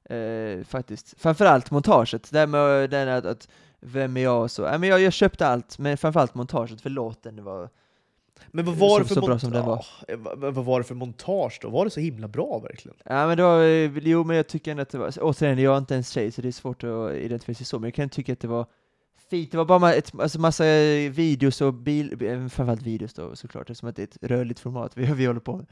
Eh, 0.10 0.64
faktiskt. 0.64 1.14
Framförallt 1.18 1.72
montaget. 1.72 2.32
Det 2.32 2.40
här 2.40 2.48
med 2.48 2.90
den 2.90 3.10
att, 3.10 3.26
att 3.26 3.48
vem 3.80 4.18
är 4.18 4.22
jag 4.22 4.42
och 4.44 4.52
så. 4.52 4.62
Nej, 4.70 4.80
men 4.80 4.90
jag, 4.90 5.02
jag 5.02 5.14
köpte 5.14 5.48
allt, 5.48 5.78
men 5.80 5.98
framförallt 5.98 6.36
montaget 6.36 6.82
för 6.82 6.90
låten 6.90 7.36
det 7.36 7.42
var... 7.42 7.70
Men 8.52 8.66
vad 8.66 8.76
var, 8.76 9.00
det 9.00 9.06
för 9.06 9.22
var. 9.62 9.86
Ja, 10.08 10.16
vad, 10.18 10.54
vad 10.54 10.66
var 10.66 10.80
det 10.80 10.84
för 10.84 10.96
montage 10.96 11.60
då? 11.62 11.70
Var 11.70 11.86
det 11.86 11.92
så 11.92 12.00
himla 12.00 12.28
bra 12.28 12.60
verkligen? 12.60 12.98
Ja 13.06 13.28
men 13.28 13.38
det 13.38 13.44
var, 13.44 13.64
eh, 13.64 13.98
jo 13.98 14.24
men 14.24 14.38
jag 14.38 14.48
tycker 14.48 14.72
ändå 14.72 14.84
att 14.84 14.90
det 14.90 14.98
var, 14.98 15.14
återigen 15.22 15.60
jag 15.60 15.74
är 15.74 15.78
inte 15.78 15.94
ens 15.94 16.10
tjej 16.10 16.32
så 16.32 16.42
det 16.42 16.48
är 16.48 16.52
svårt 16.52 16.84
att 16.84 17.12
identifiera 17.14 17.56
sig 17.56 17.66
så, 17.66 17.80
men 17.80 17.88
jag 17.88 17.94
kan 17.94 18.10
tycka 18.10 18.34
att 18.34 18.40
det 18.40 18.48
var 18.48 18.66
fint, 19.30 19.52
det 19.52 19.58
var 19.58 19.66
bara 19.66 19.94
ett, 19.94 20.12
alltså 20.20 20.40
massa 20.40 20.64
videos 21.10 21.62
och 21.62 21.74
bil, 21.74 22.12
eh, 22.12 22.48
framförallt 22.48 22.82
videos 22.82 23.14
då 23.14 23.36
såklart, 23.36 23.70
eftersom 23.70 23.90
att 23.90 23.96
det 23.96 24.02
är 24.02 24.08
ett 24.08 24.32
rörligt 24.32 24.60
format 24.60 24.92
vi, 24.96 25.06
vi 25.14 25.26
håller 25.26 25.40
på 25.40 25.58
med. 25.58 25.66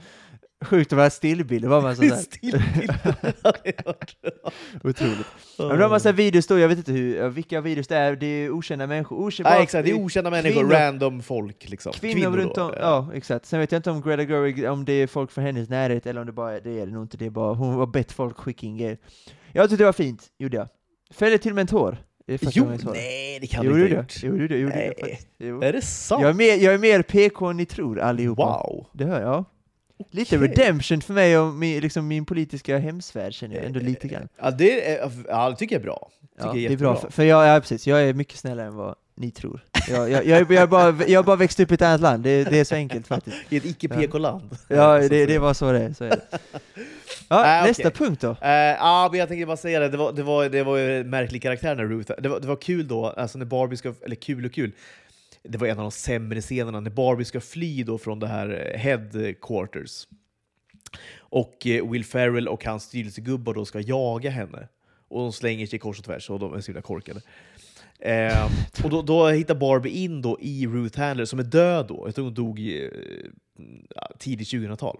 Sjukt 0.63 0.93
att 0.93 0.97
vara 0.97 1.09
stillbilder, 1.09 1.69
bara 1.69 1.81
massa 1.81 1.95
sådär, 2.01 2.15
Stillbild 2.15 2.93
otroligt. 4.83 5.27
Ja, 5.57 5.67
men 5.67 5.77
det 5.77 5.83
var 5.83 5.89
massa 5.89 6.11
videos 6.11 6.47
då, 6.47 6.59
jag 6.59 6.67
vet 6.67 6.77
inte 6.77 6.91
hur, 6.91 7.15
ja, 7.17 7.27
vilka 7.29 7.61
videos 7.61 7.87
det 7.87 7.95
är, 7.97 8.15
det 8.15 8.25
är 8.25 8.49
okända 8.49 8.87
människor, 8.87 9.17
okända, 9.27 9.49
Nej, 9.49 9.63
exakt, 9.63 9.85
det 9.85 9.91
är 9.91 9.95
okända 10.05 10.29
människor, 10.29 10.61
kvinnor- 10.61 10.71
random 10.73 11.21
folk 11.21 11.69
liksom. 11.69 11.93
Kvinnor, 11.93 12.37
runt 12.37 12.55
då, 12.55 12.63
om, 12.63 12.73
ja 12.79 13.09
exakt. 13.13 13.45
Sen 13.45 13.59
vet 13.59 13.71
jag 13.71 13.79
inte 13.79 13.91
om 13.91 14.01
Greta 14.01 14.23
Gerwig, 14.23 14.69
om 14.69 14.85
det 14.85 14.93
är 14.93 15.07
folk 15.07 15.31
från 15.31 15.43
hennes 15.43 15.69
närhet 15.69 16.05
eller 16.05 16.19
om 16.21 16.27
det 16.27 16.33
bara 16.33 16.51
är, 16.53 16.61
det 16.61 16.79
är 16.79 16.85
det 16.85 16.91
nog 16.91 17.03
inte, 17.03 17.17
det 17.17 17.25
är 17.25 17.29
bara, 17.29 17.53
hon 17.53 17.73
har 17.73 17.85
bett 17.85 18.11
folk 18.11 18.37
skicka 18.37 18.65
in 18.67 18.77
grejer. 18.77 18.97
Jag 19.51 19.69
tyckte 19.69 19.81
det 19.83 19.85
var 19.85 19.93
fint, 19.93 20.27
gjorde 20.37 20.57
jag. 20.57 20.67
Fällde 21.13 21.37
till 21.37 21.53
med 21.53 21.61
en 21.61 21.67
tår. 21.67 21.97
Jo, 22.27 22.65
nej 22.93 23.37
det 23.41 23.47
kan 23.47 23.65
Jo, 23.65 23.73
du 23.73 23.81
inte 23.83 23.95
ha 23.95 24.01
gjort. 24.01 24.13
Jo, 24.23 24.47
det 24.47 24.57
gjorde 24.57 24.93
jag. 25.37 25.63
Är 25.63 25.73
det 25.73 25.81
sant? 25.81 26.21
Jag 26.21 26.29
är, 26.29 26.33
mer, 26.33 26.55
jag 26.55 26.73
är 26.73 26.77
mer 26.77 27.01
PK 27.01 27.47
än 27.49 27.57
ni 27.57 27.65
tror 27.65 27.99
allihopa. 27.99 28.41
Wow! 28.43 28.85
Det 28.93 29.05
hör 29.05 29.21
jag. 29.21 29.45
Lite 30.11 30.37
Okej. 30.37 30.47
redemption 30.47 31.01
för 31.01 31.13
mig 31.13 31.37
och 31.37 31.53
min, 31.53 31.79
liksom 31.81 32.07
min 32.07 32.25
politiska 32.25 32.77
hemsfärd 32.77 33.33
känner 33.33 33.55
jag 33.55 33.65
ändå 33.65 33.79
lite 33.79 34.07
grann. 34.07 34.27
Ja, 34.41 34.51
det, 34.51 34.91
är, 34.91 35.11
ja, 35.27 35.49
det 35.49 35.55
tycker 35.55 35.75
jag 35.75 35.79
är 35.81 35.85
bra. 35.85 36.09
Tycker 36.37 36.45
Ja, 36.47 36.55
jag 36.55 36.63
är 36.63 36.67
det 36.69 36.75
är 36.75 36.77
bra, 36.77 36.95
för, 36.95 37.09
för 37.09 37.23
jag, 37.23 37.47
ja, 37.55 37.59
precis, 37.59 37.87
jag 37.87 38.03
är 38.03 38.13
mycket 38.13 38.37
snällare 38.39 38.67
än 38.67 38.75
vad 38.75 38.95
ni 39.15 39.31
tror. 39.31 39.59
Jag, 39.89 40.09
jag, 40.09 40.25
jag, 40.25 40.51
jag, 40.51 40.69
bara, 40.69 40.95
jag 41.07 41.25
bara 41.25 41.35
växt 41.35 41.59
upp 41.59 41.71
i 41.71 41.73
ett 41.73 41.81
annat 41.81 42.01
land, 42.01 42.23
det, 42.23 42.43
det 42.43 42.59
är 42.59 42.63
så 42.63 42.75
enkelt 42.75 43.07
faktiskt. 43.07 43.37
I 43.49 43.57
ett 43.57 43.65
icke-PK-land. 43.65 44.57
Ja, 44.67 44.97
det, 45.09 45.25
det 45.25 45.39
var 45.39 45.53
så 45.53 45.71
det 45.71 45.79
är. 45.79 45.93
Så 45.93 46.03
är 46.03 46.09
det. 46.09 46.21
Ja, 47.29 47.41
Nej, 47.43 47.67
nästa 47.67 47.87
okej. 47.87 48.05
punkt 48.07 48.21
då. 48.21 48.29
Eh, 48.41 48.49
ja, 48.51 49.07
men 49.11 49.19
jag 49.19 49.27
tänkte 49.29 49.45
bara 49.45 49.57
säga 49.57 49.79
det, 49.79 49.89
det 49.89 49.97
var, 49.97 50.11
det 50.11 50.23
var, 50.23 50.49
det 50.49 50.63
var 50.63 50.77
ju 50.77 50.99
en 51.01 51.09
märklig 51.09 51.41
karaktär 51.41 51.75
när 51.75 51.85
Ruth, 51.85 52.11
det 52.19 52.29
var, 52.29 52.39
det 52.39 52.47
var 52.47 52.55
kul 52.55 52.87
då, 52.87 53.05
alltså 53.09 53.37
när 53.37 53.45
Barbie 53.45 53.77
ska, 53.77 53.93
eller 54.05 54.15
kul 54.15 54.45
och 54.45 54.51
kul, 54.53 54.71
det 55.43 55.57
var 55.57 55.67
en 55.67 55.79
av 55.79 55.83
de 55.83 55.91
sämre 55.91 56.41
scenerna, 56.41 56.79
när 56.79 56.91
Barbie 56.91 57.25
ska 57.25 57.41
fly 57.41 57.83
då 57.83 57.97
från 57.97 58.19
det 58.19 58.27
här 58.27 58.71
eh, 58.73 58.79
headquarters. 58.79 60.07
Och 61.17 61.67
eh, 61.67 61.91
Will 61.91 62.05
Ferrell 62.05 62.47
och 62.47 62.65
hans 62.65 62.83
styrelsegubbar 62.83 63.53
då 63.53 63.65
ska 63.65 63.79
jaga 63.79 64.29
henne. 64.29 64.67
Och 65.07 65.19
de 65.19 65.33
slänger 65.33 65.67
sig 65.67 65.79
kors 65.79 65.99
och 65.99 66.05
tvärs 66.05 66.29
och 66.29 66.39
de 66.39 66.53
är 66.53 66.61
så 66.61 66.67
himla 66.67 66.81
korkade. 66.81 67.21
Eh, 67.99 68.49
och 68.83 68.89
då, 68.89 69.01
då 69.01 69.27
hittar 69.27 69.55
Barbie 69.55 69.89
in 69.89 70.21
då 70.21 70.37
i 70.41 70.67
Ruth 70.67 70.99
Handler 70.99 71.25
som 71.25 71.39
är 71.39 71.43
död 71.43 71.87
då. 71.87 72.03
Jag 72.07 72.15
tror 72.15 72.25
hon 72.25 72.33
dog 72.33 72.59
i 72.59 72.85
eh, 72.85 74.03
tidigt 74.19 74.47
2000-tal. 74.47 74.99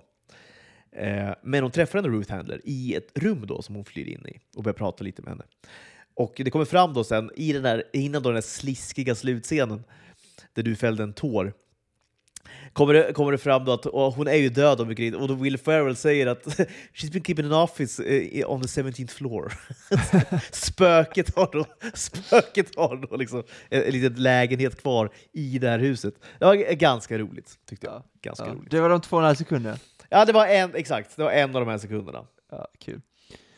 Eh, 0.91 1.29
men 1.43 1.63
hon 1.63 1.71
träffar 1.71 1.97
ändå 1.97 2.09
Ruth 2.09 2.31
Handler 2.31 2.61
i 2.63 2.95
ett 2.95 3.11
rum 3.15 3.47
då 3.47 3.61
som 3.61 3.75
hon 3.75 3.85
flyr 3.85 4.07
in 4.07 4.25
i 4.27 4.39
och 4.55 4.63
börjar 4.63 4.73
prata 4.73 5.03
lite 5.03 5.21
med 5.21 5.29
henne. 5.29 5.43
Och 6.15 6.33
det 6.35 6.51
kommer 6.51 6.65
fram 6.65 6.93
då 6.93 7.03
sen, 7.03 7.31
i 7.35 7.53
den 7.53 7.63
där, 7.63 7.83
innan 7.93 8.23
då 8.23 8.29
den 8.29 8.35
där 8.35 8.41
sliskiga 8.41 9.15
slutscenen 9.15 9.83
där 10.53 10.63
du 10.63 10.75
fällde 10.75 11.03
en 11.03 11.13
tår, 11.13 11.53
kommer 12.73 12.93
det, 12.93 13.13
kommer 13.13 13.31
det 13.31 13.37
fram 13.37 13.65
då 13.65 13.71
att 13.73 13.85
hon 14.15 14.27
är 14.27 14.35
ju 14.35 14.49
död 14.49 14.79
och, 14.81 14.87
mycket, 14.87 15.15
och 15.15 15.27
då 15.27 15.33
Will 15.33 15.57
Ferrell 15.57 15.95
säger 15.95 16.27
att 16.27 16.43
“She's 16.93 17.11
been 17.11 17.23
keeping 17.23 17.45
an 17.45 17.53
office 17.53 18.03
eh, 18.03 18.51
on 18.51 18.61
the 18.61 18.67
17th 18.81 19.11
floor”. 19.11 19.53
spöket 20.51 21.35
har 21.35 21.49
då, 21.51 21.65
spöket 21.93 22.75
har 22.75 22.95
då 22.97 23.17
liksom 23.17 23.43
en, 23.69 23.83
en 23.83 23.91
liten 23.91 24.13
lägenhet 24.23 24.81
kvar 24.81 25.09
i 25.31 25.59
det 25.59 25.69
här 25.69 25.79
huset. 25.79 26.13
Det 26.39 26.45
var 26.45 26.55
ganska 26.73 27.17
roligt, 27.17 27.59
tyckte 27.69 27.85
jag. 27.87 27.93
Ja, 27.95 28.03
Ganska 28.21 28.45
Ja, 28.45 28.53
roligt. 28.53 28.71
det 28.71 28.81
var 28.81 28.89
de 28.89 29.01
två 29.01 29.15
och 29.15 29.21
en 29.21 29.25
halv 29.25 29.35
sekunder. 29.35 29.77
Ja, 30.09 30.25
det 30.25 30.33
var 30.33 30.47
en, 30.47 30.75
exakt. 30.75 31.15
Det 31.17 31.23
var 31.23 31.31
en 31.31 31.55
av 31.55 31.65
de 31.65 31.71
här 31.71 31.77
sekunderna. 31.77 32.25
Ja, 32.51 32.67
kul. 32.79 33.01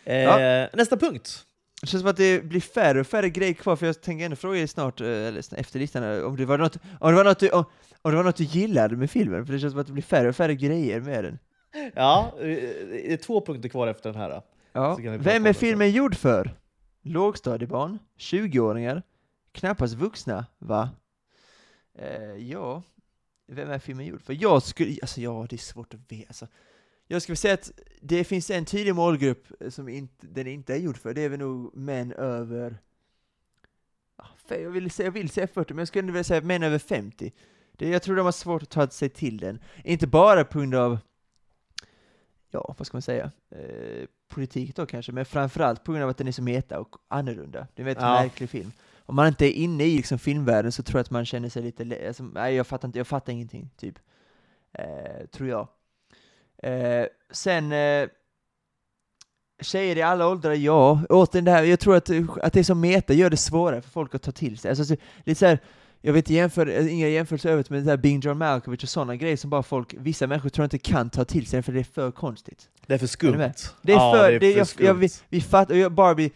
Eh, 0.05 0.15
Ja. 0.21 0.67
Nästa 0.73 0.97
punkt. 0.97 1.39
Det 1.81 1.87
känns 1.87 2.01
som 2.01 2.09
att 2.09 2.17
det 2.17 2.43
blir 2.43 2.61
färre 2.61 2.99
och 2.99 3.07
färre 3.07 3.29
grejer 3.29 3.53
kvar, 3.53 3.75
för 3.75 3.85
jag 3.85 4.01
tänker 4.01 4.25
ändå 4.25 4.35
fråga 4.35 4.57
dig 4.57 4.67
snart, 4.67 5.01
eh, 5.01 5.07
eller 5.07 5.59
efter 5.59 5.79
listan, 5.79 6.03
här, 6.03 6.25
om 6.25 6.35
det 6.35 6.45
var 6.45 6.57
något, 6.57 6.77
om 6.99 7.11
det 7.11 7.17
var 7.17 7.23
något, 7.23 7.39
du, 7.39 7.49
om, 7.49 7.65
om 8.01 8.11
det 8.11 8.17
var 8.17 8.23
något 8.23 8.35
du 8.35 8.43
gillade 8.43 8.95
med 8.97 9.11
filmen, 9.11 9.45
för 9.45 9.53
det 9.53 9.59
känns 9.59 9.73
som 9.73 9.81
att 9.81 9.87
det 9.87 9.93
blir 9.93 10.03
färre 10.03 10.29
och 10.29 10.35
färre 10.35 10.55
grejer 10.55 11.01
med 11.01 11.23
den. 11.23 11.39
Ja, 11.95 12.33
eh, 12.39 12.45
det 12.45 13.13
är 13.13 13.17
två 13.17 13.45
punkter 13.45 13.69
kvar 13.69 13.87
efter 13.87 14.11
den 14.11 14.21
här. 14.21 14.41
Ja. 14.73 14.95
Så 14.95 15.17
Vem 15.17 15.45
är 15.45 15.53
filmen 15.53 15.91
gjord 15.91 16.15
för? 16.15 16.57
Lågstadiebarn? 17.01 17.99
20-åringar? 18.17 19.03
Knappast 19.51 19.93
vuxna, 19.93 20.45
va? 20.57 20.89
Eh, 21.97 22.35
ja, 22.51 22.83
vem 23.47 23.69
är 23.69 23.79
filmen 23.79 24.05
gjord 24.05 24.21
för? 24.21 24.37
Jag 24.41 24.63
skulle, 24.63 24.97
alltså 25.01 25.21
ja, 25.21 25.45
det 25.49 25.55
är 25.55 25.57
svårt 25.57 25.93
att 25.93 26.11
veta. 26.11 26.27
Alltså, 26.27 26.47
jag 27.07 27.21
skulle 27.21 27.35
säga 27.35 27.53
att 27.53 27.71
det 28.01 28.23
finns 28.23 28.49
en 28.49 28.65
tydlig 28.65 28.95
målgrupp 28.95 29.47
som 29.69 29.89
inte, 29.89 30.27
den 30.27 30.47
inte 30.47 30.73
är 30.73 30.77
gjord 30.77 30.97
för, 30.97 31.13
det 31.13 31.21
är 31.21 31.29
väl 31.29 31.39
nog 31.39 31.77
män 31.77 32.11
över 32.11 32.77
Ah, 34.17 34.55
jag 34.55 34.69
vill, 34.69 34.91
säga, 34.91 35.07
jag 35.07 35.11
vill 35.11 35.29
säga 35.29 35.47
40, 35.47 35.73
men 35.73 35.81
jag 35.81 35.87
skulle 35.87 36.05
vilja 36.11 36.23
säga 36.23 36.41
män 36.41 36.63
över 36.63 36.79
50. 36.79 37.31
Det, 37.71 37.89
jag 37.89 38.01
tror 38.03 38.15
de 38.15 38.25
har 38.25 38.31
svårt 38.31 38.63
att 38.63 38.69
ta 38.69 38.87
sig 38.87 39.09
till 39.09 39.37
den. 39.37 39.59
Inte 39.83 40.07
bara 40.07 40.43
på 40.45 40.59
grund 40.59 40.75
av, 40.75 40.97
ja, 42.51 42.75
vad 42.77 42.87
ska 42.87 42.95
man 42.97 43.01
säga, 43.01 43.31
eh, 43.49 44.05
politik 44.27 44.75
då 44.75 44.85
kanske, 44.85 45.11
men 45.11 45.25
framförallt 45.25 45.83
på 45.83 45.91
grund 45.91 46.03
av 46.03 46.09
att 46.09 46.17
den 46.17 46.27
är 46.27 46.31
så 46.31 46.41
meta 46.41 46.79
och 46.79 46.95
annorlunda. 47.07 47.67
Det 47.73 47.81
är 47.81 47.83
en 47.83 47.85
väldigt 47.85 48.01
Ja. 48.03 48.21
märklig 48.21 48.49
film. 48.49 48.71
Om 48.97 49.15
man 49.15 49.27
inte 49.27 49.45
är 49.45 49.51
inne 49.51 49.83
i 49.83 49.97
liksom, 49.97 50.19
filmvärlden 50.19 50.71
så 50.71 50.83
tror 50.83 50.97
jag 50.99 51.03
att 51.03 51.11
man 51.11 51.25
känner 51.25 51.49
sig 51.49 51.63
lite, 51.63 52.07
alltså, 52.07 52.23
nej 52.23 52.55
jag 52.55 52.67
fattar 52.67 52.87
inte, 52.87 52.99
jag 52.99 53.07
fattar 53.07 53.33
ingenting, 53.33 53.69
typ. 53.77 53.99
Eh, 54.73 55.25
tror 55.31 55.49
jag. 55.49 55.67
Eh, 56.65 57.05
sen, 57.31 57.71
eh, 57.71 58.07
Tjejer 59.61 59.95
i 59.97 60.01
alla 60.01 60.27
åldrar, 60.27 60.53
ja. 60.53 61.01
Återigen 61.09 61.45
det 61.45 61.51
här, 61.51 61.63
jag 61.63 61.79
tror 61.79 61.95
att, 61.95 62.09
att 62.43 62.53
det 62.53 62.63
som 62.63 62.81
meta 62.81 63.13
gör 63.13 63.29
det 63.29 63.37
svårare 63.37 63.81
för 63.81 63.89
folk 63.89 64.15
att 64.15 64.21
ta 64.21 64.31
till 64.31 64.57
sig. 64.57 64.69
Alltså, 64.69 64.85
så, 64.85 64.95
lite 65.25 65.39
så 65.39 65.45
här, 65.45 65.59
jag 66.01 66.13
vet 66.13 66.29
jämför, 66.29 66.87
inga 66.87 67.07
jämförelser 67.09 67.49
övrigt 67.49 67.69
med 67.69 67.83
det 67.83 67.89
här 67.89 67.97
Bing 67.97 68.19
John 68.19 68.37
Malkovich 68.37 68.83
och 68.83 68.89
sådana 68.89 69.15
grejer 69.15 69.37
som 69.37 69.49
bara 69.49 69.63
folk, 69.63 69.93
vissa 69.97 70.27
människor 70.27 70.49
tror 70.49 70.63
inte 70.63 70.77
kan 70.77 71.09
ta 71.09 71.25
till 71.25 71.45
sig 71.47 71.61
för 71.61 71.71
det 71.71 71.79
är 71.79 71.83
för 71.83 72.11
konstigt. 72.11 72.69
Det 72.85 72.93
är 72.93 72.97
för 72.97 73.05
Är 73.05 73.07
skumt. 73.07 73.37
med? 73.37 73.53
Det 73.81 73.91
är 73.91 73.95
Ja, 73.95 74.13
för, 74.17 74.29
det 74.31 74.35
är 74.35 74.39
det, 74.39 74.51
för 74.51 74.57
jag, 74.57 74.67
skumt. 74.67 74.85
jag, 74.85 74.93
vi, 74.93 75.09
vi 75.29 75.41
fattar, 75.41 75.73
och 75.73 75.79
jag- 75.79 75.91
Barbie, 75.91 76.31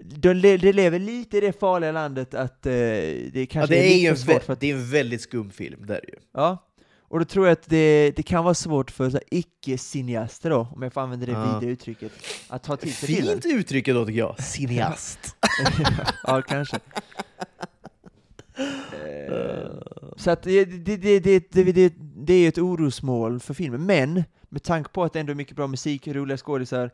de, 0.00 0.34
le- 0.34 0.56
de 0.56 0.72
lever 0.72 0.98
lite 0.98 1.36
i 1.36 1.40
det 1.40 1.60
farliga 1.60 1.92
landet 1.92 2.34
att 2.34 2.66
eh, 2.66 2.72
det 2.72 3.30
ja, 3.34 3.46
kanske 3.50 3.74
det, 3.74 3.92
är 3.94 3.98
ju 3.98 4.10
lite 4.10 4.22
svårt 4.22 4.42
för 4.42 4.52
att, 4.52 4.60
det 4.60 4.70
är 4.70 4.74
en 4.74 4.90
väldigt 4.90 5.20
skum 5.20 5.50
film, 5.50 5.86
det 5.86 5.96
är 5.96 6.00
det 6.00 6.08
ju. 6.08 6.18
ja. 6.34 6.64
Och 7.08 7.18
då 7.18 7.24
tror 7.24 7.46
jag 7.46 7.52
att 7.52 7.68
det, 7.68 8.12
det 8.16 8.22
kan 8.22 8.44
vara 8.44 8.54
svårt 8.54 8.90
för 8.90 9.20
icke-cineaster 9.30 10.50
då, 10.50 10.68
om 10.74 10.82
jag 10.82 10.92
får 10.92 11.00
använda 11.00 11.26
det 11.26 11.32
Ja. 11.32 11.44
vidare 11.44 11.70
uttrycket, 11.70 12.12
att 12.48 12.62
ta 12.62 12.76
till 12.76 12.94
sig 12.94 13.14
filmen. 13.14 13.42
Fint 13.42 13.54
uttryck 13.54 13.86
då 13.86 14.06
tycker 14.06 14.18
jag. 14.18 14.42
Cineast. 14.42 15.36
ja, 16.22 16.42
kanske. 16.42 16.80
Eh, 18.58 19.70
så 20.16 20.30
att 20.30 20.42
det, 20.42 20.64
det, 20.64 20.96
det, 20.96 21.20
det, 21.20 21.72
det, 21.72 21.94
det, 21.98 22.34
är 22.34 22.48
ett 22.48 22.58
orosmål 22.58 23.40
för 23.40 23.54
filmen, 23.54 23.86
men 23.86 24.24
med 24.48 24.62
tanke 24.62 24.90
på 24.90 25.04
att 25.04 25.12
det 25.12 25.20
ändå 25.20 25.30
är 25.30 25.34
mycket 25.34 25.56
bra 25.56 25.66
musik, 25.66 26.08
roliga 26.08 26.36
skådisar, 26.36 26.90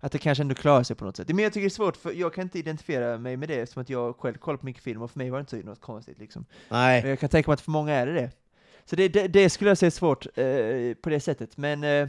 att 0.00 0.12
det 0.12 0.18
kanske 0.18 0.42
ändå 0.42 0.54
klarar 0.54 0.82
sig 0.82 0.96
på 0.96 1.04
något 1.04 1.16
sätt. 1.16 1.28
Men 1.28 1.38
jag 1.38 1.52
tycker 1.52 1.64
det 1.64 1.68
är 1.68 1.70
svårt, 1.70 1.96
för 1.96 2.12
jag 2.12 2.34
kan 2.34 2.42
inte 2.42 2.58
identifiera 2.58 3.18
mig 3.18 3.36
med 3.36 3.48
det, 3.48 3.54
eftersom 3.54 3.82
att 3.82 3.90
jag 3.90 4.16
själv 4.16 4.34
kollar 4.34 4.58
på 4.58 4.66
mycket 4.66 4.82
film, 4.82 5.02
och 5.02 5.10
för 5.10 5.18
mig 5.18 5.30
var 5.30 5.38
det 5.38 5.40
inte 5.40 5.60
så 5.60 5.66
något 5.66 5.80
konstigt 5.80 6.18
liksom. 6.18 6.44
Men 6.68 6.78
Nej. 6.78 7.08
jag 7.08 7.18
kan 7.20 7.28
tänka 7.28 7.50
mig 7.50 7.54
att 7.54 7.60
för 7.60 7.70
många 7.70 7.94
är 7.94 8.06
det 8.06 8.12
det. 8.12 8.30
Så 8.86 8.96
det, 8.96 9.08
det, 9.08 9.28
det 9.28 9.50
skulle 9.50 9.70
jag 9.70 9.78
säga 9.78 9.86
är 9.86 9.90
svårt 9.90 10.26
eh, 10.26 10.94
på 11.02 11.10
det 11.10 11.20
sättet, 11.20 11.56
men 11.56 11.84
eh, 11.84 12.08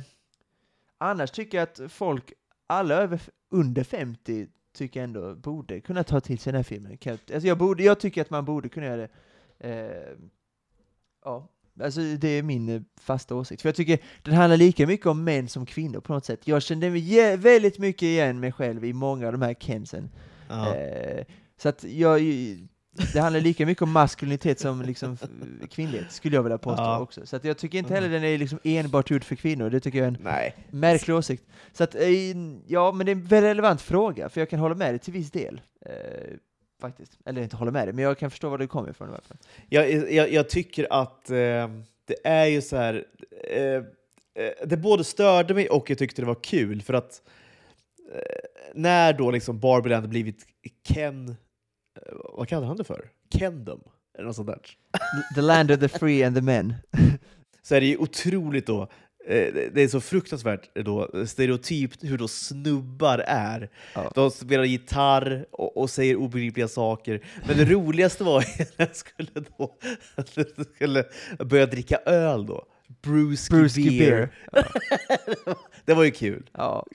annars 0.98 1.32
tycker 1.32 1.58
jag 1.58 1.64
att 1.64 1.92
folk, 1.92 2.34
alla 2.68 2.96
över, 2.96 3.20
under 3.52 3.84
50, 3.84 4.48
tycker 4.74 5.00
jag 5.00 5.04
ändå 5.04 5.36
borde 5.36 5.82
kunna 5.82 6.04
ta 6.04 6.20
till 6.20 6.40
sig 6.40 6.52
den 6.52 6.60
här 6.60 6.64
filmen. 6.64 6.98
Alltså 7.06 7.48
jag, 7.48 7.58
borde, 7.58 7.84
jag 7.84 8.00
tycker 8.00 8.22
att 8.22 8.30
man 8.30 8.46
borde 8.46 8.70
kunna 8.70 8.86
göra 8.86 8.98
det. 8.98 9.10
Eh, 9.60 10.18
ja, 11.26 11.50
alltså 11.82 12.02
det 12.02 12.28
är 12.28 12.44
min 12.44 12.70
eh, 12.70 12.82
fasta 13.00 13.36
åsikt. 13.36 13.62
För 13.62 13.70
jag 13.70 13.76
tycker 13.76 14.00
den 14.24 14.34
handlar 14.34 14.58
lika 14.58 14.88
mycket 14.88 15.06
om 15.06 15.24
män 15.24 15.50
som 15.50 15.66
kvinnor 15.66 16.00
på 16.00 16.14
något 16.14 16.26
sätt. 16.26 16.48
Jag 16.48 16.62
kände 16.62 16.90
mig 16.90 17.38
väldigt 17.38 17.80
mycket 17.80 18.04
igen 18.04 18.40
mig 18.40 18.52
själv 18.52 18.86
i 18.86 18.94
många 18.94 19.26
av 19.26 19.32
de 19.32 19.42
här 19.42 19.54
Kensen. 19.54 20.10
Ja. 20.50 20.76
Eh, 20.76 21.26
så 21.58 21.70
att 21.70 21.84
jag, 21.84 22.22
det 23.14 23.20
handlar 23.20 23.42
lika 23.42 23.66
mycket 23.66 23.82
om 23.82 23.92
maskulinitet 23.92 24.60
som 24.60 24.82
liksom 24.82 25.18
f- 25.24 25.30
kvinnlighet, 25.70 26.12
skulle 26.12 26.36
jag 26.36 26.44
vilja 26.44 26.58
påstå 26.58 26.84
Ja. 26.84 27.00
också. 27.00 27.26
Så 27.26 27.36
att 27.36 27.44
jag 27.44 27.58
tycker 27.58 27.78
inte 27.78 27.94
heller 27.94 28.10
den 28.10 28.24
är 28.24 28.38
liksom 28.38 28.60
enbart 28.64 29.10
gjord 29.12 29.24
för 29.24 29.36
kvinnor, 29.36 29.70
det 29.70 29.80
tycker 29.80 29.98
jag 29.98 30.04
är 30.06 30.12
en 30.12 30.18
Nej. 30.24 30.56
märklig 30.72 31.16
åsikt. 31.16 31.44
Så 31.74 31.84
att, 31.84 31.96
eh, 31.96 32.10
ja, 32.68 32.92
men 32.92 33.06
det 33.06 33.12
är 33.12 33.16
en 33.16 33.24
väldigt 33.26 33.50
relevant 33.50 33.82
fråga, 33.82 34.30
för 34.30 34.42
jag 34.42 34.50
kan 34.50 34.60
hålla 34.60 34.76
med 34.76 34.92
dig 34.94 35.00
till 35.00 35.14
viss 35.14 35.32
del. 35.32 35.62
Eh, 35.86 35.92
faktiskt. 36.82 37.18
Eller 37.26 37.42
inte 37.42 37.56
hålla 37.56 37.72
med 37.72 37.88
dig, 37.88 37.94
men 37.94 38.04
jag 38.04 38.18
kan 38.18 38.32
förstå 38.32 38.50
var 38.50 38.58
du 38.58 38.68
kommer 38.68 38.90
ifrån 38.90 39.08
i 39.08 39.12
alla 39.12 39.22
fall. 39.22 39.38
Jag, 39.70 40.12
jag, 40.14 40.32
jag 40.34 40.50
tycker 40.50 40.88
att 40.90 41.30
eh, 41.30 41.36
det 42.06 42.18
är 42.24 42.46
ju 42.46 42.62
så 42.62 42.76
här... 42.78 43.06
Eh, 43.52 43.62
eh, 43.64 43.82
det 44.66 44.78
både 44.78 45.04
störde 45.04 45.54
mig 45.54 45.70
och 45.70 45.90
jag 45.90 45.98
tyckte 45.98 46.22
det 46.22 46.26
var 46.26 46.44
kul 46.44 46.82
för 46.82 46.94
att 46.94 47.22
eh, 48.14 48.22
när 48.74 49.14
då 49.14 49.32
liksom 49.32 49.60
Barbie 49.60 50.08
blivit 50.08 50.46
Ken... 50.88 51.36
Vad 52.14 52.48
kallar 52.48 52.68
han 52.68 52.78
det 52.78 52.84
för? 52.84 53.10
Kendom? 53.34 53.82
Eller 54.18 54.28
något 54.28 54.36
sånt 54.36 54.48
där. 54.48 54.60
The 55.36 55.42
land 55.42 55.72
of 55.72 55.80
the 55.80 55.88
free 55.88 56.24
and 56.24 56.36
the 56.36 56.42
men. 56.42 56.74
Så 57.62 57.76
är 57.76 57.82
det 57.82 57.88
ju 57.88 57.98
otroligt 57.98 58.68
då 58.68 58.82
eh, 59.28 59.54
det 59.74 59.82
är 59.82 59.88
så 59.88 60.02
fruktansvärt 60.02 60.70
då, 60.76 61.26
stereotypt 61.26 62.04
hur 62.04 62.18
då 62.18 62.28
snubbar 62.28 63.24
är. 63.28 63.70
Ja. 63.94 64.12
De 64.16 64.32
spelar 64.32 64.64
gitarr 64.64 65.46
och, 65.52 65.78
och 65.78 65.90
säger 65.90 66.16
obegripliga 66.16 66.68
saker. 66.68 67.22
Men 67.48 67.58
det 67.58 67.66
roligaste 67.66 68.24
var 68.24 68.46
när 68.78 68.88
jag 68.88 68.96
skulle, 68.96 69.30
då, 69.58 69.78
att 70.16 70.38
jag 70.38 70.46
skulle 70.76 71.06
börja 71.40 71.66
dricka 71.66 71.98
öl 72.06 72.46
då. 72.46 72.66
Brewski 73.02 73.54
beer. 74.00 74.30
beer. 74.52 74.68
Det 75.86 75.94
var 75.94 76.04
ju 76.04 76.12
kul. 76.12 76.50
Ja. 76.54 76.86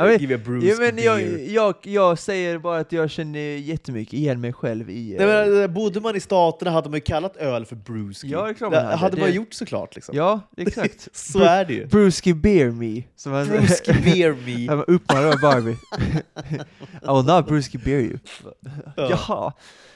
Ja, 0.00 0.06
men, 0.06 0.18
Give 0.20 0.34
a 0.34 0.38
brewski 0.44 0.68
ja, 0.70 0.76
men 0.78 0.98
jag, 1.04 1.40
jag, 1.46 1.74
jag 1.82 2.18
säger 2.18 2.58
bara 2.58 2.78
att 2.78 2.92
jag 2.92 3.10
känner 3.10 3.40
jättemycket 3.40 4.14
igen 4.14 4.40
mig 4.40 4.52
själv 4.52 4.90
i... 4.90 5.16
Nej, 5.18 5.28
eh, 5.28 5.46
men, 5.54 5.74
bodde 5.74 6.00
man 6.00 6.16
i 6.16 6.20
staterna 6.20 6.70
hade 6.70 6.88
man 6.88 6.96
ju 6.96 7.00
kallat 7.00 7.36
öl 7.36 7.64
för 7.64 7.76
brewski. 7.76 8.28
Ja, 8.28 8.42
det 8.42 8.50
är 8.50 8.54
klart 8.54 8.72
man 8.72 8.84
hade. 8.84 8.96
hade 8.96 9.16
man 9.16 9.28
Det- 9.28 9.34
gjort 9.34 9.54
såklart. 9.54 9.94
Liksom. 9.94 10.16
Ja, 10.16 10.40
exakt. 10.56 11.08
Så 11.16 11.38
är 11.40 11.64
det 11.64 11.74
ju. 11.74 11.86
Brewski 11.86 12.34
beer 12.34 12.70
me. 12.70 13.02
Som 13.16 13.32
man, 13.32 13.46
Brewski 13.48 13.92
beer 13.92 14.36
me. 14.46 14.64
Ja, 14.64 14.76
man 14.76 14.84
uppmanar 14.84 15.32
då 15.32 15.38
Barbie. 15.38 15.70
I 17.02 17.06
will 17.06 17.24
not 17.34 17.46
Brewski 17.48 17.78
beer 17.78 18.00
you. 18.00 18.18
Ja. 18.96 19.10
Jaha. 19.10 19.52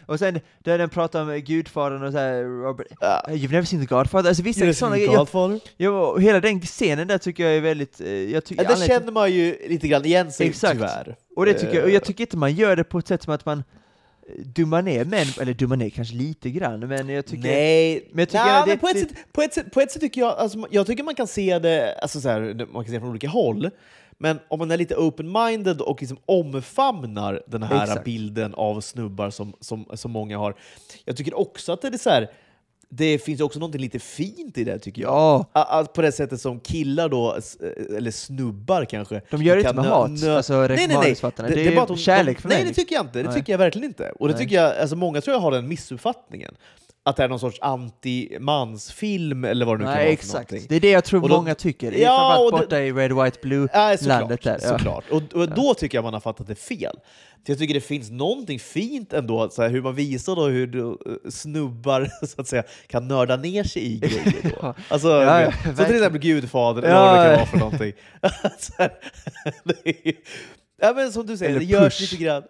Och 0.07 0.19
sen 0.19 0.41
där 0.59 0.79
den 0.79 0.89
pratar 0.89 1.23
om 1.23 1.41
Gudfadern 1.41 2.03
och 2.03 2.13
så 2.13 2.19
här, 2.19 2.43
Robert, 2.43 2.87
Ja. 3.01 3.23
You've 3.29 3.51
never 3.53 3.65
seen 3.65 3.87
the 3.87 3.95
Godfather? 3.95 4.29
Alltså 4.29 4.43
vissa 4.43 4.73
sådana 4.73 4.97
grejer. 4.97 5.17
Godfather? 5.17 5.61
Ja, 5.77 5.91
och 6.11 6.23
hela 6.23 6.41
den 6.41 6.61
scenen 6.61 7.09
där 7.09 7.19
tycker 7.19 7.45
jag 7.45 7.57
är 7.57 7.61
väldigt, 7.61 8.01
eh, 8.01 8.09
jag 8.13 8.45
tycker, 8.45 8.63
Ja, 8.63 8.69
där 8.69 8.75
anledningen- 8.75 9.01
känner 9.01 9.13
man 9.13 9.33
ju 9.33 9.57
lite 9.69 9.89
grann 9.89 10.05
igen 10.05 10.33
sig 10.33 10.47
Exakt. 10.49 10.73
tyvärr. 10.73 11.17
och 11.37 11.47
det 11.47 11.55
tycker 11.55 11.75
jag, 11.75 11.85
och 11.85 11.91
jag 11.91 11.95
Eh, 12.03 12.07
tycker 12.07 12.25
inte 12.25 12.37
man 12.37 12.53
gör 12.55 12.77
det 12.77 12.85
på 12.85 12.99
ett 12.99 13.09
sätt 13.09 13.23
som 13.23 13.35
att 13.35 13.47
man 13.47 13.59
eh, 13.59 14.45
dummar 14.45 14.83
ner 14.83 15.05
män, 15.05 15.27
eller 15.41 15.55
dummar 15.55 15.77
ner 15.77 15.91
kanske 15.91 16.15
lite 16.15 16.51
grann, 16.51 16.81
men 16.81 17.09
jag 17.09 17.27
tycker... 17.27 17.43
Nej, 17.49 18.09
men 18.13 18.19
jag 18.21 18.29
tycker 18.29 18.45
Nej, 18.45 18.63
det- 18.67 18.71
men 18.71 18.79
på, 18.79 18.89
ett 18.89 18.95
det- 18.95 19.01
sätt, 19.01 19.33
på, 19.33 19.43
ett 19.43 19.55
sätt, 19.55 19.73
på 19.73 19.81
ett 19.81 19.91
sätt 19.91 20.01
tycker 20.01 20.21
jag, 20.21 20.39
alltså, 20.39 20.67
jag 20.71 20.87
tycker 20.87 21.03
man 21.05 21.15
kan 21.15 21.27
se 21.27 21.59
det, 21.59 21.95
alltså, 22.03 22.21
så 22.21 22.29
här, 22.29 22.41
man 22.73 22.85
kan 22.85 22.91
se 22.91 22.93
det 22.93 23.01
från 23.01 23.11
olika 23.11 23.29
håll, 23.29 23.71
men 24.25 24.39
om 24.49 24.59
man 24.59 24.71
är 24.71 24.77
lite 24.77 24.95
open-minded 24.97 25.81
och 25.81 26.01
liksom 26.01 26.19
omfamnar 26.27 27.43
den 27.47 27.63
här 27.63 27.83
Exakt. 27.85 28.05
bilden 28.05 28.55
av 28.55 28.81
snubbar 28.81 29.31
som, 29.31 29.53
som, 29.61 29.85
som 29.95 30.11
många 30.11 30.39
har. 30.39 30.55
Jag 31.05 31.17
tycker 31.17 31.39
också 31.39 31.73
att 31.73 31.83
det 31.83 31.89
är 31.89 31.99
så 31.99 32.11
här, 32.11 32.31
det 32.89 33.19
finns 33.19 33.41
också 33.41 33.59
något 33.59 33.75
lite 33.75 33.99
fint 33.99 34.59
i 34.59 34.65
det 34.65 34.79
tycker 34.79 35.03
jag. 35.03 35.11
Ja, 35.13 35.47
A- 35.53 35.67
a- 35.81 35.85
På 35.95 36.03
det 36.03 36.13
sättet 36.13 36.41
som 36.41 36.61
killar 36.61 37.09
då, 37.09 37.35
s- 37.39 37.57
eller 37.97 38.11
snubbar 38.11 38.85
kanske, 38.85 39.21
de 39.31 39.43
gör 39.43 39.57
det 39.57 39.61
inte 39.63 39.75
med 39.75 39.85
hat, 39.85 40.11
alltså 40.25 40.59
Nej, 40.59 40.69
nej, 40.69 40.87
nej. 40.89 40.97
manusfattarna. 40.97 41.49
Det, 41.49 41.67
är 41.67 41.75
bara 41.75 41.83
att 41.83 41.89
de- 41.89 41.97
kärlek 41.97 42.41
för 42.41 42.49
Nej, 42.49 42.59
mig. 42.59 42.69
det 42.69 42.75
tycker 42.75 42.95
jag 42.95 43.05
inte. 43.05 43.19
Det 43.19 43.25
Nej. 43.29 43.35
tycker 43.39 43.53
jag 43.53 43.59
verkligen 43.59 43.89
inte. 43.89 44.11
Och 44.21 44.29
det 44.29 44.35
Nej. 44.35 44.43
tycker 44.43 44.57
jag, 44.57 44.79
alltså 44.79 44.97
många 44.97 45.21
tror 45.21 45.35
jag 45.35 45.41
har 45.41 45.51
den 45.51 45.69
missuppfattningen. 45.69 46.55
Att 47.07 47.17
det 47.17 47.25
är 47.25 47.29
någon 47.29 47.41
sorts 47.41 47.61
anti-mansfilm 47.61 49.45
eller 49.47 49.67
vad 49.67 49.75
det 49.75 49.79
nu 49.79 49.85
kan 49.85 49.95
Nej, 49.95 50.05
vara 50.05 50.13
exakt. 50.13 50.51
för. 50.51 50.61
Det 50.69 50.77
är 50.77 50.81
det 50.81 50.91
jag 50.91 51.05
tror 51.05 51.21
då- 51.21 51.29
många 51.37 51.55
tycker. 51.55 51.93
Ja, 51.93 51.99
Framförallt 52.09 52.53
och 52.53 52.59
det- 52.59 52.65
borta 52.67 52.81
i 52.81 52.93
Red, 52.93 53.13
White, 53.25 53.39
Blue. 53.43 53.69
Ja, 53.73 53.97
såklart. 53.97 54.21
landet 54.21 54.43
där, 54.43 54.59
ja. 54.63 54.69
såklart. 54.69 55.05
Och, 55.11 55.23
och 55.35 55.49
då 55.49 55.75
tycker 55.75 55.99
jag 55.99 56.03
man 56.05 56.13
har 56.15 56.21
fattat 56.21 56.47
det 56.47 56.55
fel. 56.55 56.97
För 57.47 57.53
jag 57.53 57.59
tycker 57.59 57.75
det 57.75 57.81
finns 57.81 58.11
någonting 58.11 58.59
fint 58.59 59.13
ändå, 59.13 59.49
så 59.51 59.63
här, 59.63 59.69
hur 59.71 59.83
man 59.83 59.95
visar 59.95 60.37
då 60.37 60.47
hur 60.47 60.67
då, 60.67 60.91
eh, 60.91 60.97
snubbar 61.31 62.11
så 62.27 62.41
att 62.41 62.49
säga, 62.49 62.63
kan 62.87 63.09
nörda 63.09 63.37
ner 63.37 63.65
sig 63.65 63.83
i 63.83 63.99
grejer. 63.99 64.43
Då. 64.43 64.51
Ja. 64.63 64.75
Alltså, 64.89 65.09
Ja, 65.09 65.53
som 65.65 65.75
till 65.85 65.95
exempel 65.95 66.21
Gudfadern, 66.21 66.85
eller 66.85 66.95
vad 66.95 67.19
det 67.19 67.25
kan 67.27 67.37
vara 67.37 67.47
för 67.47 67.59
någonting. 67.59 67.93
ja, 70.77 70.93
men 70.97 71.13
som 71.13 71.27
du 71.27 71.37
säger, 71.37 71.51
Eller 71.51 71.61
det 71.61 71.67
görs 71.67 71.99
push. 71.99 72.13
lite 72.13 72.25
grann. 72.25 72.43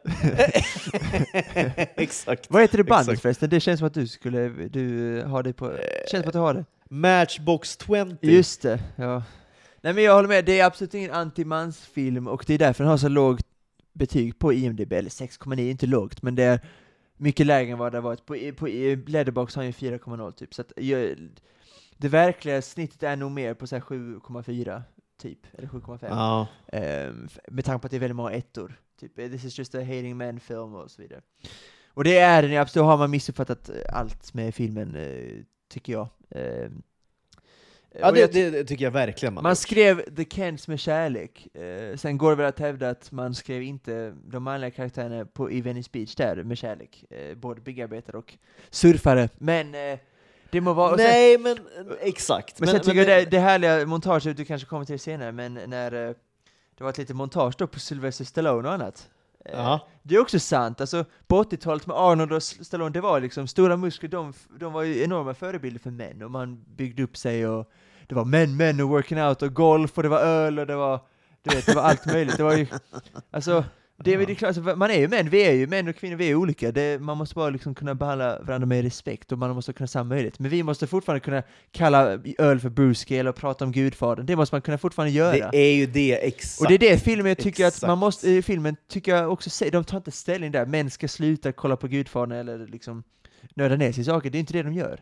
Exakt. 1.97 2.51
Vad 2.51 2.63
heter 2.63 2.79
det 2.79 2.85
bandet 2.85 3.09
Exakt. 3.09 3.23
förresten? 3.23 3.51
Det 3.51 3.61
känns 3.61 3.79
som 3.79 3.87
att 3.87 3.95
du 3.95 4.07
skulle 4.07 4.49
du 4.49 5.23
har 5.23 5.43
det 5.43 5.53
på... 5.53 5.69
Det 5.69 6.11
känns 6.11 6.23
som 6.23 6.29
att 6.29 6.33
du 6.33 6.39
har 6.39 6.55
det. 6.55 6.65
Matchbox 6.91 7.79
20. 7.87 8.17
Just 8.21 8.63
det, 8.63 8.81
ja. 8.97 9.23
Nej 9.81 9.93
men 9.93 10.05
jag 10.05 10.15
håller 10.15 10.29
med, 10.29 10.45
det 10.45 10.61
är 10.61 10.65
absolut 10.65 10.95
ingen 10.95 11.11
antimansfilm 11.11 12.29
och 12.29 12.45
det 12.47 12.55
är 12.55 12.59
därför 12.59 12.85
den 12.85 12.91
har 12.91 12.99
så 12.99 13.09
lågt 13.09 13.47
betyg 13.93 14.39
på 14.39 14.53
IMDB, 14.53 14.93
eller 14.93 15.11
6,9 15.11 15.61
är 15.61 15.71
inte 15.71 15.87
lågt, 15.87 16.23
men 16.23 16.35
det 16.35 16.43
är 16.43 16.61
mycket 17.17 17.47
lägre 17.47 17.73
än 17.73 17.79
vad 17.79 17.93
det 17.93 17.99
har 17.99 18.03
varit. 18.03 18.27
På, 18.27 18.37
på 18.57 18.67
Letterboxd 19.11 19.57
har 19.57 19.63
den 19.63 19.73
ju 19.79 19.91
4,0 19.99 20.33
typ, 20.33 20.55
så 20.55 20.63
att 20.63 20.73
jag, 20.77 21.17
det 21.97 22.09
verkliga 22.09 22.63
snittet 22.63 23.03
är 23.03 23.17
nog 23.17 23.31
mer 23.31 23.55
på 23.55 23.67
så 23.67 23.77
här 23.77 23.83
7,4 23.83 24.83
typ, 25.19 25.39
eller 25.59 25.69
7,5. 25.69 25.99
Ja. 26.09 26.47
F- 27.27 27.39
med 27.49 27.65
tanke 27.65 27.81
på 27.83 27.87
att 27.87 27.91
det 27.91 27.97
är 27.97 28.01
väldigt 28.01 28.17
många 28.17 28.33
ettor. 28.33 28.81
Typ, 29.01 29.19
eh, 29.19 29.29
this 29.31 29.45
is 29.45 29.59
just 29.59 29.75
a 29.75 29.79
hating 29.81 30.17
men 30.17 30.41
film 30.41 30.75
och 30.75 30.91
så 30.91 31.03
vidare. 31.03 31.21
Och 31.89 32.05
det 32.05 32.19
är 32.19 32.43
den 32.43 32.51
ju 32.51 32.57
absolut, 32.57 32.83
då 32.85 32.89
har 32.91 32.97
man 32.99 33.11
missuppfattat 33.11 33.69
eh, 33.69 33.75
allt 33.99 34.35
med 34.35 34.55
filmen, 34.55 34.95
eh, 34.97 35.43
tycker 35.69 35.93
jag. 35.93 36.09
Ehm, 36.31 36.83
Ja, 38.01 38.13
det, 38.13 38.33
det, 38.33 38.51
det 38.51 38.65
tycker 38.65 38.85
jag 38.85 38.91
verkligen 38.93 39.35
man, 39.35 39.43
man 39.43 39.51
gjort. 39.51 39.59
skrev 39.59 40.15
The 40.17 40.25
Kents 40.25 40.69
med 40.69 40.81
kärlek, 40.81 41.57
eh, 41.57 41.97
sen 41.97 42.19
går 42.19 42.31
det 42.31 42.37
väl 42.37 42.47
att 42.47 42.59
hävda 42.59 42.91
att 42.91 43.13
man 43.13 43.35
skrev 43.35 43.63
inte 43.63 44.15
de 44.27 44.43
manliga 44.43 44.71
karaktärerna 44.71 45.25
på, 45.25 45.51
i 45.51 45.61
Venice 45.61 45.91
Beach 45.93 46.15
där 46.15 46.43
med 46.43 46.59
kärlek, 46.59 47.05
eh, 47.11 47.35
både 47.37 47.61
byggarbetare 47.61 48.17
och 48.19 48.35
surfare, 48.71 49.29
men 49.39 49.75
eh, 49.75 49.99
det 50.55 50.61
må 50.61 50.73
vara... 50.73 50.93
och 50.93 50.99
sen- 50.99 51.11
Nej, 51.11 51.39
men 51.39 51.59
exakt. 52.01 52.61
men, 52.61 52.69
sen 52.69 52.81
tycker 52.81 52.99
jag 52.99 53.07
det, 53.07 53.31
det 53.31 53.39
härliga 53.39 53.87
montaget, 53.87 54.37
du 54.37 54.45
kanske 54.45 54.69
kommer 54.69 54.85
till 54.85 55.01
senare, 55.01 55.33
men 55.33 55.55
när 55.55 55.93
eh, 56.09 56.15
det 56.79 56.85
var 56.85 56.91
ett 56.91 56.99
litet 56.99 57.17
montage 57.17 57.55
då 57.59 57.67
på 57.67 57.79
Sylvester 57.81 58.25
Stallone 58.25 58.69
och 58.69 58.75
annat. 58.75 59.09
Ja. 59.53 59.89
Det 60.03 60.15
är 60.15 60.21
också 60.21 60.39
sant, 60.39 60.81
alltså 60.81 61.05
på 61.27 61.43
80-talet 61.43 61.87
med 61.87 61.97
Arnold 61.97 62.33
och 62.33 62.43
Stallone, 62.43 62.91
det 62.91 63.01
var 63.01 63.21
liksom 63.21 63.47
stora 63.47 63.77
muskler, 63.77 64.09
de, 64.11 64.33
de 64.59 64.73
var 64.73 64.83
ju 64.83 65.03
enorma 65.03 65.35
förebilder 65.35 65.81
för 65.81 65.91
män, 65.91 66.23
och 66.23 66.31
man 66.31 66.65
byggde 66.77 67.03
upp 67.03 67.17
sig 67.17 67.47
och 67.49 67.71
det 68.07 68.15
var 68.15 68.25
män, 68.25 68.57
män 68.57 68.81
och 68.81 68.89
working 68.89 69.23
out 69.23 69.43
och 69.43 69.55
golf 69.55 69.97
och 69.97 70.03
det 70.03 70.09
var 70.09 70.21
öl 70.21 70.59
och 70.59 70.67
det 70.67 70.77
var 70.77 71.01
Du 71.43 71.55
vet, 71.55 71.67
det 71.67 71.75
var 71.75 71.83
allt 71.83 72.07
möjligt. 72.07 72.37
Det 72.37 72.43
var 72.43 72.57
ju, 72.57 72.67
alltså, 73.31 73.65
det, 73.97 74.17
det 74.17 74.33
är 74.33 74.35
klart, 74.35 74.57
alltså, 74.57 74.77
man 74.77 74.91
är 74.91 74.99
ju 74.99 75.09
män, 75.09 75.31
vi 75.31 75.43
är 75.43 75.53
ju 75.53 75.67
män 75.67 75.89
och 75.89 75.97
kvinnor, 75.97 76.17
vi 76.17 76.31
är 76.31 76.35
olika. 76.35 76.73
Det, 76.73 77.01
man 77.01 77.17
måste 77.17 77.35
bara 77.35 77.51
liksom 77.51 77.75
kunna 77.75 77.95
behandla 77.95 78.39
varandra 78.43 78.67
med 78.67 78.85
respekt 78.85 79.33
och 79.33 79.39
man 79.39 79.55
måste 79.55 79.73
kunna 79.73 79.85
ha 79.85 79.89
samma 79.89 80.09
möjlighet. 80.09 80.39
Men 80.39 80.51
vi 80.51 80.63
måste 80.63 80.87
fortfarande 80.87 81.21
kunna 81.21 81.43
kalla 81.71 82.19
öl 82.39 82.61
för 82.61 82.69
brewski 82.69 83.19
eller 83.19 83.33
prata 83.33 83.65
om 83.65 83.73
Gudfadern. 83.73 84.27
Det 84.27 84.37
måste 84.37 84.55
man 84.55 84.63
kunna 84.63 84.79
fortfarande 84.79 85.13
göra. 85.13 85.51
Det 85.51 85.59
är 85.59 85.75
ju 85.75 85.87
det, 85.87 86.27
exakt. 86.27 86.61
Och 86.61 86.69
det 86.69 86.75
är 86.75 86.91
det 86.91 86.99
filmen 86.99 87.27
jag 87.27 87.39
tycker 87.39 87.67
att 87.67 87.83
man 87.83 87.91
Exakt. 87.91 88.01
måste, 88.01 88.31
i 88.31 88.43
filmen 88.43 88.77
tycker 88.89 89.17
jag 89.17 89.33
också 89.33 89.65
de 89.71 89.85
tar 89.85 89.97
inte 89.97 90.11
ställning 90.11 90.53
där, 90.53 90.67
män 90.67 90.91
ska 90.91 91.09
sluta 91.09 91.53
kolla 91.53 91.77
på 91.77 91.89
Gudfadern 91.89 92.33
eller 92.33 92.67
liksom 92.67 93.03
nöda 93.55 93.77
ner 93.77 93.93
sig 93.93 94.01
i 94.01 94.05
saker, 94.05 94.31
det 94.31 94.39
är 94.39 94.41
inte 94.41 94.53
det 94.53 94.63
de 94.63 94.75
gör. 94.75 95.01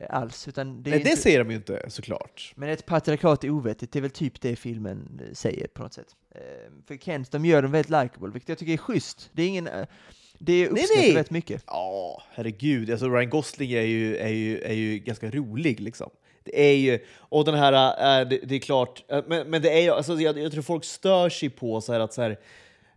Eh, 0.00 0.06
Alls, 0.10 0.48
utan 0.48 0.82
det 0.82 0.90
Nej, 0.90 1.00
det 1.02 1.10
inte, 1.10 1.22
säger 1.22 1.38
de 1.38 1.50
ju 1.50 1.56
inte 1.56 1.84
såklart. 1.88 2.52
Men 2.56 2.68
ett 2.68 2.86
patriarkat 2.86 3.44
är 3.44 3.50
ovettigt, 3.50 3.92
det 3.92 3.98
är 3.98 4.00
väl 4.00 4.10
typ 4.10 4.40
det 4.40 4.56
filmen 4.56 5.20
eh, 5.28 5.34
säger 5.34 5.66
på 5.66 5.82
något 5.82 5.94
sätt. 5.94 6.16
Eh, 6.34 6.40
för 6.86 6.96
Kens, 6.96 7.28
de 7.28 7.44
gör 7.44 7.62
dem 7.62 7.72
väldigt 7.72 7.90
likeable, 7.90 8.32
vilket 8.32 8.48
jag 8.48 8.58
tycker 8.58 8.72
är 8.72 8.76
schysst. 8.76 9.30
Det 9.32 9.42
är 9.42 9.48
ingen, 9.48 9.66
eh, 9.66 9.86
det 10.38 10.70
nej. 10.72 11.14
väldigt 11.14 11.30
mycket. 11.30 11.62
Ja, 11.66 12.22
herregud. 12.32 12.90
Alltså 12.90 13.08
Ryan 13.08 13.30
Gosling 13.30 13.72
är 13.72 13.82
ju, 13.82 14.16
är 14.16 14.28
ju, 14.28 14.60
är 14.60 14.74
ju 14.74 14.98
ganska 14.98 15.30
rolig 15.30 15.80
liksom. 15.80 16.10
Det 16.44 16.60
är 16.70 16.74
ju, 16.74 16.98
och 17.18 17.44
den 17.44 17.54
här, 17.54 17.72
äh, 18.22 18.28
det, 18.28 18.54
är 18.54 18.58
klart, 18.58 19.04
men, 19.26 19.50
men 19.50 19.62
det 19.62 19.70
är 19.70 19.82
ju, 19.82 19.90
alltså, 19.90 20.14
jag, 20.14 20.38
jag 20.38 20.52
tror 20.52 20.62
folk 20.62 20.84
stör 20.84 21.28
sig 21.28 21.50
på 21.50 21.80
så 21.80 21.92
här 21.92 22.00
att 22.00 22.12
så 22.12 22.22
här, 22.22 22.30
eh, 22.30 22.36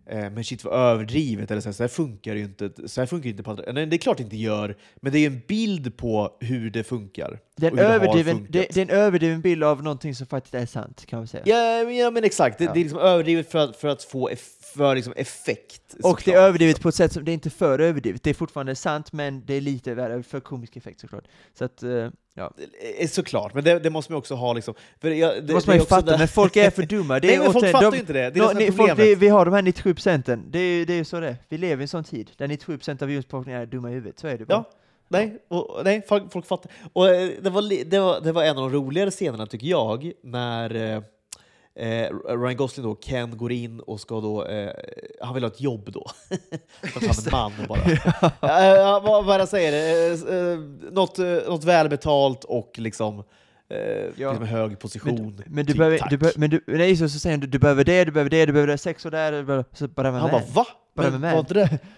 men 0.06 0.44
shit 0.44 0.64
vad 0.64 0.74
överdrivet, 0.80 1.52
eller 1.52 1.62
så 1.62 1.68
här, 1.70 1.74
så 1.74 1.84
här 1.84 1.88
funkar 1.88 2.36
ju 2.36 2.44
inte. 2.44 2.72
Så 2.88 3.02
här 3.02 3.06
funkar 3.06 3.30
inte 3.30 3.44
patri- 3.44 3.74
Nej, 3.74 3.86
det 3.86 3.96
är 3.96 3.98
klart 3.98 4.18
det 4.18 4.24
inte 4.24 4.38
gör, 4.38 4.78
men 4.96 5.12
det 5.14 5.20
är 5.20 5.28
en 5.28 5.42
bild 5.48 5.98
på 5.98 6.38
hur 6.40 6.70
det 6.70 6.84
funkar. 6.84 7.40
Det 7.56 7.68
är, 7.68 7.72
en 7.72 7.80
överdriven, 7.80 8.48
det, 8.50 8.60
det 8.74 8.78
är 8.78 8.82
en 8.82 8.90
överdriven 8.90 9.42
bild 9.42 9.64
av 9.64 9.84
någonting 9.84 10.16
som 10.16 10.28
faktiskt 10.28 10.56
är 10.56 10.66
sant, 10.66 11.06
kan 11.06 11.20
man 11.20 11.28
säga. 11.28 11.44
Ja, 11.46 11.84
men- 11.86 11.96
ja 11.96 12.12
men 12.12 12.24
exakt, 12.24 12.58
det, 12.58 12.64
Ja. 12.64 12.74
det 12.74 12.80
är 12.80 12.84
liksom 12.84 13.00
överdrivet 13.00 13.52
för 13.52 13.60
att, 13.60 13.76
för 13.76 13.88
att 13.88 14.04
få 14.04 14.30
för 14.76 14.96
liksom 14.96 15.14
effekt. 15.16 15.96
Och 16.04 16.22
det 16.26 16.32
är 16.34 16.38
överdrivet 16.42 16.82
på 16.82 16.90
ett 16.90 16.96
sätt 16.96 17.12
som, 17.14 17.26
det 17.26 17.32
är 17.32 17.34
inte 17.34 17.50
för 17.50 17.80
överdrivet, 17.80 18.24
det 18.24 18.30
är 18.30 18.34
fortfarande 18.34 18.76
sant, 18.76 19.14
men 19.14 19.46
det 19.46 19.54
är 19.54 19.62
lite 19.62 19.94
värre, 19.94 20.24
för 20.24 20.40
komisk 20.40 20.76
effekt 20.76 21.00
såklart. 21.00 21.24
Så 21.58 21.66
att, 21.66 21.84
eh, 21.84 22.10
ja. 22.34 22.54
Eh, 23.00 23.08
Såklart, 23.08 23.54
men 23.54 23.64
det, 23.64 23.80
det 23.80 23.90
måste 23.90 24.12
man 24.12 24.20
också 24.20 24.36
ha 24.36 24.54
liksom. 24.54 24.74
Jag, 25.02 25.44
det, 25.48 25.54
måste 25.54 25.70
man 25.70 25.78
ju 25.80 25.86
fatta, 25.86 26.12
där- 26.12 26.18
men 26.18 26.28
folk 26.28 26.56
är 26.56 26.70
för 26.70 26.84
dumma. 26.84 27.20
Det 27.20 27.28
är 27.28 27.38
Nej, 27.38 27.40
men 27.40 27.54
folk 27.54 27.72
fattar 27.72 27.92
ju 27.94 28.00
inte 28.00 28.14
det. 28.14 28.30
Det 28.30 28.40
är 28.40 28.52
är 28.52 28.56
ni, 28.56 28.72
folk, 28.72 29.00
vi, 29.00 29.16
vi 29.16 29.28
har 29.28 29.46
de 29.46 29.54
här 29.54 29.62
97 29.62 29.94
procenten, 29.94 30.44
det 30.50 30.60
är 30.60 30.92
ju 30.92 31.06
så 31.06 31.20
det 31.20 31.28
är. 31.28 31.36
Vi 31.50 31.58
lever 31.58 31.82
i 31.82 31.84
en 31.84 31.88
sån 31.88 32.04
tid, 32.04 32.32
där 32.38 32.48
97 32.48 32.78
procent 32.78 33.02
av 33.02 33.10
jordens 33.12 33.26
befolkning 33.28 33.56
är 33.56 33.66
dumma 33.66 33.90
i 33.92 33.94
huvudet, 33.94 34.20
så 34.20 34.28
är 34.28 34.38
det 34.38 34.46
bara. 34.46 34.54
Ja. 34.58 34.70
Nej, 35.08 35.38
och, 35.48 35.82
nej 35.84 36.02
folk, 36.08 36.32
folk 36.32 36.46
fattar. 36.46 36.72
Och, 36.94 37.10
eh, 37.10 37.30
det, 37.42 37.50
var, 37.50 37.86
det, 37.86 38.00
var, 38.00 38.22
det 38.22 38.32
var 38.32 38.44
en 38.44 38.58
av 38.58 38.72
de 38.72 38.78
roligare 38.78 39.12
scenerna 39.12 39.46
tycker 39.46 39.68
jag, 39.68 40.12
när 40.24 41.04
eh, 41.80 41.88
eh, 42.02 42.10
Ryan 42.28 42.58
Gosling 42.58 42.86
då, 42.86 42.96
Ken 42.96 43.38
går 43.38 43.52
in 43.52 43.80
och 43.80 44.00
ska 44.00 44.22
då, 44.22 44.46
eh, 44.46 44.70
han 45.22 45.34
vill 45.34 45.44
ha 45.44 45.52
ett 45.52 45.62
jobb 45.62 45.90
då. 45.92 46.06
För 46.84 47.10
att 47.10 47.32
han 47.32 47.52
är 47.52 47.58
man 47.58 47.68
bara. 47.68 47.80
ja. 48.76 49.02
vad, 49.06 49.26
vad 49.26 49.40
det 49.40 49.42
jag 49.42 49.50
säger? 49.50 49.74
Eh, 49.74 50.38
eh, 50.38 50.60
något, 50.92 51.20
eh, 51.20 51.26
något 51.48 51.64
välbetalt 51.64 52.44
och 52.44 52.72
liksom, 52.78 53.20
eh, 53.70 53.78
Ja. 54.16 54.30
liksom 54.30 54.46
hög 54.48 54.80
position. 54.80 55.36
Men, 55.46 55.56
men, 55.56 55.66
du 55.66 55.72
Typ, 55.72 55.78
behöver, 55.78 56.08
du, 56.10 56.18
behöver- 56.18 56.40
men 56.40 56.50
du, 56.50 56.64
nej, 56.68 56.98
så, 56.98 57.10
så 57.10 57.20
säger 57.20 57.38
du, 57.38 57.48
du 57.48 57.60
behöver 57.60 57.84
det, 57.84 58.06
du 58.06 58.12
behöver 58.12 58.30
det, 58.30 58.46
du 58.46 58.54
behöver 58.54 58.72
det, 58.72 58.78
sex 58.78 59.06
och 59.06 59.12
där, 59.12 59.32
du 59.32 59.44
behöver, 59.44 59.66
så 59.74 59.88
bara 59.88 60.12
han 60.12 60.32
bara 60.32 60.42
va? 60.54 60.66
Bara 60.96 61.10
Men 61.10 61.22
man. 61.22 61.46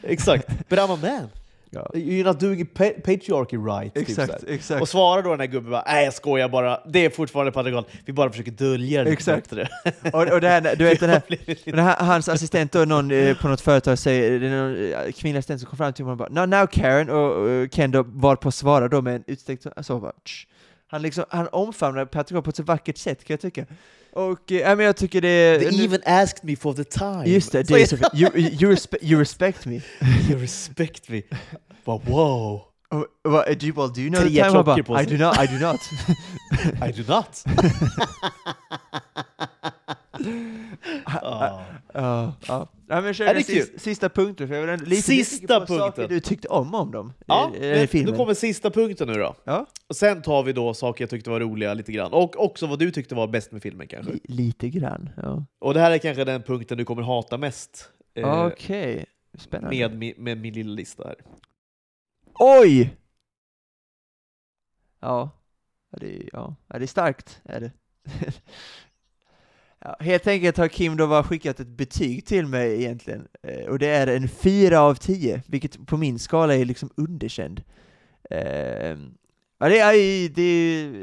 Exakt. 0.03 0.47
But 0.69 0.79
I'm 0.79 0.93
a 0.93 0.99
man. 1.01 1.29
Ja. 1.69 1.91
You're 1.93 2.23
not 2.23 2.39
doing 2.39 2.65
pa 2.65 2.89
patriarchy 3.03 3.57
right. 3.57 3.93
typ 3.93 4.09
så 4.09 4.21
här. 4.21 4.29
Exakt, 4.29 4.43
exakt. 4.47 4.81
Och 4.81 4.89
svarar 4.89 5.23
då 5.23 5.29
den 5.29 5.39
här 5.39 5.47
gubben 5.47 5.71
bara 5.71 5.83
nej 5.87 6.05
jag 6.05 6.13
skojar 6.13 6.49
bara, 6.49 6.79
det 6.87 7.05
är 7.05 7.09
fortfarande 7.09 7.51
patriarkat, 7.51 7.91
vi 8.05 8.13
bara 8.13 8.29
försöker 8.29 8.51
dölja 8.51 9.03
det 9.03 9.11
Exakt. 9.11 9.49
bättre. 9.49 9.69
Och, 10.13 10.33
och 10.33 10.41
det 10.41 10.49
här, 10.49 10.75
du 10.75 10.83
vet 10.83 10.99
den 10.99 11.09
här, 11.09 11.21
den 11.71 11.79
här, 11.79 12.05
hans 12.05 12.29
assistent 12.29 12.71
då, 12.71 12.85
någon 12.85 13.11
eh, 13.11 13.37
på 13.37 13.47
något 13.47 13.61
företag 13.61 13.99
säger, 13.99 14.39
det 14.39 14.47
är 14.47 14.51
någon 14.51 15.05
eh, 15.05 15.11
kvinnlig 15.11 15.39
assistent 15.39 15.61
som 15.61 15.69
kom 15.69 15.77
fram 15.77 15.93
till 15.93 16.05
honom 16.05 16.21
och 16.21 16.31
bara 16.31 16.45
no, 16.45 16.49
now 16.49 16.67
Karen, 16.67 17.09
och, 17.09 17.31
och 17.31 17.71
Ken 17.71 17.91
då 17.91 18.03
var 18.07 18.35
på 18.35 18.51
svara 18.51 18.87
då 18.87 19.01
med 19.01 19.15
en 19.15 19.23
utsträckt 19.27 19.65
så 19.81 19.99
bara, 19.99 20.11
tsch. 20.11 20.47
Han 20.87 21.01
liksom, 21.01 21.25
han 21.29 21.47
omfamnar 21.51 22.05
patriarkat 22.05 22.43
på 22.43 22.49
ett 22.49 22.55
så 22.55 22.63
vackert 22.63 22.97
sätt 22.97 23.23
kan 23.23 23.33
jag 23.33 23.41
tycka. 23.41 23.65
Och, 24.15 24.51
eh, 24.51 24.57
ja, 24.59 24.75
men 24.75 24.85
jag 24.85 24.95
tycker 24.95 25.21
det... 25.21 25.59
They 25.59 25.77
nu- 25.77 25.83
even 25.83 26.01
asked 26.05 26.43
me 26.43 26.55
for 26.55 26.73
the 26.73 26.83
time. 26.83 27.23
Just 27.25 27.51
det, 27.51 27.63
det 27.67 27.81
är 27.81 27.85
så, 27.85 27.95
you, 28.13 28.37
you, 28.37 28.71
respe, 28.71 28.97
you 29.01 29.19
respect 29.19 29.65
me. 29.65 29.75
you 30.29 30.39
respect 30.39 31.09
me. 31.09 31.21
Bara, 31.85 31.99
wow, 32.05 32.61
vad, 33.23 33.59
do, 33.59 33.67
you, 33.67 33.75
well, 33.75 33.89
do 33.89 34.01
you 34.01 34.09
know 34.09 34.23
the 34.23 34.29
time? 34.29 34.63
Bara, 34.63 35.01
I 35.01 35.05
do 35.05 35.17
not, 35.17 35.37
I 35.37 35.47
do 35.47 35.59
not. 35.59 35.79
I 36.81 36.91
do 36.91 37.03
not. 37.07 37.43
Ja, 41.21 41.65
ja. 41.93 42.33
Ja, 42.87 43.01
men 43.01 43.13
kör 43.13 43.25
den 43.25 43.35
det 43.35 43.39
är 43.39 43.65
kul. 43.65 43.79
sista, 43.79 44.09
punkten, 44.09 44.47
för 44.47 44.55
jag 44.55 44.69
ändå 44.69 44.85
lite 44.85 45.01
Sista 45.01 45.33
nyfiken 45.41 45.47
på 45.47 45.65
punkten. 45.65 45.77
saker 45.79 46.07
du 46.07 46.19
tyckte 46.19 46.47
om 46.47 46.75
om 46.75 46.91
dem. 46.91 47.13
Ja, 47.25 47.51
i, 47.55 47.65
i 47.65 47.75
men 47.75 47.87
filmen. 47.87 48.11
då 48.13 48.17
kommer 48.17 48.33
sista 48.33 48.69
punkten 48.71 49.07
nu 49.07 49.13
då. 49.13 49.35
Ja. 49.43 49.65
Och 49.87 49.95
sen 49.95 50.21
tar 50.21 50.43
vi 50.43 50.53
då 50.53 50.73
saker 50.73 51.03
jag 51.03 51.09
tyckte 51.09 51.29
var 51.29 51.39
roliga 51.39 51.73
lite 51.73 51.91
grann. 51.91 52.13
Och 52.13 52.39
också 52.45 52.67
vad 52.67 52.79
du 52.79 52.91
tyckte 52.91 53.15
var 53.15 53.27
bäst 53.27 53.51
med 53.51 53.61
filmen 53.61 53.87
kanske. 53.87 54.11
Li- 54.11 54.19
lite 54.23 54.69
grann, 54.69 55.09
ja. 55.17 55.45
Och 55.59 55.73
det 55.73 55.79
här 55.79 55.91
är 55.91 55.97
kanske 55.97 56.23
den 56.23 56.43
punkten 56.43 56.77
du 56.77 56.85
kommer 56.85 57.01
hata 57.01 57.37
mest. 57.37 57.89
eh, 58.15 58.45
Okej, 58.45 59.05
spännande. 59.37 59.75
med, 59.89 59.91
mi- 60.03 60.19
med 60.19 60.37
min 60.37 60.53
lilla 60.53 60.73
lista 60.73 61.03
här. 61.07 61.15
Oj! 62.33 62.95
Ja, 64.99 65.29
ja, 65.91 65.97
det 65.99 66.15
är, 66.15 66.29
ja. 66.33 66.55
ja, 66.67 66.77
det 66.79 66.85
är 66.85 66.87
starkt, 66.87 67.41
är 67.45 67.59
det. 67.59 67.71
ja, 69.85 69.95
helt 69.99 70.27
enkelt 70.27 70.57
har 70.57 70.67
Kim 70.67 70.97
då 70.97 71.07
bara 71.07 71.23
skickat 71.23 71.59
ett 71.59 71.67
betyg 71.67 72.25
till 72.25 72.47
mig 72.47 72.83
egentligen, 72.83 73.27
eh, 73.43 73.65
och 73.65 73.79
det 73.79 73.87
är 73.87 74.07
en 74.07 74.27
4 74.29 74.81
av 74.81 74.95
10, 74.95 75.41
vilket 75.47 75.87
på 75.87 75.97
min 75.97 76.19
skala 76.19 76.55
är 76.55 76.65
liksom 76.65 76.89
underkänd. 76.95 77.63
Eh, 78.29 78.97
ja, 79.57 79.69
det 79.69 79.79
är, 79.79 80.29
det 80.29 80.41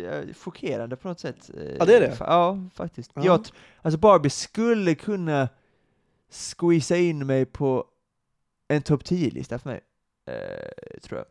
är 0.06 0.34
chockerande 0.34 0.96
på 0.96 1.08
något 1.08 1.20
sätt. 1.20 1.50
eh, 1.56 1.76
Ja, 1.78 1.84
det 1.84 1.96
är 1.96 2.00
det. 2.00 2.16
Ja, 2.20 2.58
faktiskt. 2.74 3.10
Ja. 3.14 3.22
Jag, 3.24 3.40
alltså 3.82 3.98
Barbie 3.98 4.30
skulle 4.30 4.94
kunna 4.94 5.48
squeeza 6.30 6.96
in 6.96 7.26
mig 7.26 7.44
på 7.46 7.84
en 8.68 8.82
topp 8.82 9.02
10-lista 9.04 9.58
för 9.58 9.68
mig, 9.70 9.80
eh, 10.26 11.00
tror 11.02 11.18
jag. 11.18 11.26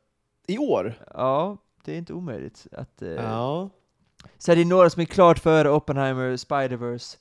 I 0.56 0.58
år? 0.58 0.94
Ja, 1.14 1.58
det 1.86 1.94
är 1.94 1.98
inte 1.98 2.14
omöjligt. 2.14 2.68
Att, 2.72 3.02
eh, 3.02 3.10
Ja. 3.12 3.70
Så 4.38 4.52
är 4.52 4.56
det 4.56 4.66
några 4.66 4.90
som 4.90 5.02
är 5.02 5.06
klart 5.06 5.40
före 5.40 5.70
Oppenheimer, 5.70 6.38
Spider-Verse, 6.38 7.18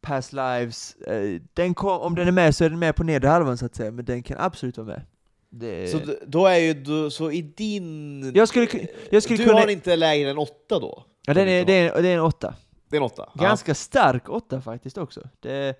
Past 0.00 0.32
Lives. 0.32 0.94
Eh, 0.94 1.40
den 1.54 1.74
kom, 1.74 2.00
om 2.00 2.14
den 2.14 2.28
är 2.28 2.32
med 2.32 2.56
så 2.56 2.64
är 2.64 2.70
den 2.70 2.78
med 2.78 2.96
på 2.96 3.04
nedre 3.04 3.28
halvan 3.28 3.58
så 3.58 3.66
att 3.66 3.74
säga, 3.74 3.90
men 3.90 4.04
den 4.04 4.22
kan 4.22 4.36
absolut 4.40 4.76
vara 4.78 4.86
med. 4.86 5.02
Det, 5.52 5.88
Så 5.90 6.00
då 6.26 6.46
är 6.46 6.56
ju 6.58 6.74
du, 6.74 7.10
så 7.10 7.30
i 7.30 7.42
din... 7.42 8.32
Jag 8.34 8.48
skulle 8.48 8.66
ku- 8.66 8.86
jag 9.10 9.22
skulle 9.22 9.36
du 9.38 9.44
kunna- 9.44 9.58
har 9.60 9.68
inte 9.68 9.96
lägre 9.96 10.30
än 10.30 10.38
åtta 10.38 10.78
då? 10.78 11.04
ja, 11.26 11.34
den 11.34 11.48
är, 11.48 11.64
det, 11.64 11.72
är, 11.72 12.02
det 12.02 12.08
är 12.08 12.14
en 12.14 12.20
åtta. 12.20 12.54
Det 12.88 12.96
är 12.96 13.00
en 13.00 13.04
åtta? 13.06 13.28
Ganska 13.34 13.74
stark 13.74 14.28
åtta 14.28 14.60
faktiskt 14.60 14.98
också. 14.98 15.28
Det, 15.40 15.74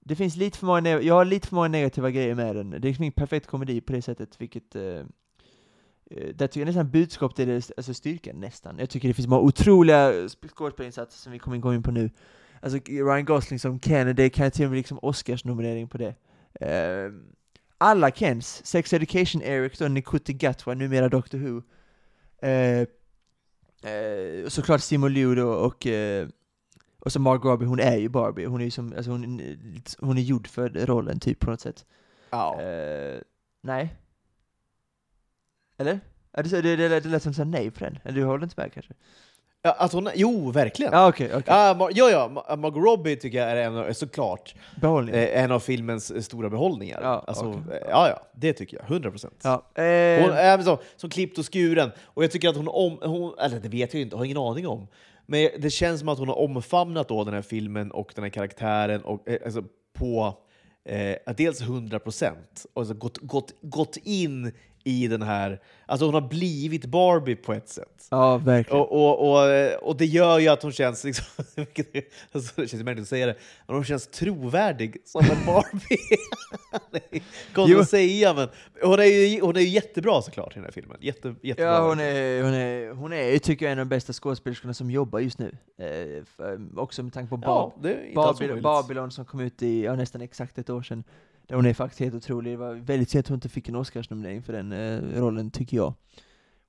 det 0.00 0.16
finns 0.16 0.36
lite 0.36 0.58
för 0.58 0.66
många, 0.66 1.00
jag 1.00 1.14
har 1.14 1.24
lite 1.24 1.48
för 1.48 1.54
många 1.54 1.68
negativa 1.68 2.10
grejer 2.10 2.34
med 2.34 2.56
den. 2.56 2.70
Det 2.70 2.76
är 2.76 2.80
liksom 2.80 3.02
ingen 3.04 3.12
perfekt 3.12 3.46
komedi 3.46 3.80
på 3.80 3.92
det 3.92 4.02
sättet, 4.02 4.40
vilket 4.40 4.76
eh, 4.76 4.82
eh, 4.82 5.04
där 6.34 6.46
tycker 6.46 6.60
jag 6.60 6.66
nästan 6.66 6.90
budskap 6.90 7.36
det 7.36 7.42
är 7.42 7.46
det- 7.46 7.70
alltså 7.76 7.94
styrkan, 7.94 8.40
nästan. 8.40 8.78
Jag 8.78 8.90
tycker 8.90 9.08
det 9.08 9.14
finns 9.14 9.28
många 9.28 9.42
otroliga 9.42 10.12
sp- 10.12 10.48
skådespelarinsatser 10.48 11.18
som 11.18 11.32
vi 11.32 11.38
kommer 11.38 11.56
gå 11.58 11.74
in 11.74 11.82
på 11.82 11.90
nu. 11.90 12.10
Alltså 12.60 12.78
Ryan 12.86 13.24
Gosling 13.24 13.58
som 13.58 13.80
Ken, 13.80 14.16
det 14.16 14.30
kan 14.30 14.44
jag 14.44 14.52
till 14.52 14.64
och 14.64 14.70
med 14.70 14.76
liksom 14.76 14.98
Oscars-nominering 14.98 15.88
på 15.88 15.98
det. 15.98 16.14
Eh, 16.60 17.12
alla 17.78 18.10
Kens, 18.10 18.66
Sex 18.66 18.92
Education 18.92 19.42
Eric 19.42 19.78
då, 19.78 19.88
Nikuti 19.88 20.32
Gatwa, 20.32 20.74
numera 20.74 21.08
Doctor 21.08 21.38
Who. 21.38 21.62
Eh, 22.48 22.86
och 24.44 24.52
såklart 24.52 24.90
Liu 24.90 25.34
då 25.34 25.48
och 25.48 25.86
eh, 25.86 26.28
och 27.06 27.12
så 27.12 27.20
Margot 27.20 27.44
Robbie, 27.44 27.66
hon 27.66 27.80
är 27.80 27.96
ju 27.96 28.08
Barbie, 28.08 28.44
hon 28.44 28.60
är 28.60 28.64
ju 28.64 28.70
som, 28.70 28.92
alltså 28.96 29.10
hon, 29.10 29.40
hon 29.98 30.18
är 30.18 30.22
gjord 30.22 30.46
för 30.46 30.68
rollen 30.68 31.20
typ 31.20 31.40
på 31.40 31.50
något 31.50 31.60
sätt. 31.60 31.86
Ja. 32.30 32.60
Eh, 32.62 33.20
nej. 33.60 33.96
Eller? 35.76 36.00
Det, 36.32 36.62
det, 36.62 36.76
det, 36.76 37.00
det 37.00 37.08
lät 37.08 37.22
som 37.22 37.32
att 37.32 37.46
nej 37.46 37.70
på 37.70 37.84
den. 37.84 37.98
Eller 38.04 38.20
du 38.20 38.24
håller 38.24 38.44
inte 38.44 38.60
med 38.60 38.72
kanske? 38.72 38.94
Ja 39.66 39.72
att 39.78 39.92
hon, 39.92 40.08
jo, 40.14 40.50
verkligen. 40.50 40.92
Ja, 40.92 41.08
okej. 41.08 41.30
Ja, 41.46 41.74
Mar- 41.78 41.90
ja, 41.94 42.10
ja, 42.10 42.28
Ma- 42.34 42.56
Margot 42.56 42.84
Robbie 42.84 43.16
tycker 43.16 43.38
jag 43.38 43.50
är 43.50 43.56
en 43.56 43.76
av, 43.76 43.92
såklart 43.92 44.54
eh, 44.82 45.42
en 45.42 45.52
av 45.52 45.60
filmens 45.60 46.10
eh, 46.10 46.20
stora 46.20 46.50
behållningar. 46.50 47.00
Ja, 47.02 47.24
alltså, 47.26 47.44
okej. 47.44 47.60
eh, 47.82 47.86
ja, 47.90 48.08
ja, 48.08 48.20
det 48.34 48.52
tycker 48.52 48.76
jag. 48.76 48.90
100 48.90 49.10
procent. 49.10 49.40
ja. 49.44 49.62
Hon 49.74 49.84
Eh, 49.84 50.36
är 50.44 50.62
så, 50.62 50.78
som 50.96 51.10
klippt 51.10 51.38
och 51.38 51.52
skuren. 51.54 51.90
Och 52.04 52.24
jag 52.24 52.30
tycker 52.30 52.48
att 52.48 52.56
hon, 52.56 52.68
om, 52.68 52.98
hon 53.02 53.34
eller 53.38 53.60
det 53.60 53.68
vet 53.68 53.94
jag 53.94 54.00
inte, 54.02 54.16
har 54.16 54.24
ingen 54.24 54.36
aning 54.38 54.66
om. 54.68 54.88
Men 55.26 55.48
det 55.58 55.70
känns 55.70 56.00
som 56.00 56.08
att 56.08 56.18
hon 56.18 56.28
har 56.28 56.38
omfamnat 56.38 57.08
då 57.08 57.24
den 57.24 57.34
här 57.34 57.42
filmen 57.42 57.90
och 57.90 58.12
den 58.14 58.24
här 58.24 58.30
karaktären 58.30 59.00
och, 59.04 59.28
eh, 59.28 59.38
alltså, 59.44 59.62
på 59.98 60.34
eh, 60.84 61.34
dels 61.36 61.60
100 61.60 61.98
procent 61.98 62.66
alltså 62.74 62.94
gått, 62.94 63.18
gått, 63.18 63.52
gått 63.60 63.96
in 64.04 64.52
i 64.86 65.08
den 65.08 65.22
här... 65.22 65.60
Alltså 65.86 66.06
hon 66.06 66.14
har 66.14 66.20
blivit 66.20 66.84
Barbie 66.84 67.36
på 67.36 67.52
ett 67.52 67.68
sätt. 67.68 68.06
Ja, 68.10 68.38
verkligen. 68.38 68.80
Och, 68.80 68.92
och, 68.92 69.30
och, 69.30 69.88
och 69.88 69.96
det 69.96 70.06
gör 70.06 70.38
ju 70.38 70.48
att 70.48 70.62
hon 70.62 70.72
känns, 70.72 71.04
liksom, 71.04 71.24
alltså, 72.32 72.60
det 72.60 72.68
känns 72.68 72.82
märkligt 72.82 73.02
att 73.02 73.08
säga 73.08 73.26
det, 73.26 73.36
men 73.66 73.76
hon 73.76 73.84
känns 73.84 74.06
trovärdig 74.06 74.96
som 75.04 75.20
en 75.20 75.46
Barbie. 75.46 75.98
Konstigt 77.54 77.78
att 77.78 77.88
säga, 77.88 78.34
men 78.34 78.48
hon 78.82 78.98
är, 78.98 79.04
ju, 79.04 79.40
hon 79.40 79.56
är 79.56 79.60
ju 79.60 79.68
jättebra 79.68 80.22
såklart 80.22 80.52
i 80.52 80.54
den 80.54 80.64
här 80.64 80.72
filmen. 80.72 80.96
Jätte, 81.00 81.34
jättebra. 81.42 81.72
Ja, 81.72 81.88
hon 81.88 82.00
är, 82.00 82.42
hon 82.42 82.54
är, 82.54 82.92
hon 82.94 83.12
är 83.12 83.38
tycker 83.38 83.66
jag, 83.66 83.72
en 83.72 83.78
av 83.78 83.86
de 83.86 83.88
bästa 83.88 84.12
skådespelerskorna 84.12 84.74
som 84.74 84.90
jobbar 84.90 85.18
just 85.18 85.38
nu. 85.38 85.56
Eh, 85.78 86.24
för, 86.24 86.78
också 86.78 87.02
med 87.02 87.12
tanke 87.12 87.30
på 87.30 87.36
Bab 87.36 87.72
Ja, 88.14 88.34
omöjligt. 88.34 88.62
Babylon 88.62 89.10
som 89.10 89.24
kom 89.24 89.40
ut 89.40 89.62
i 89.62 89.84
ja, 89.84 89.94
nästan 89.94 90.20
exakt 90.20 90.58
ett 90.58 90.70
år 90.70 90.82
sedan. 90.82 91.04
Där 91.46 91.56
hon 91.56 91.66
är 91.66 91.74
faktiskt 91.74 92.00
helt 92.00 92.14
otrolig. 92.14 92.52
Det 92.52 92.56
var 92.56 92.74
väldigt 92.74 93.10
synd 93.10 93.20
att 93.20 93.28
hon 93.28 93.34
inte 93.34 93.48
fick 93.48 93.68
en 93.68 93.76
Oscarsnominering 93.76 94.42
för 94.42 94.52
den 94.52 94.72
eh, 94.72 95.20
rollen, 95.20 95.50
tycker 95.50 95.76
jag. 95.76 95.94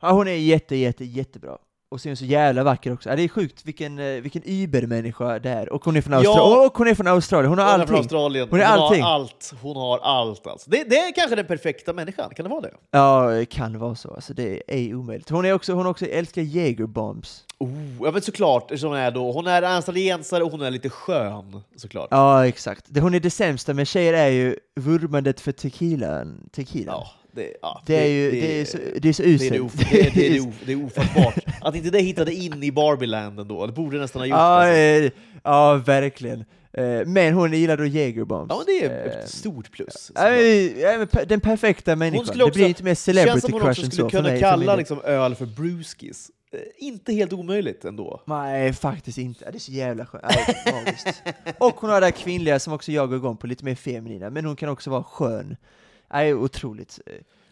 Ja, 0.02 0.12
hon 0.12 0.28
är 0.28 0.32
jätte, 0.32 0.76
jätte, 0.76 1.06
jättebra. 1.06 1.58
Och 1.90 2.02
så 2.02 2.08
är 2.08 2.10
hon 2.10 2.18
så 2.18 2.26
jävla 2.26 2.64
vacker 2.64 2.94
också. 2.94 3.10
Ja, 3.10 3.16
det 3.16 3.22
är 3.24 3.28
sjukt 3.28 3.66
vilken, 3.66 4.00
eh, 4.00 4.06
vilken 4.22 4.42
übermänniska 4.46 5.40
det 5.40 5.50
är. 5.50 5.74
Och 5.74 5.86
hon 5.86 5.96
är 5.98 6.02
från 6.02 6.14
Ja. 6.14 6.18
Australien. 6.20 6.66
Och 6.68 6.78
hon 6.78 6.88
är 6.88 6.96
från 6.96 7.08
Australien. 7.08 7.50
Hon 7.50 7.60
har 7.60 7.72
Hon 7.72 7.82
är 7.82 7.86
från 7.86 7.96
allting. 7.96 7.98
Australien. 7.98 8.48
Hon 8.52 8.60
är 8.60 8.66
allting. 8.66 9.04
har 9.04 9.10
allt. 9.14 9.54
Hon 9.62 9.76
har 9.76 10.00
allt 10.00 10.48
alltså. 10.48 10.70
det, 10.70 10.84
det 10.84 10.98
är 10.98 11.14
kanske 11.16 11.36
den 11.36 11.46
perfekta 11.46 11.94
människan, 11.94 12.30
kan 12.36 12.44
det 12.44 12.50
vara 12.50 12.62
det? 12.62 12.72
Ja, 12.92 13.28
det 13.30 13.46
kan 13.46 13.80
vara 13.80 13.96
så. 13.96 14.14
Alltså, 14.14 14.34
det 14.34 14.64
är 14.68 14.96
omöjligt. 14.96 15.30
Hon 15.30 15.46
är 15.46 15.54
också, 15.54 15.74
hon 15.74 15.86
också 15.88 16.06
älskar 16.06 16.42
Jägerbombs. 16.42 17.44
Oh, 17.60 17.70
ja 18.02 18.12
men 18.12 18.22
såklart, 18.22 18.72
som 18.80 18.90
hon 18.90 18.98
är 18.98 19.12
då. 19.12 19.32
Hon 19.32 19.48
är 19.48 19.62
australiensare 19.62 20.44
och 20.44 20.52
hon 20.52 20.62
är 20.62 20.72
lite 20.72 20.90
skön, 20.90 21.62
såklart. 21.76 22.08
Ja, 22.12 22.48
exakt. 22.48 22.86
Det 22.88 23.00
hon 23.02 23.14
är 23.14 23.20
det 23.20 23.30
sämsta 23.30 23.74
med 23.74 23.88
tjejer 23.88 24.14
är 24.14 24.28
ju 24.30 24.56
vurmandet 24.76 25.40
för 25.42 25.52
tequilan. 25.52 26.50
tequila. 26.52 26.92
Ja, 26.92 27.08
det, 27.38 27.54
ja, 27.62 27.82
Det 27.86 27.96
är 27.96 28.08
ju 28.08 28.32
det, 28.32 28.62
är 28.62 28.66
så, 28.66 28.78
det 29.02 29.10
är 29.10 29.14
så 29.14 29.24
uselt. 29.24 29.50
Det 29.50 29.56
är, 29.56 29.56
det, 29.56 29.60
of, 29.60 29.74
det, 30.16 30.40
of- 30.50 30.62
det 30.66 30.72
är 30.72 30.86
ofattbart. 30.86 31.38
Att 31.62 31.76
inte 31.76 31.90
det 31.90 32.00
hittade 32.00 32.34
in 32.34 32.64
i 32.64 32.72
Barbie-land 32.72 33.40
ändå, 33.40 33.66
det 33.66 33.74
borde 33.74 33.98
nästan 34.00 34.20
ha 34.22 34.26
gjort. 34.28 34.34
ja, 34.38 34.40
alltså. 34.40 34.74
eh, 34.76 35.12
ja, 35.44 35.76
verkligen. 35.86 36.46
Eh, 36.74 37.06
Men 37.06 37.34
hon 37.34 37.54
gillar 37.54 37.78
då 37.78 37.86
Jägerbombs. 37.86 38.48
Ja, 38.50 38.58
men 38.58 38.66
det 38.66 38.86
är 38.86 39.08
Eh, 39.08 39.14
ett 39.24 39.30
stort 39.30 39.72
plus. 39.72 40.12
Den 41.28 41.40
perfekta 41.40 41.96
människan. 41.96 42.26
skulle 42.26 42.44
Det 42.44 42.48
också- 42.48 42.58
blir 42.58 42.68
inte 42.68 42.84
mer 42.84 42.90
känns 42.90 43.04
celebrity 43.04 43.40
som 43.42 43.54
hon 43.54 43.62
crush 43.62 43.70
också 43.72 43.82
än 43.86 43.92
skulle 43.92 44.04
så 44.04 44.10
för 44.10 44.18
kunna 44.18 44.30
mig. 44.30 44.40
för 44.40 44.48
min 44.48 44.52
kalla 44.60 44.72
del. 44.72 44.78
liksom, 44.80 45.02
öl 45.04 45.36
för 45.36 45.46
brewskis. 45.46 46.32
Eh, 46.54 46.60
Inte 46.78 47.14
helt 47.14 47.34
omöjligt 47.34 47.86
ändå. 47.86 48.22
Nej, 48.26 48.74
faktiskt 48.74 49.18
inte. 49.18 49.52
Det 49.52 49.58
är 49.58 49.60
så 49.60 49.72
jävla 49.72 50.06
skönt. 50.06 50.24
Nej. 50.66 50.96
Och 51.60 51.76
hon 51.76 51.90
har 51.90 52.00
det 52.02 52.06
här 52.08 52.12
kvinnliga 52.12 52.60
som 52.60 52.74
också 52.74 52.92
jag 52.92 53.10
går 53.10 53.18
igång 53.18 53.38
på, 53.38 53.48
lite 53.48 53.66
mer 53.66 53.76
feminina, 53.76 54.30
men 54.30 54.46
hon 54.46 54.56
kan 54.56 54.70
också 54.70 54.90
vara 54.90 55.04
skön. 55.04 55.58
Nej, 56.14 56.34
otroligt. 56.34 57.00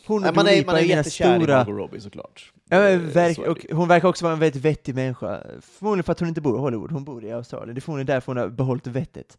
Hon 0.07 0.25
och 0.25 0.35
man 0.35 0.47
är, 0.47 0.65
man 0.65 0.75
är 0.75 0.79
jättekär 0.79 1.35
i 1.35 1.39
stora... 1.39 1.57
Margot 1.57 1.77
Robbie 1.77 1.99
såklart. 1.99 2.51
Ja, 2.69 2.89
Eh, 2.89 2.99
verk, 2.99 3.35
så 3.35 3.51
och 3.51 3.65
hon 3.71 3.87
verkar 3.87 4.07
också 4.07 4.25
vara 4.25 4.33
en 4.33 4.39
väldigt 4.39 4.61
vettig 4.61 4.95
människa. 4.95 5.43
Förmodligen 5.61 6.03
för 6.03 6.11
att 6.11 6.19
hon 6.19 6.29
inte 6.29 6.41
bor 6.41 6.57
i 6.57 6.59
Hollywood, 6.59 6.91
hon 6.91 7.03
bor 7.03 7.25
i 7.25 7.31
Australien. 7.31 7.75
Det 7.75 7.79
är 7.79 7.81
förmodligen 7.81 8.07
därför 8.07 8.27
hon 8.33 8.37
har 8.37 8.49
behållit 8.49 8.87
vettet. 8.87 9.37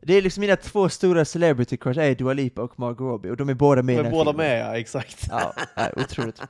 Det 0.00 0.14
är 0.14 0.22
liksom 0.22 0.40
mina 0.40 0.56
två 0.56 0.88
stora 0.88 1.24
celebrity 1.24 1.76
crush 1.76 2.00
är 2.00 2.14
Dua 2.14 2.32
Lipa 2.32 2.62
och 2.62 2.78
Margot 2.78 3.00
Robbie, 3.00 3.30
och 3.30 3.36
de 3.36 3.48
är 3.48 3.54
båda 3.54 3.82
med 3.82 3.92
i 3.92 3.96
De 3.96 4.02
den 4.02 4.06
är 4.06 4.16
här 4.16 4.24
båda 4.24 4.30
filmen. 4.32 4.46
med, 4.46 4.60
ja, 4.60 4.78
exakt. 4.78 5.26
Ja, 5.30 5.52
nej, 5.76 5.92
otroligt. 5.96 6.42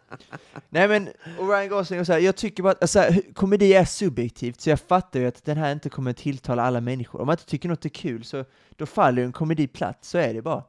Nej 0.69 0.89
men, 0.89 1.09
och 1.39 1.49
Ryan 1.49 1.69
Gosling 1.69 2.01
och 2.01 2.07
så 2.07 2.13
här, 2.13 2.21
jag 2.21 2.37
tycker 2.37 2.63
bara 2.63 2.73
att 2.73 2.83
alltså, 2.83 3.05
komedi 3.35 3.75
är 3.75 3.85
subjektivt, 3.85 4.61
så 4.61 4.71
jag 4.71 4.81
fattar 4.81 5.21
ju 5.21 5.27
att 5.27 5.45
den 5.45 5.57
här 5.57 5.73
inte 5.73 5.89
kommer 5.89 6.13
tilltala 6.13 6.63
alla 6.63 6.81
människor. 6.81 7.21
Om 7.21 7.27
man 7.27 7.33
inte 7.33 7.47
tycker 7.47 7.69
något 7.69 7.85
är 7.85 7.89
kul, 7.89 8.25
så 8.25 8.45
då 8.77 8.87
faller 8.87 9.23
ju 9.23 9.27
en 9.27 9.33
komedi 9.33 9.67
platt, 9.69 9.99
så 10.01 10.19
är 10.19 10.35
det 10.35 10.43
bara. 10.43 10.63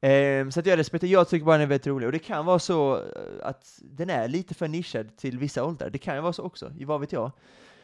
Ehm, 0.00 0.52
så 0.52 0.60
att 0.60 0.66
jag 0.66 0.78
respekterar, 0.78 1.10
jag 1.10 1.28
tycker 1.28 1.46
bara 1.46 1.56
den 1.56 1.62
är 1.62 1.66
väldigt 1.66 1.86
rolig, 1.86 2.06
och 2.06 2.12
det 2.12 2.18
kan 2.18 2.46
vara 2.46 2.58
så 2.58 2.96
eh, 2.96 3.02
att 3.42 3.78
den 3.82 4.10
är 4.10 4.28
lite 4.28 4.54
för 4.54 4.68
nischad 4.68 5.16
till 5.16 5.38
vissa 5.38 5.64
åldrar, 5.64 5.90
det 5.90 5.98
kan 5.98 6.14
ju 6.14 6.20
vara 6.20 6.32
så 6.32 6.42
också, 6.42 6.72
vad 6.80 7.00
vet 7.00 7.12
jag. 7.12 7.30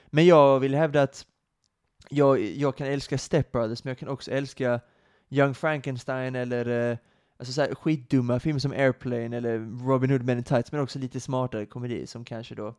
Men 0.07 0.27
jag 0.27 0.61
vill 0.61 0.75
hävda 0.75 1.03
att 1.03 1.27
jag, 2.09 2.41
jag 2.41 2.77
kan 2.77 2.87
älska 2.87 3.19
Step 3.19 3.53
Brothers, 3.53 3.85
men 3.85 3.91
jag 3.91 3.99
kan 3.99 4.09
också 4.09 4.31
älska 4.31 4.81
Young 5.31 5.55
Frankenstein 5.55 6.35
eller 6.35 6.91
eh, 6.91 6.99
Alltså 7.37 7.53
så 7.53 7.61
här, 7.61 7.75
skitdumma 7.75 8.41
filmer 8.41 8.61
som 8.61 8.73
Airplane 8.73 9.37
eller 9.37 9.87
Robin 9.87 10.11
Hood 10.11 10.23
Men 10.23 10.39
in 10.39 10.45
Tights, 10.45 10.73
men 10.73 10.81
också 10.81 10.99
lite 10.99 11.21
smartare 11.21 11.67
komedier 11.67 12.07
som 12.07 12.25
kanske 12.25 12.55
då, 12.55 12.75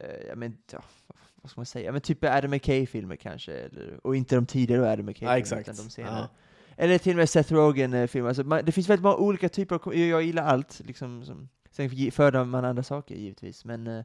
eh, 0.00 0.26
ja 0.28 0.34
men, 0.36 0.56
ja, 0.72 0.82
vad 1.34 1.50
ska 1.50 1.60
man 1.60 1.66
säga, 1.66 1.86
ja, 1.86 1.92
men 1.92 2.00
typ 2.00 2.24
Adam 2.24 2.50
McKay-filmer 2.50 3.16
kanske, 3.16 3.52
eller, 3.52 4.06
och 4.06 4.16
inte 4.16 4.34
de 4.34 4.46
tidigare 4.46 4.92
Adam 4.92 4.98
Ja, 4.98 5.02
McKay-filmerna, 5.02 5.38
exakt. 5.38 5.68
utan 5.68 5.84
de 5.84 5.90
senare. 5.90 6.18
Ja. 6.18 6.28
Eller 6.76 6.98
till 6.98 7.12
och 7.12 7.16
med 7.16 7.28
Seth 7.30 7.52
Rogen-filmer, 7.52 8.28
alltså, 8.28 8.44
man, 8.44 8.64
det 8.64 8.72
finns 8.72 8.88
väldigt 8.88 9.02
många 9.02 9.16
olika 9.16 9.48
typer 9.48 9.74
av 9.74 9.96
jag, 9.96 10.22
gillar 10.22 10.44
allt, 10.44 10.80
liksom, 10.84 11.24
som, 11.24 11.48
sen 11.70 12.10
föredrar 12.12 12.44
man 12.44 12.64
andra 12.64 12.82
saker 12.82 13.14
givetvis, 13.14 13.64
men 13.64 13.86
eh, 13.86 14.04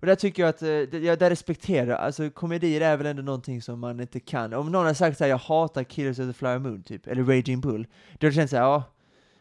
och 0.00 0.06
där 0.06 0.14
tycker 0.14 0.42
jag 0.42 0.48
att, 0.50 0.62
eh, 0.62 0.66
det- 0.68 0.98
jag 1.04 1.18
där 1.18 1.30
respekterar, 1.30 1.94
alltså 1.96 2.30
komedier 2.30 2.80
är 2.80 2.96
väl 2.96 3.06
ändå 3.06 3.22
någonting 3.22 3.62
som 3.62 3.80
man 3.80 4.00
inte 4.00 4.20
kan. 4.20 4.52
Om 4.54 4.72
någon 4.72 4.86
har 4.86 4.94
sagt 4.94 5.18
såhär, 5.18 5.28
jag 5.30 5.38
hatar 5.38 5.84
Killers 5.84 6.18
of 6.18 6.26
the 6.26 6.32
Flower 6.32 6.58
Moon, 6.58 6.82
typ, 6.82 7.06
eller 7.06 7.22
Raging 7.24 7.60
Bull, 7.60 7.86
då 8.18 8.26
har 8.26 8.32
det 8.32 8.48
såhär, 8.48 8.62
ja, 8.62 8.82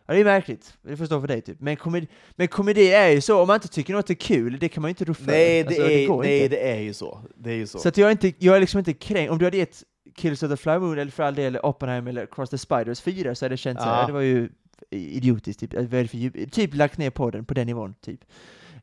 ja, 0.05 0.13
det 0.13 0.19
är 0.19 0.23
märkligt, 0.25 0.73
det 0.81 0.97
får 0.97 1.05
stå 1.05 1.21
för 1.21 1.27
dig 1.27 1.41
typ. 1.41 1.59
Men 1.61 1.75
komedi, 1.75 2.07
men 2.35 2.47
komedi 2.47 2.91
är 2.91 3.09
ju 3.09 3.21
så, 3.21 3.41
om 3.41 3.47
man 3.47 3.55
inte 3.55 3.67
tycker 3.67 3.93
något 3.93 4.09
är 4.09 4.13
kul, 4.13 4.57
det 4.59 4.69
kan 4.69 4.81
man 4.81 4.89
ju 4.89 4.91
inte 4.91 5.05
rå 5.05 5.13
för. 5.13 5.25
Nej, 5.25 5.63
det, 5.63 5.67
Alltså, 5.67 5.83
är, 5.91 6.07
går 6.07 6.23
nej 6.23 6.43
inte. 6.43 6.55
det 6.55 6.61
är 6.71 6.79
ju 6.79 6.93
så. 6.93 7.19
Det 7.35 7.49
är 7.51 7.55
ju 7.55 7.67
så. 7.67 7.79
Så 7.79 7.87
att 7.87 7.97
jag 7.97 8.07
är, 8.07 8.11
inte, 8.11 8.33
jag 8.39 8.55
är 8.55 8.59
liksom 8.59 8.79
inte 8.79 8.93
kränkt, 8.93 9.31
om 9.31 9.37
du 9.37 9.45
hade 9.45 9.57
gett 9.57 9.83
Killers 10.16 10.43
of 10.43 10.49
the 10.51 10.57
Flower 10.57 10.80
Moon, 10.80 10.99
eller 10.99 11.11
för 11.11 11.24
all 11.24 11.36
del 11.36 11.57
Oppenheimer 11.57 12.09
eller 12.11 12.26
Cross 12.26 12.49
the 12.49 12.57
Spiders 12.57 13.01
4, 13.01 13.36
så 13.36 13.45
hade 13.45 13.53
det 13.53 13.57
känts 13.57 13.80
Ja. 13.86 13.91
såhär, 13.91 14.07
det 14.07 14.14
var 14.14 14.22
ju 14.22 14.49
idiotiskt, 14.89 15.59
typ, 15.59 15.72
det 15.72 16.07
för 16.07 16.45
typ 16.49 16.76
lagt 16.76 16.97
ner 16.97 17.09
podden 17.09 17.45
på 17.45 17.53
den 17.53 17.68
nivån, 17.68 17.95
typ. 18.05 18.20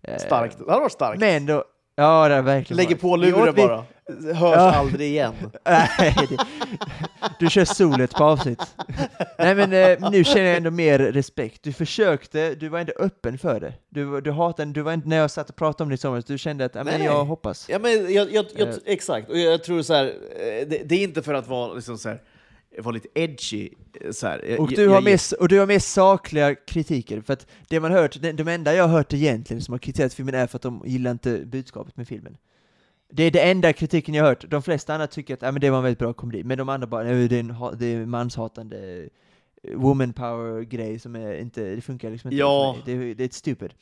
Eh, 0.03 0.17
Starkt. 0.19 0.59
Det 0.59 0.71
hade 0.71 0.81
varit 0.81 0.93
starkt. 0.93 1.21
Men 1.21 1.47
då, 1.47 1.65
ja 1.97 2.29
det 2.29 2.35
har 2.35 2.43
verkligen 2.43 2.77
Lägger 2.77 2.91
varit. 2.91 3.01
på 3.01 3.17
luren 3.17 3.55
bara. 3.57 3.77
Hörs 4.35 4.35
Ja. 4.57 4.75
aldrig 4.75 5.09
igen. 5.11 5.35
Nej, 5.65 6.15
det, 6.29 6.37
du 7.39 7.51
kör 7.51 7.65
solet 7.65 8.15
på 8.15 8.25
avsnitt. 8.25 8.61
Nej 9.39 9.55
men 9.55 9.73
eh, 9.73 10.11
nu 10.11 10.25
känner 10.25 10.45
jag 10.45 10.57
ändå 10.57 10.71
mer 10.71 10.99
respekt. 10.99 11.63
Du 11.63 11.73
försökte, 11.73 12.55
du 12.55 12.69
var 12.69 12.79
ändå 12.79 12.93
öppen 12.99 13.39
för 13.39 13.61
det. 13.61 13.75
Du, 13.89 14.21
du 14.21 14.31
hatade, 14.31 14.73
du 14.73 14.83
var 14.83 14.93
inte, 14.93 15.09
när 15.09 15.17
jag 15.17 15.31
satt 15.31 15.51
och 15.51 15.57
pratade 15.57 15.83
om 15.83 15.89
det 15.89 15.95
i 15.95 15.99
somras, 15.99 16.25
du 16.25 16.39
kände 16.39 16.65
att, 16.65 16.75
ja 16.75 16.85
men 16.85 16.95
Nej, 16.99 17.05
jag 17.07 17.25
hoppas. 17.25 17.67
Ja, 17.69 17.79
men 17.79 18.13
jag, 18.15 18.33
jag, 18.33 18.47
jag, 18.57 18.69
Eh. 18.69 18.75
exakt, 18.87 19.31
och 19.31 19.39
jag 19.39 19.65
tror 19.65 19.83
så 19.83 19.95
här, 19.95 20.05
eh, 20.07 20.69
det, 20.69 20.83
det 20.85 20.95
är 20.95 21.03
inte 21.05 21.23
för 21.23 21.35
att 21.35 21.49
vara, 21.49 21.75
liksom 21.75 21.99
så 21.99 22.09
här, 22.09 22.23
vara 22.79 22.95
lite 22.95 23.09
edgy. 23.15 23.69
Så 24.13 24.27
här. 24.27 24.45
Jag- 24.49 24.61
Och 24.61 24.69
du, 24.71 24.89
har 24.89 24.95
jag- 24.95 25.05
mer, 25.05 25.21
och 25.41 25.49
du 25.49 25.59
har 25.59 25.67
mer 25.67 25.79
sakliga 25.79 26.55
kritiker, 26.55 27.21
för 27.21 27.33
att 27.33 27.47
det 27.69 27.81
man 27.81 27.93
hört, 27.93 28.23
det, 28.23 28.33
de 28.33 28.49
enda 28.49 28.75
jag 28.75 28.85
har 28.85 28.97
hört 28.97 29.13
egentligen 29.13 29.63
som 29.63 29.73
har 29.73 29.79
kritiserat 29.79 30.15
filmen 30.15 30.35
är 30.35 30.47
för 30.47 30.57
att 30.57 30.63
de 30.63 30.83
gillar 30.87 31.11
inte 31.11 31.39
budskapet 31.39 31.97
med 31.97 32.09
filmen. 32.09 32.37
Det 33.13 33.23
är 33.23 33.31
det 33.31 33.41
enda 33.51 33.73
kritiken 33.73 34.15
jag 34.15 34.25
har 34.25 34.29
hört. 34.29 34.45
De 34.51 34.63
flesta 34.63 34.95
andra 34.95 35.07
tycker 35.07 35.35
att 35.35 35.43
ja, 35.43 35.53
men 35.53 35.61
det 35.61 35.71
var 35.71 35.77
en 35.79 35.83
väldigt 35.85 35.99
bra 35.99 36.13
komedi, 36.13 36.45
men 36.45 36.59
de 36.59 36.69
andra 36.69 36.87
bara 36.87 37.05
"Nej, 37.05 37.29
det 37.29 37.37
är 37.37 37.41
en, 37.41 37.51
ha- 37.51 37.73
det 37.73 37.87
är 37.87 37.97
en 37.97 38.11
manshatande 38.11 39.09
eh, 39.63 39.77
woman 39.79 40.13
power-grej 40.13 40.99
som 40.99 41.17
är 41.17 41.35
inte, 41.35 41.75
det 41.75 41.81
funkar 41.81 42.11
liksom 42.11 42.29
inte 42.31 42.41
Ja. 42.41 42.77
för 42.85 42.91
mig. 42.93 42.99
Det, 42.99 43.11
är- 43.11 43.15
det 43.15 43.25
är 43.25 43.29
stupid. 43.29 43.75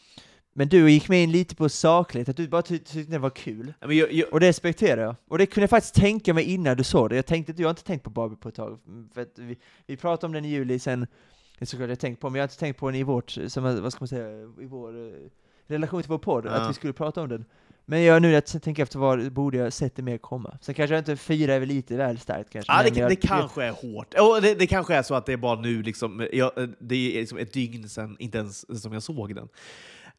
Men 0.52 0.68
du 0.68 0.90
gick 0.90 1.08
med 1.08 1.22
in 1.22 1.32
lite 1.32 1.56
på 1.56 1.68
saklighet, 1.68 2.28
att 2.28 2.36
du 2.36 2.48
bara 2.48 2.62
ty- 2.62 2.78
tyckte 2.78 3.12
det 3.12 3.18
var 3.18 3.30
kul. 3.30 3.74
Men 3.80 3.96
jag, 3.96 4.12
jag, 4.12 4.32
Och 4.32 4.40
det 4.40 4.48
respekterar 4.48 5.02
jag. 5.02 5.14
Och 5.28 5.38
det 5.38 5.46
kunde 5.46 5.62
jag 5.62 5.70
faktiskt 5.70 5.94
tänka 5.94 6.34
mig 6.34 6.44
innan 6.44 6.76
du 6.76 6.84
såg 6.84 7.10
det. 7.10 7.16
Jag 7.16 7.26
tänkte 7.26 7.52
att 7.52 7.58
jag 7.58 7.66
har 7.68 7.70
inte 7.70 7.84
tänkt 7.84 8.02
på 8.02 8.10
Barbie 8.10 8.36
på 8.36 8.48
ett 8.48 8.54
tag. 8.54 8.78
För 9.14 9.20
att 9.22 9.38
vi, 9.38 9.56
vi 9.86 9.96
pratade 9.96 10.26
om 10.26 10.32
den 10.32 10.44
i 10.44 10.48
juli 10.48 10.78
sen, 10.78 11.00
det 11.00 11.06
är 11.64 11.66
såklart 11.66 11.88
jag 11.88 11.98
tänkt 11.98 12.20
på, 12.20 12.30
men 12.30 12.34
jag 12.38 12.42
har 12.42 12.46
inte 12.46 12.58
tänkt 12.58 12.78
på 12.78 12.86
den 12.90 12.94
i 13.00 13.02
vårt, 13.02 13.30
som, 13.30 13.62
vad 13.82 13.92
ska 13.92 14.00
man 14.00 14.08
säga, 14.08 14.30
i 14.60 14.64
vår 14.66 15.06
eh, 15.06 15.12
relation 15.66 16.02
till 16.02 16.08
vår 16.10 16.18
podd, 16.18 16.46
Ja. 16.46 16.50
att 16.50 16.70
vi 16.70 16.74
skulle 16.74 16.92
prata 16.92 17.22
om 17.22 17.28
den. 17.28 17.44
Men 17.90 18.02
jag 18.02 18.22
nu 18.22 18.30
jag 18.30 18.46
tänker 18.46 18.82
efter 18.82 18.98
vad 18.98 19.32
borde 19.32 19.58
jag 19.58 19.72
sett 19.72 19.96
det 19.96 20.02
mer 20.02 20.18
komma. 20.18 20.58
Sen 20.60 20.74
kanske 20.74 20.94
jag 20.94 21.00
inte, 21.00 21.16
fyra 21.16 21.54
är 21.54 21.60
väl 21.60 21.68
lite 21.68 21.96
väl 21.96 22.18
starkt 22.18 22.50
kanske. 22.50 22.72
Ja, 22.72 22.82
det, 22.82 23.00
jag, 23.00 23.10
det 23.10 23.16
kanske 23.16 23.64
är 23.64 23.70
hårt. 23.70 24.14
Och 24.14 24.42
det, 24.42 24.54
det 24.54 24.66
kanske 24.66 24.94
är 24.94 25.02
så 25.02 25.14
att 25.14 25.26
det 25.26 25.32
är 25.32 25.36
bara 25.36 25.60
nu, 25.60 25.82
liksom, 25.82 26.28
jag, 26.32 26.52
det 26.78 27.16
är 27.16 27.20
liksom 27.20 27.38
ett 27.38 27.52
dygn 27.52 27.88
sedan, 27.88 28.16
inte 28.18 28.38
ens 28.38 28.82
som 28.82 28.92
jag 28.92 29.02
såg 29.02 29.34
den. 29.34 29.48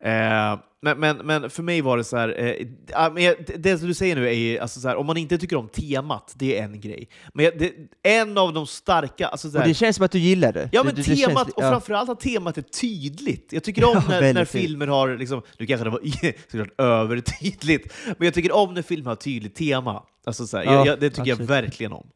Eh, 0.04 0.60
men, 0.82 1.00
men, 1.00 1.18
men 1.18 1.50
för 1.50 1.64
mig 1.64 1.82
var 1.82 1.98
det 1.98 2.04
så 2.04 2.18
här, 2.18 2.40
eh, 2.40 3.34
det, 3.58 3.82
du 3.82 3.94
säger 3.94 4.16
nu 4.16 4.28
är 4.28 4.34
ju, 4.34 4.60
alltså 4.60 4.80
så 4.80 4.88
här, 4.88 4.96
om 4.96 5.06
man 5.06 5.18
inte 5.18 5.38
tycker 5.38 5.56
om 5.56 5.68
temat, 5.68 6.34
det 6.36 6.60
är 6.60 6.64
en 6.64 6.82
grej. 6.82 7.10
Men 7.34 7.52
det, 7.58 7.74
en 8.04 8.38
av 8.38 8.54
de 8.54 8.68
starka, 8.68 9.28
alltså 9.28 9.50
så 9.50 9.58
och 9.58 9.62
här, 9.62 9.68
det 9.68 9.74
känns 9.74 9.96
som 9.96 10.06
att 10.06 10.12
du 10.12 10.20
gillar 10.20 10.54
det. 10.54 10.70
Ja, 10.72 10.84
men 10.84 10.96
det, 10.96 11.02
det 11.02 11.16
temat, 11.16 11.38
känns, 11.38 11.54
och 11.54 11.64
framförallt 11.64 12.10
att 12.10 12.20
temat 12.20 12.58
är 12.58 12.62
tydligt. 12.62 13.54
Jag 13.54 13.64
tycker 13.64 13.84
om 13.84 14.02
Ja, 14.08 14.20
när, 14.22 14.34
när 14.34 14.46
filmer 14.46 14.88
har, 14.88 15.18
liksom, 15.18 15.42
nu 15.58 15.66
kanske 15.66 15.84
det 15.84 15.90
var 15.90 16.02
såklart 16.52 16.80
övertydligt, 16.80 17.94
men 18.06 18.26
jag 18.26 18.34
tycker 18.34 18.52
om 18.56 18.74
när 18.74 18.82
filmer 18.82 19.10
har 19.10 19.16
tydligt 19.16 19.56
tema. 19.56 20.04
Alltså, 20.26 20.48
så 20.48 20.58
här, 20.58 20.64
Ja, 20.64 20.74
jag, 20.74 20.88
jag, 20.88 21.00
det 21.00 21.10
tycker 21.10 21.22
absolut. 21.22 21.40
jag 21.50 21.62
verkligen 21.62 21.94
om. 21.94 22.08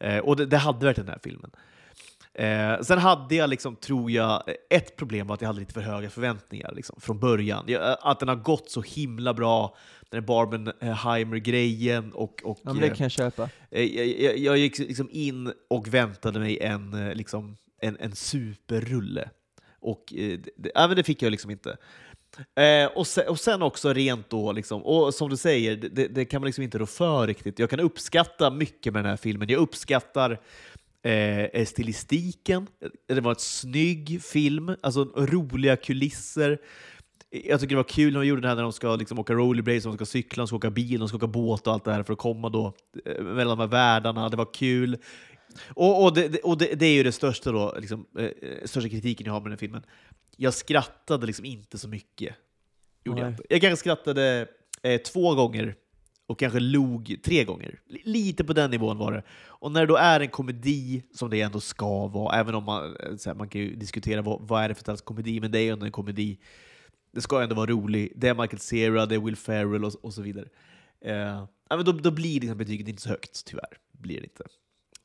Eh, 0.00 0.18
och 0.18 0.36
det, 0.36 0.46
det 0.46 0.56
hade 0.56 0.86
varit 0.86 0.96
den 0.96 1.08
här 1.08 1.18
filmen. 1.22 1.50
Eh, 2.38 2.80
sen 2.80 2.98
hade 2.98 3.34
jag, 3.34 3.50
liksom, 3.50 3.76
tror 3.76 4.10
jag, 4.10 4.42
ett 4.70 4.96
problem 4.96 5.26
var 5.26 5.34
att 5.34 5.40
jag 5.40 5.48
hade 5.48 5.60
lite 5.60 5.74
för 5.74 5.80
höga 5.80 6.10
förväntningar 6.10 6.72
liksom, 6.76 7.00
från 7.00 7.18
början. 7.18 7.64
Jag, 7.66 7.96
att 8.00 8.20
den 8.20 8.28
har 8.28 8.36
gått 8.36 8.70
så 8.70 8.82
himla 8.82 9.34
bra, 9.34 9.76
den 10.10 10.20
här 10.20 10.26
Barbenheimer-grejen 10.26 12.12
och, 12.12 12.42
och 12.44 12.58
Ja, 12.62 12.72
det 12.72 12.86
eh, 12.86 12.94
kan 12.94 13.04
jag 13.04 13.10
köpa. 13.10 13.48
Eh, 13.70 13.84
Jag, 13.84 14.06
jag, 14.06 14.38
jag 14.38 14.58
gick 14.58 14.78
liksom 14.78 15.08
in 15.12 15.52
och 15.70 15.88
väntade 15.94 16.38
mig 16.38 16.58
en, 16.60 17.08
eh, 17.08 17.14
liksom, 17.14 17.56
en, 17.80 17.96
en 18.00 18.14
superrulle. 18.14 19.30
Och 19.80 20.14
eh, 20.16 20.38
det, 20.56 20.70
men 20.74 20.96
det 20.96 21.02
fick 21.04 21.22
jag 21.22 21.30
liksom 21.30 21.50
inte. 21.50 21.76
Eh, 22.56 22.86
och, 22.94 23.06
sen, 23.06 23.28
och 23.28 23.40
sen 23.40 23.62
också 23.62 23.92
rent 23.92 24.30
då, 24.30 24.52
liksom, 24.52 24.82
och 24.82 25.14
som 25.14 25.30
du 25.30 25.36
säger, 25.36 25.76
det, 25.76 26.08
det 26.08 26.24
kan 26.24 26.40
man 26.40 26.46
liksom 26.46 26.64
inte 26.64 26.78
rå 26.78 26.86
för 26.86 27.26
riktigt. 27.26 27.58
Jag 27.58 27.70
kan 27.70 27.80
uppskatta 27.80 28.50
mycket 28.50 28.92
med 28.92 29.04
den 29.04 29.10
här 29.10 29.16
filmen. 29.16 29.48
Jag 29.48 29.60
uppskattar 29.60 30.40
eh, 31.06 31.64
stilistiken. 31.64 32.66
Det 33.08 33.20
var 33.20 33.30
en 33.30 33.38
snygg 33.38 34.22
film, 34.22 34.76
alltså 34.82 35.04
roliga 35.04 35.76
kulisser. 35.76 36.58
Jag 37.30 37.60
tycker 37.60 37.74
det 37.74 37.76
var 37.76 37.84
kul 37.84 38.12
när 38.12 38.20
de 38.20 38.26
gjorde 38.26 38.42
det 38.42 38.48
här 38.48 38.54
när 38.54 38.62
de 38.62 38.72
ska 38.72 38.96
liksom 38.96 39.18
åka 39.18 39.32
rollerblades, 39.34 39.84
de 39.84 39.94
ska 39.94 40.06
cykla, 40.06 40.40
de 40.40 40.46
ska 40.46 40.56
åka 40.56 40.70
bil, 40.70 40.98
de 40.98 41.08
ska 41.08 41.16
åka 41.16 41.26
båt 41.26 41.66
och 41.66 41.72
allt 41.72 41.84
det 41.84 41.92
här 41.92 42.02
för 42.02 42.12
att 42.12 42.18
komma 42.18 42.48
då 42.48 42.72
eh, 43.04 43.22
mellan 43.22 43.58
de 43.58 43.62
här 43.62 43.70
världarna. 43.70 44.28
Det 44.28 44.36
var 44.36 44.54
kul. 44.54 44.98
Och, 45.68 46.04
och, 46.04 46.14
det, 46.14 46.40
och 46.40 46.58
det, 46.58 46.74
det, 46.74 46.86
är 46.86 46.94
ju 46.94 47.02
det 47.02 47.12
största, 47.12 47.52
då, 47.52 47.74
liksom, 47.78 48.06
eh, 48.18 48.30
största 48.64 48.88
kritiken 48.88 49.26
jag 49.26 49.32
har 49.32 49.40
med 49.40 49.50
den 49.50 49.58
filmen. 49.58 49.82
Jag 50.36 50.54
skrattade 50.54 51.26
liksom 51.26 51.44
inte 51.44 51.78
så 51.78 51.88
mycket. 51.88 52.34
Gjorde 53.04 53.20
jag, 53.20 53.34
jag 53.48 53.60
kanske 53.60 53.76
skrattade 53.76 54.46
eh, 54.82 55.00
två 55.00 55.34
gånger 55.34 55.74
och 56.26 56.38
kanske 56.38 56.60
log 56.60 57.16
tre 57.24 57.44
gånger. 57.44 57.80
Lite 58.04 58.44
på 58.44 58.52
den 58.52 58.70
nivån 58.70 58.98
var 58.98 59.12
det. 59.12 59.22
Och 59.46 59.72
när 59.72 59.80
det 59.80 59.86
då 59.86 59.96
är 59.96 60.20
en 60.20 60.28
komedi, 60.28 61.02
som 61.14 61.30
det 61.30 61.40
ändå 61.40 61.60
ska 61.60 62.06
vara, 62.06 62.40
även 62.40 62.54
om 62.54 62.64
man, 62.64 62.84
eh, 62.84 63.10
här, 63.26 63.34
man 63.34 63.48
kan 63.48 63.60
ju 63.60 63.76
diskutera 63.76 64.22
vad, 64.22 64.48
vad 64.48 64.62
är 64.62 64.68
det 64.68 64.74
för 64.74 64.84
slags 64.84 65.02
komedi, 65.02 65.40
men 65.40 65.52
det 65.52 65.58
är 65.58 65.62
ju 65.62 65.70
ändå 65.70 65.86
en 65.86 65.92
komedi. 65.92 66.38
Det 67.12 67.20
ska 67.20 67.42
ändå 67.42 67.54
vara 67.54 67.70
rolig. 67.70 68.12
Det 68.16 68.28
är 68.28 68.34
Michael 68.34 68.60
Cera, 68.60 69.06
det 69.06 69.14
är 69.14 69.18
Will 69.18 69.36
Ferrell 69.36 69.84
och, 69.84 69.94
och 70.02 70.14
så 70.14 70.22
vidare. 70.22 70.48
Eh, 71.00 71.44
men 71.70 71.84
då, 71.84 71.92
då 71.92 72.10
blir 72.10 72.40
liksom 72.40 72.58
betyget 72.58 72.88
inte 72.88 73.02
så 73.02 73.08
högt, 73.08 73.44
tyvärr. 73.44 73.78
Blir 73.92 74.20
det 74.20 74.26
inte. 74.26 74.44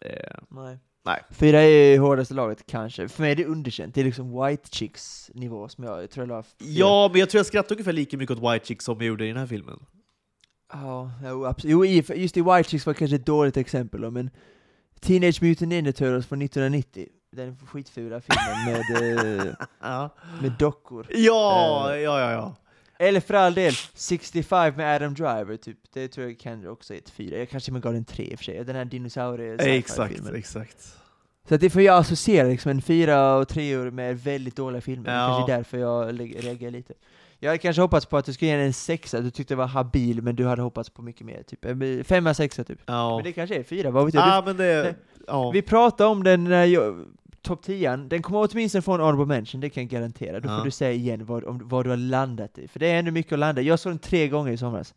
Eh, 0.06 0.40
Nej. 0.50 0.78
Nej. 1.06 1.22
Fyra 1.32 1.62
är 1.62 2.00
hårdaste 2.00 2.34
laget 2.34 2.66
kanske. 2.66 3.08
För 3.08 3.24
mig 3.24 3.32
är 3.32 3.36
det 3.36 3.46
underkänt. 3.46 3.96
Det 3.96 4.02
är 4.02 4.06
liksom 4.06 4.46
White 4.46 4.70
Chicks 4.72 5.32
nivå 5.34 5.70
som 5.70 5.84
jag, 5.84 6.04
jag 6.04 6.10
tror 6.10 6.28
jag 6.28 6.30
la 6.38 6.44
Ja, 6.58 7.10
men 7.12 7.20
jag 7.20 7.30
tror 7.30 7.40
jag 7.40 7.46
skrattade 7.46 7.74
ungefär 7.74 7.94
lika 7.94 8.18
mycket 8.18 8.38
åt 8.38 8.54
White 8.54 8.66
Chicks 8.66 8.86
som 8.86 8.98
jag 8.98 9.08
gjorde 9.08 9.26
i 9.26 9.28
den 9.28 9.38
här 9.38 9.48
filmen. 9.48 9.80
Ja, 10.72 11.12
absolut. 11.48 11.72
Jo, 11.72 11.86
just 12.16 12.38
i 12.38 12.42
White 12.42 12.70
Chicks 12.70 12.86
var 12.86 12.94
kanske 12.94 13.16
ett 13.16 13.26
dåligt 13.26 13.58
exempel 13.58 14.02
då, 14.02 14.12
men 14.12 14.30
Teenage 15.00 15.42
Mutant 15.42 15.70
Ninja 15.70 15.92
Turtles 15.92 16.26
från 16.26 16.42
1990, 16.42 17.08
den 17.32 17.58
skitfula 17.68 18.22
filmen 18.22 18.66
med, 18.66 19.18
eh, 19.40 19.54
ja. 19.82 20.10
med 20.42 20.52
dockor. 20.60 21.08
Ja, 21.10 21.86
uh, 21.90 22.00
ja, 22.00 22.20
ja, 22.20 22.32
ja. 22.32 22.56
Eller 23.00 23.20
för 23.20 23.34
all 23.34 23.54
del, 23.54 23.74
65 23.94 24.76
med 24.76 24.96
Adam 24.96 25.14
Driver, 25.14 25.58
typ. 25.58 25.78
det 25.94 26.08
tror 26.08 26.28
jag 26.28 26.40
kan 26.40 26.68
också 26.68 26.94
är 26.94 26.98
ett 26.98 27.10
fyra. 27.10 27.38
Jag 27.38 27.50
kanske 27.50 27.72
med 27.72 27.82
gav 27.82 27.94
den 27.94 28.06
tre 28.06 28.26
i 28.26 28.36
och 28.36 28.40
för 28.40 28.46
sig, 28.46 28.66
den 28.66 28.76
här 28.76 28.86
dinosaurie 28.86 29.56
Exakt, 29.56 30.14
filmen. 30.14 30.36
exakt. 30.36 30.98
Så 31.50 31.58
det 31.58 31.70
får 31.70 31.82
jag 31.82 31.98
associera 31.98 32.48
liksom 32.48 32.72
en 32.72 32.82
fyra 32.82 33.36
och 33.36 33.48
tre 33.48 33.78
år 33.78 33.92
med 33.92 34.20
väldigt 34.20 34.56
dåliga 34.56 34.82
filmer, 34.82 35.14
ja. 35.14 35.28
kanske 35.28 35.54
är 35.54 35.58
därför 35.58 35.78
jag 35.78 36.20
reagerar 36.20 36.72
lite. 36.72 36.94
Jag 37.44 37.50
hade 37.50 37.58
kanske 37.58 37.82
hoppats 37.82 38.06
på 38.06 38.18
att 38.18 38.26
du 38.26 38.34
skulle 38.34 38.52
ge 38.52 38.58
den 38.58 38.66
en 38.66 38.74
sexa, 38.74 39.20
du 39.20 39.30
tyckte 39.32 39.54
det 39.54 39.58
var 39.58 39.68
habil, 39.68 40.22
men 40.22 40.36
du 40.36 40.46
hade 40.46 40.62
hoppats 40.62 40.90
på 40.90 41.02
mycket 41.02 41.26
mer. 41.26 41.44
Typ. 41.44 41.66
Eh, 41.66 42.04
femma, 42.04 42.34
sexa 42.34 42.64
typ. 42.64 42.80
Ja. 42.86 43.16
Men 43.16 43.24
det 43.24 43.32
kanske 43.32 43.56
är 43.56 43.64
fyra, 43.64 43.92
vad 43.92 44.06
vet 44.06 44.14
jag? 44.14 44.28
Ja, 44.28 44.44
men 44.46 44.58
det, 44.58 44.96
ja. 45.28 45.52
Vi 45.52 45.62
pratade 45.62 46.10
om 46.10 46.24
den 46.24 46.44
när 46.44 46.66
jag, 46.66 47.06
topp 47.42 47.64
10, 47.64 47.98
den 47.98 48.22
kommer 48.22 48.48
åtminstone 48.52 48.82
få 48.82 48.94
en 48.94 49.00
honorable 49.00 49.26
mention, 49.26 49.62
det 49.62 49.70
kan 49.70 49.84
jag 49.84 49.90
garantera. 49.90 50.40
Då 50.40 50.50
ja. 50.50 50.58
får 50.58 50.66
du 50.66 50.72
säga 50.72 50.92
igen 50.92 51.26
vad, 51.26 51.44
om, 51.44 51.62
vad 51.64 51.86
du 51.86 51.90
har 51.90 51.98
landat 51.98 52.58
i. 52.58 52.68
För 52.68 52.80
det 52.80 52.88
är 52.88 53.00
ändå 53.00 53.12
mycket 53.12 53.34
att 53.34 53.40
landa 53.40 53.62
Jag 53.62 53.80
såg 53.80 53.92
den 53.92 54.00
tre 54.00 54.28
gånger 54.28 54.52
i 54.52 54.58
somras. 54.58 54.94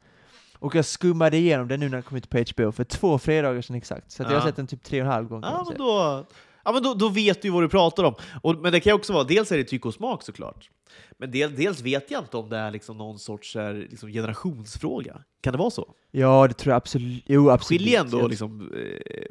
Och 0.59 0.75
jag 0.75 0.85
skummade 0.85 1.37
igenom 1.37 1.69
den 1.69 1.81
nu 1.81 1.87
när 1.87 1.97
den 1.97 2.03
kom 2.03 2.17
ut 2.17 2.31
på 2.31 2.39
HBO, 2.39 2.73
för 2.73 2.85
två 2.85 3.19
fredagar 3.19 3.63
sedan 3.63 3.77
exakt. 3.77 4.11
Så 4.11 4.23
ja. 4.23 4.29
jag 4.29 4.41
har 4.41 4.47
sett 4.47 4.57
den 4.57 4.67
typ 4.67 4.83
tre 4.83 5.01
och 5.01 5.07
en 5.07 5.13
halv 5.13 5.29
gång. 5.29 5.41
Ja, 5.43 5.67
men 5.69 5.79
då, 5.79 6.25
ja, 6.65 6.73
men 6.73 6.83
då, 6.83 6.95
då 6.95 7.09
vet 7.09 7.43
du 7.43 7.49
ju 7.49 7.55
vad 7.55 7.63
du 7.63 7.69
pratar 7.69 8.05
om. 8.05 8.15
Och, 8.43 8.57
men 8.57 8.73
det 8.73 8.81
kan 8.81 8.91
ju 8.91 8.95
också 8.95 9.13
vara, 9.13 9.25
dels 9.25 9.53
är 9.53 9.57
det 9.57 9.65
tycke 9.65 9.89
och 9.89 9.95
smak 9.95 10.23
såklart. 10.23 10.71
Men 11.19 11.31
del, 11.31 11.55
dels 11.55 11.81
vet 11.81 12.11
jag 12.11 12.23
inte 12.23 12.37
om 12.37 12.49
det 12.49 12.57
är 12.57 12.71
liksom 12.71 12.99
någon 12.99 13.19
sorts 13.19 13.57
liksom 13.91 14.09
generationsfråga. 14.09 15.21
Kan 15.41 15.53
det 15.53 15.59
vara 15.59 15.71
så? 15.71 15.95
Ja, 16.11 16.49
det 16.49 16.55
tror 16.55 16.73
jag 16.73 16.77
absolut. 16.77 17.25
Jo, 17.27 17.51
absolut. 17.51 17.83
Skiljer 17.83 18.01
ändå 18.01 18.29
liksom, 18.29 18.73
eh, 18.75 19.27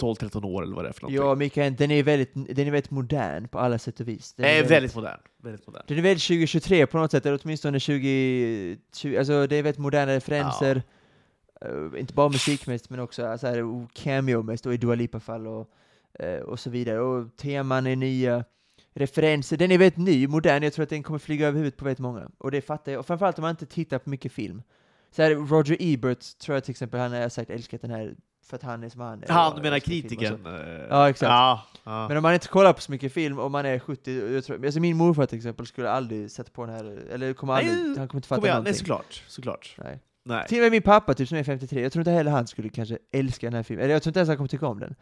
12-13 0.00 0.44
år 0.44 0.62
eller 0.62 0.74
vad 0.74 0.84
det 0.84 0.88
är 0.88 0.92
för 0.92 1.02
någonting. 1.02 1.26
Ja, 1.26 1.34
Mikael, 1.34 1.76
den 1.76 1.90
är 1.90 2.02
väldigt, 2.02 2.30
den 2.34 2.66
är 2.66 2.70
väldigt 2.70 2.90
modern 2.90 3.48
på 3.48 3.58
alla 3.58 3.78
sätt 3.78 4.00
och 4.00 4.08
vis. 4.08 4.34
Den 4.34 4.46
är, 4.46 4.54
väldigt, 4.54 4.70
väldigt, 4.70 4.94
modern. 4.94 5.20
väldigt 5.42 5.66
modern. 5.66 5.82
Den 5.86 5.98
är 5.98 6.02
väldigt 6.02 6.24
2023 6.24 6.86
på 6.86 6.98
något 6.98 7.10
sätt, 7.10 7.26
eller 7.26 7.40
åtminstone 7.44 7.80
20, 7.80 8.76
20 8.96 9.18
alltså 9.18 9.46
det 9.46 9.56
är 9.56 9.62
väldigt 9.62 9.78
moderna 9.78 10.12
referenser. 10.12 10.82
Ja. 11.60 11.68
Uh, 11.68 12.00
inte 12.00 12.14
bara 12.14 12.28
musikmässigt, 12.28 12.90
men 12.90 13.00
också 13.00 13.38
så 13.38 13.46
här, 13.46 13.86
cameo-mässigt, 13.94 14.66
och 14.66 14.74
i 14.74 14.76
Dua 14.76 14.94
Lipa-fall 14.94 15.46
och, 15.46 15.70
och 16.44 16.60
så 16.60 16.70
vidare. 16.70 17.00
Och 17.00 17.36
teman 17.36 17.86
är 17.86 17.96
nya 17.96 18.44
referenser. 18.94 19.56
Den 19.56 19.70
är 19.70 19.78
väldigt 19.78 19.98
ny, 19.98 20.28
modern, 20.28 20.62
jag 20.62 20.72
tror 20.72 20.82
att 20.82 20.88
den 20.88 21.02
kommer 21.02 21.18
flyga 21.18 21.48
över 21.48 21.58
huvudet 21.58 21.78
på 21.78 21.84
väldigt 21.84 21.98
många. 21.98 22.30
Och 22.38 22.50
det 22.50 22.60
fattar 22.60 22.92
jag, 22.92 22.98
och 22.98 23.06
framförallt 23.06 23.38
om 23.38 23.42
man 23.42 23.50
inte 23.50 23.66
tittar 23.66 23.98
på 23.98 24.10
mycket 24.10 24.32
film. 24.32 24.62
Så 25.10 25.22
här, 25.22 25.30
Roger 25.30 25.76
Ebert 25.80 26.38
tror 26.38 26.56
jag 26.56 26.64
till 26.64 26.70
exempel, 26.70 27.00
han 27.00 27.12
har 27.12 27.28
sagt 27.28 27.50
älskat 27.50 27.80
den 27.80 27.90
här 27.90 28.14
för 28.46 28.56
att 28.56 28.62
han 28.62 28.84
är 28.84 28.88
som 28.88 29.00
han 29.00 29.22
är. 29.22 29.28
Han, 29.28 29.56
du 29.56 29.62
menar 29.62 29.78
kritiken? 29.78 30.38
Ja, 30.90 31.08
exakt. 31.10 31.30
Ja, 31.30 31.66
ja. 31.84 32.08
Men 32.08 32.16
om 32.16 32.22
man 32.22 32.34
inte 32.34 32.48
kollar 32.48 32.72
på 32.72 32.80
så 32.80 32.92
mycket 32.92 33.12
film, 33.12 33.38
och 33.38 33.50
man 33.50 33.66
är 33.66 33.78
70, 33.78 34.32
jag 34.34 34.44
tror, 34.44 34.64
alltså 34.64 34.80
min 34.80 34.96
morfar 34.96 35.26
till 35.26 35.38
exempel 35.38 35.66
skulle 35.66 35.90
aldrig 35.90 36.30
sätta 36.30 36.50
på 36.50 36.66
den 36.66 36.74
här, 36.74 36.84
eller 37.10 37.32
kommer 37.32 37.54
aldrig, 37.54 37.76
nej, 37.76 37.98
han 37.98 38.08
kommer 38.08 38.18
inte 38.18 38.28
fatta 38.28 38.40
kommer 38.40 38.48
jag, 38.48 38.54
någonting. 38.54 38.72
Nej, 38.72 38.78
såklart. 38.78 39.22
såklart. 39.26 39.76
Nej. 39.84 39.98
Nej. 40.24 40.48
Till 40.48 40.58
och 40.58 40.62
med 40.62 40.70
min 40.70 40.82
pappa 40.82 41.14
typ, 41.14 41.28
som 41.28 41.38
är 41.38 41.44
53, 41.44 41.82
jag 41.82 41.92
tror 41.92 42.00
inte 42.00 42.10
heller 42.10 42.30
han 42.30 42.46
skulle 42.46 42.68
kanske 42.68 42.98
älska 43.12 43.46
den 43.46 43.54
här 43.54 43.62
filmen, 43.62 43.84
eller 43.84 43.94
jag 43.94 44.02
tror 44.02 44.10
inte 44.10 44.20
ens 44.20 44.28
han 44.28 44.36
kommer 44.36 44.48
tycka 44.48 44.66
om 44.66 44.80
den. 44.80 44.94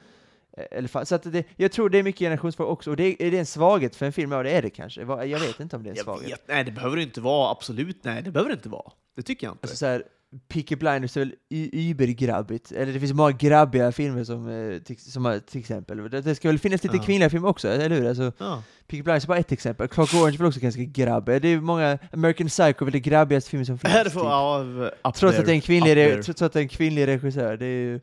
Eh, 0.56 0.64
eller, 0.70 1.04
så 1.04 1.14
att 1.14 1.32
det, 1.32 1.44
jag 1.56 1.72
tror 1.72 1.90
det 1.90 1.98
är 1.98 2.02
mycket 2.02 2.18
generationsfråga 2.18 2.70
också, 2.70 2.90
och 2.90 2.96
det, 2.96 3.22
är 3.22 3.30
det 3.30 3.38
en 3.38 3.46
svaghet 3.46 3.96
för 3.96 4.06
en 4.06 4.12
film? 4.12 4.32
Ja, 4.32 4.42
det 4.42 4.50
är 4.50 4.62
det 4.62 4.70
kanske. 4.70 5.00
Jag 5.00 5.40
vet 5.40 5.60
inte 5.60 5.76
om 5.76 5.82
det 5.82 5.88
är 5.88 5.90
en 5.90 6.04
svaghet. 6.04 6.32
Vet, 6.32 6.48
nej, 6.48 6.64
det 6.64 6.72
behöver 6.72 6.96
det 6.96 7.02
inte 7.02 7.20
vara, 7.20 7.50
absolut. 7.50 8.04
Nej, 8.04 8.22
det 8.22 8.30
behöver 8.30 8.50
det 8.50 8.54
inte 8.56 8.68
vara. 8.68 8.92
Det 9.16 9.22
tycker 9.22 9.46
jag 9.46 9.54
inte. 9.54 9.62
Alltså, 9.62 9.76
så 9.76 9.86
här, 9.86 10.02
Peaky 10.48 10.76
Blinders 10.76 11.16
är 11.16 11.20
väl 11.20 11.34
übergrabbigt, 11.50 12.72
eller 12.72 12.92
det 12.92 13.00
finns 13.00 13.12
många 13.12 13.32
grabbiga 13.32 13.92
filmer 13.92 14.24
som, 14.24 14.48
eh, 14.48 14.78
till, 14.78 14.98
som 14.98 15.40
till 15.46 15.60
exempel, 15.60 16.10
det, 16.10 16.20
det 16.20 16.34
ska 16.34 16.48
väl 16.48 16.58
finnas 16.58 16.82
lite 16.82 16.96
ja. 16.96 17.02
kvinnliga 17.02 17.30
filmer 17.30 17.48
också, 17.48 17.68
eller 17.68 17.96
hur? 17.96 18.08
Alltså, 18.08 18.32
ja. 18.38 18.62
Peaky 18.86 19.02
Blinders 19.02 19.24
är 19.24 19.28
bara 19.28 19.38
ett 19.38 19.52
exempel, 19.52 19.88
Clock 19.88 20.14
Orange 20.14 20.36
är 20.36 20.38
väl 20.38 20.46
också 20.46 20.60
ganska 20.60 20.82
grabbig, 20.82 21.42
det 21.42 21.48
är 21.48 21.60
många, 21.60 21.98
American 22.12 22.48
Psycho 22.48 22.80
är 22.80 22.84
väl 22.84 22.92
det 22.92 23.00
grabbigaste 23.00 23.50
filmen 23.50 23.66
som 23.66 23.78
finns. 23.78 23.94
Är 23.94 24.04
det 24.04 24.10
för, 24.10 24.90
typ. 24.90 25.14
trots, 25.14 25.38
att 25.38 25.44
det 25.44 25.52
är 25.52 25.54
en 25.54 25.60
kvinnlig 25.60 26.24
trots 26.24 26.42
att 26.42 26.52
det 26.52 26.58
är 26.58 26.62
en 26.62 26.68
kvinnlig 26.68 27.06
regissör, 27.06 27.56
det 27.56 27.66
är 27.66 27.80
ju... 27.80 28.00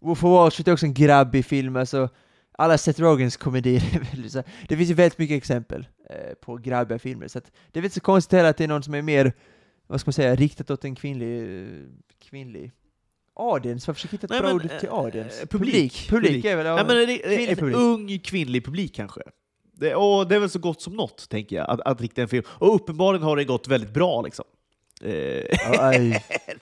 Wolf 0.00 0.24
of 0.24 0.30
Wall 0.30 0.50
Street 0.50 0.68
är 0.68 0.72
också 0.72 0.86
en 0.86 0.94
grabbig 0.94 1.44
film, 1.44 1.76
alltså 1.76 2.08
alla 2.52 2.78
Seth 2.78 3.00
Rogans 3.00 3.36
komedier, 3.36 3.82
det 4.68 4.76
finns 4.76 4.90
ju 4.90 4.94
väldigt 4.94 5.18
mycket 5.18 5.36
exempel 5.36 5.86
eh, 6.10 6.34
på 6.40 6.56
grabbiga 6.56 6.98
filmer, 6.98 7.28
så 7.28 7.38
att 7.38 7.52
det 7.72 7.80
är 7.80 7.84
inte 7.84 7.94
så 7.94 8.00
konstigt 8.00 8.32
heller 8.32 8.50
att 8.50 8.56
det 8.56 8.64
är 8.64 8.68
någon 8.68 8.82
som 8.82 8.94
är 8.94 9.02
mer 9.02 9.32
vad 9.90 10.00
ska 10.00 10.08
man 10.08 10.12
säga, 10.12 10.34
riktat 10.34 10.70
åt 10.70 10.84
en 10.84 10.94
kvinnlig, 10.94 11.68
kvinnlig 12.18 12.72
audience, 13.34 13.86
varför 13.86 13.94
försöker 13.94 14.12
hitta 14.12 14.34
ett 14.34 14.42
bra 14.42 14.52
ord 14.52 14.62
till 14.80 14.88
eh, 14.88 14.94
audience? 14.94 15.46
Publik. 15.46 16.08
Publik, 16.08 16.08
publik 16.08 16.44
är 16.44 16.56
väl, 16.56 16.66
ja, 16.66 16.84
men 16.84 16.96
det, 16.96 17.50
en 17.50 17.56
publik. 17.56 17.76
ung 17.76 18.18
kvinnlig 18.18 18.64
publik 18.64 18.94
kanske. 18.94 19.20
Det, 19.72 19.94
och 19.94 20.28
det 20.28 20.34
är 20.34 20.38
väl 20.40 20.50
så 20.50 20.58
gott 20.58 20.82
som 20.82 20.92
något, 20.92 21.28
tänker 21.28 21.56
jag, 21.56 21.70
att, 21.70 21.80
att 21.80 22.00
rikta 22.00 22.22
en 22.22 22.28
film. 22.28 22.44
Och 22.48 22.74
uppenbarligen 22.74 23.22
har 23.22 23.36
det 23.36 23.44
gått 23.44 23.68
väldigt 23.68 23.94
bra 23.94 24.22
liksom. 24.22 24.44
Aj, 25.78 26.24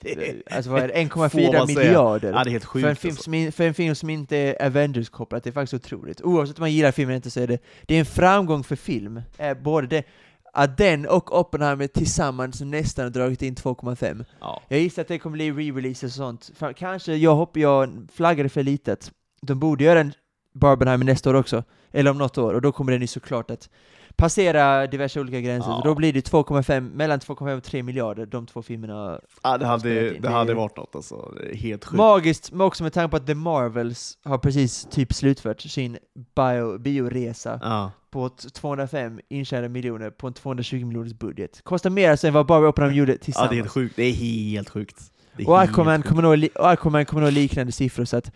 alltså 0.51 0.71
är 0.71 0.89
det, 0.89 0.95
1,4 0.95 1.67
miljarder? 1.67 2.33
Ja, 2.33 2.61
sjukt 2.61 2.67
för, 2.67 2.91
en 2.91 2.97
film 2.97 3.13
alltså. 3.13 3.23
som, 3.23 3.53
för 3.53 3.65
en 3.65 3.75
film 3.75 3.95
som 3.95 4.11
inte 4.11 4.37
är 4.37 4.67
Avengers-kopplat, 4.67 5.45
det 5.45 5.51
är 5.51 5.53
faktiskt 5.53 5.85
otroligt. 5.85 6.23
Oavsett 6.23 6.59
om 6.59 6.63
man 6.63 6.73
gillar 6.73 6.93
filmen 6.93 7.11
eller 7.11 7.17
inte 7.17 7.31
så 7.31 7.41
är 7.41 7.47
det, 7.47 7.59
det 7.87 7.95
är 7.95 7.99
en 7.99 8.07
framgång 8.07 8.65
för 8.65 8.77
film. 8.77 9.23
både 9.63 9.87
det, 9.87 10.05
att 10.53 10.77
den 10.77 11.07
och 11.07 11.41
Oppenheimer 11.41 11.87
tillsammans 11.87 12.61
nästan 12.61 13.05
har 13.05 13.11
dragit 13.11 13.43
in 13.43 13.55
2,5. 13.55 14.25
Ja. 14.41 14.63
Jag 14.69 14.81
gissar 14.81 15.03
att 15.03 15.09
det 15.09 15.19
kommer 15.19 15.37
bli 15.37 15.51
re-releases 15.51 16.05
och 16.05 16.11
sånt. 16.11 16.51
Kanske, 16.77 17.15
jag 17.15 17.35
hoppas, 17.35 17.61
jag 17.61 18.09
flaggade 18.13 18.49
för 18.49 18.63
litet. 18.63 19.13
De 19.43 19.59
borde 19.59 19.85
göra 19.85 20.01
en 20.01 20.13
Barbenheimer 20.59 21.05
nästa 21.05 21.31
år 21.31 21.35
också, 21.35 21.65
eller 21.93 22.11
om 22.11 22.19
något 22.19 22.39
år, 22.39 22.55
och 22.55 22.63
då 22.63 22.73
kommer 22.73 22.93
den 22.93 23.01
ju 23.01 23.07
såklart 23.07 23.51
att 23.51 23.71
passera 24.17 24.87
diverse 24.87 25.21
olika 25.21 25.41
gränser. 25.41 25.71
Ja. 25.71 25.81
då 25.85 25.95
blir 25.95 26.13
det 26.13 26.31
2,5, 26.31 26.81
mellan 26.95 27.19
2,5 27.19 27.57
och 27.57 27.63
3 27.63 27.83
miljarder, 27.83 28.27
de 28.27 28.47
två 28.47 28.63
filmerna. 28.63 29.21
Ja, 29.43 29.59
det 29.59 29.67
hade, 29.67 30.11
det 30.11 30.29
hade 30.29 30.55
varit 30.55 30.77
något 30.77 30.97
alltså. 30.97 31.35
Helt 31.55 31.85
sjukt. 31.85 31.97
Magiskt, 31.97 32.53
men 32.53 32.61
också 32.61 32.83
med 32.83 32.93
tanke 32.93 33.11
på 33.11 33.17
att 33.17 33.27
The 33.27 33.35
Marvels 33.35 34.19
har 34.25 34.39
precis 34.39 34.89
typ 34.91 35.13
slutfört 35.13 35.61
sin 35.61 35.99
bio, 36.35 36.79
bioresa. 36.79 37.61
Ja 37.63 37.91
på 38.11 38.29
205 38.53 39.21
intjänade 39.29 39.69
miljoner 39.69 40.11
på 40.11 40.27
en 40.27 40.33
220 40.33 40.85
miljoners 40.85 41.13
budget. 41.13 41.61
Kostar 41.65 41.91
mer 41.91 42.25
än 42.25 42.33
vad 42.33 42.47
Barbie 42.47 42.67
Oppenheimer 42.67 42.97
gjorde 42.97 43.19
tillsammans. 43.19 43.51
Ja, 43.51 43.51
det 43.51 43.57
är 43.57 43.63
helt 43.63 43.73
sjukt. 43.73 43.97
Det 43.97 44.03
är 44.03 44.13
helt 44.13 44.69
sjukt. 44.69 45.13
Och 45.47 45.61
Aquaman 45.61 46.03
kommer, 46.03 46.23
nog, 46.23 46.49
Aquaman 46.55 47.07
kommer 47.07 47.23
nog 47.23 47.33
liknande 47.33 47.73
siffror, 47.73 48.05
så 48.05 48.17
att 48.17 48.33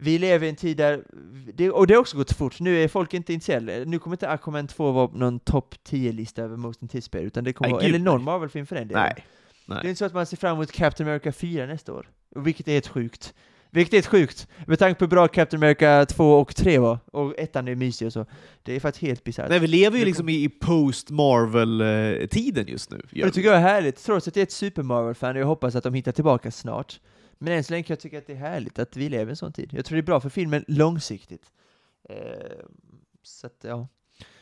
vi 0.00 0.18
lever 0.18 0.46
i 0.46 0.50
en 0.50 0.56
tid 0.56 0.76
där, 0.76 1.04
det, 1.54 1.70
och 1.70 1.86
det 1.86 1.94
har 1.94 2.00
också 2.00 2.16
gått 2.16 2.32
fort, 2.32 2.60
nu 2.60 2.82
är 2.82 2.88
folk 2.88 3.14
inte 3.14 3.32
intresserade, 3.32 3.84
nu 3.84 3.98
kommer 3.98 4.14
inte 4.14 4.28
Aquaman 4.28 4.66
2 4.66 4.92
vara 4.92 5.10
någon 5.12 5.40
topp 5.40 5.74
10-lista 5.88 6.42
över 6.42 6.56
Most 6.56 6.82
Anticipated, 6.82 7.26
utan 7.26 7.44
det 7.44 7.52
kommer 7.52 7.70
vara, 7.70 7.82
eller 7.82 7.98
någon 7.98 8.24
Marvel-film 8.24 8.66
för 8.66 8.76
den 8.76 8.88
delen. 8.88 9.02
Nej. 9.02 9.24
Nej. 9.66 9.78
Det 9.82 9.88
är 9.88 9.90
inte 9.90 9.98
så 9.98 10.04
att 10.04 10.14
man 10.14 10.26
ser 10.26 10.36
fram 10.36 10.56
emot 10.56 10.72
Captain 10.72 11.08
America 11.08 11.32
4 11.32 11.66
nästa 11.66 11.92
år, 11.92 12.08
vilket 12.36 12.68
är 12.68 12.72
helt 12.72 12.88
sjukt. 12.88 13.34
Vilket 13.72 13.94
är 13.94 14.02
sjukt, 14.10 14.48
med 14.66 14.78
tanke 14.78 14.98
på 14.98 15.04
hur 15.04 15.10
bra 15.10 15.28
Captain 15.28 15.62
America 15.62 16.06
2 16.06 16.34
och 16.34 16.56
3 16.56 16.78
var, 16.78 16.98
och 17.12 17.38
ettan 17.38 17.68
är 17.68 17.74
mysig 17.74 18.06
och 18.06 18.12
så. 18.12 18.26
Det 18.62 18.76
är 18.76 18.80
faktiskt 18.80 19.02
helt 19.02 19.24
bisarrt. 19.24 19.48
Nej, 19.48 19.58
vi 19.58 19.66
lever 19.66 19.98
ju 19.98 20.04
liksom 20.04 20.28
i 20.28 20.48
post-Marvel-tiden 20.48 22.68
just 22.68 22.90
nu. 22.90 22.96
Och 22.96 23.02
det 23.12 23.30
tycker 23.30 23.48
jag 23.48 23.56
är 23.56 23.62
härligt, 23.62 24.04
trots 24.04 24.28
att 24.28 24.36
jag 24.36 24.40
är 24.40 24.46
ett 24.46 24.52
Super 24.52 24.82
Marvel-fan 24.82 25.36
och 25.36 25.40
jag 25.40 25.46
hoppas 25.46 25.74
att 25.74 25.84
de 25.84 25.94
hittar 25.94 26.12
tillbaka 26.12 26.50
snart. 26.50 27.00
Men 27.42 27.52
än 27.52 27.64
så 27.64 27.72
länge 27.72 27.82
kan 27.82 27.94
jag 27.94 28.00
tycka 28.00 28.18
att 28.18 28.26
det 28.26 28.32
är 28.32 28.36
härligt 28.36 28.78
att 28.78 28.96
vi 28.96 29.08
lever 29.08 29.26
i 29.26 29.30
en 29.30 29.36
sån 29.36 29.52
tid. 29.52 29.70
Jag 29.72 29.84
tror 29.84 29.96
det 29.96 30.00
är 30.00 30.06
bra 30.06 30.20
för 30.20 30.28
filmen 30.28 30.64
långsiktigt. 30.68 31.46
Eh, 32.08 32.16
så 33.22 33.46
att, 33.46 33.56
ja. 33.62 33.88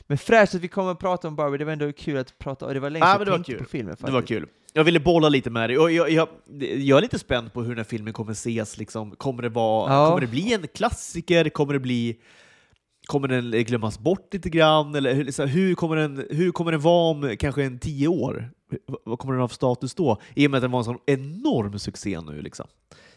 Men 0.02 0.18
fräscht 0.18 0.54
att 0.54 0.60
vi 0.60 0.68
kommer 0.68 0.90
att 0.92 0.98
prata 0.98 1.28
om 1.28 1.36
Barbie, 1.36 1.58
det 1.58 1.64
var 1.64 1.72
ändå 1.72 1.92
kul 1.92 2.16
att 2.16 2.38
prata 2.38 2.66
och 2.66 2.74
det 2.74 2.80
var 2.80 2.90
länge 2.90 3.04
sedan 3.06 3.26
jag 3.26 3.34
tänkte 3.34 3.64
på 3.64 3.70
filmen 3.70 3.96
Det 4.00 4.10
var 4.12 4.20
faktiskt. 4.20 4.40
kul. 4.40 4.48
Jag 4.72 4.84
ville 4.84 5.00
bolla 5.00 5.28
lite 5.28 5.50
med 5.50 5.70
det. 5.70 5.78
Och 5.78 5.92
jag, 5.92 6.10
jag, 6.10 6.28
jag 6.78 6.98
är 6.98 7.02
lite 7.02 7.18
spänd 7.18 7.52
på 7.52 7.62
hur 7.62 7.68
den 7.68 7.76
här 7.78 7.84
filmen 7.84 8.12
kommer 8.12 8.32
ses. 8.32 8.78
Liksom. 8.78 9.10
Kommer, 9.10 9.42
det 9.42 9.48
vara, 9.48 9.92
Ja. 9.92 10.06
kommer 10.08 10.20
det 10.20 10.26
bli 10.26 10.52
en 10.54 10.68
klassiker? 10.68 11.48
Kommer 11.48 11.72
det 11.72 11.80
bli... 11.80 12.20
Kommer 13.06 13.28
den 13.28 13.50
glömmas 13.50 13.98
bort 13.98 14.34
lite 14.34 14.50
grann? 14.50 14.94
Eller 14.94 15.14
hur, 15.14 15.46
hur, 15.46 15.74
kommer 15.74 15.96
den, 15.96 16.26
hur 16.30 16.52
kommer 16.52 16.72
den 16.72 16.80
vara 16.80 17.10
om 17.10 17.36
kanske 17.38 17.64
en 17.64 17.78
tio 17.78 18.08
år? 18.08 18.50
Vad 19.04 19.18
kommer 19.18 19.34
den 19.34 19.40
ha 19.40 19.48
för 19.48 19.54
status 19.54 19.94
då? 19.94 20.20
I 20.34 20.46
och 20.46 20.50
med 20.50 20.58
att 20.58 20.62
den 20.62 20.70
var 20.70 20.78
en 20.78 20.84
sån 20.84 20.98
enorm 21.06 21.78
succé 21.78 22.20
nu. 22.20 22.42
Liksom. 22.42 22.66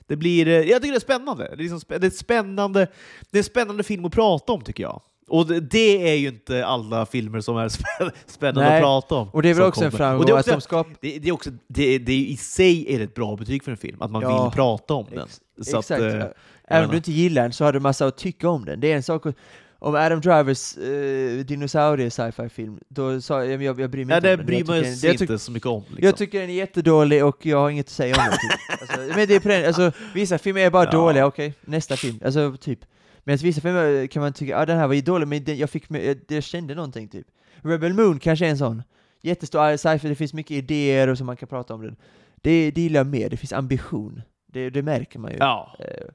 Det 0.07 0.15
blir, 0.15 0.47
eh, 0.47 0.53
jag 0.53 0.81
tycker 0.81 0.91
det 0.93 0.97
är 0.97 0.99
spännande. 0.99 1.43
Det 1.43 1.53
är, 1.53 1.57
liksom, 1.57 1.79
det, 1.87 2.03
är 2.07 2.09
spännande. 2.09 2.87
det 3.31 3.37
är 3.37 3.39
en 3.39 3.43
spännande 3.43 3.83
film 3.83 4.05
att 4.05 4.13
prata 4.13 4.53
om, 4.53 4.61
tycker 4.61 4.83
jag. 4.83 5.01
Och 5.27 5.47
det, 5.47 5.59
det 5.59 6.09
är 6.11 6.15
ju 6.15 6.27
inte 6.27 6.65
alla 6.65 7.05
filmer 7.05 7.41
som 7.41 7.57
är 7.57 7.67
spä- 7.69 8.11
spännande 8.25 8.69
Nej. 8.69 8.77
att 8.77 8.83
prata 8.83 9.15
om. 9.15 9.29
Och 9.29 9.41
det 9.41 9.49
är 9.49 9.53
väl 9.53 9.63
också 9.63 9.83
en 9.85 9.91
kommer. 9.91 9.97
framgång 9.97 10.19
Och 10.19 10.25
det 10.25 10.31
är 10.31 10.39
också- 10.39 10.51
de 10.51 10.61
skapar... 10.61 10.95
det, 11.01 11.19
det, 11.19 11.27
är 11.29 11.31
också, 11.31 11.49
det, 11.67 11.97
det 11.97 12.11
är 12.13 12.17
i 12.17 12.37
sig 12.37 12.93
är 12.93 12.97
det 12.97 13.03
ett 13.03 13.13
bra 13.13 13.35
betyg 13.35 13.63
för 13.63 13.71
en 13.71 13.77
film, 13.77 14.01
att 14.01 14.11
man 14.11 14.21
Ja, 14.21 14.43
vill 14.43 14.51
prata 14.53 14.93
om 14.93 15.05
den. 15.11 15.19
Ex- 15.23 15.41
Så 15.71 15.77
att, 15.77 15.91
exakt. 15.91 16.01
eh, 16.01 16.25
Även 16.67 16.85
om 16.85 16.91
du 16.91 16.97
inte 16.97 17.11
gillar 17.11 17.41
den 17.41 17.53
så 17.53 17.63
har 17.65 17.73
du 17.73 17.79
massa 17.79 18.05
att 18.05 18.17
tycka 18.17 18.49
om 18.49 18.65
den. 18.65 18.79
Det 18.79 18.91
är 18.91 18.95
en 18.95 19.03
sak 19.03 19.25
att- 19.25 19.35
om 19.83 19.95
Adam 19.95 20.21
Drivers 20.21 20.77
eh, 20.77 21.45
dinosaurie 21.45 22.09
sci-fi 22.09 22.49
film, 22.49 22.79
då 22.89 23.21
sa 23.21 23.45
jag, 23.45 23.63
jag, 23.63 23.79
jag 23.79 23.89
bryr 23.91 24.05
mig 24.05 24.13
Ja, 24.13 24.17
inte 24.17 24.27
det 24.27 24.33
om 24.33 24.37
den. 24.37 24.45
bryr 24.45 24.63
man 24.65 24.95
sig 24.95 25.11
inte 25.11 25.39
så 25.39 25.51
mycket 25.51 25.67
om. 25.67 25.81
Liksom. 25.81 26.05
Jag 26.05 26.17
tycker 26.17 26.39
den 26.41 26.49
är 26.49 26.53
jättedålig 26.53 27.25
och 27.25 27.45
jag 27.45 27.57
har 27.59 27.69
inget 27.69 27.85
att 27.85 27.89
säga 27.91 28.15
om 28.15 28.23
den. 28.23 28.31
Typ. 28.31 28.79
Alltså, 28.81 29.17
men 29.17 29.27
det 29.27 29.35
är 29.35 29.39
på 29.39 29.47
den, 29.47 29.65
alltså, 29.65 29.91
vissa 30.13 30.37
filmer 30.37 30.61
är 30.61 30.69
bara 30.69 30.85
Ja. 30.85 30.91
dåliga, 30.91 31.25
okej, 31.25 31.53
nästa 31.61 31.95
film. 31.95 32.19
Alltså 32.25 32.57
typ. 32.61 32.79
Medan 33.23 33.37
vissa 33.37 33.61
filmer 33.61 34.07
kan 34.07 34.21
man 34.21 34.33
tycka, 34.33 34.57
ah, 34.57 34.65
den 34.65 34.77
här 34.77 34.87
var 34.87 34.93
ju 34.93 35.01
dålig, 35.01 35.27
men 35.27 35.43
den, 35.43 35.57
jag, 35.57 35.69
fick, 35.69 35.85
jag, 35.89 36.17
jag 36.27 36.43
kände 36.43 36.75
någonting 36.75 37.07
typ. 37.07 37.27
Rebel 37.63 37.93
Moon 37.93 38.19
kanske 38.19 38.45
är 38.45 38.49
en 38.49 38.57
sån. 38.57 38.83
Jättestor 39.21 39.77
sci-fi, 39.77 40.07
det 40.09 40.15
finns 40.15 40.33
mycket 40.33 40.51
idéer 40.57 41.07
och 41.07 41.17
så 41.17 41.23
man 41.23 41.37
kan 41.37 41.47
prata 41.47 41.73
om 41.73 41.81
den. 41.81 41.95
Det, 42.41 42.71
det 42.71 42.81
gillar 42.81 42.99
jag 42.99 43.07
mer, 43.07 43.29
det 43.29 43.37
finns 43.37 43.53
ambition. 43.53 44.21
Det, 44.53 44.69
det 44.69 44.81
märker 44.81 45.19
man 45.19 45.31
ju. 45.31 45.37
Ja, 45.37 45.75
Eh, 45.79 46.07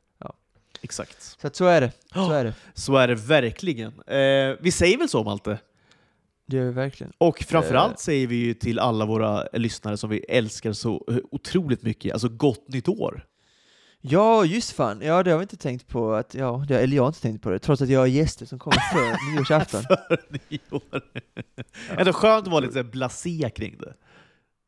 exakt. 0.87 1.23
så 1.41 1.47
att 1.47 1.57
så 1.57 1.65
är 1.67 1.81
det. 1.81 1.91
Så 2.13 2.19
Ja. 2.19 2.35
är 2.35 2.45
det. 2.45 2.55
Så 2.75 2.97
är 2.97 3.09
det 3.09 3.15
verkligen. 3.15 3.93
Eh, 4.07 4.57
vi 4.61 4.71
säger 4.73 4.99
väl 4.99 5.09
så, 5.09 5.25
Malte? 5.25 5.59
Det 6.49 6.57
gör 6.57 6.65
vi 6.65 6.73
verkligen. 6.73 7.13
Och 7.19 7.39
framförallt 7.43 7.93
Eh. 7.93 7.97
säger 7.97 8.27
vi 8.27 8.37
ju 8.37 8.55
till 8.55 8.79
alla 8.79 9.05
våra 9.07 9.45
lyssnare 9.53 9.97
som 9.97 10.11
vi 10.11 10.19
älskar 10.19 10.73
så 10.73 11.05
eh, 11.11 11.17
otroligt 11.31 11.83
mycket, 11.83 12.13
alltså 12.13 12.29
gott 12.29 12.69
nytt 12.69 12.89
år! 12.89 13.27
Ja, 14.01 14.45
just 14.45 14.73
fan. 14.73 15.01
Ja, 15.05 15.23
det 15.23 15.31
har 15.31 15.39
vi 15.39 15.43
inte 15.43 15.57
tänkt 15.57 15.89
på. 15.89 16.13
Att, 16.15 16.35
ja, 16.35 16.65
det, 16.69 16.79
eller 16.81 16.97
jag 16.97 17.03
har 17.03 17.09
inte 17.09 17.21
tänkt 17.21 17.43
på 17.43 17.51
det, 17.51 17.59
trots 17.59 17.83
att 17.83 17.89
jag 17.89 18.01
har 18.01 18.07
gäster 18.07 18.47
som 18.47 18.59
kommer 18.59 18.79
för 18.93 19.33
nyårsafton. 19.35 19.83
För 19.83 20.19
nyår. 20.49 21.03
Ändå 21.99 22.13
skönt 22.13 22.47
att 22.47 22.51
vara 22.53 22.61
lite 22.61 22.85
blasé 22.85 23.51
kring 23.57 23.79
det. 23.79 23.95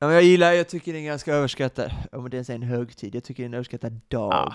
Ja, 0.01 0.07
men 0.07 0.15
jag 0.15 0.25
gillar, 0.25 0.53
jag 0.53 0.69
tycker 0.69 0.93
det 0.93 0.99
är 0.99 1.01
en 1.01 1.07
ganska 1.07 1.35
överskattad, 1.35 1.91
om 2.13 2.31
det 2.31 2.37
ens 2.37 2.51
är 2.51 2.55
en 2.55 2.63
högtid, 2.63 3.15
jag 3.15 3.25
tycker 3.25 3.43
det 3.43 3.45
är 3.45 3.49
en 3.49 3.55
överskattad 3.55 4.01
dag. 4.09 4.33
Ah. 4.33 4.55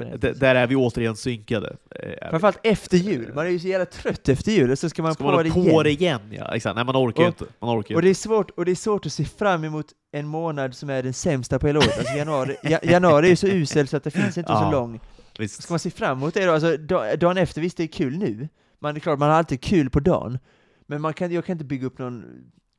eh, 0.00 0.18
där 0.34 0.54
är 0.54 0.66
vi 0.66 0.76
återigen 0.76 1.16
synkade. 1.16 1.76
Eh, 1.90 2.08
vi. 2.08 2.16
Framförallt 2.30 2.58
efter 2.62 2.96
jul, 2.96 3.32
man 3.34 3.46
är 3.46 3.50
ju 3.50 3.58
så 3.58 3.68
jävla 3.68 3.86
trött 3.86 4.28
efter 4.28 4.52
jul, 4.52 4.70
och 4.70 4.78
så 4.78 4.88
ska 4.88 5.02
man 5.02 5.14
Ska 5.14 5.24
på 5.24 5.30
man 5.30 5.44
det 5.44 5.50
på 5.50 5.58
igen. 5.60 5.82
det 5.84 5.90
igen? 5.90 6.20
Ja, 6.30 6.54
exakt. 6.54 6.76
Nej, 6.76 6.84
man 6.84 6.96
orkar 6.96 7.22
Och- 7.22 7.26
inte. 7.28 7.44
Man 7.58 7.78
orkar 7.78 7.94
Och 7.94 7.98
inte. 7.98 8.06
det, 8.06 8.10
är 8.10 8.14
svårt, 8.14 8.50
och 8.50 8.64
det 8.64 8.70
är 8.70 8.74
svårt 8.74 9.06
att 9.06 9.12
se 9.12 9.24
fram 9.24 9.64
emot 9.64 9.86
en 10.12 10.26
månad 10.26 10.74
som 10.74 10.90
är 10.90 11.02
den 11.02 11.12
sämsta 11.14 11.58
på 11.58 11.66
hela 11.66 11.78
året. 11.78 11.98
Alltså 11.98 12.14
januari, 12.16 12.56
ja, 12.62 12.78
januari 12.82 13.26
är 13.26 13.30
ju 13.30 13.36
så 13.36 13.46
usel 13.46 13.88
så 13.88 13.96
att 13.96 14.04
det 14.04 14.10
finns 14.10 14.38
inte 14.38 14.52
Ja. 14.52 14.60
så 14.60 14.70
lång. 14.70 15.00
Visst. 15.38 15.62
Ska 15.62 15.72
man 15.72 15.78
se 15.78 15.90
fram 15.90 16.18
emot 16.18 16.34
det 16.34 16.44
då? 16.46 16.52
Alltså, 16.52 16.76
da- 16.76 17.16
dagen 17.16 17.36
efter, 17.38 17.60
visst 17.60 17.76
det 17.76 17.82
är 17.82 17.86
kul 17.86 18.18
nu, 18.18 18.48
man, 18.78 18.94
det 18.94 18.98
är 18.98 19.00
klart 19.00 19.18
man 19.18 19.30
har 19.30 19.36
alltid 19.36 19.60
kul 19.60 19.90
på 19.90 20.00
dagen, 20.00 20.38
men 20.86 21.00
man 21.00 21.14
kan, 21.14 21.32
jag 21.32 21.44
kan 21.44 21.52
inte 21.52 21.64
bygga 21.64 21.86
upp 21.86 21.98
någon 21.98 22.24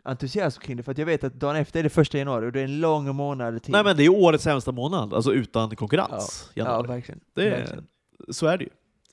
entusiasm 0.05 0.61
kring 0.61 0.77
det, 0.77 0.83
för 0.83 0.91
att 0.91 0.97
jag 0.97 1.05
vet 1.05 1.23
att 1.23 1.33
dagen 1.33 1.55
efter 1.55 1.79
är 1.79 1.83
det 1.83 1.89
första 1.89 2.17
januari, 2.17 2.47
och 2.47 2.51
det 2.51 2.59
är 2.59 2.63
en 2.63 2.79
lång 2.79 3.15
månad 3.15 3.63
till. 3.63 3.71
Nej 3.71 3.83
men 3.83 3.97
det 3.97 4.03
är 4.03 4.09
årets 4.09 4.43
sämsta 4.43 4.71
månad, 4.71 5.13
alltså 5.13 5.33
utan 5.33 5.75
konkurrens. 5.75 6.49
ja, 6.53 6.63
januari. 6.65 6.87
verkligen. 6.87 7.19
det 7.33 7.45
är, 7.47 7.49
verkligen. 7.49 7.87
så 8.29 8.47
är 8.47 8.57
det 8.57 8.63
ju. 8.63 8.69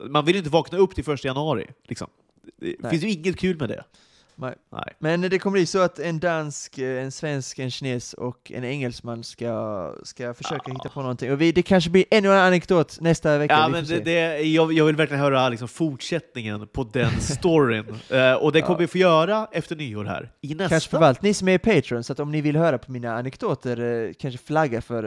Man 0.08 0.24
vill 0.24 0.36
inte 0.36 0.50
vakna 0.50 0.78
upp 0.78 0.94
till 0.94 1.04
första 1.04 1.28
januari. 1.28 1.66
Liksom. 1.84 2.08
Det 2.56 2.76
Nej. 2.78 2.90
finns 2.90 3.02
ju 3.04 3.10
inget 3.10 3.38
kul 3.38 3.58
med 3.58 3.68
det. 3.68 3.84
Nej. 4.36 4.54
Nej. 4.72 4.92
Men 4.98 5.20
det 5.20 5.38
kommer 5.38 5.52
bli 5.52 5.66
så 5.66 5.78
att 5.78 5.98
en 5.98 6.18
dansk, 6.20 6.78
eh, 6.78 7.02
en 7.04 7.12
svensk, 7.12 7.58
en 7.58 7.70
kines 7.70 8.12
och 8.14 8.52
en 8.54 8.64
engelsman 8.64 9.24
ska, 9.24 9.92
ska 10.04 10.34
försöka 10.34 10.62
Ja. 10.66 10.72
hitta 10.74 10.88
på 10.88 11.00
någonting. 11.00 11.32
Och 11.32 11.40
vi, 11.40 11.52
det 11.52 11.62
kanske 11.62 11.90
blir 11.90 12.04
ännu 12.10 12.28
en 12.32 12.38
anekdot 12.38 13.00
nästa 13.00 13.38
vecka. 13.38 13.54
Ja, 13.54 13.66
vi 13.66 13.72
men 13.72 13.84
det, 13.84 13.98
det, 14.00 14.40
jag, 14.40 14.72
jag 14.72 14.84
vill 14.84 14.96
verkligen 14.96 15.20
höra 15.22 15.48
liksom 15.48 15.68
fortsättningen 15.68 16.66
på 16.66 16.84
den 16.92 17.10
storyn. 17.20 17.84
Eh, 18.10 18.32
och 18.32 18.52
det 18.52 18.60
kommer 18.60 18.74
Ja. 18.74 18.80
vi 18.80 18.86
få 18.86 18.98
göra 18.98 19.48
efter 19.52 19.76
nyår 19.76 20.04
här. 20.04 20.30
I 20.40 20.54
nästa. 20.54 20.68
Kanske 20.68 20.90
förvalt 20.90 21.22
ni 21.22 21.34
som 21.34 21.48
är 21.48 21.58
Patreon, 21.58 22.04
så 22.04 22.12
att 22.12 22.20
om 22.20 22.30
ni 22.32 22.40
vill 22.40 22.56
höra 22.56 22.78
på 22.78 22.92
mina 22.92 23.14
anekdoter, 23.18 24.04
eh, 24.06 24.12
kanske 24.18 24.38
flagga 24.46 24.80
för, 24.82 25.02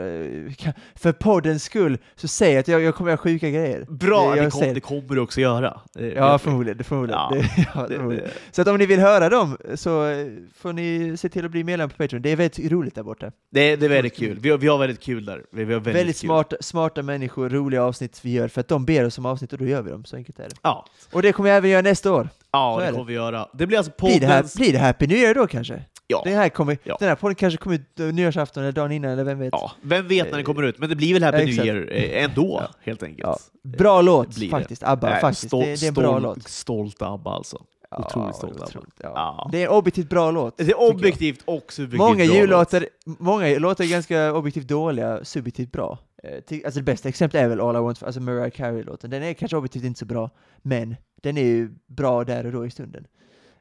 ka- 0.49 0.73
för 0.95 1.11
poddens 1.11 1.63
skull, 1.63 1.97
så 2.15 2.27
säg 2.27 2.57
att 2.57 2.67
jag, 2.67 2.81
jag 2.81 2.95
kommer 2.95 3.11
göra 3.11 3.17
sjuka 3.17 3.49
grejer. 3.49 3.85
Bra, 3.89 4.35
jag 4.37 4.45
det, 4.45 4.51
kom, 4.51 4.59
säger- 4.59 4.73
det 4.73 4.79
kommer 4.79 5.15
du 5.15 5.21
också 5.21 5.41
göra. 5.41 5.79
Ja, 6.15 6.37
förmodligen. 6.37 6.77
Det, 6.77 6.83
förmodligen. 6.83 7.19
Ja, 7.21 7.31
Det, 7.35 7.67
ja, 7.75 7.87
det, 7.87 7.95
förmodligen. 7.95 8.25
det, 8.25 8.55
Så 8.55 8.61
att 8.61 8.67
om 8.67 8.77
ni 8.77 8.85
vill 8.85 8.99
höra 8.99 9.14
dem 9.19 9.57
så 9.75 10.05
eh, 10.07 10.27
får 10.55 10.73
ni 10.73 11.17
se 11.17 11.29
till 11.29 11.45
att 11.45 11.51
bli 11.51 11.63
medlem 11.63 11.89
på 11.89 11.95
Patreon. 11.97 12.21
Det 12.21 12.29
är 12.29 12.35
väldigt 12.35 12.71
roligt 12.71 12.95
där 12.95 13.03
borta. 13.03 13.31
det, 13.51 13.75
det 13.75 13.85
är 13.85 13.89
väldigt 13.89 14.15
kul. 14.17 14.39
Vi 14.39 14.49
har, 14.49 14.57
vi 14.57 14.67
har 14.67 14.77
väldigt 14.77 14.99
kul 15.01 15.25
där. 15.25 15.43
Vi, 15.51 15.63
vi 15.63 15.73
har 15.73 15.79
väldigt, 15.81 15.95
Väldigt, 16.01 16.21
kul. 16.21 16.27
smarta, 16.27 16.55
smarta 16.61 17.01
människor, 17.01 17.49
roliga 17.49 17.83
avsnitt 17.83 18.19
vi 18.23 18.31
gör, 18.33 18.47
för 18.47 18.61
att 18.61 18.67
de 18.67 18.85
ber 18.85 19.05
oss 19.05 19.17
om 19.17 19.25
avsnitt 19.25 19.53
och 19.53 19.59
då 19.59 19.65
gör 19.65 19.81
vi 19.81 19.91
dem. 19.91 20.05
Så 20.05 20.15
enkelt 20.15 20.39
är 20.39 20.43
det. 20.49 20.55
Ja, 20.61 20.85
Och 21.11 21.21
det 21.21 21.31
kommer 21.31 21.49
vi 21.51 21.55
även 21.55 21.69
göra 21.69 21.81
nästa 21.81 22.13
år. 22.13 22.29
ja 22.51 22.73
Så 22.75 22.79
det 22.79 22.85
är 22.85 22.91
det. 22.91 22.93
kommer 22.97 23.07
vi 23.07 23.13
göra. 23.13 23.47
Det 23.53 23.67
blir 23.67 23.77
alltså 23.77 23.91
Blir 24.05 24.19
det, 24.19 24.25
här, 24.27 24.37
poddens... 24.37 24.55
blir 24.55 24.71
det 24.73 24.79
Happy 24.79 25.07
New 25.07 25.17
Year 25.17 25.33
då 25.35 25.47
kanske? 25.47 25.81
Ja. 26.07 26.21
Den 26.25 26.33
här, 26.33 26.49
kommer, 26.49 26.77
Ja. 26.83 26.95
den 26.99 27.07
här 27.09 27.15
podden 27.15 27.35
kanske 27.35 27.57
kommer 27.57 27.75
ut 27.75 27.99
eh, 27.99 28.05
nyårsafton 28.05 28.63
eller 28.63 28.71
dagen 28.71 28.91
innan, 28.91 29.11
eller 29.11 29.23
vem 29.23 29.39
vet? 29.39 29.49
Ja, 29.51 29.71
vem 29.81 30.07
vet 30.07 30.25
när 30.25 30.35
den 30.35 30.43
kommer 30.45 30.63
ut, 30.63 30.77
men 30.79 30.89
det 30.89 30.95
blir 30.95 31.13
väl 31.13 31.23
Happy 31.23 31.37
New 31.37 31.47
exakt. 31.49 31.65
Year 31.67 31.89
eh, 31.91 32.23
ändå, 32.23 32.59
Ja. 32.61 32.75
helt 32.83 33.03
enkelt. 33.03 33.19
Ja. 33.23 33.37
Bra 33.77 34.01
låt 34.01 34.35
blir 34.35 34.45
det. 34.47 34.51
faktiskt, 34.51 34.83
ABBA. 34.83 35.09
Nej, 35.09 35.21
faktiskt. 35.21 35.53
stol- 35.53 35.63
det, 35.65 35.75
det 35.79 35.85
är 35.85 35.87
en 35.87 35.93
bra 35.93 36.17
stol- 36.19 36.21
låt. 36.21 36.47
Stolt 36.49 37.01
ABBA 37.01 37.31
alltså. 37.31 37.61
Otroligt 37.99 38.35
stolt 38.35 38.61
otroligt, 38.61 38.95
ja. 38.97 39.11
Ja. 39.15 39.49
Det 39.51 39.57
är 39.63 39.63
en 39.67 39.71
objektivt 39.73 40.09
bra 40.09 40.31
låt. 40.31 40.57
Det 40.57 40.63
är 40.69 40.79
objektivt 40.79 41.41
och 41.45 41.73
subjektivt 41.73 41.97
Många 41.99 42.25
bra 42.25 42.35
jullåtar, 42.35 42.87
många 43.05 43.59
låtar 43.59 43.83
är 43.83 43.87
ganska 43.89 44.33
objektivt 44.33 44.67
dåliga, 44.67 45.25
subjektivt 45.25 45.71
bra. 45.71 45.99
Eh, 46.23 46.61
Alltså 46.65 46.79
det 46.79 46.83
bästa 46.83 47.09
exemplet 47.09 47.43
är 47.43 47.47
väl 47.47 47.61
All 47.61 47.75
I 47.75 47.79
Want, 47.79 48.03
alltså 48.03 48.21
Mariah 48.21 48.49
Carey-låten. 48.49 49.09
Den 49.09 49.23
är 49.23 49.33
kanske 49.33 49.57
objektivt 49.57 49.83
inte 49.83 49.99
så 49.99 50.05
bra, 50.05 50.29
men 50.61 50.95
den 51.21 51.37
är 51.37 51.43
ju 51.43 51.69
bra 51.87 52.23
där 52.23 52.45
och 52.45 52.51
då 52.51 52.65
i 52.65 52.69
stunden. 52.69 53.07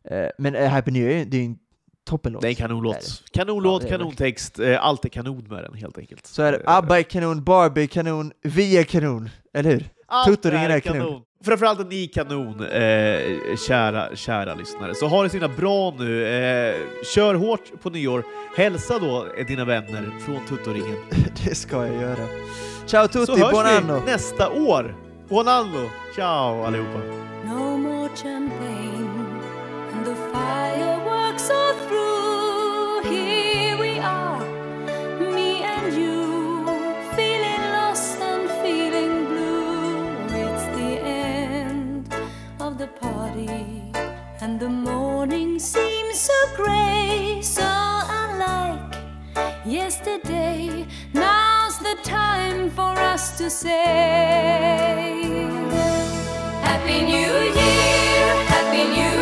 Eh, 0.04 0.26
Men 0.38 0.54
eh, 0.54 0.68
Happy 0.70 0.90
New 0.90 1.02
Year, 1.10 1.24
det 1.24 1.36
är 1.36 1.40
ju 1.40 1.46
en 1.46 1.58
toppenlåt. 2.04 2.42
Det 2.42 2.48
är 2.48 2.50
en 2.50 2.54
kanonlåt. 2.54 3.22
Kanonlåt, 3.32 3.82
Ja, 3.82 3.88
kanontext, 3.88 4.60
allt 4.80 5.04
är 5.04 5.08
kanon 5.08 5.46
med 5.48 5.64
den 5.64 5.74
helt 5.74 5.98
enkelt. 5.98 6.26
Så 6.26 6.42
är 6.42 6.52
det. 6.52 6.62
ABBA 6.66 6.98
är 6.98 7.02
kanon, 7.02 7.44
Barbie 7.44 7.82
är 7.82 7.86
kanon, 7.86 8.32
vi 8.42 8.76
är 8.78 8.84
kanon, 8.84 9.28
eller 9.52 9.70
hur? 9.70 9.88
allt 10.06 10.26
Tuttoringen 10.28 10.70
är 10.70 10.80
kanon. 10.80 11.22
Framförallt 11.44 11.80
är 11.80 11.84
ni 11.84 12.06
kanon, 12.06 12.60
eh, 12.60 13.56
kära, 13.56 14.16
kära 14.16 14.54
lyssnare. 14.54 14.94
Så 14.94 15.06
ha 15.06 15.22
det 15.22 15.28
så 15.28 15.36
himla 15.36 15.48
bra 15.56 15.94
nu. 15.98 16.26
Eh, 16.26 16.76
kör 17.14 17.34
hårt 17.34 17.82
på 17.82 17.90
nyår. 17.90 18.24
Hälsa 18.56 18.98
då 18.98 19.26
dina 19.48 19.64
vänner 19.64 20.12
från 20.24 20.46
Tuttoringen. 20.48 20.96
Det 21.44 21.54
ska 21.54 21.86
jag 21.86 22.02
göra. 22.02 22.26
Ciao 22.86 23.08
Så 23.08 23.26
tutti, 23.26 23.40
hörs 23.40 23.52
buon 23.52 23.66
anno! 23.66 24.00
vi 24.06 24.12
nästa 24.12 24.50
år. 24.50 24.94
Buon 25.28 25.48
anno! 25.48 25.90
Ciao 26.16 26.64
allihopa! 26.64 26.98
No 27.44 27.76
more 27.76 28.08
champagne, 28.08 29.08
and 29.92 30.06
the 30.06 30.14
fireworks 30.14 31.50
are 31.50 31.74
through. 31.88 32.43
And 44.44 44.60
the 44.60 44.68
morning 44.68 45.58
seems 45.58 46.20
so 46.20 46.38
grey, 46.54 47.40
so 47.40 47.64
unlike 47.64 48.94
yesterday. 49.64 50.86
Now's 51.14 51.78
the 51.78 51.96
time 52.02 52.68
for 52.68 52.92
us 53.12 53.38
to 53.38 53.48
say. 53.48 53.72
Happy 56.68 56.98
New 57.12 57.34
Year, 57.60 58.26
Happy 58.52 58.84
New 58.84 58.96
Year. 58.96 59.13